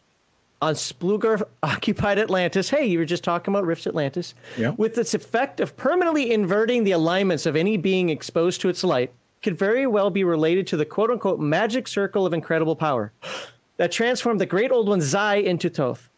[0.62, 2.70] on Splugorth occupied Atlantis.
[2.70, 4.34] Hey, you were just talking about Rifts Atlantis.
[4.56, 4.70] Yeah.
[4.78, 9.12] With its effect of permanently inverting the alignments of any being exposed to its light,
[9.42, 13.12] could very well be related to the quote unquote magic circle of incredible power
[13.76, 16.08] that transformed the great old one Zai into Toth.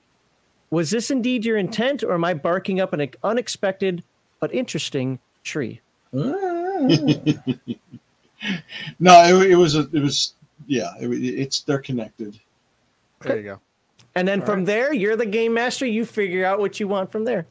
[0.70, 4.04] Was this indeed your intent, or am I barking up an unexpected
[4.40, 5.80] but interesting tree?
[9.00, 10.34] No, it, it was a, it was
[10.66, 12.38] yeah, it, it's they're connected.
[13.22, 13.60] There you go.
[14.16, 15.86] And then from there, you're the game master.
[15.86, 17.46] You figure out what you want from there.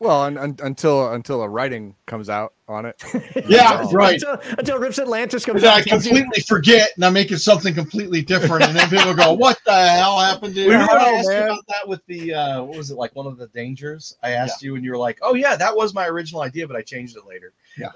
[0.00, 3.02] Well, un, un, until until a writing comes out on it.
[3.48, 4.14] Yeah, Well, right.
[4.22, 5.78] Until, until Rifts Atlantis comes Because I out.
[5.78, 9.32] and tells completely forget and I make it something completely different, and then people go,
[9.32, 12.04] "What the hell happened to We you?" remember I hell, asked you about that with
[12.06, 14.16] the uh, what was it like one of the dangers?
[14.22, 16.76] I asked you and you were like, "Oh yeah, that was my original idea, but
[16.76, 17.90] I changed it later." Yeah.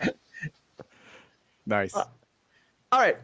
[1.66, 1.94] nice.
[1.94, 2.10] All
[2.92, 3.16] right.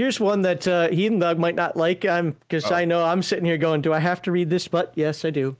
[0.00, 2.74] Here's one that uh, Heathen Dog might not like I'm because Oh.
[2.74, 4.66] I know I'm sitting here going, do I have to read this?
[4.66, 5.58] But yes, I do.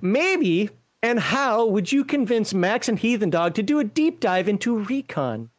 [0.00, 0.70] Maybe
[1.02, 4.78] and how would you convince Max and Heathen Dog to do a deep dive into
[4.78, 5.50] Recon?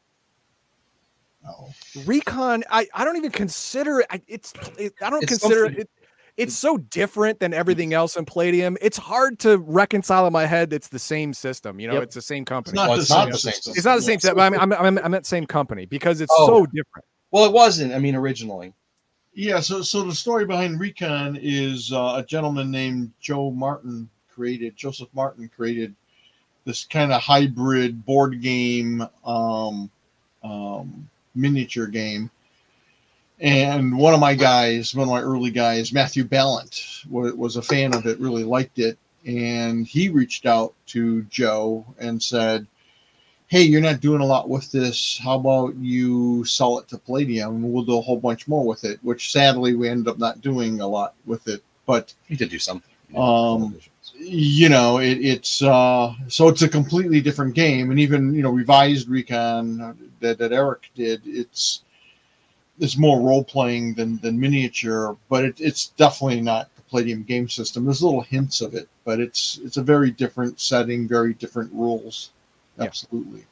[1.47, 1.71] Oh.
[2.07, 4.07] Recon, I, I don't even consider it.
[4.09, 5.89] I, it's it, I don't It's consider something- it.
[6.35, 8.75] It's so different than everything else in Palladium.
[8.81, 10.73] It's hard to reconcile in my head.
[10.73, 11.79] It's the same system.
[11.79, 12.03] You know, Yep.
[12.03, 12.71] it's the same company.
[12.71, 13.73] It's not, Well, the, it's same not the same system.
[13.75, 14.13] It's not the same.
[14.13, 14.19] Yeah.
[14.19, 16.47] set, but I'm, I'm, I'm, I'm at same company because it's Oh.
[16.47, 17.05] so different.
[17.33, 17.93] Well, it wasn't.
[17.93, 18.73] I mean, originally.
[19.33, 24.77] Yeah, so so the story behind Recon is uh, a gentleman named Joe Martin created
[24.77, 25.95] Joseph Martin created
[26.63, 29.89] this kind of hybrid board game um,
[30.43, 32.29] um, miniature game.
[33.39, 37.63] And one of my guys, one of my early guys, Matthew Balent, was, was a
[37.63, 42.67] fan of it, really liked it, and he reached out to Joe and said,
[43.53, 45.19] hey, you're not doing a lot with this.
[45.23, 48.83] How about you sell it to Palladium and we'll do a whole bunch more with
[48.83, 51.63] it, which sadly we ended up not doing a lot with it.
[51.85, 52.89] But, You did do something.
[53.15, 53.77] Um,
[54.17, 57.91] you know, it, it's uh, so it's a completely different game.
[57.91, 61.83] And even, you know, revised Recon that, that Erick did, it's
[62.79, 67.47] it's more role playing than, than miniature, but it, it's definitely not the Palladium game
[67.47, 67.85] system.
[67.85, 72.31] There's little hints of it, but it's it's a very different setting, very different rules.
[72.77, 72.85] Yeah.
[72.85, 73.43] Absolutely.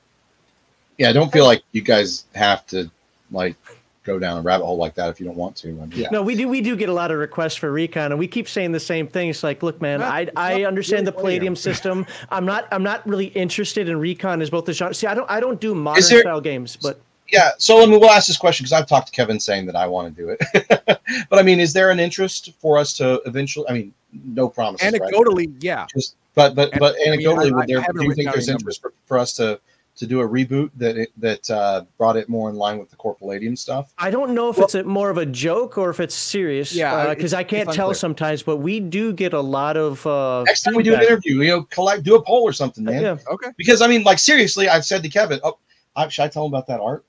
[0.98, 2.90] yeah, I don't feel like you guys have to
[3.32, 3.56] like
[4.04, 5.70] go down a rabbit hole like that if you don't want to.
[5.70, 6.10] I mean, Yeah.
[6.12, 6.48] No, we do.
[6.48, 9.08] We do get a lot of requests for recon, and we keep saying the same
[9.08, 9.30] thing.
[9.30, 11.56] It's like, look, man, Not- I I understand the Palladium Palladium.
[11.56, 12.06] system.
[12.32, 14.94] I'm not I'm not really interested in recon as both the genre.
[14.96, 17.00] See, I don't I don't do modern there- style games, but
[17.32, 17.52] yeah.
[17.60, 19.86] So let me we'll ask this question because I've talked to Kevin saying that I
[19.88, 20.68] want to do it.
[21.30, 23.68] but I mean, is there an interest for us to eventually?
[23.70, 23.94] I mean,
[24.26, 24.92] no promises.
[24.92, 25.00] right?
[25.14, 25.86] Anecdotally, yeah.
[25.94, 28.94] Just, but but but anecdotally, I- would I there, do you think there's interest for,
[29.06, 29.60] for us to
[29.98, 32.96] to do a reboot that it, that uh, brought it more in line with the
[32.96, 33.94] core Palladium stuff?
[33.98, 36.74] I don't know if it's a, more of a joke or if it's serious.
[36.74, 37.96] Yeah, because it's- I can't tell unclear.
[37.96, 38.42] sometimes.
[38.42, 41.48] But we do get a lot of uh, Next time we do an interview, you
[41.50, 43.02] know, collect, do a poll or something, man.
[43.02, 43.50] Yeah, Okay.
[43.58, 45.60] Because I mean, like seriously, I've said to Kevin, "Oh,
[45.96, 47.04] I, should I tell him about that art?"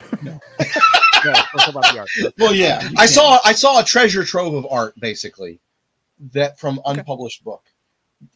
[1.24, 2.34] Yeah, let's talk about the art.
[2.38, 2.88] Well, yeah.
[2.96, 5.58] I saw I saw a treasure trove of art, basically,
[6.32, 7.64] that from unpublished book.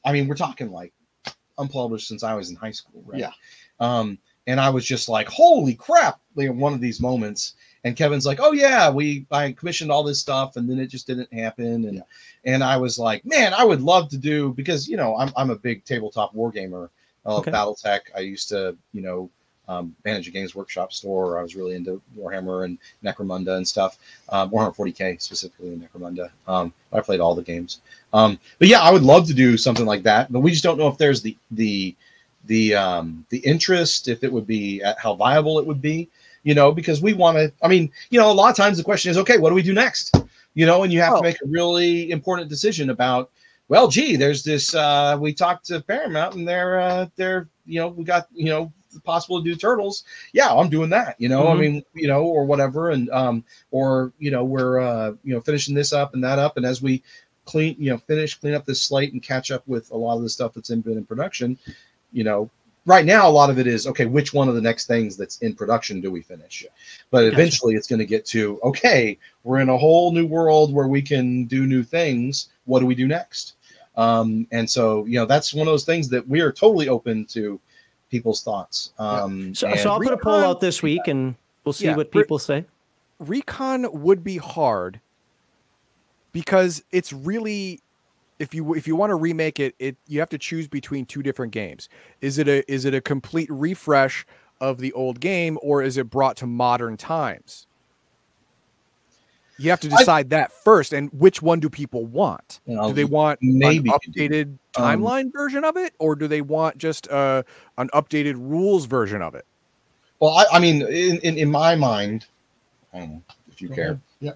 [0.04, 0.92] I mean, we're talking like
[1.58, 3.20] unpublished since I was in high school, right?
[3.20, 3.32] Yeah.
[3.80, 7.54] Um, and I was just like, "Holy crap!" Like one of these moments,
[7.84, 11.06] and Kevin's like, "Oh yeah, we I commissioned all this stuff, and then it just
[11.06, 12.02] didn't happen." And Yeah.
[12.44, 15.50] and I was like, "Man, I would love to do because you know I'm I'm
[15.50, 16.90] a big tabletop war gamer
[17.24, 17.52] of Okay.
[17.52, 18.00] BattleTech.
[18.16, 19.30] I used to you know
[19.68, 21.38] um, manage a Games Workshop store.
[21.38, 23.98] I was really into Warhammer and Necromunda and stuff.
[24.28, 26.30] Um, Warhammer 40k specifically in Necromunda.
[26.48, 27.80] Um, I played all the games.
[28.12, 30.30] Um, but yeah, I would love to do something like that.
[30.32, 31.94] But we just don't know if there's the the
[32.46, 36.08] the um, the interest, if it would be how viable it would be.
[36.44, 37.52] You know, because we want to.
[37.62, 39.62] I mean, you know, a lot of times the question is, okay, what do we
[39.62, 40.12] do next?
[40.54, 41.16] You know, and you have Oh.
[41.18, 43.30] to make a really important decision about.
[43.68, 44.74] Well, gee, there's this.
[44.74, 48.72] Uh, we talked to Paramount, and they're uh, they're you know we got you know
[49.00, 51.58] possible to do turtles yeah i'm doing that you know i Mhm.
[51.60, 55.74] mean you know or whatever and um or you know we're uh you know finishing
[55.74, 57.02] this up and that up and as we
[57.44, 60.22] clean you know finish clean up this slate and catch up with a lot of
[60.22, 61.58] the stuff that's in, been in production
[62.12, 62.48] you know
[62.86, 65.38] right now a lot of it is okay which one of the next things that's
[65.38, 66.64] in production do we finish
[67.10, 67.32] but Gotcha.
[67.32, 71.00] eventually it's going to get to okay we're in a whole new world where we
[71.02, 73.54] can do new things what do we do next
[73.96, 77.24] um and so you know that's one of those things that we are totally open
[77.26, 77.60] to
[78.12, 78.92] people's thoughts.
[78.98, 81.34] Um So, so I'll put a poll out this week and
[81.64, 82.64] we'll see Yeah, what re- people say.
[83.18, 85.00] recon would be hard
[86.32, 87.80] because it's really
[88.38, 91.22] if you if you want to remake it it you have to choose between two
[91.22, 91.88] different games.
[92.20, 94.24] Is it a is it a complete refresh
[94.60, 97.66] of the old game or is it brought to modern times
[99.58, 102.88] you have to I- decide that first and which one do people want you know,
[102.88, 104.28] do they want maybe an you do.
[104.28, 107.42] updated Um, timeline version of it or do they want just uh,
[107.78, 109.44] an updated rules version of it
[110.20, 112.26] Well, I, I mean, in, in in my mind,
[112.94, 113.84] I don't know if you Go care.
[113.84, 114.00] ahead.
[114.20, 114.32] Yeah.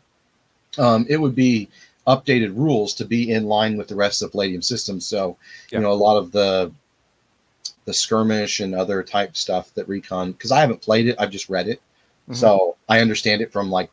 [0.78, 1.69] Um, it would be
[2.07, 5.07] updated rules to be in line with the rest of the Palladium systems.
[5.07, 5.36] So,
[5.70, 5.78] Yeah.
[5.78, 6.70] you know, a lot of the
[7.85, 11.49] the skirmish and other type stuff that Recon, because I haven't played it, I've just
[11.49, 11.81] read it,
[12.28, 12.35] Mhm.
[12.35, 13.91] so I understand it from like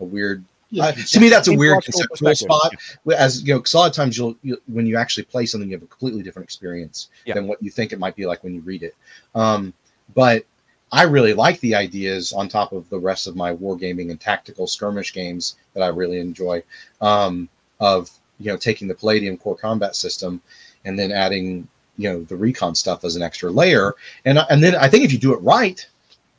[0.00, 0.44] a weird.
[0.72, 2.74] Yeah, I- to me, that's a weird conceptual spot.
[3.16, 5.68] As you know, because a lot of times you'll, you when you actually play something,
[5.68, 7.34] you have a completely different experience Yeah.
[7.34, 8.96] than what you think it might be like when you read it.
[9.34, 9.72] Um,
[10.14, 10.44] but
[10.90, 14.66] I really like the ideas on top of the rest of my wargaming and tactical
[14.66, 16.62] skirmish games that I really enjoy.
[17.00, 17.48] Um,
[17.80, 20.40] of you know taking the Palladium core combat system
[20.84, 21.68] and then adding
[21.98, 23.94] you know the recon stuff as an extra layer,
[24.24, 25.86] and and then I think if you do it right,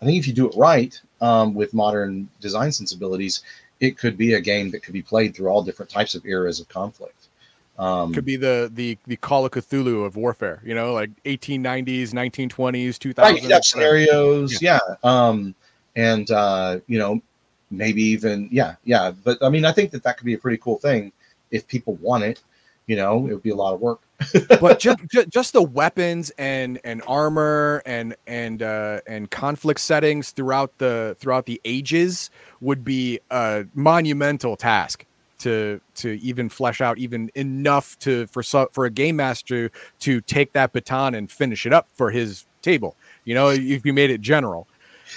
[0.01, 3.43] I think if you do it right um, with modern design sensibilities,
[3.83, 6.61] it could be a game that could be played through all different types of eras
[6.61, 7.27] of conflict.
[7.77, 10.61] Um, could be the the the Call of Cthulhu of warfare.
[10.63, 13.17] You know, like 1890s, 1920s, 2000s.
[13.17, 13.63] right, you could have whatever.
[13.63, 14.79] scenarios, yeah.
[15.03, 15.53] Um,
[15.97, 17.21] and uh, you know,
[17.71, 19.11] maybe even yeah, yeah.
[19.23, 21.11] But I mean, I think that that could be a pretty cool thing
[21.51, 22.41] if people want it.
[22.87, 24.01] You know, it would be a lot of work.
[24.59, 30.31] but just, just just the weapons and and armor and and uh, and conflict settings
[30.31, 32.29] throughout the throughout the ages
[32.61, 35.05] would be a monumental task
[35.39, 40.21] to to even flesh out even enough to for so, for a game master to
[40.21, 42.95] take that baton and finish it up for his table.
[43.25, 44.67] You know, if you made it general.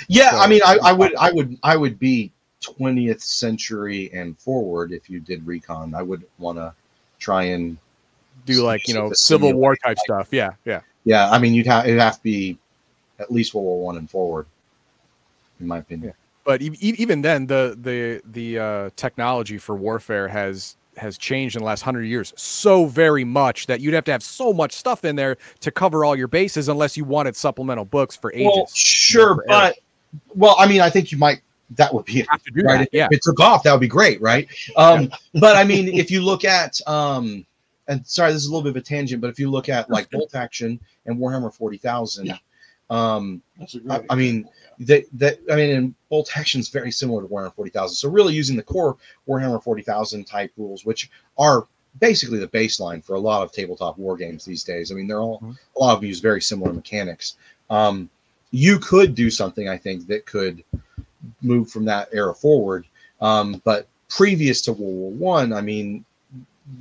[0.08, 2.30] Yeah, So- I mean, I, I would, I would, I would be
[2.62, 5.94] 20th century and forward if you did recon.
[5.94, 6.74] I would want to
[7.18, 7.76] try and
[8.44, 10.28] Do like you know Civil War type like- stuff.
[10.30, 10.80] Yeah, yeah.
[11.04, 11.30] yeah.
[11.30, 12.58] I mean, you'd have it'd have to be
[13.18, 14.46] at least World War One and forward,
[15.60, 16.12] in my opinion.
[16.44, 21.60] but e- even then the the the uh, technology for warfare has has changed in
[21.60, 25.04] the last hundred years so very much that you'd have to have so much stuff
[25.04, 28.50] in there to cover all your bases unless you wanted supplemental books for ages.
[28.54, 29.76] Well, sure, for but
[30.34, 31.40] well, I mean, I think you might.
[31.70, 32.78] That would be have to do right.
[32.80, 32.88] that.
[32.92, 34.48] Yeah, If it took off, that would be great, right?
[34.76, 37.44] Um, but I mean, if you look at, um,
[37.88, 39.90] and sorry, this is a little bit of a tangent, but if you look at
[39.90, 42.38] like Bolt Action and Warhammer Forty Thousand, Yeah.
[42.90, 43.42] um,
[43.90, 44.48] I- I mean,
[44.80, 47.96] that that I mean, and Bolt Action is very similar to Warhammer Forty Thousand.
[47.96, 48.96] So really using the core
[49.28, 51.66] Warhammer Forty Thousand type rules, which are
[52.00, 54.92] basically the baseline for a lot of tabletop war games these days.
[54.92, 55.56] I mean, they're all Mhm.
[55.76, 57.36] a lot of them use very similar mechanics.
[57.70, 58.08] Um,
[58.52, 60.62] you could do something, I think, that could
[61.42, 62.86] move from that era forward.
[63.20, 66.04] Um, but previous to World War One, I, mean,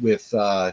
[0.01, 0.71] with uh,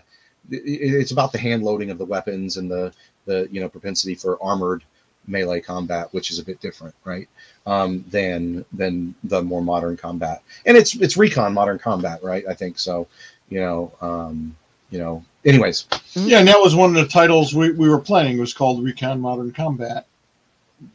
[0.51, 2.93] it, it's about the hand loading of the weapons and the
[3.27, 4.85] the you know propensity for armored
[5.27, 7.29] melee combat, which is a bit different, right?
[7.67, 12.45] Um, than than the more modern combat, and it's it's recon modern combat, right?
[12.49, 13.07] I think so.
[13.49, 14.57] You know, um,
[14.91, 15.25] you know.
[15.45, 18.39] Anyways, Yeah, and that was one of the titles we, we were planning.
[18.39, 20.07] It was called Recon Modern Combat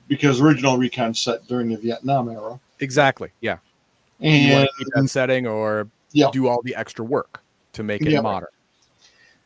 [0.07, 2.57] because original Recon set during the Vietnam era.
[2.80, 3.30] Exactly.
[3.41, 3.57] Yeah,
[4.19, 6.30] you And want to keep that setting or Yeah.
[6.31, 7.41] do all the extra work
[7.73, 8.22] to make it Yeah.
[8.22, 8.49] modern.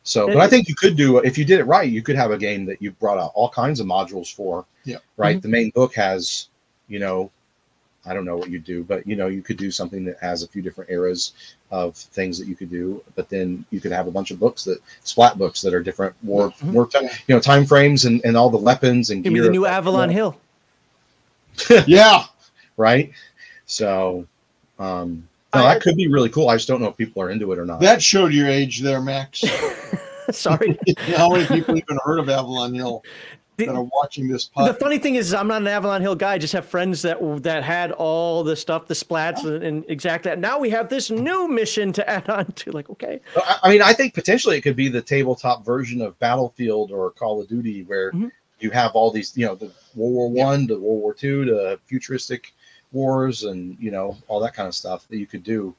[0.04, 2.32] So, but I think you could do if you did it right, you could have
[2.32, 4.64] a game that you brought out all kinds of modules for.
[4.84, 4.96] Yeah.
[5.16, 5.40] Right.
[5.40, 6.48] The main book has,
[6.88, 7.30] you know,
[8.04, 10.42] I don't know what you do, but you know, you could do something that has
[10.42, 11.34] a few different eras
[11.70, 13.00] of things that you could do.
[13.14, 16.16] But then you could have a bunch of books that splat books that are different
[16.24, 16.72] war Mhm.
[16.72, 19.50] war time, you know, time frames and, and all the weapons and Give me the
[19.50, 20.36] new Avalon Hill.
[21.86, 22.24] Yeah,
[22.76, 23.10] right?
[23.66, 24.26] So,
[24.78, 26.48] um, no, that could be really cool.
[26.48, 27.80] I just don't know if people are into it or not.
[27.80, 29.42] that showed your age there, Max.
[30.30, 30.78] Sorry.
[31.16, 33.02] How many people even heard of Avalon Hill
[33.58, 34.80] The- that are watching this The podcast?
[34.80, 36.32] funny thing is, I'm not an Avalon Hill guy.
[36.34, 40.30] I just have friends that that had all the stuff, the splats, and, and exactly.
[40.30, 40.38] that.
[40.38, 42.70] Now we have this new mission to add on to.
[42.72, 46.18] Like, okay, I I mean, I think potentially it could be the tabletop version of
[46.18, 48.30] Battlefield or Call of Duty, where Mhm.
[48.60, 51.78] you have all these, you know, the World War One, to World War Two, to
[51.84, 52.54] futuristic
[52.92, 55.74] wars, and you know, all that kind of stuff that you could do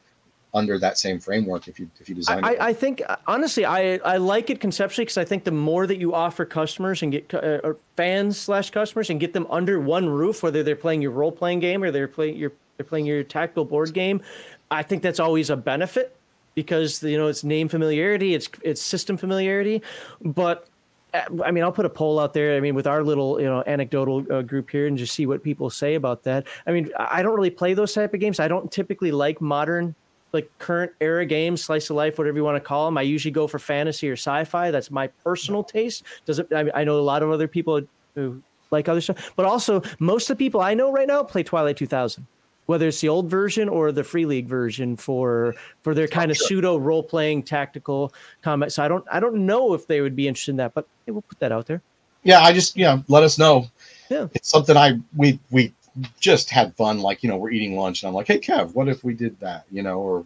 [0.56, 2.62] under that same framework if you if you design I, it.
[2.62, 6.14] I think honestly, I I like it conceptually because I think the more that you
[6.14, 10.44] offer customers and get uh, or fans slash customers and get them under one roof,
[10.44, 13.66] whether they're playing your role playing game or they're playing your they're playing your tactical
[13.66, 14.22] board game,
[14.70, 16.16] I think that's always a benefit
[16.56, 19.82] because you know it's name familiarity, it's it's system familiarity,
[20.22, 20.68] but.
[21.14, 22.56] I mean, I'll put a poll out there.
[22.56, 25.44] I mean, with our little, you know, anecdotal uh, group here, and just see what
[25.44, 26.48] people say about that.
[26.66, 28.40] I mean, I don't really play those type of games.
[28.40, 29.96] I don't typically like modern
[30.34, 32.98] like current era games, slice of life, whatever you want to call them.
[32.98, 34.72] I usually go for fantasy or sci-fi.
[34.72, 36.04] That's my personal taste.
[36.26, 36.48] Does it?
[36.52, 37.82] I, I know a lot of other people
[38.16, 41.44] who like other stuff, but also most of the people I know right now play
[41.44, 42.26] Twilight 2000,
[42.66, 46.38] whether it's the old version or the Free League version for for their kind of
[46.38, 48.72] pseudo role-playing tactical combat.
[48.72, 51.12] So I don't I don't know if they would be interested in that, but hey,
[51.12, 51.82] we'll put that out there.
[52.24, 53.68] yeah, I just you know, let us know.
[54.10, 54.28] Yeah.
[54.34, 55.74] It's something I we we
[56.20, 57.00] just had fun.
[57.00, 59.40] Like you know, we're eating lunch, and I'm like, hey Kev, what if we did
[59.40, 59.66] that?
[59.72, 60.26] You know, or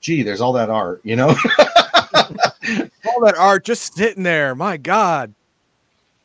[0.00, 1.00] gee, there's all that art.
[1.04, 1.34] You know.
[3.04, 4.54] All that art just sitting there.
[4.54, 5.34] My God.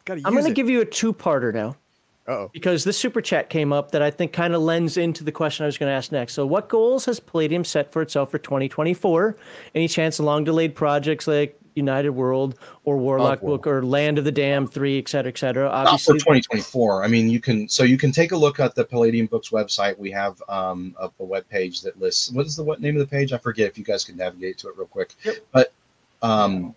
[0.06, 0.56] Gotta use I'm going to it.
[0.56, 1.76] give you a two-parter now.
[2.28, 2.50] Uh-oh.
[2.52, 5.64] because this super chat came up that I think kind of lends into the question
[5.64, 6.34] I was going to ask next.
[6.34, 9.38] So, what goals has Palladium set for itself for 2024?
[9.76, 13.62] Any chance of long delayed projects like United World or Warlock World.
[13.62, 15.70] Book or Land of the Damned 3, et cetera, et cetera?
[15.70, 17.04] not for 2024.
[17.04, 19.98] I mean, you can so you can take a look at the Palladium Books website.
[19.98, 23.00] We have um, a, a web page that lists what is the what name of
[23.00, 23.32] the page?
[23.32, 23.70] I forget.
[23.70, 25.38] If you guys can navigate to it real quick, yep.
[25.54, 25.72] but
[26.22, 26.76] um,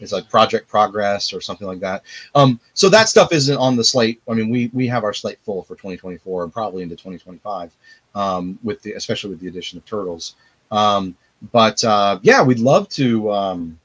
[0.00, 2.02] it's like Project Progress or something like that.
[2.34, 4.20] Um, so that stuff isn't on the slate.
[4.28, 7.72] I mean, we we have our slate full for 2024 and probably into 2025,
[8.14, 10.36] um, with the especially with the addition of Turtles.
[10.70, 11.16] Um,
[11.52, 13.78] but uh, yeah, we'd love to um,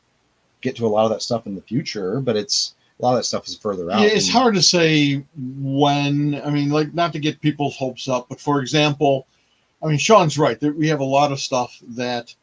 [0.61, 3.19] get to a lot of that stuff in the future, but it's a lot of
[3.19, 4.01] that stuff is further out.
[4.01, 6.42] Yeah, it's and- hard to say when.
[6.43, 9.27] I mean, like not to get people's hopes up, but for example,
[9.83, 10.59] I mean, Sean's right.
[10.59, 12.33] There, we have a lot of stuff that,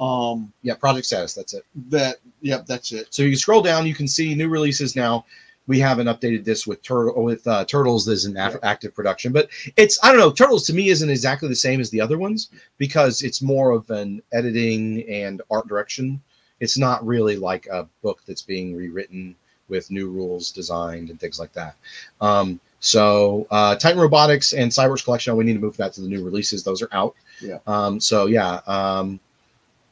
[0.00, 1.34] um, Yeah, project status.
[1.34, 1.64] That's it.
[1.90, 3.12] that yep, that's it.
[3.14, 5.24] So you scroll down, you can see new releases now.
[5.66, 9.48] We haven't updated this with turtle with uh, turtles is in af- active production, but
[9.76, 10.32] it's I don't know.
[10.32, 13.88] Turtles to me isn't exactly the same as the other ones because it's more of
[13.90, 16.20] an editing and art direction.
[16.58, 19.36] It's not really like a book that's being rewritten
[19.68, 21.76] with new rules designed and things like that.
[22.20, 26.08] Um, so uh, Titan Robotics and Cyberworks Collection, we need to move that to the
[26.08, 26.64] new releases.
[26.64, 27.14] Those are out.
[27.40, 27.58] Yeah.
[27.68, 28.60] Um, so yeah.
[28.66, 29.20] Um,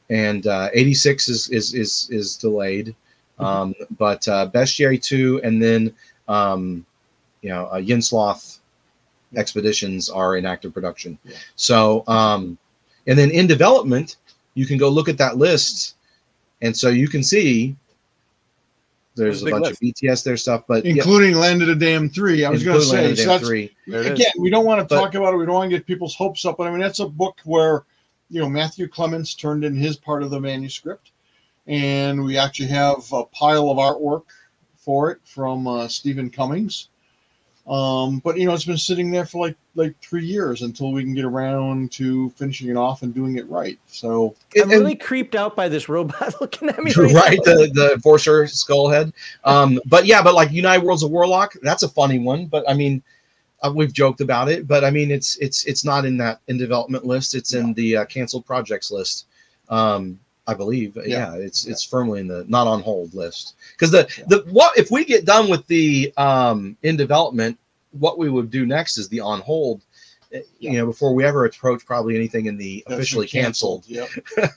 [0.09, 2.95] and uh, 86 is is is is delayed.
[3.39, 5.93] Um, but uh, Bestiary 2 and then
[6.27, 6.85] um,
[7.41, 8.59] you know uh, Yin-Sloth
[9.35, 11.17] expeditions are in active production.
[11.23, 11.37] Yeah.
[11.55, 12.57] So um,
[13.07, 14.17] and then in development,
[14.55, 15.95] you can go look at that list,
[16.61, 17.75] and so you can see
[19.15, 21.67] there's There's a a big bunch of BTS there stuff, but yeah, Including Land of
[21.67, 22.45] the Damn Three.
[22.45, 23.75] I was going to including Land say of so Damn that's, three.
[23.87, 24.19] There it is.
[24.19, 25.37] again, we don't want to But- talk about it.
[25.37, 26.57] We don't want to get people's hopes up.
[26.57, 27.83] But I mean, that's a book where
[28.29, 31.11] you know Matthew Clements turned in his part of the manuscript,
[31.67, 34.23] and we actually have a pile of artwork
[34.77, 36.89] for it from uh, Stephen Cummings.
[37.67, 41.03] Um, but you know, it's been sitting there for like like three years until we
[41.03, 43.77] can get around to finishing it off and doing it right.
[43.87, 46.91] So I'm And- really creeped out by this robot looking at me.
[46.97, 47.53] right, Right, now.
[47.53, 51.89] the the enforcer skullhead um but yeah but like united worlds of warlock that's a
[51.89, 53.03] funny one but i mean
[53.61, 56.57] uh, we've joked about it but i mean it's it's it's not in that in
[56.57, 57.35] development list.
[57.35, 59.25] It's in the uh, canceled projects list.
[59.69, 63.55] Um i believe yeah, it's it's firmly in the not on hold list.
[63.73, 64.23] Because the Yeah.
[64.27, 67.57] the what if we get done with the um in development
[67.91, 69.81] what we would do next is the on hold
[70.33, 73.83] eh, you know before we ever approach probably anything in the that's officially been canceled.
[73.87, 74.09] Yep.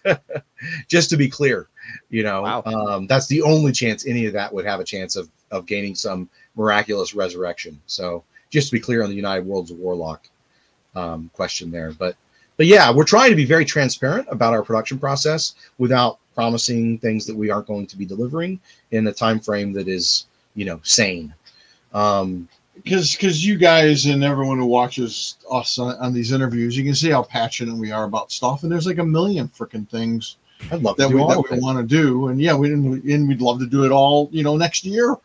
[0.89, 1.69] just to be clear
[2.09, 2.63] you know Wow.
[2.65, 5.95] um, that's the only chance any of that would have a chance of of gaining
[5.95, 7.79] some miraculous resurrection.
[7.87, 10.29] So just to be clear on the united worlds of warlock
[10.95, 12.17] um, question there but
[12.57, 17.27] but yeah we're trying to be very transparent about our production process without promising things
[17.27, 18.61] that we aren't going to be delivering
[18.93, 21.35] in a time frame that is you know sane
[21.95, 26.85] um, because because you guys and everyone who watches us on, on these interviews, you
[26.85, 30.37] can see how passionate we are about stuff, and there's like a million freaking things
[30.71, 33.29] i'd love that do we that we want to do, and yeah, we didn't, and
[33.29, 35.17] we'd love to do it all, you know, next year.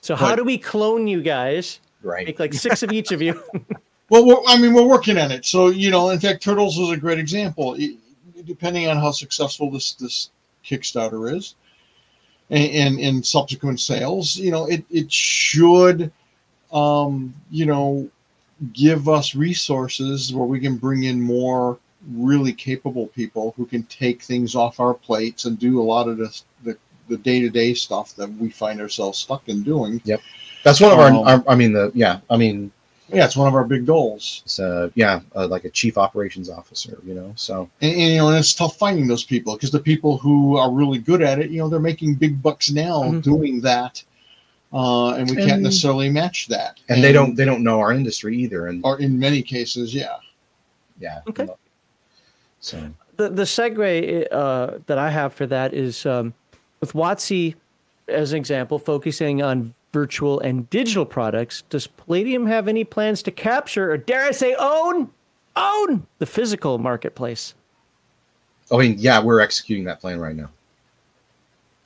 [0.00, 1.80] So how do we clone you guys?
[2.04, 3.42] Right Make like six of each of you.
[4.10, 5.46] Well, we're, I mean, we're working on it.
[5.46, 7.74] So you know, in fact, Turtles was a great example.
[7.74, 7.96] It-
[8.44, 10.30] depending on how successful this this
[10.64, 11.54] Kickstarter is,
[12.50, 16.12] and and, and subsequent sales, you know, it it should,
[16.72, 18.08] um, you know,
[18.72, 21.78] give us resources where we can bring in more
[22.12, 26.18] really capable people who can take things off our plates and do a lot of
[26.18, 26.76] this, the
[27.08, 30.00] the day to day stuff that we find ourselves stuck in doing.
[30.64, 31.44] That's one of our, Um, our.
[31.46, 32.18] I mean, the yeah.
[32.30, 32.72] I mean,
[33.12, 34.42] Yeah, it's one of our big goals.
[34.44, 36.98] it's uh, yeah, uh, like a chief operations officer.
[37.04, 39.78] You know, so and, and, you know, and it's tough finding those people because the
[39.78, 43.22] people who are really good at it, you know, they're making big bucks now Mhm.
[43.22, 44.02] doing that,
[44.72, 46.80] uh, and we can't necessarily match that.
[46.88, 50.16] and they don't they don't know our industry either, and or in many cases, yeah.
[50.98, 51.20] yeah.
[51.28, 51.46] Okay.
[52.60, 52.76] So
[53.18, 56.32] the the segue uh, that I have for that is um,
[56.80, 57.54] with WotC
[58.08, 61.62] as an example, focusing on virtual and digital products.
[61.70, 65.08] Does Palladium have any plans to capture, or dare I say, own,
[65.54, 67.54] own the physical marketplace?
[68.72, 70.50] I mean, yeah, we're executing that plan right now.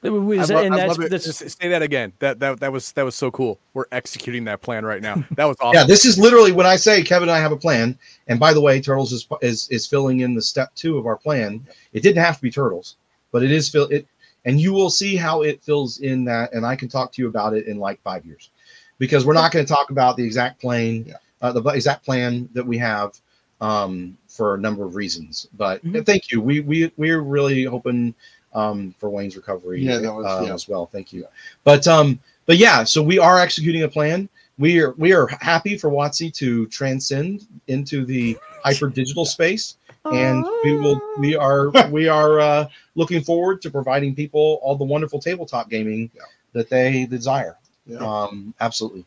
[0.02, 2.12] Is I love- and I that's, that's- Just say that again.
[2.20, 3.58] That that that was that was so cool.
[3.74, 5.24] We're executing that plan right now.
[5.36, 5.74] That was awesome.
[5.74, 7.98] Yeah, this is literally when I say Kevin and I have a plan.
[8.28, 11.16] And by the way, Turtles is is is filling in the step two of our
[11.16, 11.66] plan.
[11.92, 12.96] It didn't have to be Turtles,
[13.32, 14.06] but it is fill it,
[14.44, 16.52] and you will see how it fills in that.
[16.52, 18.50] And I can talk to you about it in like five years,
[18.98, 21.14] because we're not going to talk about the exact plane, Yeah.
[21.42, 23.18] uh, the exact plan that we have
[23.60, 25.48] um, for a number of reasons.
[25.56, 26.06] But Mhm.
[26.06, 26.40] thank you.
[26.40, 28.14] We we we're really hoping
[28.54, 30.54] um, for Wayne's recovery Yeah, was- um, yeah.
[30.54, 30.86] as well.
[30.86, 31.26] Thank you.
[31.64, 34.28] But um, but yeah, so we are executing a plan.
[34.58, 40.44] We are we are happy for WotC to transcend into the hyper digital space, and
[40.64, 45.20] we will we are we are uh, looking forward to providing people all the wonderful
[45.20, 46.22] tabletop gaming Yeah.
[46.52, 47.56] that they desire.
[47.86, 47.98] Yeah.
[47.98, 49.04] Um, absolutely.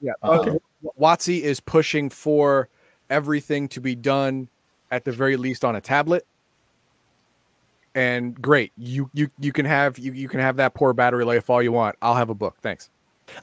[0.00, 0.12] Yeah.
[0.22, 0.58] Uh, Okay.
[0.98, 2.68] WotC is pushing for
[3.10, 4.48] everything to be done
[4.90, 6.26] at the very least on a tablet.
[7.94, 8.72] And great.
[8.78, 11.72] You you you can have you you can have that poor battery life all you
[11.72, 11.96] want.
[12.00, 12.56] I'll have a book.
[12.62, 12.88] Thanks.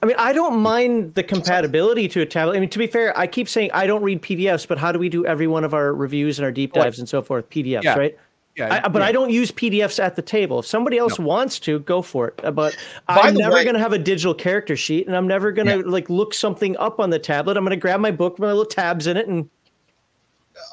[0.02, 2.56] I mean, I don't mind the compatibility to a tablet.
[2.56, 5.00] I mean, to be fair, I keep saying I don't read PDFs, but how do
[5.00, 7.50] we do every one of our reviews and our deep dives and so forth?
[7.50, 7.98] PDFs, Yeah.
[7.98, 8.18] right?
[8.56, 8.82] Yeah.
[8.84, 9.08] I, but yeah.
[9.08, 10.60] I don't use PDFs at the table.
[10.60, 12.40] If somebody else wants to, go for it.
[12.44, 12.76] Uh, But
[13.08, 15.88] By I'm never going to have a digital character sheet, and I'm never going to
[15.88, 17.56] like look something up on the tablet.
[17.56, 19.48] I'm going to grab my book with my little tabs in it, and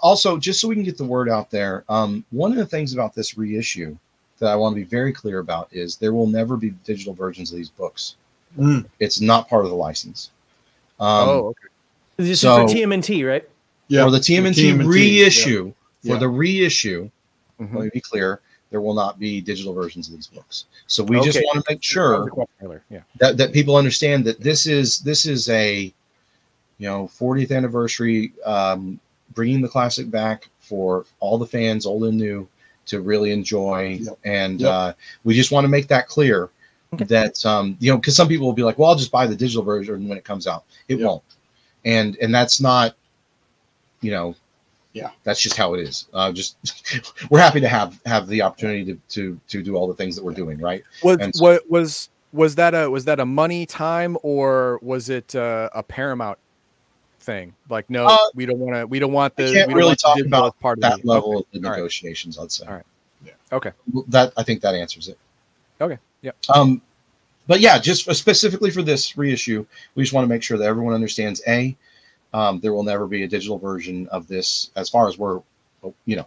[0.03, 2.95] also, just so we can get the word out there, um, one of the things
[2.95, 3.97] about this reissue
[4.39, 7.53] that I want to be very clear about is there will never be digital versions
[7.53, 8.17] of these books.
[8.59, 8.87] Mm.
[9.01, 10.31] It's not part of the license.
[11.01, 11.69] Um, oh, okay.
[12.17, 13.49] this So- is for TMNT, right?
[13.89, 14.05] Yeah.
[14.05, 16.19] for the TMNT, TMNT, reissue, for Yeah.
[16.19, 17.11] the reissue,
[17.61, 17.75] Mhm.
[17.75, 20.65] let me be clear, there will not be digital versions of these books.
[20.87, 22.83] So we just want to make sure the question earlier.
[22.91, 23.01] Yeah.
[23.19, 25.93] that, that people understand that this is this is a
[26.79, 28.99] you know 40th anniversary um,
[29.35, 32.49] bringing the classic back for all the fans old and new
[32.87, 34.19] to really enjoy Yep.
[34.25, 34.71] and Yep.
[34.71, 34.93] uh,
[35.25, 36.51] we just want to make that clear
[36.95, 37.05] Okay.
[37.07, 39.37] that um, you know because some people will be like well i'll just buy the
[39.37, 41.07] digital version when it comes out it Yep.
[41.07, 41.23] won't
[41.85, 42.97] and and that's not
[44.01, 44.35] you know
[44.93, 45.11] Yeah.
[45.25, 46.57] that's just how it is uh, just
[47.31, 50.25] we're happy to have have the opportunity to to to do all the things that
[50.25, 54.17] we're doing right Was so- what was was that a was that a money time
[54.23, 56.37] or was it uh, a Paramount
[57.21, 57.55] thing?
[57.71, 58.87] Like, no, Uh, we don't want to.
[58.89, 59.45] We don't want the.
[59.45, 61.39] I can't don't really talk about part of that level okay.
[61.39, 61.77] of the All right.
[61.79, 62.83] negotiations i'd say All right.
[63.25, 63.33] Yeah.
[63.53, 63.71] Okay.
[64.09, 65.17] That i think that answers it
[65.81, 66.33] Okay, yeah.
[66.55, 66.81] um
[67.47, 70.95] but yeah just specifically for this reissue we just want to make sure that everyone
[70.95, 71.77] understands a
[72.33, 75.41] um, there will never be a digital version of this as far as we're
[76.07, 76.27] you know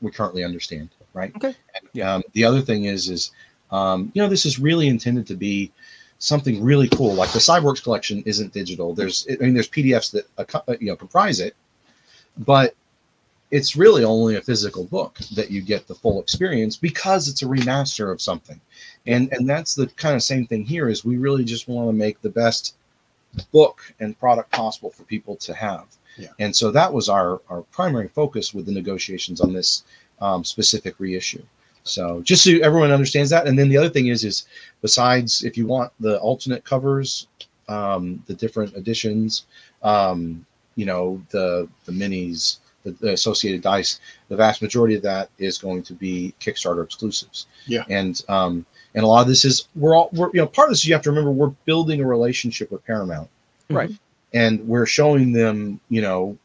[0.00, 1.54] we currently understand right Okay.
[1.94, 3.30] and, um, the other thing is is
[3.70, 5.70] um, you know this is really intended to be
[6.18, 10.26] something really cool like the cyborgs collection isn't digital there's i mean there's pdfs that
[10.38, 11.54] uh, you know comprise it
[12.38, 12.74] but
[13.50, 17.46] it's really only a physical book that you get the full experience because it's a
[17.46, 18.60] remaster of something
[19.06, 21.92] and and that's the kind of same thing here is we really just want to
[21.92, 22.74] make the best
[23.52, 25.84] book and product possible for people to have
[26.16, 26.28] Yeah.
[26.38, 29.84] and so that was our our primary focus with the negotiations on this
[30.20, 31.42] um, specific reissue
[31.84, 34.46] so just so everyone understands that and then the other thing is is
[34.82, 37.26] besides if you want the alternate covers
[37.68, 39.44] um, the different editions
[39.82, 40.44] um,
[40.76, 45.58] you know the the minis the, the associated dice the vast majority of that is
[45.58, 47.84] going to be kickstarter exclusives Yeah.
[47.90, 48.64] and um
[48.96, 50.92] and a lot of this is we're all we're you know part of this you
[50.92, 53.28] have to remember we're building a relationship with paramount
[53.70, 53.90] Right.
[54.34, 56.36] and we're showing them you know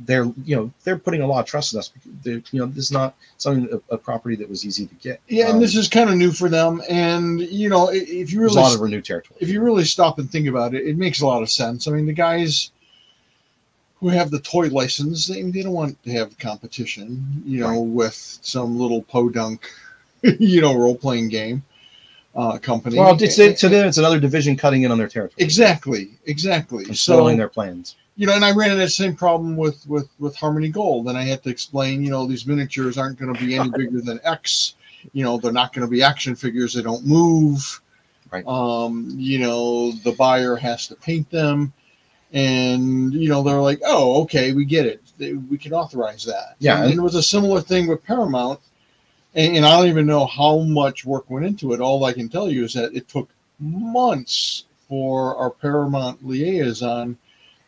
[0.00, 1.92] they're you know they're putting a lot of trust in us
[2.22, 5.20] They're- you know this is not something a, a property that was easy to get
[5.28, 6.80] Yeah, Um, and this is kind of new for them.
[6.88, 10.18] And you know, if you really a lot of renewed territory if you really stop
[10.18, 11.86] and think about it, it makes a lot of sense.
[11.86, 12.70] I mean, the guys
[13.96, 18.38] who have the toy license, they, they don't want to have competition, you know, with
[18.40, 19.70] some little podunk,
[20.38, 21.62] you know, role playing game
[22.34, 22.98] uh, company.
[22.98, 25.42] Well, it's, it, to them, it's another division cutting in on their territory.
[25.42, 26.84] Exactly, exactly.
[26.84, 27.96] And So their plans.
[28.16, 31.18] you know, and I ran into the same problem with with with Harmony Gold, and
[31.18, 34.20] I had to explain, you know, these miniatures aren't going to be any bigger than
[34.24, 34.74] X.
[35.12, 36.74] You know, they're not going to be action figures.
[36.74, 37.80] They don't move.
[38.30, 38.46] Right.
[38.46, 41.72] Um, you know, the buyer has to paint them,
[42.32, 45.02] and you know, they're like, oh, okay, we get it.
[45.18, 46.54] They, we can authorize that.
[46.60, 48.60] Yeah, And, it was a similar thing with Paramount,
[49.34, 51.80] and, and I don't even know how much work went into it.
[51.80, 53.28] All I can tell you is that it took
[53.58, 57.16] months for our Paramount liaison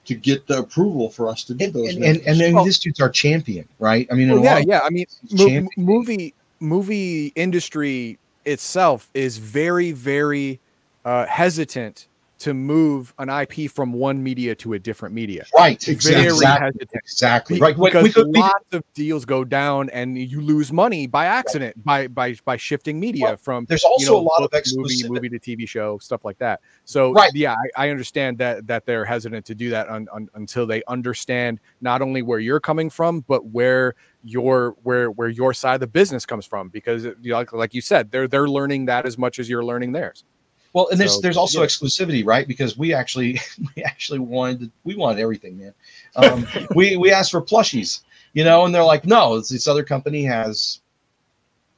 [0.05, 1.95] to get the approval for us to do And, those.
[1.95, 4.09] and, and, and then Well- this dude's our champion, right?
[4.11, 4.81] I mean, Well, yeah, yeah.
[4.83, 10.59] I mean, mo- movie movie industry itself is very, very
[11.05, 12.07] uh, hesitant
[12.43, 15.45] to move an IP from one media to a different media.
[15.57, 16.91] right, exactly, hesitant.
[16.95, 17.77] exactly, right.
[17.77, 21.27] Because we could, we could- lots of deals go down and you lose money by
[21.27, 24.51] accident by by by shifting media Well, from there's also you know, a lot of
[24.51, 25.09] book movie, exclusivity.
[25.11, 26.61] movie to TV show, stuff like that.
[26.85, 27.31] So Right.
[27.35, 30.83] yeah, I, I understand that that they're hesitant to do that un, un, until they
[30.89, 35.81] understand not only where you're coming from, but where your where where your side of
[35.81, 36.69] the business comes from.
[36.69, 39.65] Because you know, like, like you said, they're they're learning that as much as you're
[39.65, 40.25] learning theirs.
[40.73, 41.67] Well, and there's So, there's also yeah.
[41.67, 42.49] exclusivity, right?
[42.49, 43.41] Because we actually
[43.77, 45.75] we actually wanted we wanted everything, man.
[46.17, 48.01] Um, we we asked for plushies,
[48.33, 50.81] you know, and they're like, no, this other company has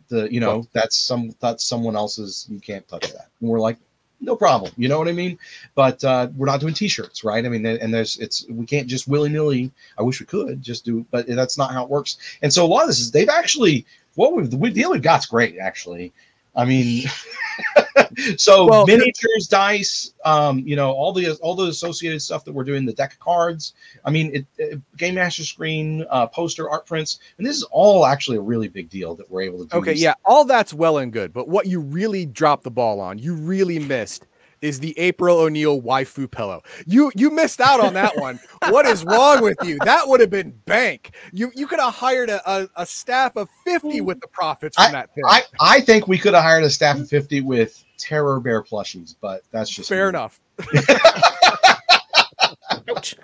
[0.08, 2.46] the you know that's some that's someone else's.
[2.50, 3.28] You can't touch that.
[3.40, 3.78] And we're like,
[4.20, 4.72] no problem.
[4.76, 5.38] You know what I mean?
[5.74, 7.44] But uh, we're not doing T-shirts, right?
[7.44, 9.70] I mean, and there's it's we can't just willy nilly.
[9.98, 12.18] I wish we could just do, but that's not how it works.
[12.42, 15.26] And so a lot of this is they've actually what we've the deal we've got's
[15.26, 16.12] great actually.
[16.56, 17.06] I mean,
[18.36, 22.64] so Well, miniatures, dice, um, you know, all the all the associated stuff that we're
[22.64, 23.74] doing, the deck of cards.
[24.04, 28.06] I mean, it, it game master screen, uh, poster, art prints, and this is all
[28.06, 29.76] actually a really big deal that we're able to do.
[29.78, 33.18] Okay, yeah, all that's well and good, but what you really dropped the ball on,
[33.18, 34.26] you really missed,
[34.64, 36.62] is the April O'Neil waifu pillow.
[36.86, 38.40] You you missed out on that one.
[38.70, 39.78] what is wrong with you?
[39.84, 41.14] That would have been bank.
[41.32, 44.92] You you could have hired a, a, a staff of fifty with the profits from
[44.92, 45.24] that thing.
[45.26, 49.14] I I think we could have hired a staff of fifty with terror bear plushies,
[49.20, 50.08] but that's just Fair me.
[50.10, 50.40] enough.
[52.88, 53.16] Ouch.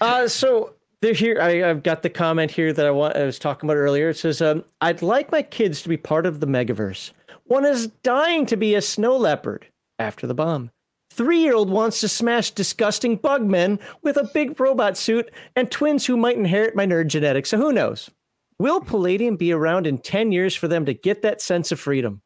[0.00, 1.40] Uh, so they're here.
[1.40, 3.16] I, I've got the comment here that I want.
[3.16, 4.08] I was talking about earlier.
[4.08, 7.12] It says, um, "I'd like my kids to be part of the Megaverse.
[7.44, 9.66] One is dying to be a snow leopard
[10.02, 10.70] after the bomb.
[11.12, 16.16] Three-year-old wants to smash disgusting bug men with a big robot suit, and twins who
[16.16, 17.50] might inherit my nerd genetics.
[17.50, 18.10] So who knows?
[18.58, 22.22] Will Palladium be around in ten years for them to get that sense of freedom?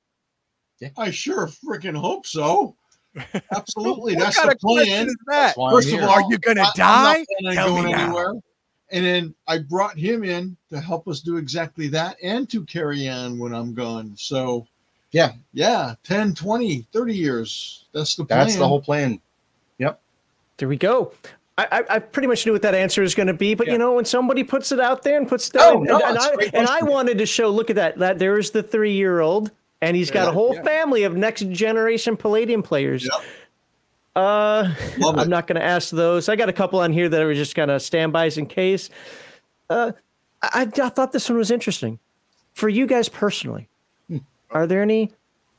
[0.96, 2.76] I sure freaking hope so.
[3.50, 5.06] Absolutely, What that's kind the of question plan.
[5.08, 5.36] is that?
[5.46, 6.04] That's why I'm First of here.
[6.04, 7.26] all, Are you gonna I- I'm not die?
[7.40, 8.40] planning on me now.
[8.92, 13.08] And then I brought him in to help us do exactly that and to carry
[13.08, 14.14] on when I'm gone.
[14.16, 14.66] So,
[15.12, 15.32] Yeah.
[15.52, 17.86] yeah, 10, 20, 30 years.
[17.92, 18.40] That's the plan.
[18.40, 19.20] that's the whole plan.
[19.78, 20.00] Yep.
[20.58, 21.12] There we go.
[21.58, 23.74] I, I, I pretty much knew what that answer was going to be, but Yeah.
[23.74, 26.16] you know, when somebody puts it out there and puts it Oh, and, no, and,
[26.16, 28.62] it's a I, and I wanted to show, look at that, that there is the
[28.62, 30.62] three year old, and he's got Yeah, a whole yeah.
[30.62, 33.04] family of next generation Palladium players.
[33.04, 33.24] Yep.
[34.16, 35.28] Uh, Love I'm it.
[35.28, 36.28] not going to ask those.
[36.28, 38.88] I got a couple on here that are just kind of standbys in case.
[39.70, 39.92] Uh,
[40.42, 41.98] I, I thought this one was interesting.
[42.54, 43.68] For you guys personally.
[44.50, 45.12] Are there any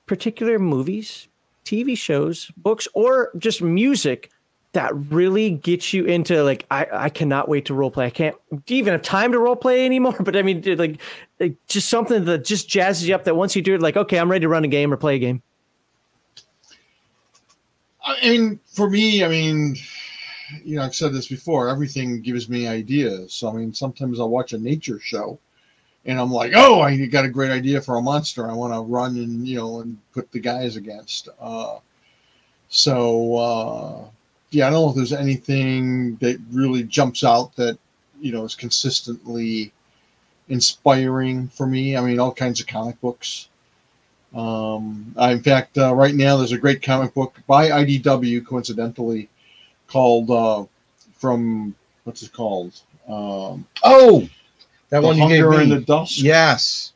[0.05, 1.27] particular movies,
[1.65, 4.31] TV shows, books, or just music
[4.73, 8.05] that really gets you into like I, I cannot wait to role play.
[8.05, 8.35] I can't
[8.67, 10.15] even have time to role play anymore.
[10.19, 10.99] But I mean, like,
[11.39, 13.23] like just something that just jazzes you up.
[13.23, 15.15] That once you do it, like okay, I'm ready to run a game or play
[15.15, 15.41] a game.
[18.05, 19.75] I mean, for me, I mean,
[20.63, 21.69] you know, I've said this before.
[21.69, 23.33] Everything gives me ideas.
[23.33, 25.39] So, I mean, sometimes I'll watch a nature show,
[26.07, 28.49] and I'm like, oh, I got a great idea for a monster.
[28.49, 31.27] I want to run and you know and put the guys against.
[31.39, 31.79] Uh,
[32.69, 34.05] so, uh,
[34.49, 37.77] yeah, I don't know if there's anything that really jumps out that
[38.19, 39.73] you know is consistently
[40.49, 41.97] inspiring for me.
[41.97, 43.49] I mean, all kinds of comic books.
[44.33, 49.29] Um, I, in fact, uh, right now there's a great comic book by IDW, coincidentally,
[49.87, 50.65] called uh,
[51.13, 52.79] from what's it called?
[53.09, 54.27] Um, Oh,
[54.89, 55.63] that the one you gave me.
[55.63, 56.19] in the Dusk.
[56.19, 56.93] yes,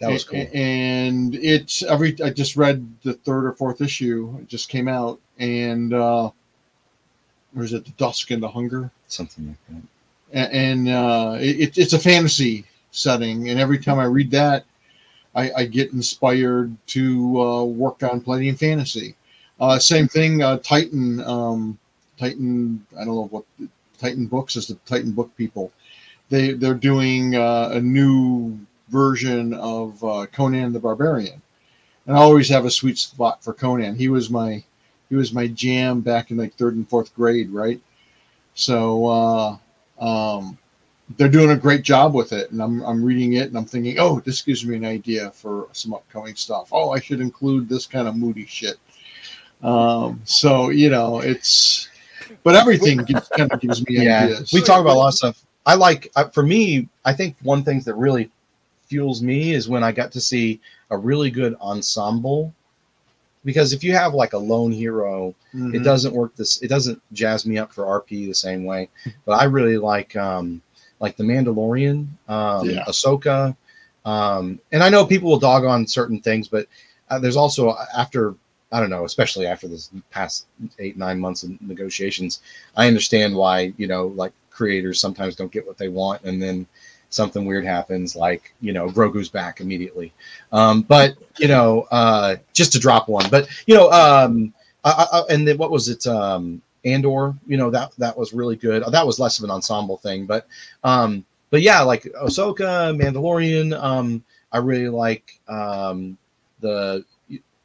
[0.00, 0.46] that was cool.
[0.52, 2.16] And it's every.
[2.22, 4.36] I just read the third or fourth issue.
[4.40, 6.30] It just came out, and uh,
[7.56, 8.90] or is it the Dusk and the Hunger?
[9.08, 9.82] Something like
[10.32, 10.52] that.
[10.54, 13.50] And uh, it, it's a fantasy setting.
[13.50, 14.64] And every time I read that,
[15.34, 19.14] I, I get inspired to uh, work on playing fantasy.
[19.60, 21.20] Uh, same thing, uh, Titan.
[21.20, 21.78] Um,
[22.18, 22.84] Titan.
[22.98, 23.44] I don't know what
[23.98, 25.70] Titan Books is the Titan Book people.
[26.32, 31.42] They they're doing uh, a new version of uh, Conan the Barbarian,
[32.06, 33.96] and I always have a sweet spot for Conan.
[33.96, 34.64] He was my
[35.10, 37.78] he was my jam back in like third and fourth grade, right?
[38.54, 39.56] So uh,
[40.02, 40.56] um,
[41.18, 43.98] they're doing a great job with it, and I'm I'm reading it and I'm thinking,
[43.98, 46.70] oh, this gives me an idea for some upcoming stuff.
[46.72, 48.78] Oh, I should include this kind of moody shit.
[49.62, 51.90] Um, so you know, it's
[52.42, 54.50] but everything gives, kind of gives me yeah, ideas.
[54.50, 55.44] we talk about a lot of stuff.
[55.66, 56.88] I like uh, for me.
[57.04, 58.30] I think one thing that really
[58.86, 60.60] fuels me is when I got to see
[60.90, 62.52] a really good ensemble.
[63.44, 65.84] Because if you have like a lone hero, it Mhm.
[65.84, 66.62] doesn't work this.
[66.62, 68.88] It doesn't jazz me up for RP the same way.
[69.24, 70.62] But I really like um
[71.00, 72.84] like the Mandalorian, um, Yeah.
[72.86, 73.56] Ahsoka,
[74.04, 76.68] um, and I know people will dog on certain things, but
[77.10, 78.34] uh, there's also uh, after
[78.70, 80.46] I don't know, especially after this past
[80.78, 82.40] eight nine months of negotiations,
[82.76, 86.66] I understand why you know like creators sometimes don't get what they want, and then
[87.10, 90.12] something weird happens, like you know Grogu's back immediately.
[90.52, 94.52] Um, but you know, uh, just to drop one, but you know, um,
[94.84, 96.06] I, I, and then what was it?
[96.06, 98.82] Um, Andor, you know that that was really good.
[98.90, 100.46] That was less of an ensemble thing, but
[100.84, 103.80] um, but yeah, like Ahsoka, Mandalorian.
[103.80, 106.18] Um, I really like um,
[106.60, 107.04] the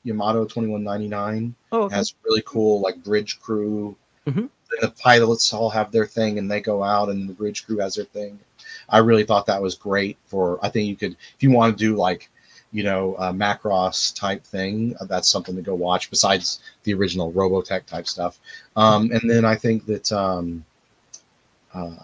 [0.04, 1.96] Yamato twenty one ninety nine Oh, okay.
[1.96, 3.96] has really cool like bridge crew.
[4.28, 4.50] Mhm.
[4.82, 7.96] The pilots all have their thing, and they go out, and the bridge crew has
[7.96, 8.40] their thing.
[8.90, 10.18] I really thought that was great.
[10.26, 12.30] For I think you could, if you want to do like,
[12.72, 16.10] you know, a Macross type thing, uh, that's something to go watch.
[16.10, 18.40] Besides the original Robotech type stuff,
[18.76, 20.66] um, and then I think that um,
[21.74, 21.96] uh,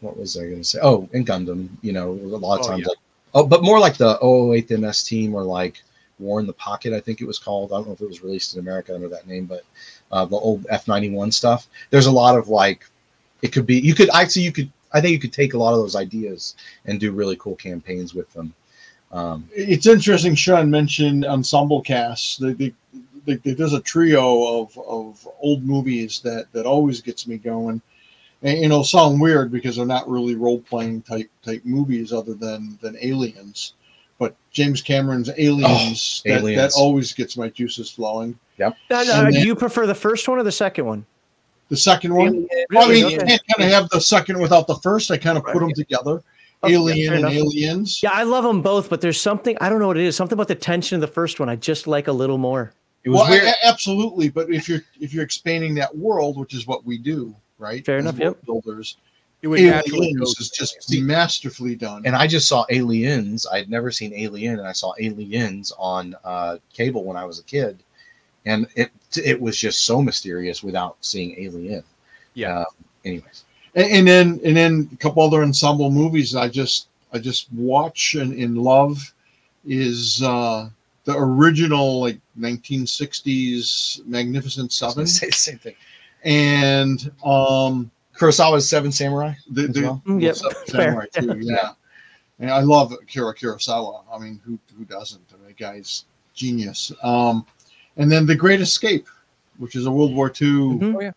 [0.00, 0.78] what was I going to say?
[0.82, 1.68] Oh, in Gundam.
[1.82, 2.88] You know, a lot of Oh, times yeah.
[2.88, 2.98] like
[3.34, 5.82] oh, but more like the 008 MS team or like
[6.18, 6.92] War in the Pocket.
[6.92, 7.72] I think it was called.
[7.72, 9.64] I don't know if it was released in America under that name, but
[10.12, 11.68] uh, the old F91 stuff.
[11.90, 12.84] There's a lot of like,
[13.42, 13.78] it could be.
[13.78, 14.70] You could actually you could.
[14.92, 16.56] I think you could take a lot of those ideas
[16.86, 18.54] and do really cool campaigns with them.
[19.12, 20.34] Um, it's interesting.
[20.34, 22.38] Sean mentioned ensemble casts.
[22.38, 22.74] They, they,
[23.26, 27.80] they, there's a trio of, of old movies that that always gets me going.
[28.42, 32.34] And you know, sound weird because they're not really role playing type type movies, other
[32.34, 33.74] than than Aliens.
[34.18, 36.74] But James Cameron's Aliens, oh, that, that Aliens.
[36.76, 38.38] always gets my juices flowing.
[38.58, 41.06] Now, now, And do you prefer the first one or the second one?
[41.68, 42.76] The second one, Really?
[42.76, 43.12] I mean, Okay.
[43.14, 45.10] you can't kind of have the second without the first.
[45.10, 45.60] I kind of put Right.
[45.60, 46.22] them together.
[46.64, 47.36] Okay, Alien fair and.
[47.36, 48.02] Aliens.
[48.02, 50.16] Yeah, I love them both, but there's something I don't know what it is.
[50.16, 52.72] Something about the tension of the first one I just like a little more.
[53.04, 53.44] it was well, weird.
[53.44, 54.28] a- a- absolutely.
[54.28, 57.84] But if you're if you're expanding that world, which is what we do, right?
[57.86, 58.44] Fair as enough, yep.
[58.44, 58.96] Builders.
[59.40, 62.02] It would naturally go Aliens is just See, masterfully done.
[62.04, 63.46] and I just saw Aliens.
[63.52, 67.44] I'd never seen Alien, and I saw Aliens on uh, cable when I was a
[67.44, 67.78] kid,
[68.46, 71.84] and it it was just so mysterious without seeing Alien.
[72.34, 72.58] Yeah.
[72.60, 72.64] Uh,
[73.04, 73.44] anyways,
[73.76, 78.16] and, and then and then a couple other ensemble movies I just I just watch
[78.16, 79.12] and, and love
[79.64, 80.68] is uh
[81.04, 85.74] the original like 1960s Magnificent I was gonna Seven say the same thing.
[86.24, 89.32] and um Kurosawa's Seven Samurai.
[89.50, 90.02] the, the well.
[90.06, 90.66] Mm, yep, Seven fair.
[90.66, 91.70] Samurai too, yeah.
[92.40, 94.02] And I love Akira Kurosawa.
[94.12, 95.22] I mean, who who doesn't?
[95.32, 96.92] I mean, the guy's genius.
[97.02, 97.44] Um,
[97.96, 99.06] and then The Great Escape,
[99.58, 100.34] which is a World War II
[100.78, 101.14] Mhm.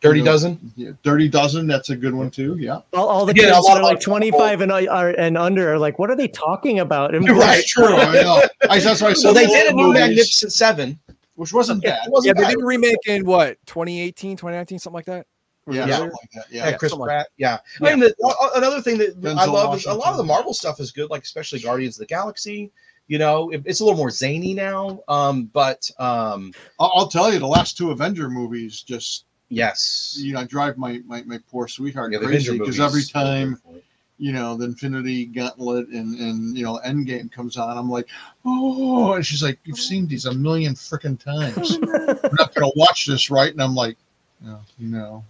[0.00, 0.72] Dirty You know, Dozen.
[0.76, 1.66] yeah, Dirty Dozen.
[1.66, 2.56] That's a good one too.
[2.60, 2.82] Yeah.
[2.92, 5.98] All, all the Again, kids that are like 25 and are and under are like,
[5.98, 7.16] what are they talking about?
[7.16, 7.64] And You're right.
[7.66, 7.96] True.
[7.96, 8.42] I know.
[8.70, 11.00] I, that's why I So said they did a new movies, Magnificent Seven.
[11.34, 11.98] which wasn't bad.
[12.04, 12.50] Yeah, wasn't they bad.
[12.50, 15.26] did a remake in what 2018, 2019, something like that.
[15.68, 15.96] Yeah, Yeah.
[15.96, 16.44] something like that.
[16.50, 16.76] Yeah, Yeah.
[16.76, 17.26] Chris something like Pratt.
[17.36, 17.58] Yeah.
[17.80, 17.88] Yeah.
[17.88, 20.54] I mean, the, another thing that Denzel I love is a lot of the Marvel
[20.54, 22.70] stuff is good, like especially Guardians of the Galaxy.
[23.08, 25.00] You know, it- it's a little more zany now.
[25.08, 30.32] Um, but um, I'll, I'll tell you, the last two Avenger movies just yes, you
[30.34, 33.60] know drive my my, my poor sweetheart yeah, crazy because every time
[34.18, 38.08] you know the Infinity Gauntlet and and you know Endgame comes on, I'm like,
[38.44, 41.78] oh, and she's like, you've seen these a million freaking times.
[41.82, 43.52] We're not gonna watch this, right?
[43.52, 43.96] And I'm like,
[44.40, 45.24] no, no.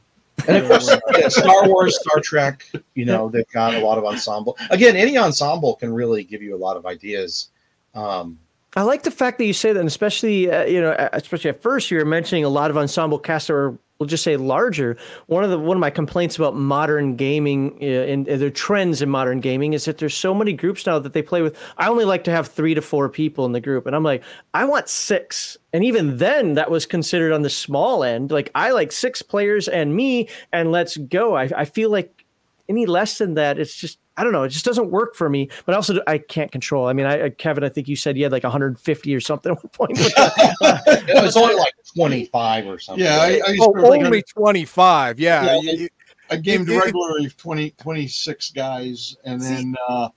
[0.46, 2.70] And of course, yeah, Star Wars, Star Trek.
[2.94, 4.56] You know, they've got a lot of ensemble.
[4.70, 7.48] Again, any ensemble can really give you a lot of ideas.
[7.94, 8.38] Um,
[8.76, 11.62] I like the fact that you say that, and especially uh, you know, especially at
[11.62, 14.96] first you were mentioning a lot of ensemble casts that are, we'll just say larger.
[15.26, 19.02] One of the one of my complaints about modern gaming uh, and uh, the trends
[19.02, 21.56] in modern gaming is that there's so many groups now that they play with.
[21.76, 24.22] I only like to have three to four people in the group, and I'm like,
[24.54, 28.30] I want six, and even then that was considered on the small end.
[28.30, 31.36] Like I like six players and me, and let's go.
[31.36, 32.24] I, I feel like
[32.68, 34.44] any less than that, it's just I don't know.
[34.44, 35.50] It just doesn't work for me.
[35.66, 36.86] But I also I can't control.
[36.86, 39.62] I mean, I Kevin, I think you said you had like 150 or something at
[39.62, 39.98] one point.
[40.00, 43.04] it was only like 25 or something.
[43.04, 45.20] Yeah, I, I used Oh, to like only 25.
[45.20, 45.44] Yeah.
[45.44, 45.88] Yeah, you- you-
[46.28, 50.08] I gamed It- it- regularly 20, 26 guys, and then uh,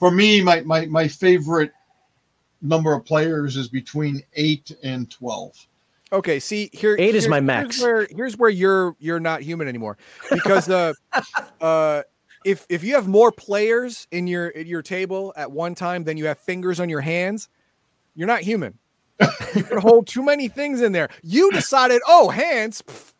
[0.00, 1.70] for me, my, my my favorite
[2.62, 5.54] number of players is between eight and twelve.
[6.12, 6.96] Okay, see here.
[6.98, 7.80] Eight is here- my here's max.
[7.80, 9.98] where here's where you're you're not human anymore
[10.30, 10.92] because uh,
[11.60, 12.02] uh,
[12.44, 16.16] if if you have more players in your in your table at one time than
[16.16, 17.48] you have fingers on your hands,
[18.14, 18.78] you're not human.
[19.54, 21.08] you can hold too many things in there.
[21.22, 23.12] You decided, oh, hands, pff,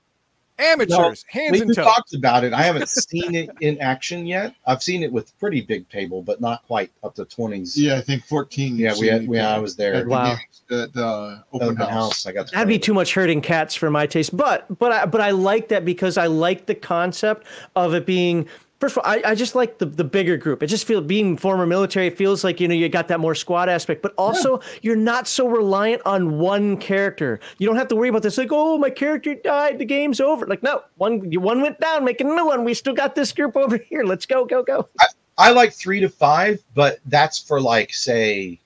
[0.59, 1.85] amateurs, hands We and we toes.
[1.85, 2.53] talked about it.
[2.53, 4.55] I haven't seen it in action yet.
[4.67, 7.73] I've seen it with pretty big table, but not quite up to 20s.
[7.77, 8.77] Yeah, I think fourteen.
[8.77, 9.95] Yeah, we had, we, I was there.
[9.95, 10.35] at the Wow.
[10.35, 11.91] games at the open, Open house.
[11.91, 12.27] house.
[12.27, 12.87] I got to That'd be play.
[12.87, 14.37] too much herding cats for my taste.
[14.37, 18.49] But but I but I like that because I like the concept of it being
[18.83, 20.61] first of all, I, I just like the, the bigger group.
[20.61, 23.37] It just feels being former military, it feels like you know you got that more
[23.37, 27.39] squad aspect, but also you're not so reliant on one character.
[27.59, 30.47] You don't have to worry about this, like, oh my character died, the game's over.
[30.49, 32.65] Like, no, one one went down, making a new one.
[32.65, 34.03] We still got this group over here.
[34.03, 34.89] Let's go, go, go.
[35.39, 38.59] I like three to five, but that's for like say,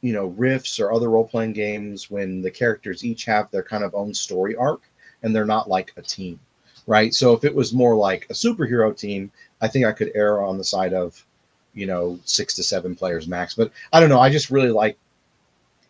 [0.00, 3.82] you know, Rifts or other role playing games when the characters each have their kind
[3.82, 4.82] of own story arc
[5.24, 6.38] and they're not like a team,
[6.86, 7.14] right?
[7.14, 9.30] So if it was more like a superhero team,
[9.60, 11.24] I think I could err on the side of,
[11.74, 13.54] you know, six to seven players max.
[13.54, 14.20] But I don't know.
[14.20, 14.96] I just really like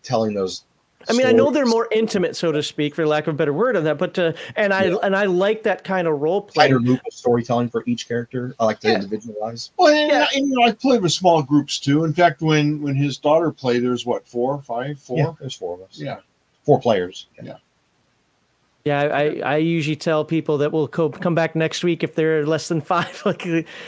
[0.02, 0.64] telling those.
[1.06, 3.52] I mean, I know they're more intimate, so to speak, for lack of a better
[3.52, 3.98] word on that.
[3.98, 4.96] But uh, and I Yeah.
[5.02, 6.64] and I like that kind of role play.
[6.64, 8.54] tighter loop of storytelling for each character.
[8.58, 8.94] I like to Yeah.
[8.94, 9.72] individualize.
[9.76, 10.26] Well, and, Yeah.
[10.34, 12.04] and, you know, I played with small groups too.
[12.04, 15.18] In fact, when when his daughter played, there's what four, five, four.
[15.18, 15.98] Yeah, there's four of us.
[15.98, 16.18] Yeah.
[16.64, 17.26] four players.
[17.42, 17.56] Yeah,
[18.86, 22.68] I, I usually tell people that we'll co- come back next week if they're less
[22.68, 23.22] than five.
[23.24, 23.42] Like,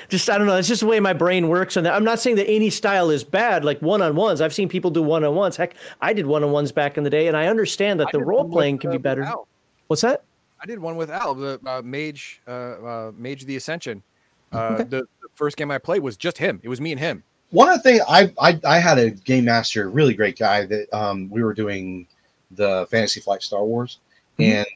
[0.09, 0.57] just I don't know.
[0.57, 1.77] It's just the way my brain works.
[1.77, 3.63] And I'm not saying that any style is bad.
[3.63, 5.55] Like one on ones, I've seen people do one on ones.
[5.55, 8.13] Heck, I did one on ones back in the day, and I understand that I
[8.13, 9.23] the role one with, playing can uh, be better.
[9.23, 9.47] Al.
[9.89, 10.23] What's that?
[10.63, 14.03] I did one with Al, the uh, mage, uh, uh, mage of the Ascension.
[14.51, 14.85] Uh, Okay.
[14.85, 16.59] the, the first game I played was just him.
[16.63, 17.23] It was me and him.
[17.51, 20.91] One of the things I, I I had a game master, really great guy that
[20.95, 22.07] um, we were doing
[22.53, 23.99] the Fantasy Flight Star Wars,
[24.39, 24.59] Mhm.
[24.59, 24.67] and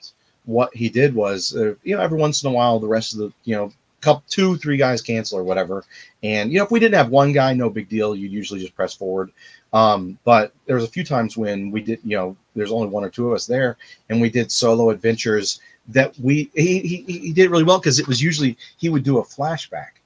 [0.47, 3.19] what he did was, uh, you know, every once in a while, the rest of
[3.21, 5.85] the, you know, couple two three guys cancel or whatever,
[6.23, 8.15] and you know, if we didn't have one guy, no big deal.
[8.17, 9.31] You'd usually just press forward.
[9.75, 13.05] Um, but there was a few times when we did, you know, there's only one
[13.05, 13.77] or two of us there,
[14.09, 18.07] and we did solo adventures that we he he, he did really well because it
[18.09, 20.01] was usually he would do a flashback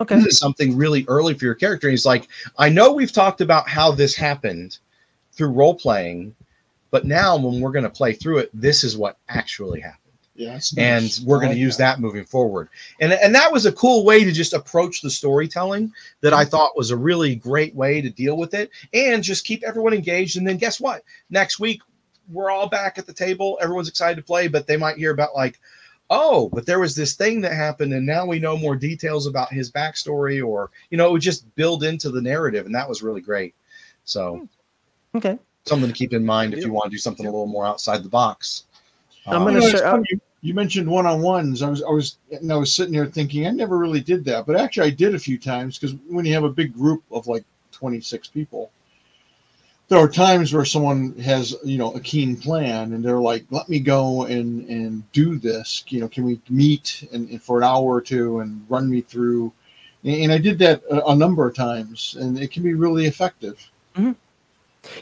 [0.00, 0.16] Okay.
[0.16, 1.88] this is something really early for your character.
[1.88, 2.28] And he's like,
[2.58, 4.78] I know we've talked about how this happened
[5.32, 6.34] through role playing,
[6.90, 10.02] but now when we're going to play through it, this is what actually happened.
[10.34, 11.20] Yeah, And nice.
[11.20, 12.68] we're going like to use that moving forward.
[13.00, 16.50] And, and that was a cool way to just approach the storytelling that I mm-hmm.
[16.50, 20.36] thought was a really great way to deal with it and just keep everyone engaged.
[20.36, 21.02] And then guess what?
[21.28, 21.82] Next week,
[22.30, 23.58] we're all back at the table.
[23.60, 25.58] Everyone's excited to play, but they might hear about like,
[26.10, 29.52] oh, but there was this thing that happened, and now we know more details about
[29.52, 33.02] his backstory, or you know, it would just build into the narrative, and that was
[33.02, 33.54] really great.
[34.04, 34.44] So hmm.
[35.16, 35.38] Okay.
[35.68, 38.02] Something to keep in mind if you want to do something a little more outside
[38.02, 38.64] the box.
[39.26, 41.62] I'm Um, gonna You, know, start- funny, you, you mentioned one on ones.
[41.62, 44.46] I was I was and I was sitting there thinking I never really did that,
[44.46, 47.26] but actually I did a few times because when you have a big group of
[47.26, 48.70] like 26 people,
[49.88, 53.68] there are times where someone has you know a keen plan and they're like, let
[53.68, 55.84] me go and and do this.
[55.88, 59.00] You know, can we meet and, and for an hour or two and run me
[59.02, 59.52] through?
[60.04, 63.06] And, and I did that a, a number of times, and it can be really
[63.06, 63.58] effective.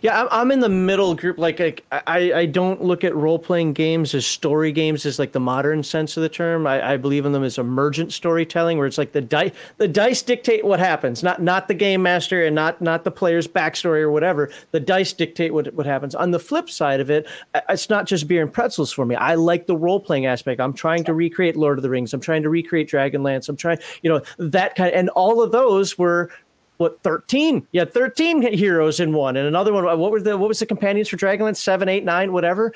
[0.03, 1.39] Yeah, I'm, in the middle group.
[1.39, 1.61] Like,
[1.93, 5.83] I, I don't look at role playing games as story games as like the modern
[5.83, 6.67] sense of the term.
[6.67, 10.23] I, I believe in them as emergent storytelling, where it's like the dice the dice
[10.23, 14.11] dictate what happens, not not the game master and not not the player's backstory or
[14.11, 14.51] whatever.
[14.71, 16.15] The dice dictate what what happens.
[16.15, 17.27] On the flip side of it,
[17.69, 19.15] it's not just beer and pretzels for me.
[19.15, 20.61] I like the role playing aspect.
[20.61, 22.15] I'm trying to recreate Lord of the Rings.
[22.15, 23.49] I'm trying to recreate Dragonlance.
[23.49, 24.93] I'm trying, you know, that kind.
[24.95, 26.31] and all of those were
[26.79, 30.49] what 13 yeah 13 heroes in one and another one uh, what were the what
[30.49, 32.73] was the companions for dragonlance Seven, eight, nine, whatever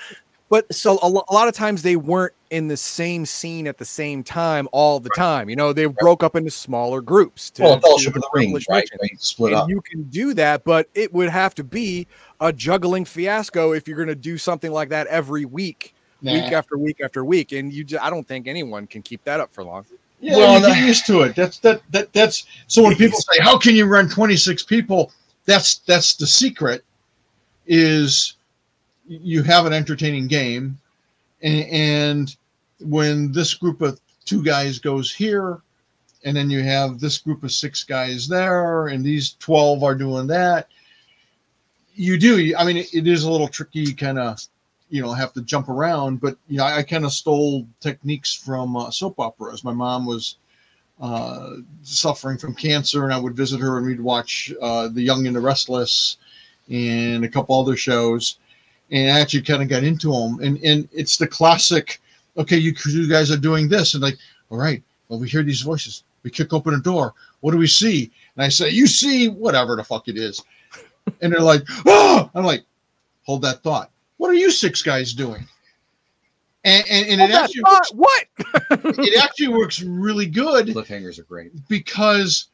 [0.48, 3.78] But so a, lo- a lot of times they weren't in the same scene at
[3.78, 5.48] the same time all the time.
[5.48, 7.50] You know, they broke up into smaller groups.
[7.52, 8.88] To, well, to Fellowship of the Ring, right?
[9.00, 9.68] They split and up.
[9.68, 12.08] you can do that, but it would have to be
[12.40, 15.94] a juggling fiasco if you're going to do something like that every week,
[16.42, 17.52] week after week after week.
[17.52, 19.84] And you, ju- I don't think anyone can keep that up for long.
[20.20, 21.34] Yeah, Well, you get used to it.
[21.34, 25.12] That's that that that's so when people say, "How can you run 26 people?"
[25.46, 26.84] That's that's the secret.
[27.66, 28.34] Is
[29.06, 30.78] you have an entertaining game,
[31.42, 32.36] and, and
[32.80, 35.62] when this group of two guys goes here,
[36.24, 40.26] and then you have this group of six guys there, and these twelve are doing
[40.26, 40.68] that.
[41.94, 42.54] You do.
[42.56, 44.38] I mean, it, it is a little tricky, kind of,
[44.90, 46.20] you know, have to jump around.
[46.20, 49.64] But you know, I, I kind of stole techniques from uh, soap operas.
[49.64, 50.36] My mom was
[51.00, 55.26] uh, suffering from cancer, and I would visit her, and we'd watch uh, The Young
[55.26, 56.18] and the Restless,
[56.70, 58.38] and a couple other shows,
[58.90, 60.40] and I actually kind of got into them.
[60.40, 62.00] And and it's the classic.
[62.36, 64.18] Okay, you you guys are doing this, and like,
[64.50, 64.82] all right.
[65.08, 66.04] Well, we hear these voices.
[66.22, 67.14] We kick open a door.
[67.40, 68.12] What do we see?
[68.36, 70.44] And I say, you see whatever the fuck it is.
[71.20, 72.62] And they're like, oh, I'm like,
[73.24, 73.90] hold that thought.
[74.20, 75.48] What are you six guys doing?
[76.64, 78.26] And, and, and it actually thought, works,
[78.68, 78.98] what?
[78.98, 81.52] it actually works really good Cliffhangers are great.
[81.70, 82.48] because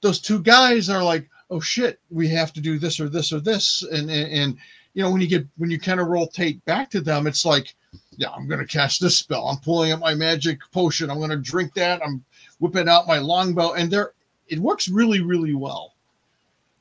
[0.00, 3.38] those two guys are like, oh shit, we have to do this or this or
[3.38, 4.56] this, and and, and
[4.94, 7.76] you know when you get when you kind of rotate back to them, it's like,
[8.16, 9.46] yeah, I'm gonna cast this spell.
[9.46, 11.10] I'm pulling up my magic potion.
[11.10, 12.02] I'm gonna drink that.
[12.04, 12.24] I'm
[12.58, 14.14] whipping out my longbow, and they're
[14.48, 15.94] it works really really well.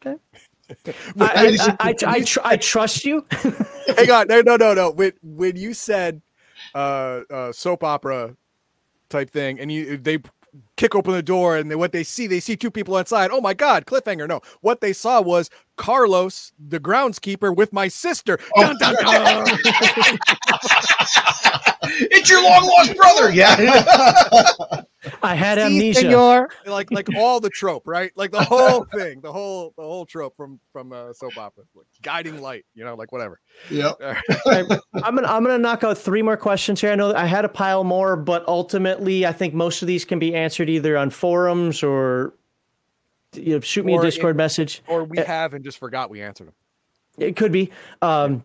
[0.02, 0.18] I,
[1.20, 3.26] I, I, I, tr- I trust you.
[3.98, 4.92] Hang on, no, no, no, no.
[4.92, 6.22] When when you said
[6.74, 8.36] uh, uh, soap opera
[9.10, 10.20] type thing, and you they
[10.78, 13.32] kick open the door, and they, what they see, they see two people inside.
[13.32, 14.28] Oh my god, cliffhanger!
[14.28, 18.40] No, what they saw was Carlos, the groundskeeper, with my sister.
[18.56, 19.46] Dun, dun, dun.
[22.12, 23.32] it's your long lost brother.
[23.32, 24.84] Yeah.
[25.22, 26.00] I had Si, amnesia.
[26.02, 26.50] senor.
[26.66, 28.12] like like all the trope, right?
[28.16, 31.88] Like the whole thing, the whole the whole trope from from uh, soap opera, like
[32.02, 33.40] guiding light, you know, like whatever.
[33.70, 33.98] Yep.
[34.46, 34.68] I'm
[35.16, 36.92] gonna I'm gonna knock out three more questions here.
[36.92, 40.20] I know I had a pile more, but ultimately, I think most of these can
[40.20, 42.34] be answered either on forums or
[43.34, 44.82] you know, shoot me Or a in- Discord message.
[44.88, 46.54] Or we have and just forgot we answered them.
[47.18, 47.72] It could be.
[48.02, 48.44] Um,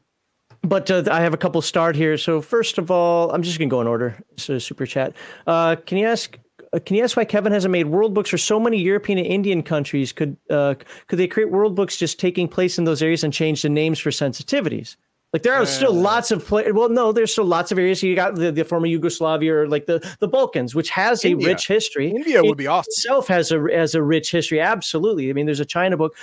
[0.63, 2.19] but uh, I have a couple starred here.
[2.19, 4.17] So first of all, I'm just gonna go in order.
[4.37, 5.15] So super chat.
[5.47, 6.39] Uh, can you ask?
[6.73, 9.27] Uh, Can you ask why Kevin hasn't made world books for so many European and
[9.27, 10.13] Indian countries?
[10.13, 10.75] Could uh,
[11.07, 13.99] could they create world books just taking place in those areas and change the names
[13.99, 14.97] for sensitivities?
[15.33, 16.73] Like there are still lots of play.
[16.73, 18.03] Well, no, there's still lots of areas.
[18.03, 21.69] You got the, the former Yugoslavia or like the the Balkans, which has a rich
[21.69, 22.89] history India would be awesome.
[22.89, 24.59] itself has a has a rich history.
[24.59, 25.29] Absolutely.
[25.29, 26.17] I mean, there's a China book.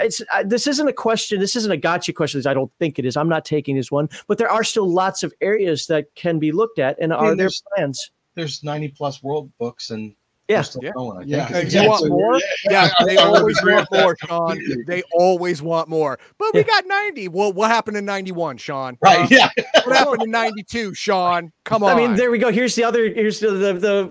[0.00, 1.40] It's uh, this isn't a question.
[1.40, 2.40] This isn't a gotcha question.
[2.46, 3.16] I don't think it is.
[3.16, 4.08] I'm not taking this one.
[4.28, 7.50] But there are still lots of areas that can be looked at, and are there
[7.74, 8.12] plans?
[8.34, 10.14] There's 90 plus world books and
[10.48, 10.56] Yeah.
[10.56, 10.90] they're still Yeah.
[10.96, 11.22] going, I.
[11.24, 11.46] Yeah.
[11.46, 12.40] Hey, you want more?
[12.68, 14.58] Yeah, they always want more, Sean.
[14.86, 16.18] They always want more.
[16.38, 16.66] But we Yeah.
[16.66, 17.28] got 90.
[17.28, 18.98] Well, what happened in 91, Sean?
[19.00, 19.20] Right.
[19.20, 19.26] Huh?
[19.30, 19.48] Yeah.
[19.84, 21.52] What happened in 92, Sean?
[21.64, 21.92] Come on.
[21.92, 22.50] I mean, there we go.
[22.50, 23.08] Here's the other.
[23.08, 24.08] Here's the the, the There you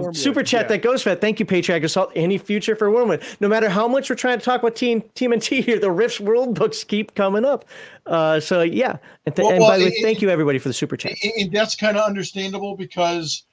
[0.00, 0.68] the uh, uh, super chat Yeah.
[0.68, 1.20] that goes for that.
[1.20, 2.12] Thank you, Patriot Assault.
[2.14, 3.22] Any future for Wormwood?
[3.40, 5.90] No matter how much we're trying to talk about Team Team and T here, the
[5.90, 7.64] Rifts World books keep coming up.
[8.06, 10.58] Uh, so yeah, and, th- Well, and well, by the way, it- thank you everybody
[10.58, 11.12] for the super chat.
[11.24, 13.44] and and that's kind of understandable because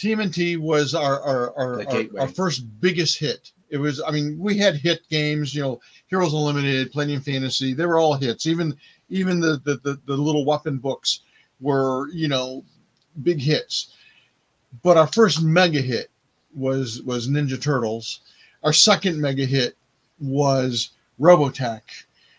[0.00, 3.52] TMNT was our our our, our, our first biggest hit.
[3.68, 7.74] It was, I mean, we had hit games, you know, Heroes Unlimited, Palladium Fantasy.
[7.74, 8.46] They were all hits.
[8.46, 8.74] Even
[9.10, 11.20] even the the the, the little weapon books
[11.60, 12.64] were, you know,
[13.22, 13.94] big hits.
[14.82, 16.10] But our first mega hit
[16.54, 18.20] was was Ninja Turtles.
[18.62, 19.76] Our second mega hit
[20.18, 21.82] was Robotech,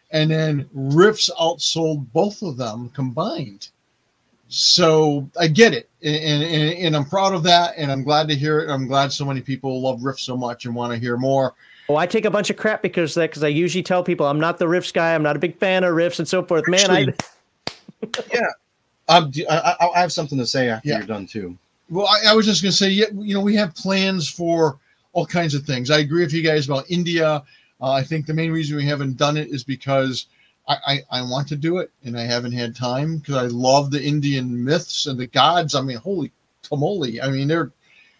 [0.09, 3.69] and then Rifts outsold both of them combined.
[4.53, 8.35] So I get it, and, and, and I'm proud of that, and I'm glad to
[8.35, 8.69] hear it.
[8.69, 11.53] I'm glad so many people love Riff so much and want to hear more.
[11.87, 14.41] Oh, I take a bunch of crap because that because I usually tell people I'm
[14.41, 15.15] not the Rifts guy.
[15.15, 16.67] I'm not a big fan of Rifts and so forth.
[16.67, 17.07] Man, I
[18.03, 18.39] Actually-
[19.07, 20.97] Um, do, I, I- I have something to say after Yeah.
[20.97, 21.57] you're done too.
[21.89, 24.77] Well, I, I was just going to say, yeah, you know, we have plans for
[25.13, 25.89] all kinds of things.
[25.89, 27.43] I agree with you guys about India.
[27.81, 30.27] Uh, I think the main reason we haven't done it is because
[30.71, 30.77] I,
[31.11, 34.03] I, I want to do it and I haven't had time because I love the
[34.03, 35.75] Indian myths and the gods.
[35.75, 37.21] I mean, holy tamale!
[37.21, 37.71] I mean, they're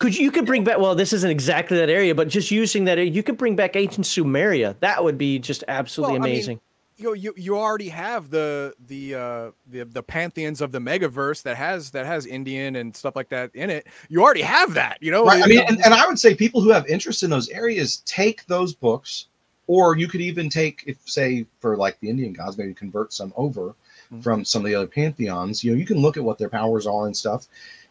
[0.02, 0.80] could you could bring back.
[0.80, 4.06] Well, this isn't exactly that area, but just using that, you could bring back ancient
[4.06, 4.76] Sumeria.
[4.80, 6.60] That would be just absolutely Well, I mean, amazing.
[6.98, 11.56] you, you you already have the the uh the the pantheons of the megaverse that
[11.56, 13.88] has that has Indian and stuff like that in it.
[14.10, 15.24] You already have that, you know.
[15.26, 15.44] Right.
[15.44, 18.46] I mean, and, and I would say people who have interest in those areas take
[18.48, 19.28] those books,
[19.74, 23.32] or you could even take, if say for like the Indian gods, maybe convert some
[23.38, 23.74] over
[24.12, 24.22] Mhm.
[24.22, 25.64] from some of the other pantheons.
[25.64, 27.48] You know, you can look at what their powers are and stuff,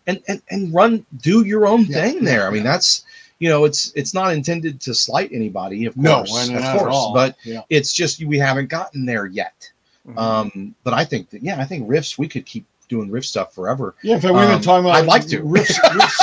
[0.07, 2.47] and and and run do your own Yeah, thing there.
[2.47, 3.05] I mean, that's
[3.39, 7.15] you know, it's it's not intended to slight anybody, of no, course, of course, all.
[7.15, 7.62] but yeah.
[7.70, 9.70] it's just we haven't gotten there yet.
[10.07, 10.18] Mhm.
[10.18, 13.55] Um, but I think that yeah, I think Rifts we could keep doing riff stuff
[13.55, 13.94] forever.
[14.02, 14.97] Yeah, in fact, we've been Um, talking about.
[14.97, 15.42] I'd like to.
[15.42, 16.20] Rifts, Rifts,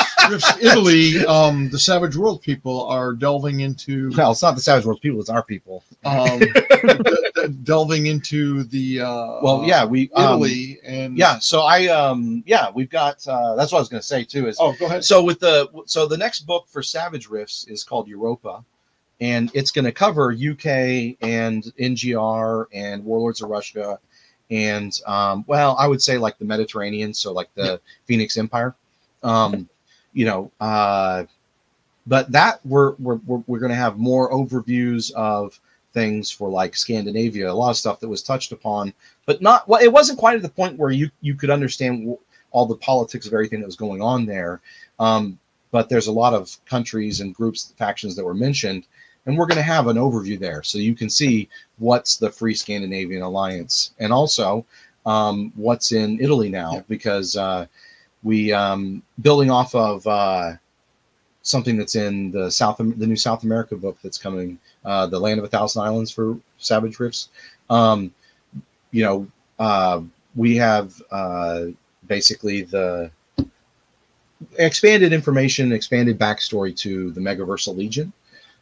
[0.62, 5.02] Italy, um, the Savage World people are delving into No, it's not the Savage World
[5.02, 5.84] people; it's our people.
[6.06, 11.40] um, de- de- delving into the uh, Well, yeah, we um, Italy and yeah.
[11.40, 14.48] So I um yeah, we've got uh, that's what I was going to say too.
[14.48, 15.04] Is Oh, go ahead.
[15.04, 18.64] so with the so the next book for Savage Rifts is called Europa,
[19.22, 24.00] and it's going to cover UK and NGR and Warlords of Russia,
[24.52, 28.76] and um, well, I would say like the Mediterranean, so like the Phoenix Empire,
[29.24, 29.68] um,
[30.18, 30.52] you know.
[30.60, 31.26] Uh,
[32.08, 35.60] but that we're we're we're, going to have more overviews of
[35.94, 38.94] things for like Scandinavia, a lot of stuff that was touched upon,
[39.26, 39.82] but not well.
[39.82, 42.18] It wasn't quite at the point where you you could understand
[42.52, 44.60] all the politics of everything that was going on there.
[45.00, 45.38] Um,
[45.70, 48.86] but there's a lot of countries and groups, factions that were mentioned,
[49.26, 52.56] and we're going to have an overview there, so you can see what's the Free
[52.56, 54.66] Scandinavian Alliance, and also
[55.06, 56.82] um, what's in Italy now, Yeah.
[56.88, 57.68] because uh,
[58.24, 60.54] we um, building off of uh,
[61.42, 65.40] something that's in the South, the new South America book that's coming, uh, the Land
[65.40, 67.30] of a Thousand Islands for Savage Rifts.
[67.70, 68.14] Um,
[68.92, 69.28] you know,
[69.60, 70.02] uh,
[70.36, 71.66] we have uh,
[72.08, 73.12] basically the
[74.58, 78.12] expanded information, expanded backstory to the Megaversal Legion,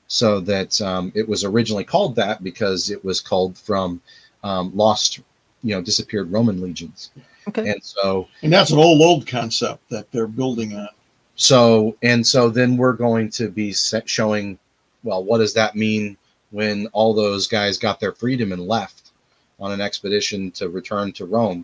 [0.08, 4.02] so that um, it was originally called that because it was called from
[4.44, 5.20] um, lost,
[5.64, 7.12] you know, disappeared Roman legions,
[7.48, 7.70] Okay.
[7.70, 10.90] and so and that's an old old concept that they're building on.
[11.36, 14.58] so and so then we're going to be set showing
[15.04, 16.18] well what does that mean
[16.52, 19.12] when all those guys got their freedom and left
[19.60, 21.64] on an expedition to return to rome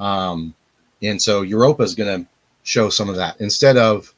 [0.00, 0.52] um,
[1.02, 2.28] and so europa is going to
[2.64, 4.12] show some of that instead of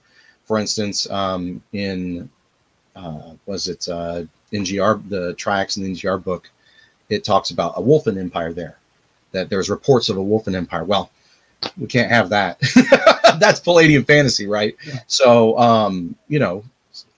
[0.44, 2.28] for instance um, in
[2.96, 6.50] uh, was it uh, ngr the triax and the ngr book
[7.10, 8.78] it talks about a wolfen empire there
[9.32, 10.84] that there's reports of a wolf wolfen empire.
[10.84, 11.10] Well
[11.76, 12.60] we can't have that.
[13.40, 14.76] That's palladium fantasy right?
[14.86, 15.00] Yeah.
[15.06, 16.64] so um you know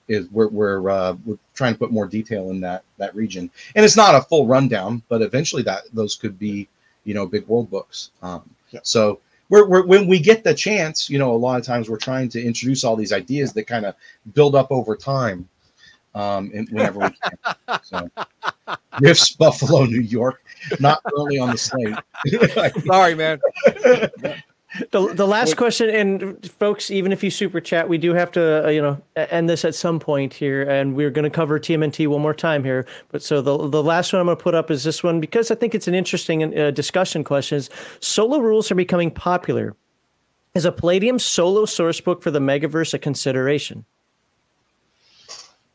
[0.09, 3.51] is we're we're uh, we're trying to put more detail in that that region.
[3.77, 6.69] And it's not a full rundown but eventually that those could be
[7.05, 8.11] you know big world books.
[8.23, 8.81] Um Yeah.
[8.83, 11.97] so we're, we're when we get the chance you know a lot of times we're
[11.99, 13.95] trying to introduce all these ideas that kind of
[14.35, 15.49] build up over time
[16.15, 18.11] um whenever we can so
[19.01, 20.43] Rifts buffalo new york
[20.81, 21.95] not early on the slate
[22.87, 23.41] Sorry, man.
[24.93, 28.67] The, the last question, and folks, even if you super chat, we do have to,
[28.67, 32.07] uh, you know, end this at some point here, and we're going to cover TMNT
[32.07, 32.87] one more time here.
[33.11, 35.51] But so the the last one I'm going to put up is this one because
[35.51, 37.59] I think it's an interesting uh, discussion question.
[37.59, 39.75] Is solo rules are becoming popular.
[40.55, 43.85] Is a Palladium solo source book for the Megaverse a consideration?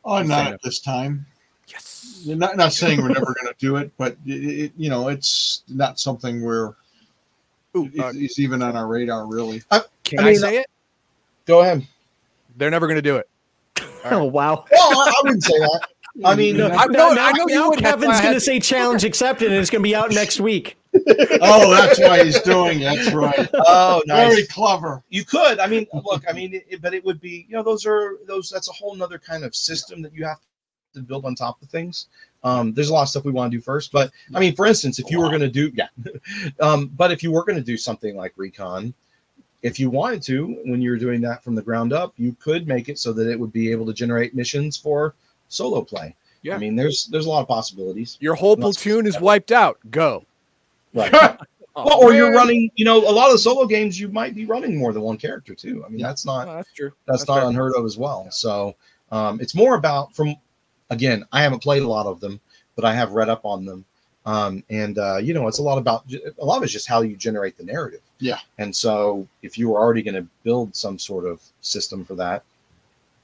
[0.06, 1.25] Oh, saying not at this time.
[1.67, 2.22] Yes.
[2.24, 4.32] You're Not not saying we're never going to do it, but it,
[4.66, 6.75] it, you know, it's not something where
[7.75, 9.61] Ooh, uh, it's, it's even on our radar, really.
[10.03, 10.67] can I I, mean, say it?
[11.45, 11.85] go ahead
[12.58, 13.27] They're never going to do it.
[14.08, 14.66] Oh wow!
[14.72, 15.88] well I, I wouldn't say that
[16.24, 18.59] I mean, I know- I know you now would, Kevin's going had to to- say
[18.59, 20.77] challenge accepted, and it's going to be out next week.
[21.41, 22.82] Oh, that's why he's doing.
[22.82, 22.85] it.
[22.95, 23.48] That's right.
[23.53, 25.03] oh Very clever.
[25.09, 27.85] you could i mean look i mean it, but it would be you know those
[27.85, 30.38] are those that's a whole nother kind of system that you have
[30.93, 32.07] to build on top of things
[32.43, 34.65] um there's a lot of stuff we want to do first but i mean for
[34.65, 35.88] instance if you were going to do yeah
[36.61, 38.93] um but if you were going to do something like recon
[39.61, 42.88] if you wanted to when you're doing that from the ground up you could make
[42.90, 45.14] it so that it would be able to generate missions for
[45.49, 46.56] solo play Yeah.
[46.56, 49.77] i mean there's there's a lot of possibilities Your whole platoon is wiped out.
[49.91, 50.25] Go.
[50.95, 51.14] Right
[51.77, 54.33] Oh, well, or you're running you know a lot of the solo games you might
[54.33, 56.07] be running more than one character too i mean Yeah.
[56.07, 56.91] that's not Oh, that's true.
[57.06, 57.49] that's, not fair.
[57.49, 58.32] unheard of as well.
[58.32, 58.75] So
[59.11, 60.35] um, it's more about from
[60.90, 62.40] again, I haven't played a lot of them,
[62.77, 63.83] but I have read up on them.
[64.25, 66.06] Um, and uh, you know, it's a lot about
[66.40, 68.01] a lot of it's just how you generate the narrative.
[68.19, 68.40] Yeah.
[68.57, 72.43] And so if you were already going to build some sort of system for that,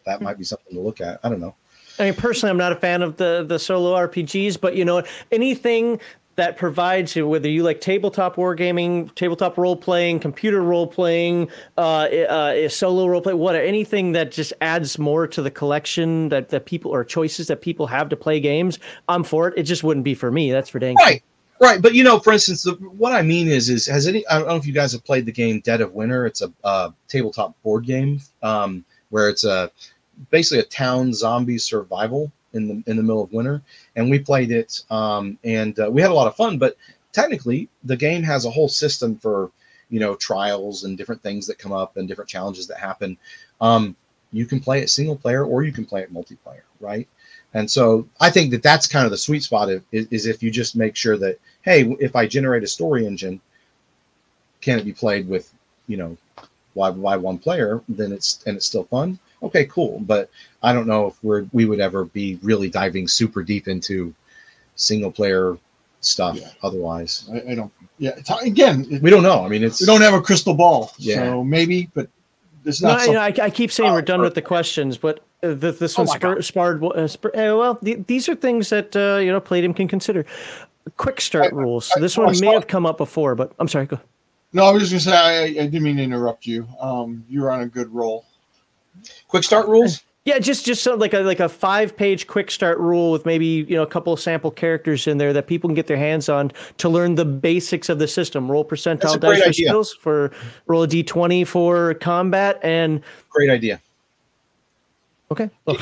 [0.06, 1.20] that might be something to look at.
[1.24, 1.56] I don't know.
[2.00, 5.04] I mean, personally, I'm not a fan of the the solo RPGs, but you know,
[5.32, 6.00] anything
[6.42, 11.48] that provides you, whether you like tabletop wargaming, tabletop role playing, computer role playing,
[11.78, 16.50] uh, uh, solo role play, what anything that just adds more to the collection that
[16.50, 19.54] that people or choices that people have to play games, I'm for it.
[19.56, 20.52] It just wouldn't be for me.
[20.52, 20.96] That's for dang.
[20.96, 21.24] Right.
[21.60, 24.26] Right, but you know, for instance, the, what I mean is, is has any?
[24.26, 26.26] I don't know if you guys have played the game Dead of Winter.
[26.26, 29.72] It's a uh, tabletop board game um, where it's a
[30.32, 33.62] basically a town zombie survival in the in the middle of winter,
[33.96, 36.58] and we played it, um, and uh, we had a lot of fun.
[36.58, 36.76] But
[37.12, 39.52] technically, the game has a whole system for
[39.90, 43.18] you know trials and different things that come up and different challenges that happen.
[43.60, 43.96] Um,
[44.32, 47.08] you can play it single player or you can play it multiplayer, right?
[47.54, 50.50] And so I think that that's kind of the sweet spot is, is if you
[50.50, 53.42] just make sure that hey, if I generate a story engine,
[54.62, 55.54] can it be played with
[55.88, 56.18] you know
[56.74, 57.82] why buy one player?
[57.90, 59.20] Then it's and it's still fun.
[59.44, 60.00] Okay, cool.
[60.00, 60.30] But
[60.64, 64.14] I don't know if we're we would ever be really diving super deep into
[64.76, 65.58] single player
[66.02, 66.50] stuff Yeah.
[66.64, 67.30] otherwise.
[67.32, 67.72] I, I don't.
[67.98, 68.12] Yeah.
[68.18, 69.46] It's, again, it, We don't know.
[69.46, 71.16] I mean, it's we don't have a crystal ball, Yeah.
[71.16, 72.08] so maybe, but
[72.66, 73.06] it's No, not.
[73.08, 75.78] you know, I, I keep saying Oh, we're done with the questions, but uh, th-
[75.80, 76.84] this Oh one my spur, sparred.
[76.84, 80.26] Uh, spur, uh, well, th- these are things that uh, you know Palladium can consider.
[80.98, 81.86] Quick start rules.
[81.86, 83.86] So this I one may have come up before, but I'm sorry.
[83.86, 84.00] Go.
[84.54, 86.68] no, I was just gonna say I, I didn't mean to interrupt you.
[86.80, 88.26] Um, you're on a good roll.
[89.28, 90.04] Quick start rules.
[90.24, 93.46] Yeah, just just so like a like a five page quick start rule with maybe
[93.46, 96.30] you know a couple of sample characters in there that people can get their hands
[96.30, 98.50] on to learn the basics of the system.
[98.50, 100.32] Roll percentile dice for skills for
[100.68, 103.82] roll a d twenty for combat and Great idea.
[105.32, 105.50] okay.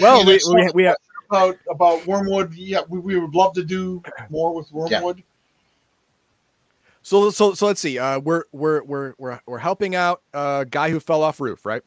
[0.00, 0.96] Well, we, we, we have
[1.28, 2.54] about about wormwood.
[2.54, 5.22] Yeah, we, we would love to do more with wormwood.
[7.02, 7.98] So so so let's see.
[7.98, 11.82] Uh, we're we're we're we're we're helping out a guy who fell off roof, right?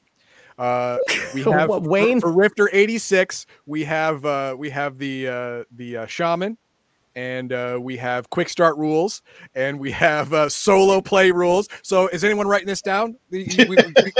[0.57, 0.97] Uh,
[1.33, 2.19] we have What, Wayne?
[2.21, 3.45] for, Rifter eighty six.
[3.65, 6.57] We have uh, we have the uh, the uh, shaman,
[7.15, 9.21] and uh, we have quick start rules,
[9.55, 11.67] and we have uh, solo play rules.
[11.83, 13.15] So is anyone writing this down?
[13.29, 13.75] We, we, we,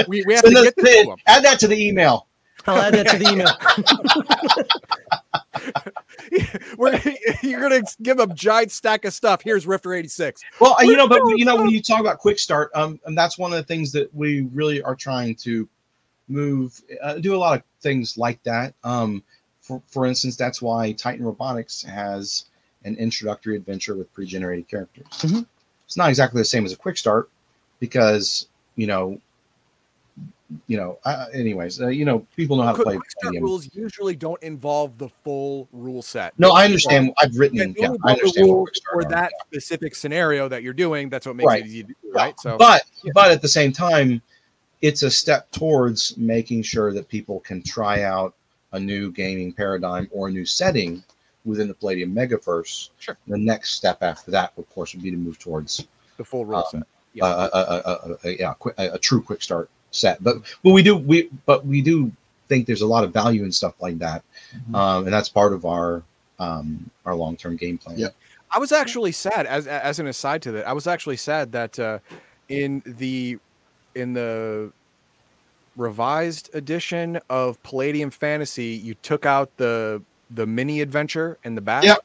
[0.08, 1.16] we, we have Send to get this to them.
[1.26, 2.28] add that to the email.
[2.66, 4.70] I'll add that to the email.
[7.42, 9.42] You're gonna give them giant stack of stuff.
[9.42, 10.42] Here's Rifter eighty six.
[10.60, 13.38] Well, you know, but you know, when you talk about quick start, um, and that's
[13.38, 15.68] one of the things that we really are trying to
[16.28, 18.74] move, uh, do a lot of things like that.
[18.84, 19.22] Um,
[19.60, 22.46] for for instance, that's why Titan Robotics has
[22.84, 25.06] an introductory adventure with pre-generated characters.
[25.18, 25.46] Mhm.
[25.86, 27.30] It's not exactly the same as a quick start
[27.78, 28.46] because
[28.76, 29.20] you know,
[30.66, 30.98] you know.
[31.04, 32.96] Uh, anyways, uh, you know, people know how to play.
[32.96, 36.32] quick start rules usually don't involve the full rule set.
[36.38, 37.12] No, I understand.
[37.18, 37.58] I've written.
[37.58, 38.48] Yeah, Yeah, I understand.
[38.92, 41.08] for that specific scenario that you're doing.
[41.08, 41.62] That's what makes Right.
[41.64, 42.38] it easy do, right?
[42.40, 42.82] So but
[43.14, 44.22] but at the same time
[44.80, 48.34] it's a step towards making sure that people can try out
[48.72, 51.04] a new gaming paradigm or a new setting
[51.44, 53.16] within the palladium megaverse Sure.
[53.28, 56.58] the next step after that of course would be to move towards the full rule
[56.58, 56.82] um, set.
[57.14, 57.26] Yeah.
[57.26, 60.96] a, a, a, a, yeah, a, a true quick start set but but we do
[60.96, 62.10] we but we do
[62.48, 64.22] think there's a lot of value in stuff like that
[64.70, 64.74] Mhm.
[64.74, 66.02] um, and that's part of our
[66.38, 68.08] um, our long-term game plan Yeah.
[68.54, 70.66] I was actually sad as as an aside to that.
[70.68, 72.00] I was actually sad that uh,
[72.50, 73.38] in the
[73.94, 74.70] in the
[75.76, 81.84] revised edition of Palladium Fantasy, you took out the the mini adventure in the back.
[81.84, 82.04] Yep.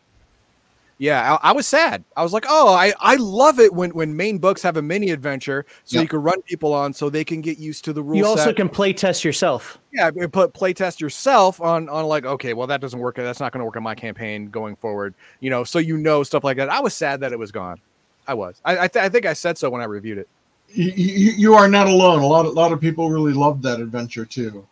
[1.00, 2.04] Yeah, I, I was sad.
[2.16, 5.12] I was like, "Oh, I, I love it when, when main books have a mini
[5.12, 6.02] adventure, so Yep.
[6.04, 8.52] you can run people on, so they can get used to the rules." You also
[8.52, 9.78] can play test yourself.
[9.94, 13.52] yeah put play test yourself on on like okay well that doesn't work that's not
[13.52, 16.58] going to work in my campaign going forward you know so you know stuff like
[16.58, 17.80] that i was sad that it was gone
[18.28, 20.28] i was i I, th- I think i said so when i reviewed it
[20.70, 22.20] You, you, you are not alone.
[22.20, 24.68] A lot of, lot of people really loved that adventure too.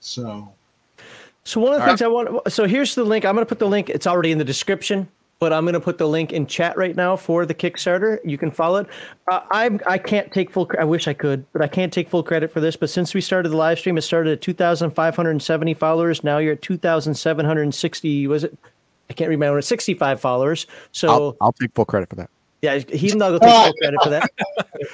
[0.00, 0.50] So
[1.44, 2.50] So one of the All things I want.
[2.52, 3.24] So here's the link.
[3.26, 3.90] I'm going to put the link.
[3.90, 5.08] It's already in the description,
[5.42, 8.20] but I'm going to put the link in chat right now for the Kickstarter.
[8.24, 8.86] You can follow it.
[9.26, 9.80] Uh, I'm.
[9.88, 10.70] I can't take full.
[10.78, 12.76] I wish I could, but I can't take full credit for this.
[12.76, 16.22] But since we started the live stream, it started at 2,570 followers.
[16.22, 18.26] Now you're at 2,760.
[18.28, 18.56] Was it?
[19.10, 19.60] I can't remember.
[19.60, 20.68] 65 followers.
[20.92, 22.30] So I'll, I'll take full credit for that
[22.62, 24.30] yeah, he's not going to take full credit for that.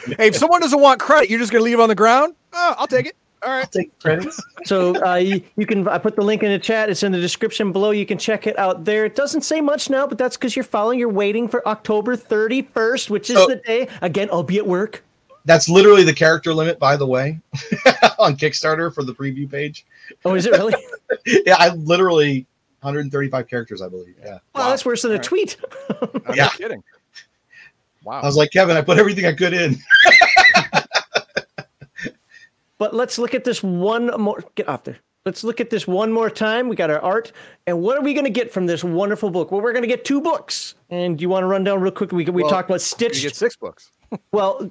[0.18, 2.35] hey if someone doesn't want credit you're just going to leave it on the ground
[2.55, 5.86] oh, i'll take it all right take credits So uh, you, you can.
[5.89, 6.91] I put the link in the chat.
[6.91, 7.91] It's in the description below.
[7.92, 9.05] You can check it out there.
[9.05, 10.99] It doesn't say much now, but that's because you're following.
[10.99, 13.89] You're waiting for October 31st, which is So- the day.
[14.02, 15.05] Again, I'll be at work.
[15.44, 17.39] that's literally the character limit by the way
[18.18, 19.86] on kickstarter for the preview page
[20.25, 20.75] Oh, is it really?
[21.47, 22.44] yeah, I literally
[22.81, 24.15] 135 characters, I believe.
[24.23, 24.39] Yeah.
[24.55, 25.25] Wow, that's worse than a All right.
[25.25, 25.57] tweet.
[26.26, 26.49] i'm Yeah.
[26.50, 26.83] kidding
[28.05, 29.76] wow I was like, Kevin, I put everything I could in.
[32.78, 34.42] But let's look at this one more.
[34.55, 34.98] Get off there.
[35.26, 36.68] Let's look at this one more time.
[36.68, 37.32] We got our art,
[37.66, 39.50] and what are we going to get from this wonderful book?
[39.52, 40.74] Well, we're going to get two books.
[40.90, 42.12] And you want to run down real quick?
[42.12, 43.23] We we Well, talked about you Stitched.
[43.23, 43.90] get six books
[44.32, 44.70] Well,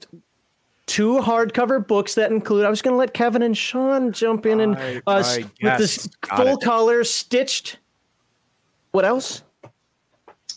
[0.88, 2.66] two hardcover books that include.
[2.66, 5.78] I was going to let Kevin and Sean jump in and I- uh, I with
[5.78, 6.08] this.
[6.22, 6.62] Got full it.
[6.62, 7.78] color stitched.
[8.92, 9.44] What else?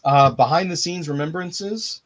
[0.05, 2.01] Uh, behind the scenes remembrances,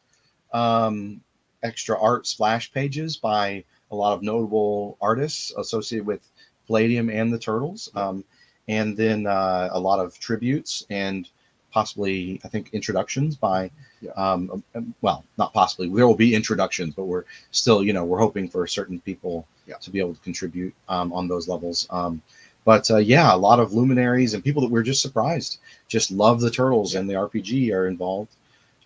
[0.51, 1.21] um,
[1.63, 3.63] extra art splash pages by
[3.95, 6.21] a lot of notable artists associated with
[6.67, 8.23] Palladium and the Turtles, um,
[8.67, 11.29] and then uh, a lot of tributes and
[11.71, 13.69] possibly, I think, introductions by.
[14.01, 14.11] Yeah.
[14.11, 15.89] Um, um, well, not possibly.
[15.89, 19.75] There will be introductions, but we're still, you know, we're hoping for certain people Yeah.
[19.81, 21.87] to be able to contribute um, on those levels.
[21.89, 22.21] Um,
[22.63, 26.39] but uh, yeah, a lot of luminaries and people that we're just surprised just love
[26.41, 28.31] the turtles and the RPG are involved.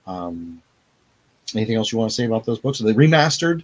[0.08, 0.62] Um,
[1.56, 2.82] anything else you want to say about those books?
[2.82, 3.64] Are they remastered?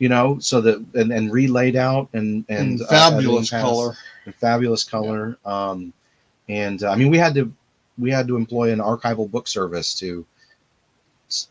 [0.00, 3.62] You know, so that and, and relaid out and and In uh, fabulous everything has-
[3.62, 3.96] color.
[4.26, 5.38] in fabulous color.
[5.44, 5.92] Um,
[6.48, 7.50] and uh, I mean, we had to
[7.98, 10.26] we had to employ an archival book service to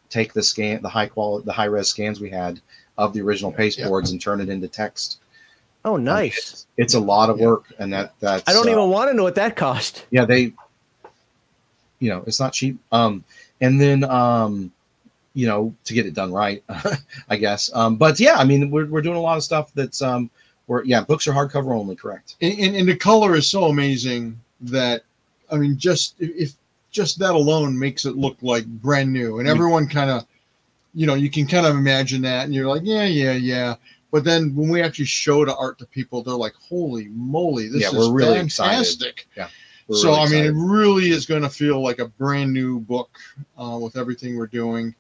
[0.09, 2.59] take the scan, the high quality, the high res scans we had
[2.97, 4.11] of the original pasteboards Yeah.
[4.11, 5.19] and turn it into text.
[5.85, 6.37] Oh, Um, nice.
[6.37, 7.45] it's, it's a lot of Yeah.
[7.47, 10.05] work, and that that's I don't uh, even want to know what that cost.
[10.11, 10.53] yeah they
[11.99, 13.23] you know it's not cheap um
[13.61, 14.71] and then um
[15.33, 16.63] you know to get it done right
[17.29, 20.01] i guess um but yeah i mean we're, we're doing a lot of stuff that's
[20.01, 20.29] um
[20.67, 24.39] we're yeah books are hardcover only correct and, and, and the color is so amazing
[24.61, 25.03] that
[25.53, 26.53] I mean, just if
[26.91, 30.25] just that alone makes it look like brand new, and everyone kind of,
[30.93, 33.75] you know, you can kind of imagine that, and you're like, yeah, yeah, yeah.
[34.11, 37.81] But then when we actually show the art to people, they're like, holy moly, this
[37.81, 38.77] Yeah, is we're really excited.
[38.77, 39.27] fantastic.
[39.87, 42.79] We're so really I mean, it really is going to feel like a brand new
[42.79, 43.17] book
[43.57, 44.95] uh, with everything we're doing.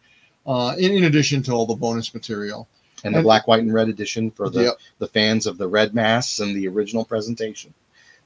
[0.45, 2.67] Uh, in, in addition to all the bonus material,
[3.05, 4.73] and the and- black white and red edition for the Yep.
[4.99, 7.73] the fans of the red masks and the original presentation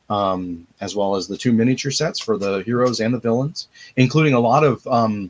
[0.10, 4.34] um as well as the two miniature sets for the heroes and the villains including
[4.36, 5.30] a lot of um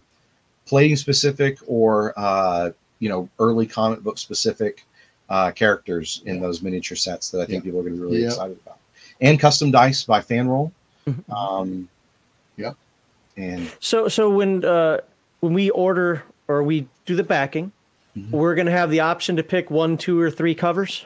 [0.67, 4.83] plating specific or uh you know early comic book specific
[5.29, 8.21] uh characters in those miniature sets that i think people are going to be really
[8.21, 8.27] Yeah.
[8.27, 8.77] excited about
[9.19, 10.71] and custom dice by fanroll
[11.07, 11.33] Mhm.
[11.35, 11.89] um
[12.57, 12.75] Yep.
[13.37, 14.99] and So so when uh
[15.39, 17.71] when we order or we do the backing,
[18.17, 18.31] Mhm.
[18.31, 21.05] we're gonna have the option to pick one, two, or three covers.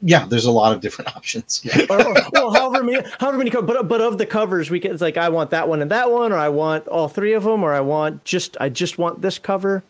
[0.00, 3.88] yeah there's a lot of different options or, or- well, however many, however many, but
[3.88, 4.92] but of the covers, we can.
[4.92, 7.42] It's like I want that one and that one, or I want all three of
[7.44, 9.82] them, or I want just I just want this cover.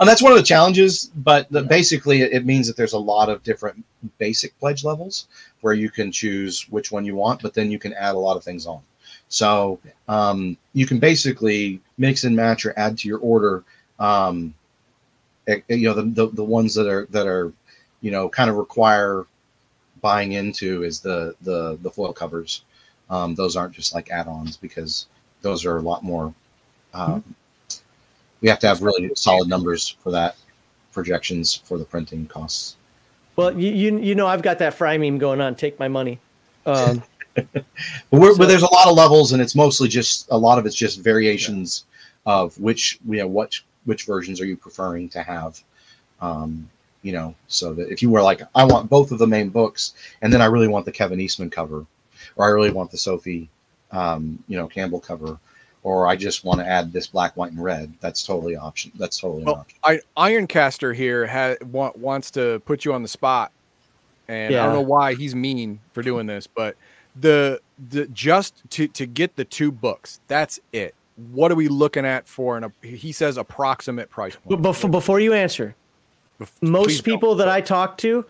[0.00, 2.98] And that's one of the challenges, but the, basically it, it means that there's a
[2.98, 3.84] lot of different
[4.18, 5.28] basic pledge levels
[5.60, 8.36] where you can choose which one you want, but then you can add a lot
[8.36, 8.80] of things on.
[9.28, 13.64] So um, you can basically mix and match or add to your order.
[13.98, 14.54] Um,
[15.46, 17.52] eh, eh, you know the, the the ones that are that are
[18.00, 19.26] you know kind of require
[20.00, 22.62] buying into is the the the foil covers.
[23.10, 25.06] Um, those aren't just like add-ons because
[25.40, 26.34] those are a lot more.
[26.92, 27.24] Um,
[28.40, 30.36] we have to have really solid numbers for that
[30.92, 32.76] projections for the printing costs.
[33.36, 35.54] Well, you you, you know I've got that fry meme going on.
[35.54, 36.18] Take my money.
[36.66, 37.02] Um,
[38.10, 40.66] But, So- but there's a lot of levels, and it's mostly just a lot of
[40.66, 41.84] it's just variations
[42.26, 45.62] of which you know what which versions are you preferring to have.
[46.20, 46.68] Um,
[47.02, 49.94] you know, so that if you were like, I want both of the main books,
[50.20, 51.86] and then I really want the Kevin Eastman cover,
[52.36, 53.48] or I really want the Sophie,
[53.92, 55.38] um, you know, Campbell cover,
[55.84, 57.94] or I just want to add this black, white, and red.
[58.00, 58.90] That's totally option.
[58.96, 59.78] That's totally an Well, option.
[59.84, 60.00] I,
[60.30, 63.52] Ironcaster here ha, wa- wants to put you on the spot,
[64.26, 66.76] and I don't know why he's mean for doing this, but
[67.20, 70.94] the the just to to get the two books, that's it.
[71.32, 72.56] What are we looking at for?
[72.56, 74.62] An he says approximate price but point.
[74.62, 75.74] before before you answer,
[76.40, 77.14] Bef- most please don't.
[77.14, 78.24] people that I talk to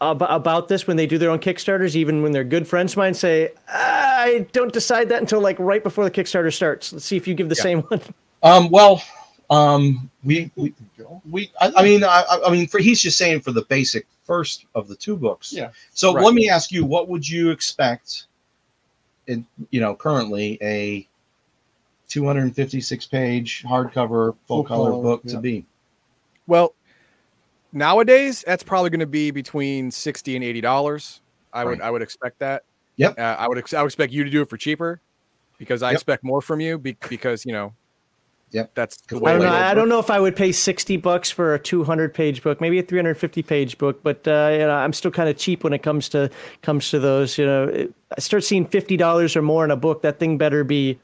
[0.00, 2.98] ab- about this when they do their own Kickstarters, even when they're good friends of
[2.98, 6.92] mine, say I don't decide that until like right before the Kickstarter starts.
[6.92, 7.62] Let's see if you give the Yeah.
[7.62, 8.00] same one.
[8.42, 9.00] Um, well,
[9.50, 10.74] um, we, we
[11.30, 14.06] we I, I mean I, I- I mean for he's just saying for the basic
[14.24, 15.70] first of the two books Yeah.
[15.94, 16.24] so Right.
[16.24, 18.26] let me ask you what would you expect
[19.26, 21.06] in you know currently a
[22.08, 25.32] 256 page hardcover full Full color color, book yeah.
[25.32, 25.64] to be
[26.46, 26.74] Well,
[27.72, 31.20] nowadays that's probably going to be between sixty and eighty dollars.
[31.52, 32.64] I would I would expect that.
[32.96, 33.18] Yep.
[33.18, 35.00] Uh, I would ex- I would expect you to do it for cheaper
[35.58, 35.94] because I Yep.
[35.94, 37.72] expect more from you be- because you know.
[38.52, 38.72] Yep.
[38.74, 39.32] That's the I way.
[39.32, 39.52] I don't know.
[39.52, 42.60] I don't know if I would pay sixty bucks for a two hundred page book,
[42.60, 45.36] maybe a three hundred fifty page book, but uh, you know, I'm still kind of
[45.38, 47.38] cheap when it comes to comes to those.
[47.38, 50.02] You know, It- I start seeing fifty dollars or more in a book.
[50.02, 50.98] That thing better be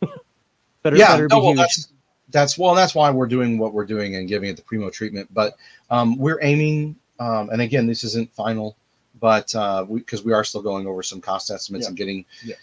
[0.82, 1.58] better yeah better no, be well, huge.
[1.58, 1.88] that's
[2.30, 5.28] that's well that's why we're doing what we're doing and giving it the primo treatment
[5.32, 5.54] but
[5.90, 8.76] um, we're aiming um, and again this isn't final
[9.20, 11.88] but uh, because we, are still going over some cost estimates Yeah.
[11.88, 12.56] and getting Yeah.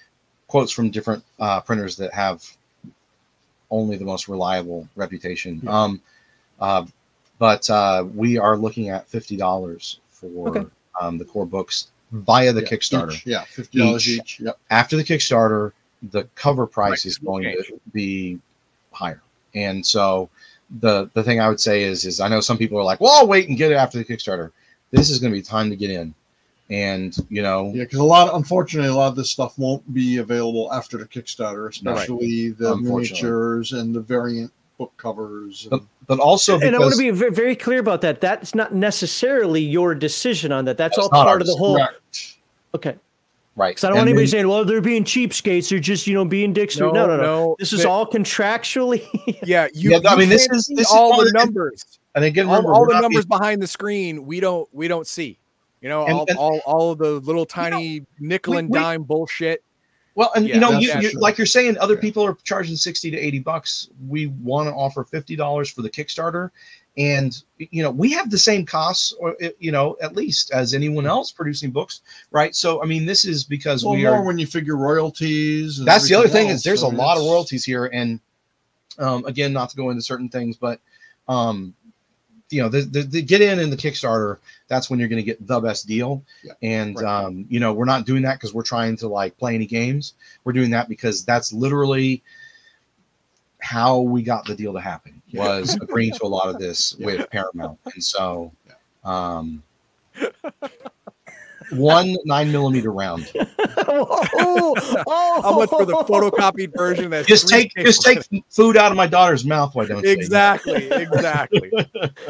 [0.47, 2.43] quotes from different uh, printers that have
[3.71, 5.83] only the most reliable reputation Yeah.
[5.83, 6.01] um,
[6.59, 6.85] uh,
[7.39, 10.65] but uh, we are looking at $50 for Okay.
[11.01, 14.19] um, the core books via the Yeah, kickstarter each, yeah, fifty dollars Each.
[14.19, 14.39] each.
[14.41, 14.59] Yep.
[14.69, 15.71] after the Kickstarter,
[16.11, 17.67] the cover price Right, is going change.
[17.67, 18.39] to be
[18.91, 19.21] higher.
[19.55, 20.29] And so
[20.81, 23.13] the the thing I would say is is I know some people are like, well,
[23.13, 24.51] I'll wait and get it after the Kickstarter.
[24.91, 26.13] This is going to be time to get in,
[26.71, 30.17] and you know, Yeah, because a lot, unfortunately, a lot of this stuff won't be
[30.17, 35.67] available after the Kickstarter, especially the miniatures and the variant book covers.
[35.69, 38.21] but And, but also and I want to be very, very clear about that.
[38.21, 40.77] That's not necessarily your decision on that.
[40.77, 41.75] That's, That's all not part of the whole.
[41.75, 42.37] Correct.
[42.73, 42.95] Okay.
[43.57, 43.71] right.
[43.71, 45.69] Because I don't And want anybody then- saying, "Well, they're being cheapskates.
[45.69, 47.55] They're just you know being dicks." No, no, no.
[47.59, 49.05] This is They- all contractually.
[49.43, 49.91] Yeah, you.
[49.91, 51.99] Yeah, I mean, this is- this all one the numbers.
[52.15, 54.87] and again, all, remember, all we're the numbers being- behind the screen we don't we
[54.87, 55.37] don't see
[55.81, 59.63] you know And- all, and- all all the little tiny nickel and we- dime bullshit
[60.13, 62.01] Well, and Yeah, you know, you, you, like you're saying, other Yeah.
[62.01, 63.87] people are charging sixty to eighty bucks.
[64.09, 66.49] We want to offer fifty dollars for the Kickstarter,
[66.97, 70.73] and you know, we have the same costs, or uh, you know, at least as
[70.73, 72.01] anyone else producing books,
[72.31, 72.53] right?
[72.53, 74.23] So, I mean, this is because well, we more are.
[74.25, 75.79] when you figure royalties.
[75.79, 77.85] and That's the other everything thing else, is there's so a lot of royalties here,
[77.93, 78.19] and
[78.99, 80.81] um, again, not to go into certain things, but
[81.29, 81.73] um,
[82.51, 85.25] you know, the, the, the get in in the Kickstarter, that's when you're going to
[85.25, 86.23] get the best deal.
[86.43, 87.25] Yeah, and right.
[87.25, 90.13] um, you know, we're not doing that because we're trying to like play any games.
[90.43, 92.21] We're doing that because that's literally
[93.59, 97.05] how we got the deal to happen was agreeing to a lot of this Yeah.
[97.05, 98.51] with Paramount, and so
[99.03, 99.63] um,
[101.71, 103.31] one nine millimeter round.
[103.87, 104.73] oh,
[105.07, 108.19] oh, how much for the photocopied version that's Just three take just take
[108.49, 109.73] food out of my daughter's mouth.
[109.75, 111.71] Why don't exactly exactly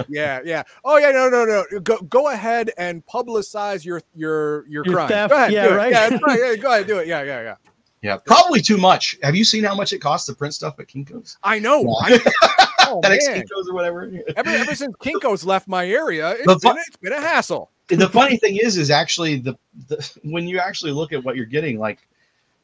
[0.09, 4.85] yeah yeah oh yeah no no no go go ahead and publicize your your your,
[4.85, 5.91] Your crime theft, go ahead yeah, right.
[5.91, 6.39] yeah, right.
[6.39, 7.55] yeah go ahead do it yeah yeah yeah
[8.01, 9.17] Yeah, probably too much.
[9.21, 11.37] Have you seen how much it costs to print stuff at Kinko's?
[11.43, 12.17] i know Yeah.
[12.41, 13.27] I, oh, At ex.
[13.27, 14.11] Kinko's or whatever.
[14.35, 18.09] ever, ever since kinko's left my area it's The been, it's been a hassle the
[18.09, 21.79] funny thing is, is actually the, the when you actually look at what you're getting,
[21.79, 21.99] like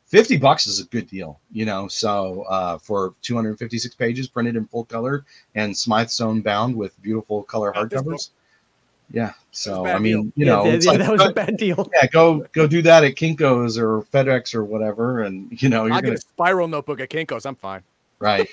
[0.05, 1.87] fifty bucks is a good deal, you know.
[1.87, 5.25] So uh, for 256 pages printed in full color
[5.55, 8.29] and Smyth sewn bound with beautiful color hardcovers.
[9.11, 9.33] Yeah.
[9.51, 10.31] So I mean, deal.
[10.35, 11.89] you know, that, it's yeah, like, that was a bad deal.
[11.95, 15.93] yeah, go go do that at Kinko's or FedEx or whatever, and you know you're
[15.93, 17.81] i'll gonna get a spiral notebook at kinko's i'm fine
[18.19, 18.47] right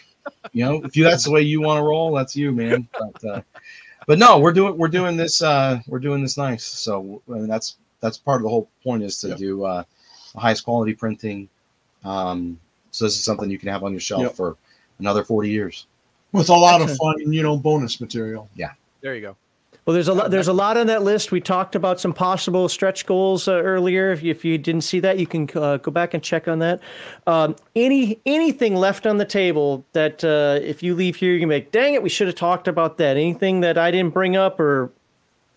[0.53, 3.25] you know if you that's the way you want to roll that's you man but
[3.25, 3.41] uh
[4.07, 7.49] but no we're doing we're doing this uh we're doing this nice so I mean,
[7.49, 9.39] that's that's part of the whole point is to Yep.
[9.39, 9.83] do uh
[10.35, 11.49] the highest quality printing
[12.05, 12.59] um
[12.91, 14.35] so this is something you can have on your shelf Yep.
[14.35, 14.57] for
[14.99, 15.87] another 40 years
[16.33, 18.49] with a lot of fun, you know, bonus material.
[18.57, 19.37] Yeah, there you go
[19.87, 20.31] Well, there's a lot.
[20.31, 21.31] There's a lot on that list.
[21.31, 24.13] We talked about some possible stretch goals uh, earlier.
[24.13, 26.61] If you, if you didn't see that, you can uh, go back and check on
[26.61, 26.81] that.
[27.27, 31.51] Um, any anything left on the table that uh, if you leave here, you can
[31.51, 31.71] make.
[31.71, 33.19] Dang it, we should have talked about that.
[33.19, 34.91] Anything that I didn't bring up or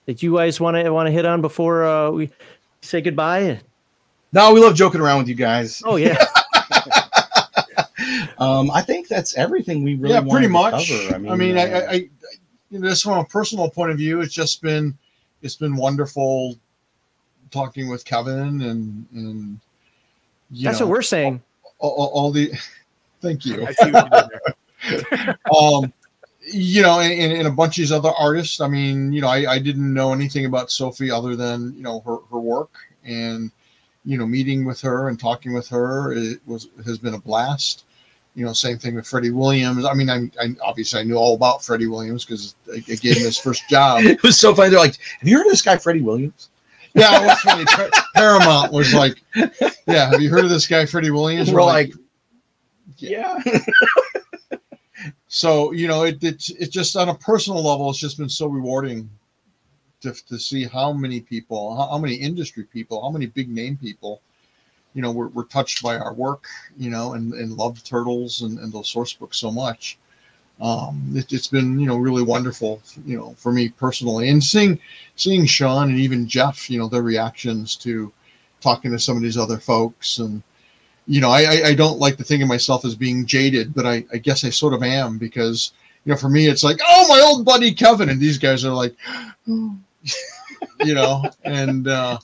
[0.07, 2.29] that you guys want to want to hit on before uh, we
[2.81, 3.61] say goodbye?
[4.33, 6.17] no we love joking around with you guys Oh yeah,
[8.39, 10.89] um i think that's everything we really yeah, pretty to much.
[10.89, 11.15] cover.
[11.29, 12.09] I mean, I, uh, I, I,
[12.69, 14.97] you know, just from a personal point of view, it's just been,
[15.41, 16.55] it's been wonderful
[17.51, 19.59] talking with Kevin and and
[20.51, 21.41] you that's know, what we're saying.
[21.79, 22.51] all, all, all the.
[23.21, 23.65] Thank you.
[23.65, 24.31] i see what
[24.89, 25.93] you um,
[26.49, 28.61] you know, and, and, and a bunch of these other artists.
[28.61, 32.01] I mean, you know, I, I didn't know anything about Sophie other than you know
[32.01, 32.71] her her work,
[33.03, 33.51] and
[34.05, 37.85] you know, meeting with her and talking with her it was has been a blast.
[38.37, 39.83] You know, same thing with Freddie Williams.
[39.83, 43.17] I mean, I, I obviously I knew all about Freddie Williams because I, I gave
[43.17, 44.01] him his first job.
[44.03, 46.49] it was so funny they're like have you heard of this guy freddie williams
[46.93, 47.91] Yeah, it was funny.
[48.15, 49.21] Paramount was like,
[49.87, 51.93] "Yeah, have you heard of this guy, Freddie Williams?" we're like
[52.97, 53.37] yeah
[55.27, 58.47] so you know it, it's it's just on a personal level it's just been so
[58.47, 59.09] rewarding
[60.01, 63.77] to, to see how many people how, how many industry people how many big name
[63.77, 64.21] people
[64.97, 68.57] you know were, were touched by our work you know and, and loved turtles and,
[68.57, 69.99] and those source books so much
[70.59, 74.79] um it, it's been you know really wonderful you know for me personally and seeing
[75.15, 78.11] seeing sean and even jeff you know their reactions to
[78.59, 80.41] talking to some of these other folks and
[81.09, 84.03] you know, I, I, don't like to think of myself as being jaded, but I,
[84.11, 85.71] I guess I sort of am because,
[86.03, 88.09] you know, for me, it's like, oh, my old buddy Kevin.
[88.09, 88.93] And these guys are like,
[89.45, 92.19] you know, and uh,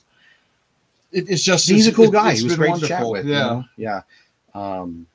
[1.14, 2.32] it, it's just, he's a cool guy.
[2.32, 3.26] it's He was great to chat with.
[3.26, 3.34] Yeah.
[3.34, 3.64] You know?
[3.76, 4.00] Yeah.
[4.54, 5.06] Um,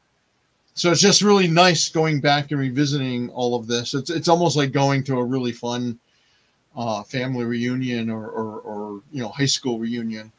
[0.80, 3.94] So it's just really nice going back and revisiting all of this.
[3.94, 6.00] It's, it's almost like going to a really fun
[6.74, 10.32] uh, family reunion or, or, or, you know, high school reunion.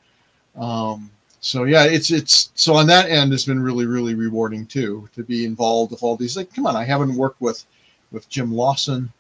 [0.57, 5.09] Um, so yeah, it's it's so on that end, it's been really really rewarding too
[5.15, 6.37] to be involved with all these.
[6.37, 7.67] Like, come on, I haven't worked with
[8.11, 9.13] with Jim Lawson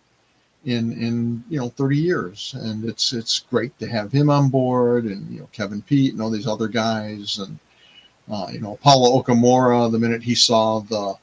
[0.64, 5.04] in in you know 30 years, and it's it's great to have him on board,
[5.04, 7.58] and you know Kevin Pete and all these other guys, and
[8.30, 9.90] uh, you know Apollo Okamura.
[9.90, 11.14] The minute he saw the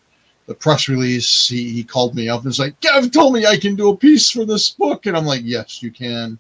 [0.48, 3.58] the press release, he, he called me up and was like, Kev told me I
[3.58, 6.40] can do a piece for this book, and I'm like, yes, you can.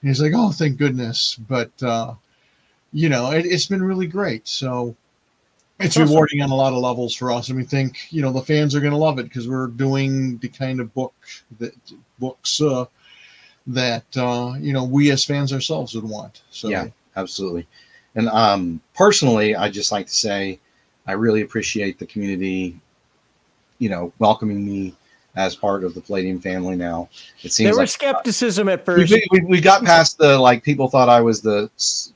[0.00, 1.70] And he's like, oh, thank goodness, but.
[1.82, 2.14] uh
[2.92, 4.48] you know, it, it's been really great.
[4.48, 4.96] So
[5.78, 6.08] it's Awesome.
[6.08, 8.74] rewarding on a lot of levels for us, and we think you know the fans
[8.74, 11.14] are going to love it because we're doing the kind of book
[11.58, 11.74] that
[12.18, 12.86] books uh,
[13.66, 16.42] that uh, you know we as fans ourselves would want.
[16.50, 16.86] So Yeah.
[17.16, 17.66] absolutely.
[18.14, 20.58] And um, personally, I just like to say,
[21.06, 22.80] I really appreciate the community,
[23.78, 24.94] you know, welcoming me
[25.36, 26.76] as part of the Palladium family.
[26.76, 27.08] Now
[27.42, 29.14] it seems There was like skepticism at first.
[29.30, 31.70] we, we got past the like people thought I was the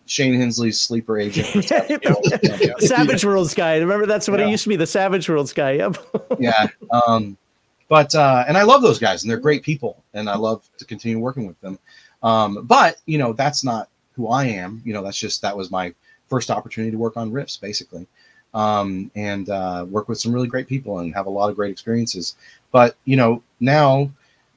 [0.07, 1.65] Shane Hensley's sleeper agent.
[2.81, 3.77] Savage Worlds guy.
[3.77, 4.47] Remember that's what Yeah.
[4.47, 5.73] it used to be, the Savage Worlds guy.
[5.73, 5.97] Yep.
[6.41, 6.67] yeah.
[7.07, 7.37] Um,
[7.89, 10.85] but uh, and I love those guys, and they're great people, and I love to
[10.85, 11.79] continue working with them.
[12.23, 14.81] Um, but you know, that's not who I am.
[14.85, 15.93] You know, that's just that was my
[16.29, 18.07] first opportunity to work on Rifts, basically,
[18.55, 21.73] um, and uh, work with some really great people and have a lot of great
[21.73, 22.37] experiences.
[22.73, 24.11] But you know, now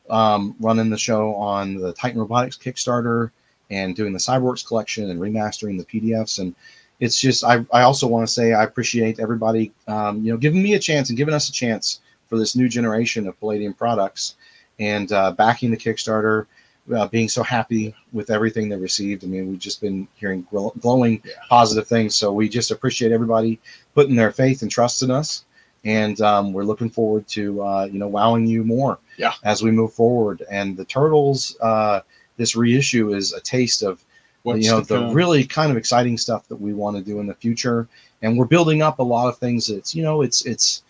[0.10, 3.32] um, running the show on the Titan Robotics Kickstarter
[3.72, 6.54] and doing the Cyberworks collection and remastering the PDFs and
[7.00, 10.62] it's just I, I also want to say I appreciate everybody um, you know giving
[10.62, 14.36] me a chance and giving us a chance for this new generation of Palladium products
[14.80, 16.46] and uh, backing the Kickstarter,
[16.96, 19.24] uh, being so happy with everything they received.
[19.24, 21.34] I mean, we've just been hearing glow- glowing Yeah.
[21.48, 22.16] positive things.
[22.16, 23.60] So we just appreciate everybody
[23.94, 25.46] putting their faith and trust in us.
[25.86, 29.34] And um, we're looking forward to uh, you know wowing you more Yeah.
[29.44, 30.44] as we move forward.
[30.50, 32.02] And the Turtles, uh,
[32.38, 34.04] this reissue is a taste of
[34.44, 37.20] What's you know to the really kind of exciting stuff that we want to do
[37.22, 37.88] in the future
[38.22, 40.84] and we're building up a lot of things that's you know it's it's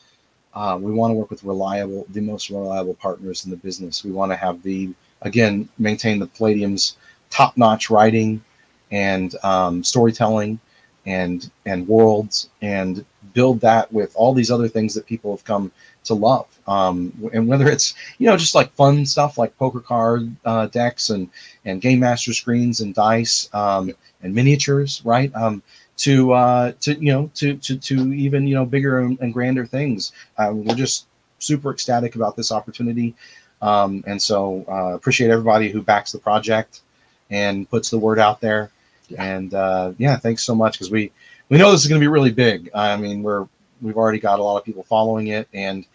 [0.55, 4.11] uh, we want to work with reliable the most reliable partners in the business we
[4.11, 4.91] want to have the
[5.22, 6.97] again maintain the palladium's
[7.30, 8.43] top-notch writing
[8.91, 10.59] and um, storytelling
[11.06, 15.72] and and worlds and build that with all these other things that people have come
[16.03, 16.48] to love.
[16.67, 21.09] Um, and whether it's you know just like fun stuff like poker card uh, decks
[21.09, 21.30] and
[21.65, 23.91] and game master screens and dice um,
[24.22, 25.33] and miniatures right?
[25.35, 25.61] Um,
[25.98, 29.65] to uh, to you know to to to even you know bigger and, and grander
[29.65, 30.11] things.
[30.38, 31.07] Um, we're just
[31.40, 33.15] super ecstatic about this opportunity.
[33.61, 36.82] Um, and so uh, appreciate everybody who backs the project
[37.30, 38.72] and puts the word out there
[39.17, 41.11] and uh, yeah thanks so much because we
[41.49, 43.48] we know this is going to be really big i mean we're
[43.82, 45.85] we've already got a lot of people following it and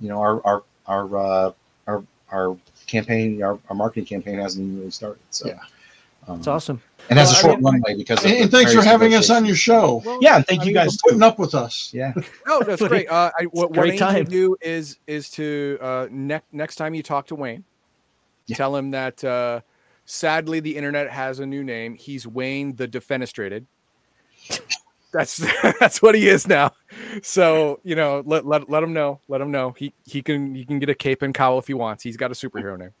[0.00, 1.52] you know our our our uh,
[1.86, 2.56] our our
[2.86, 5.58] campaign our, our marketing campaign hasn't even really started so Yeah.
[6.28, 6.82] um, It's awesome.
[7.08, 9.14] and has a Well, I short mean- runway because of And, and thanks for having
[9.14, 10.04] us on your negotiations.
[10.04, 10.18] show.
[10.20, 11.90] yeah and thank I you mean, guys for putting up with us.
[11.94, 12.12] yeah
[12.46, 13.08] No, that's great.
[13.08, 14.24] Uh, I, what, what great I need time.
[14.24, 17.62] to do is is to uh, next next time you talk to Wayne,
[18.46, 18.56] Yeah.
[18.56, 19.60] tell him that uh,
[20.10, 21.94] sadly the internet has a new name.
[21.94, 23.66] He's Wayne the Defenestrated.
[25.12, 25.36] That's
[25.80, 26.72] that's what he is now.
[27.22, 29.20] So you know, let, let let him know.
[29.28, 29.74] Let him know.
[29.78, 32.02] He he can he can get a cape and cowl if he wants.
[32.02, 32.92] He's got a superhero name.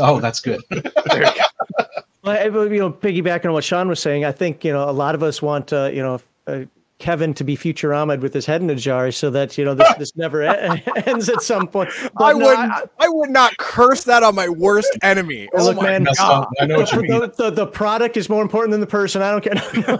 [0.00, 1.84] oh that's good There you go.
[2.22, 4.92] Well, well, you know, piggybacking on what Sean was saying, I think you know a
[4.92, 6.64] lot of us want uh, you know uh,
[6.98, 9.94] Kevin to be Futurama with his head in a jar, so that you know this,
[9.98, 10.42] this never
[11.06, 11.90] ends at some point.
[12.16, 15.48] But I no, would I, I would not curse that on my worst enemy.
[15.54, 16.46] Oh look, my man, God.
[16.60, 19.20] i know what you the, mean the, the product is more important than the person.
[19.20, 19.98] I don't care.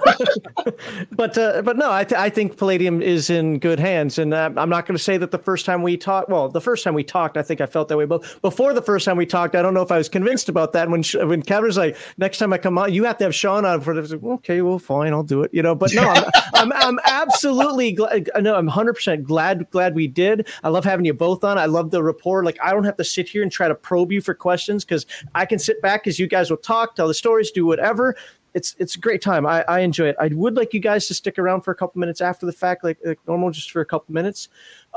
[1.12, 4.50] but uh, but no, I, th- I think Palladium is in good hands, and uh,
[4.56, 6.28] I'm not going to say that the first time we talked.
[6.28, 8.04] Well, the first time we talked, I think I felt that way.
[8.04, 10.72] But before the first time we talked, I don't know if I was convinced about
[10.74, 10.88] that.
[10.88, 13.34] When Sh- when Kevin was like, "Next time I come on, you have to have
[13.34, 15.52] Sean on for this." Like, okay, well, fine, I'll do it.
[15.52, 16.14] You know, but no,
[16.54, 18.30] I'm I'm, I'm absolutely glad.
[18.40, 20.48] No, I'm 100 percent glad glad we did.
[20.62, 21.58] I love having you both on.
[21.58, 22.44] I love the rapport.
[22.44, 25.06] Like I don't have to sit here and try to probe you for questions because
[25.34, 28.16] I can sit back as you guys will talk, tell the stories, do whatever.
[28.54, 29.46] It's it's a great time.
[29.46, 30.16] I, I enjoy it.
[30.20, 32.84] I would like you guys to stick around for a couple minutes after the fact,
[32.84, 34.48] like, like normal, just for a couple minutes.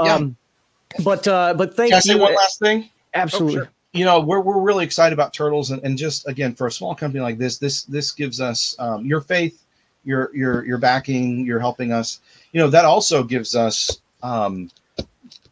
[0.04, 0.16] Yeah.
[0.16, 0.38] Um,
[1.04, 1.92] but uh, but thank you.
[1.92, 2.20] can i say you.
[2.20, 3.56] one last thing Absolutely.
[3.56, 3.70] sure.
[3.94, 6.96] you know we're, we're really excited about turtles and, and just again for a small
[6.96, 9.66] company like this this this gives us um, your faith
[10.08, 12.22] your your your backing you're helping us.
[12.54, 14.72] You know that also gives us um,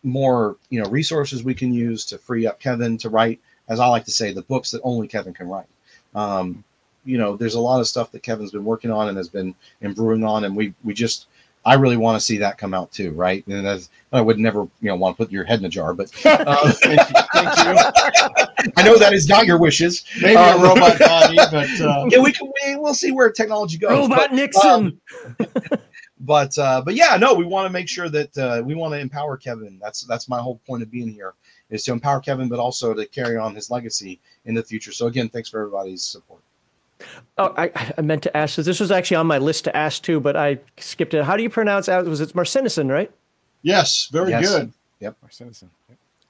[0.03, 3.88] more you know resources we can use to free up kevin to write as i
[3.88, 5.67] like to say the books that only kevin can write.
[6.14, 6.64] Um,
[7.03, 9.53] you know there's a lot of stuff that kevin's been working on and has been
[9.82, 11.27] and brewing on and we we just
[11.66, 14.61] i really want to see that come out too right and as i would never
[14.82, 17.58] you know want to put your head in a jar but uh, thank you, thank
[17.58, 18.72] you.
[18.77, 20.03] I know that is not your wishes.
[20.22, 22.52] Maybe Um, a robot body, but uh, Yeah, we can.
[22.66, 23.92] We, we'll see where technology goes.
[23.92, 25.00] Robot but, Nixon.
[25.40, 25.48] um,
[26.22, 29.00] but uh, but yeah, no, we want to make sure that uh, we want to
[29.00, 29.77] empower Kevin.
[29.82, 31.34] That's that's my whole point of being here
[31.69, 34.92] is to empower Kevin, but also to carry on his legacy in the future.
[34.92, 36.42] So again, thanks for everybody's support.
[37.38, 38.66] Oh, I, I meant to ask this.
[38.66, 41.24] This was actually on my list to ask too, but I skipped it.
[41.25, 42.06] How do you pronounce it?
[42.06, 43.11] Was it Marcinison, right?
[43.61, 44.48] yes, very Yes.
[44.50, 44.72] good.
[45.00, 45.69] Yep, citizen.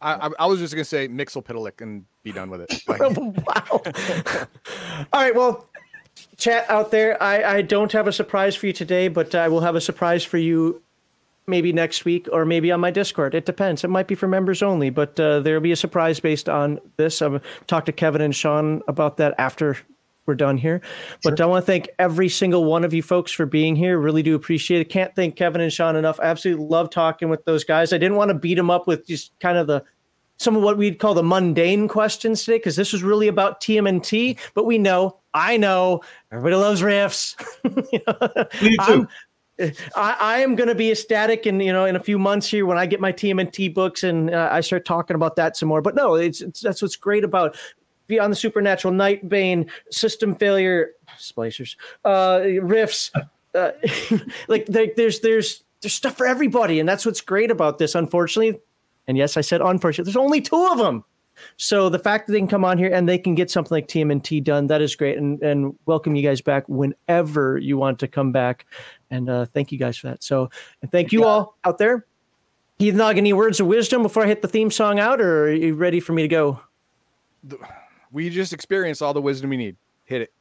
[0.02, 2.84] I, I, I was just gonna say Mixelpidalic and be done with it.
[2.88, 3.82] Like, wow.
[5.14, 5.36] All right.
[5.36, 5.68] Well,
[6.38, 9.62] chat out there, I, I don't have a surprise for you today, but I will
[9.62, 10.82] have a surprise for you
[11.48, 13.36] maybe next week or maybe on my Discord.
[13.36, 13.84] It depends.
[13.84, 17.22] It might be for members only, but uh, there'll be a surprise based on this.
[17.22, 19.78] I've talked to Kevin and Sean about that after
[20.26, 20.82] we're done here.
[21.24, 24.00] But I want to thank every single one of you folks for being here.
[24.00, 24.90] Really do appreciate it.
[24.90, 26.20] Can't thank Kevin and Sean enough.
[26.20, 27.94] I absolutely love talking with those guys.
[27.94, 29.84] I didn't want to beat them up with just kind of the
[30.38, 34.38] some of what we'd call the mundane questions today because this was really about TMNT.
[34.54, 37.36] But we know, I know, everybody loves Rifts.
[37.64, 39.08] you know, Me too.
[39.96, 42.66] I, I am going to be ecstatic in you know in a few months here
[42.66, 45.82] when I get my TMNT books and uh, I start talking about that some more.
[45.82, 47.56] But no, it's, it's that's what's great about
[48.08, 53.12] Beyond the Supernatural, Nightbane, System Failure, Splicers, uh, Rifts.
[53.54, 53.72] Uh,
[54.48, 57.96] like there, there's there's there's stuff for everybody, and that's what's great about this.
[57.96, 58.60] Unfortunately,
[59.08, 61.04] and yes, I said unfortunately, there's only two of them.
[61.58, 63.88] So the fact that they can come on here and they can get something like
[63.88, 65.18] TMNT done, that is great.
[65.18, 68.66] And and welcome you guys back whenever you want to come back.
[69.10, 70.24] And uh, thank you guys for that.
[70.24, 70.50] So
[70.82, 72.06] and thank you all out there.
[72.78, 75.54] Heathen Dog, any words of wisdom before I hit the theme song out, or are
[75.54, 76.60] you ready for me to go?
[78.16, 79.76] We just experienced all the wisdom we need.
[80.06, 80.32] Hit it.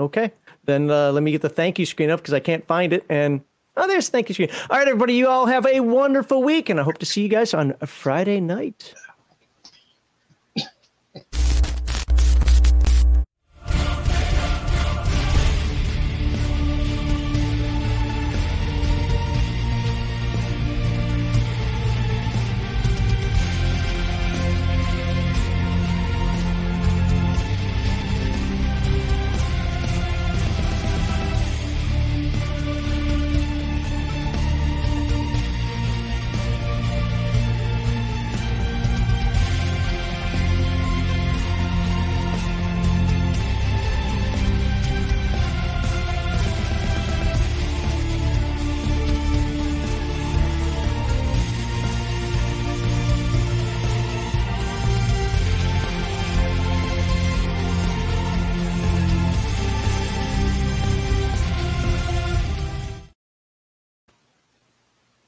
[0.00, 0.32] Okay,
[0.64, 3.04] then uh, let me get the thank you screen up because I can't find it.
[3.08, 3.42] And
[3.76, 4.50] oh, there's thank you screen.
[4.68, 7.28] All right, everybody, you all have a wonderful week, and I hope to see you
[7.28, 8.94] guys on a Friday night.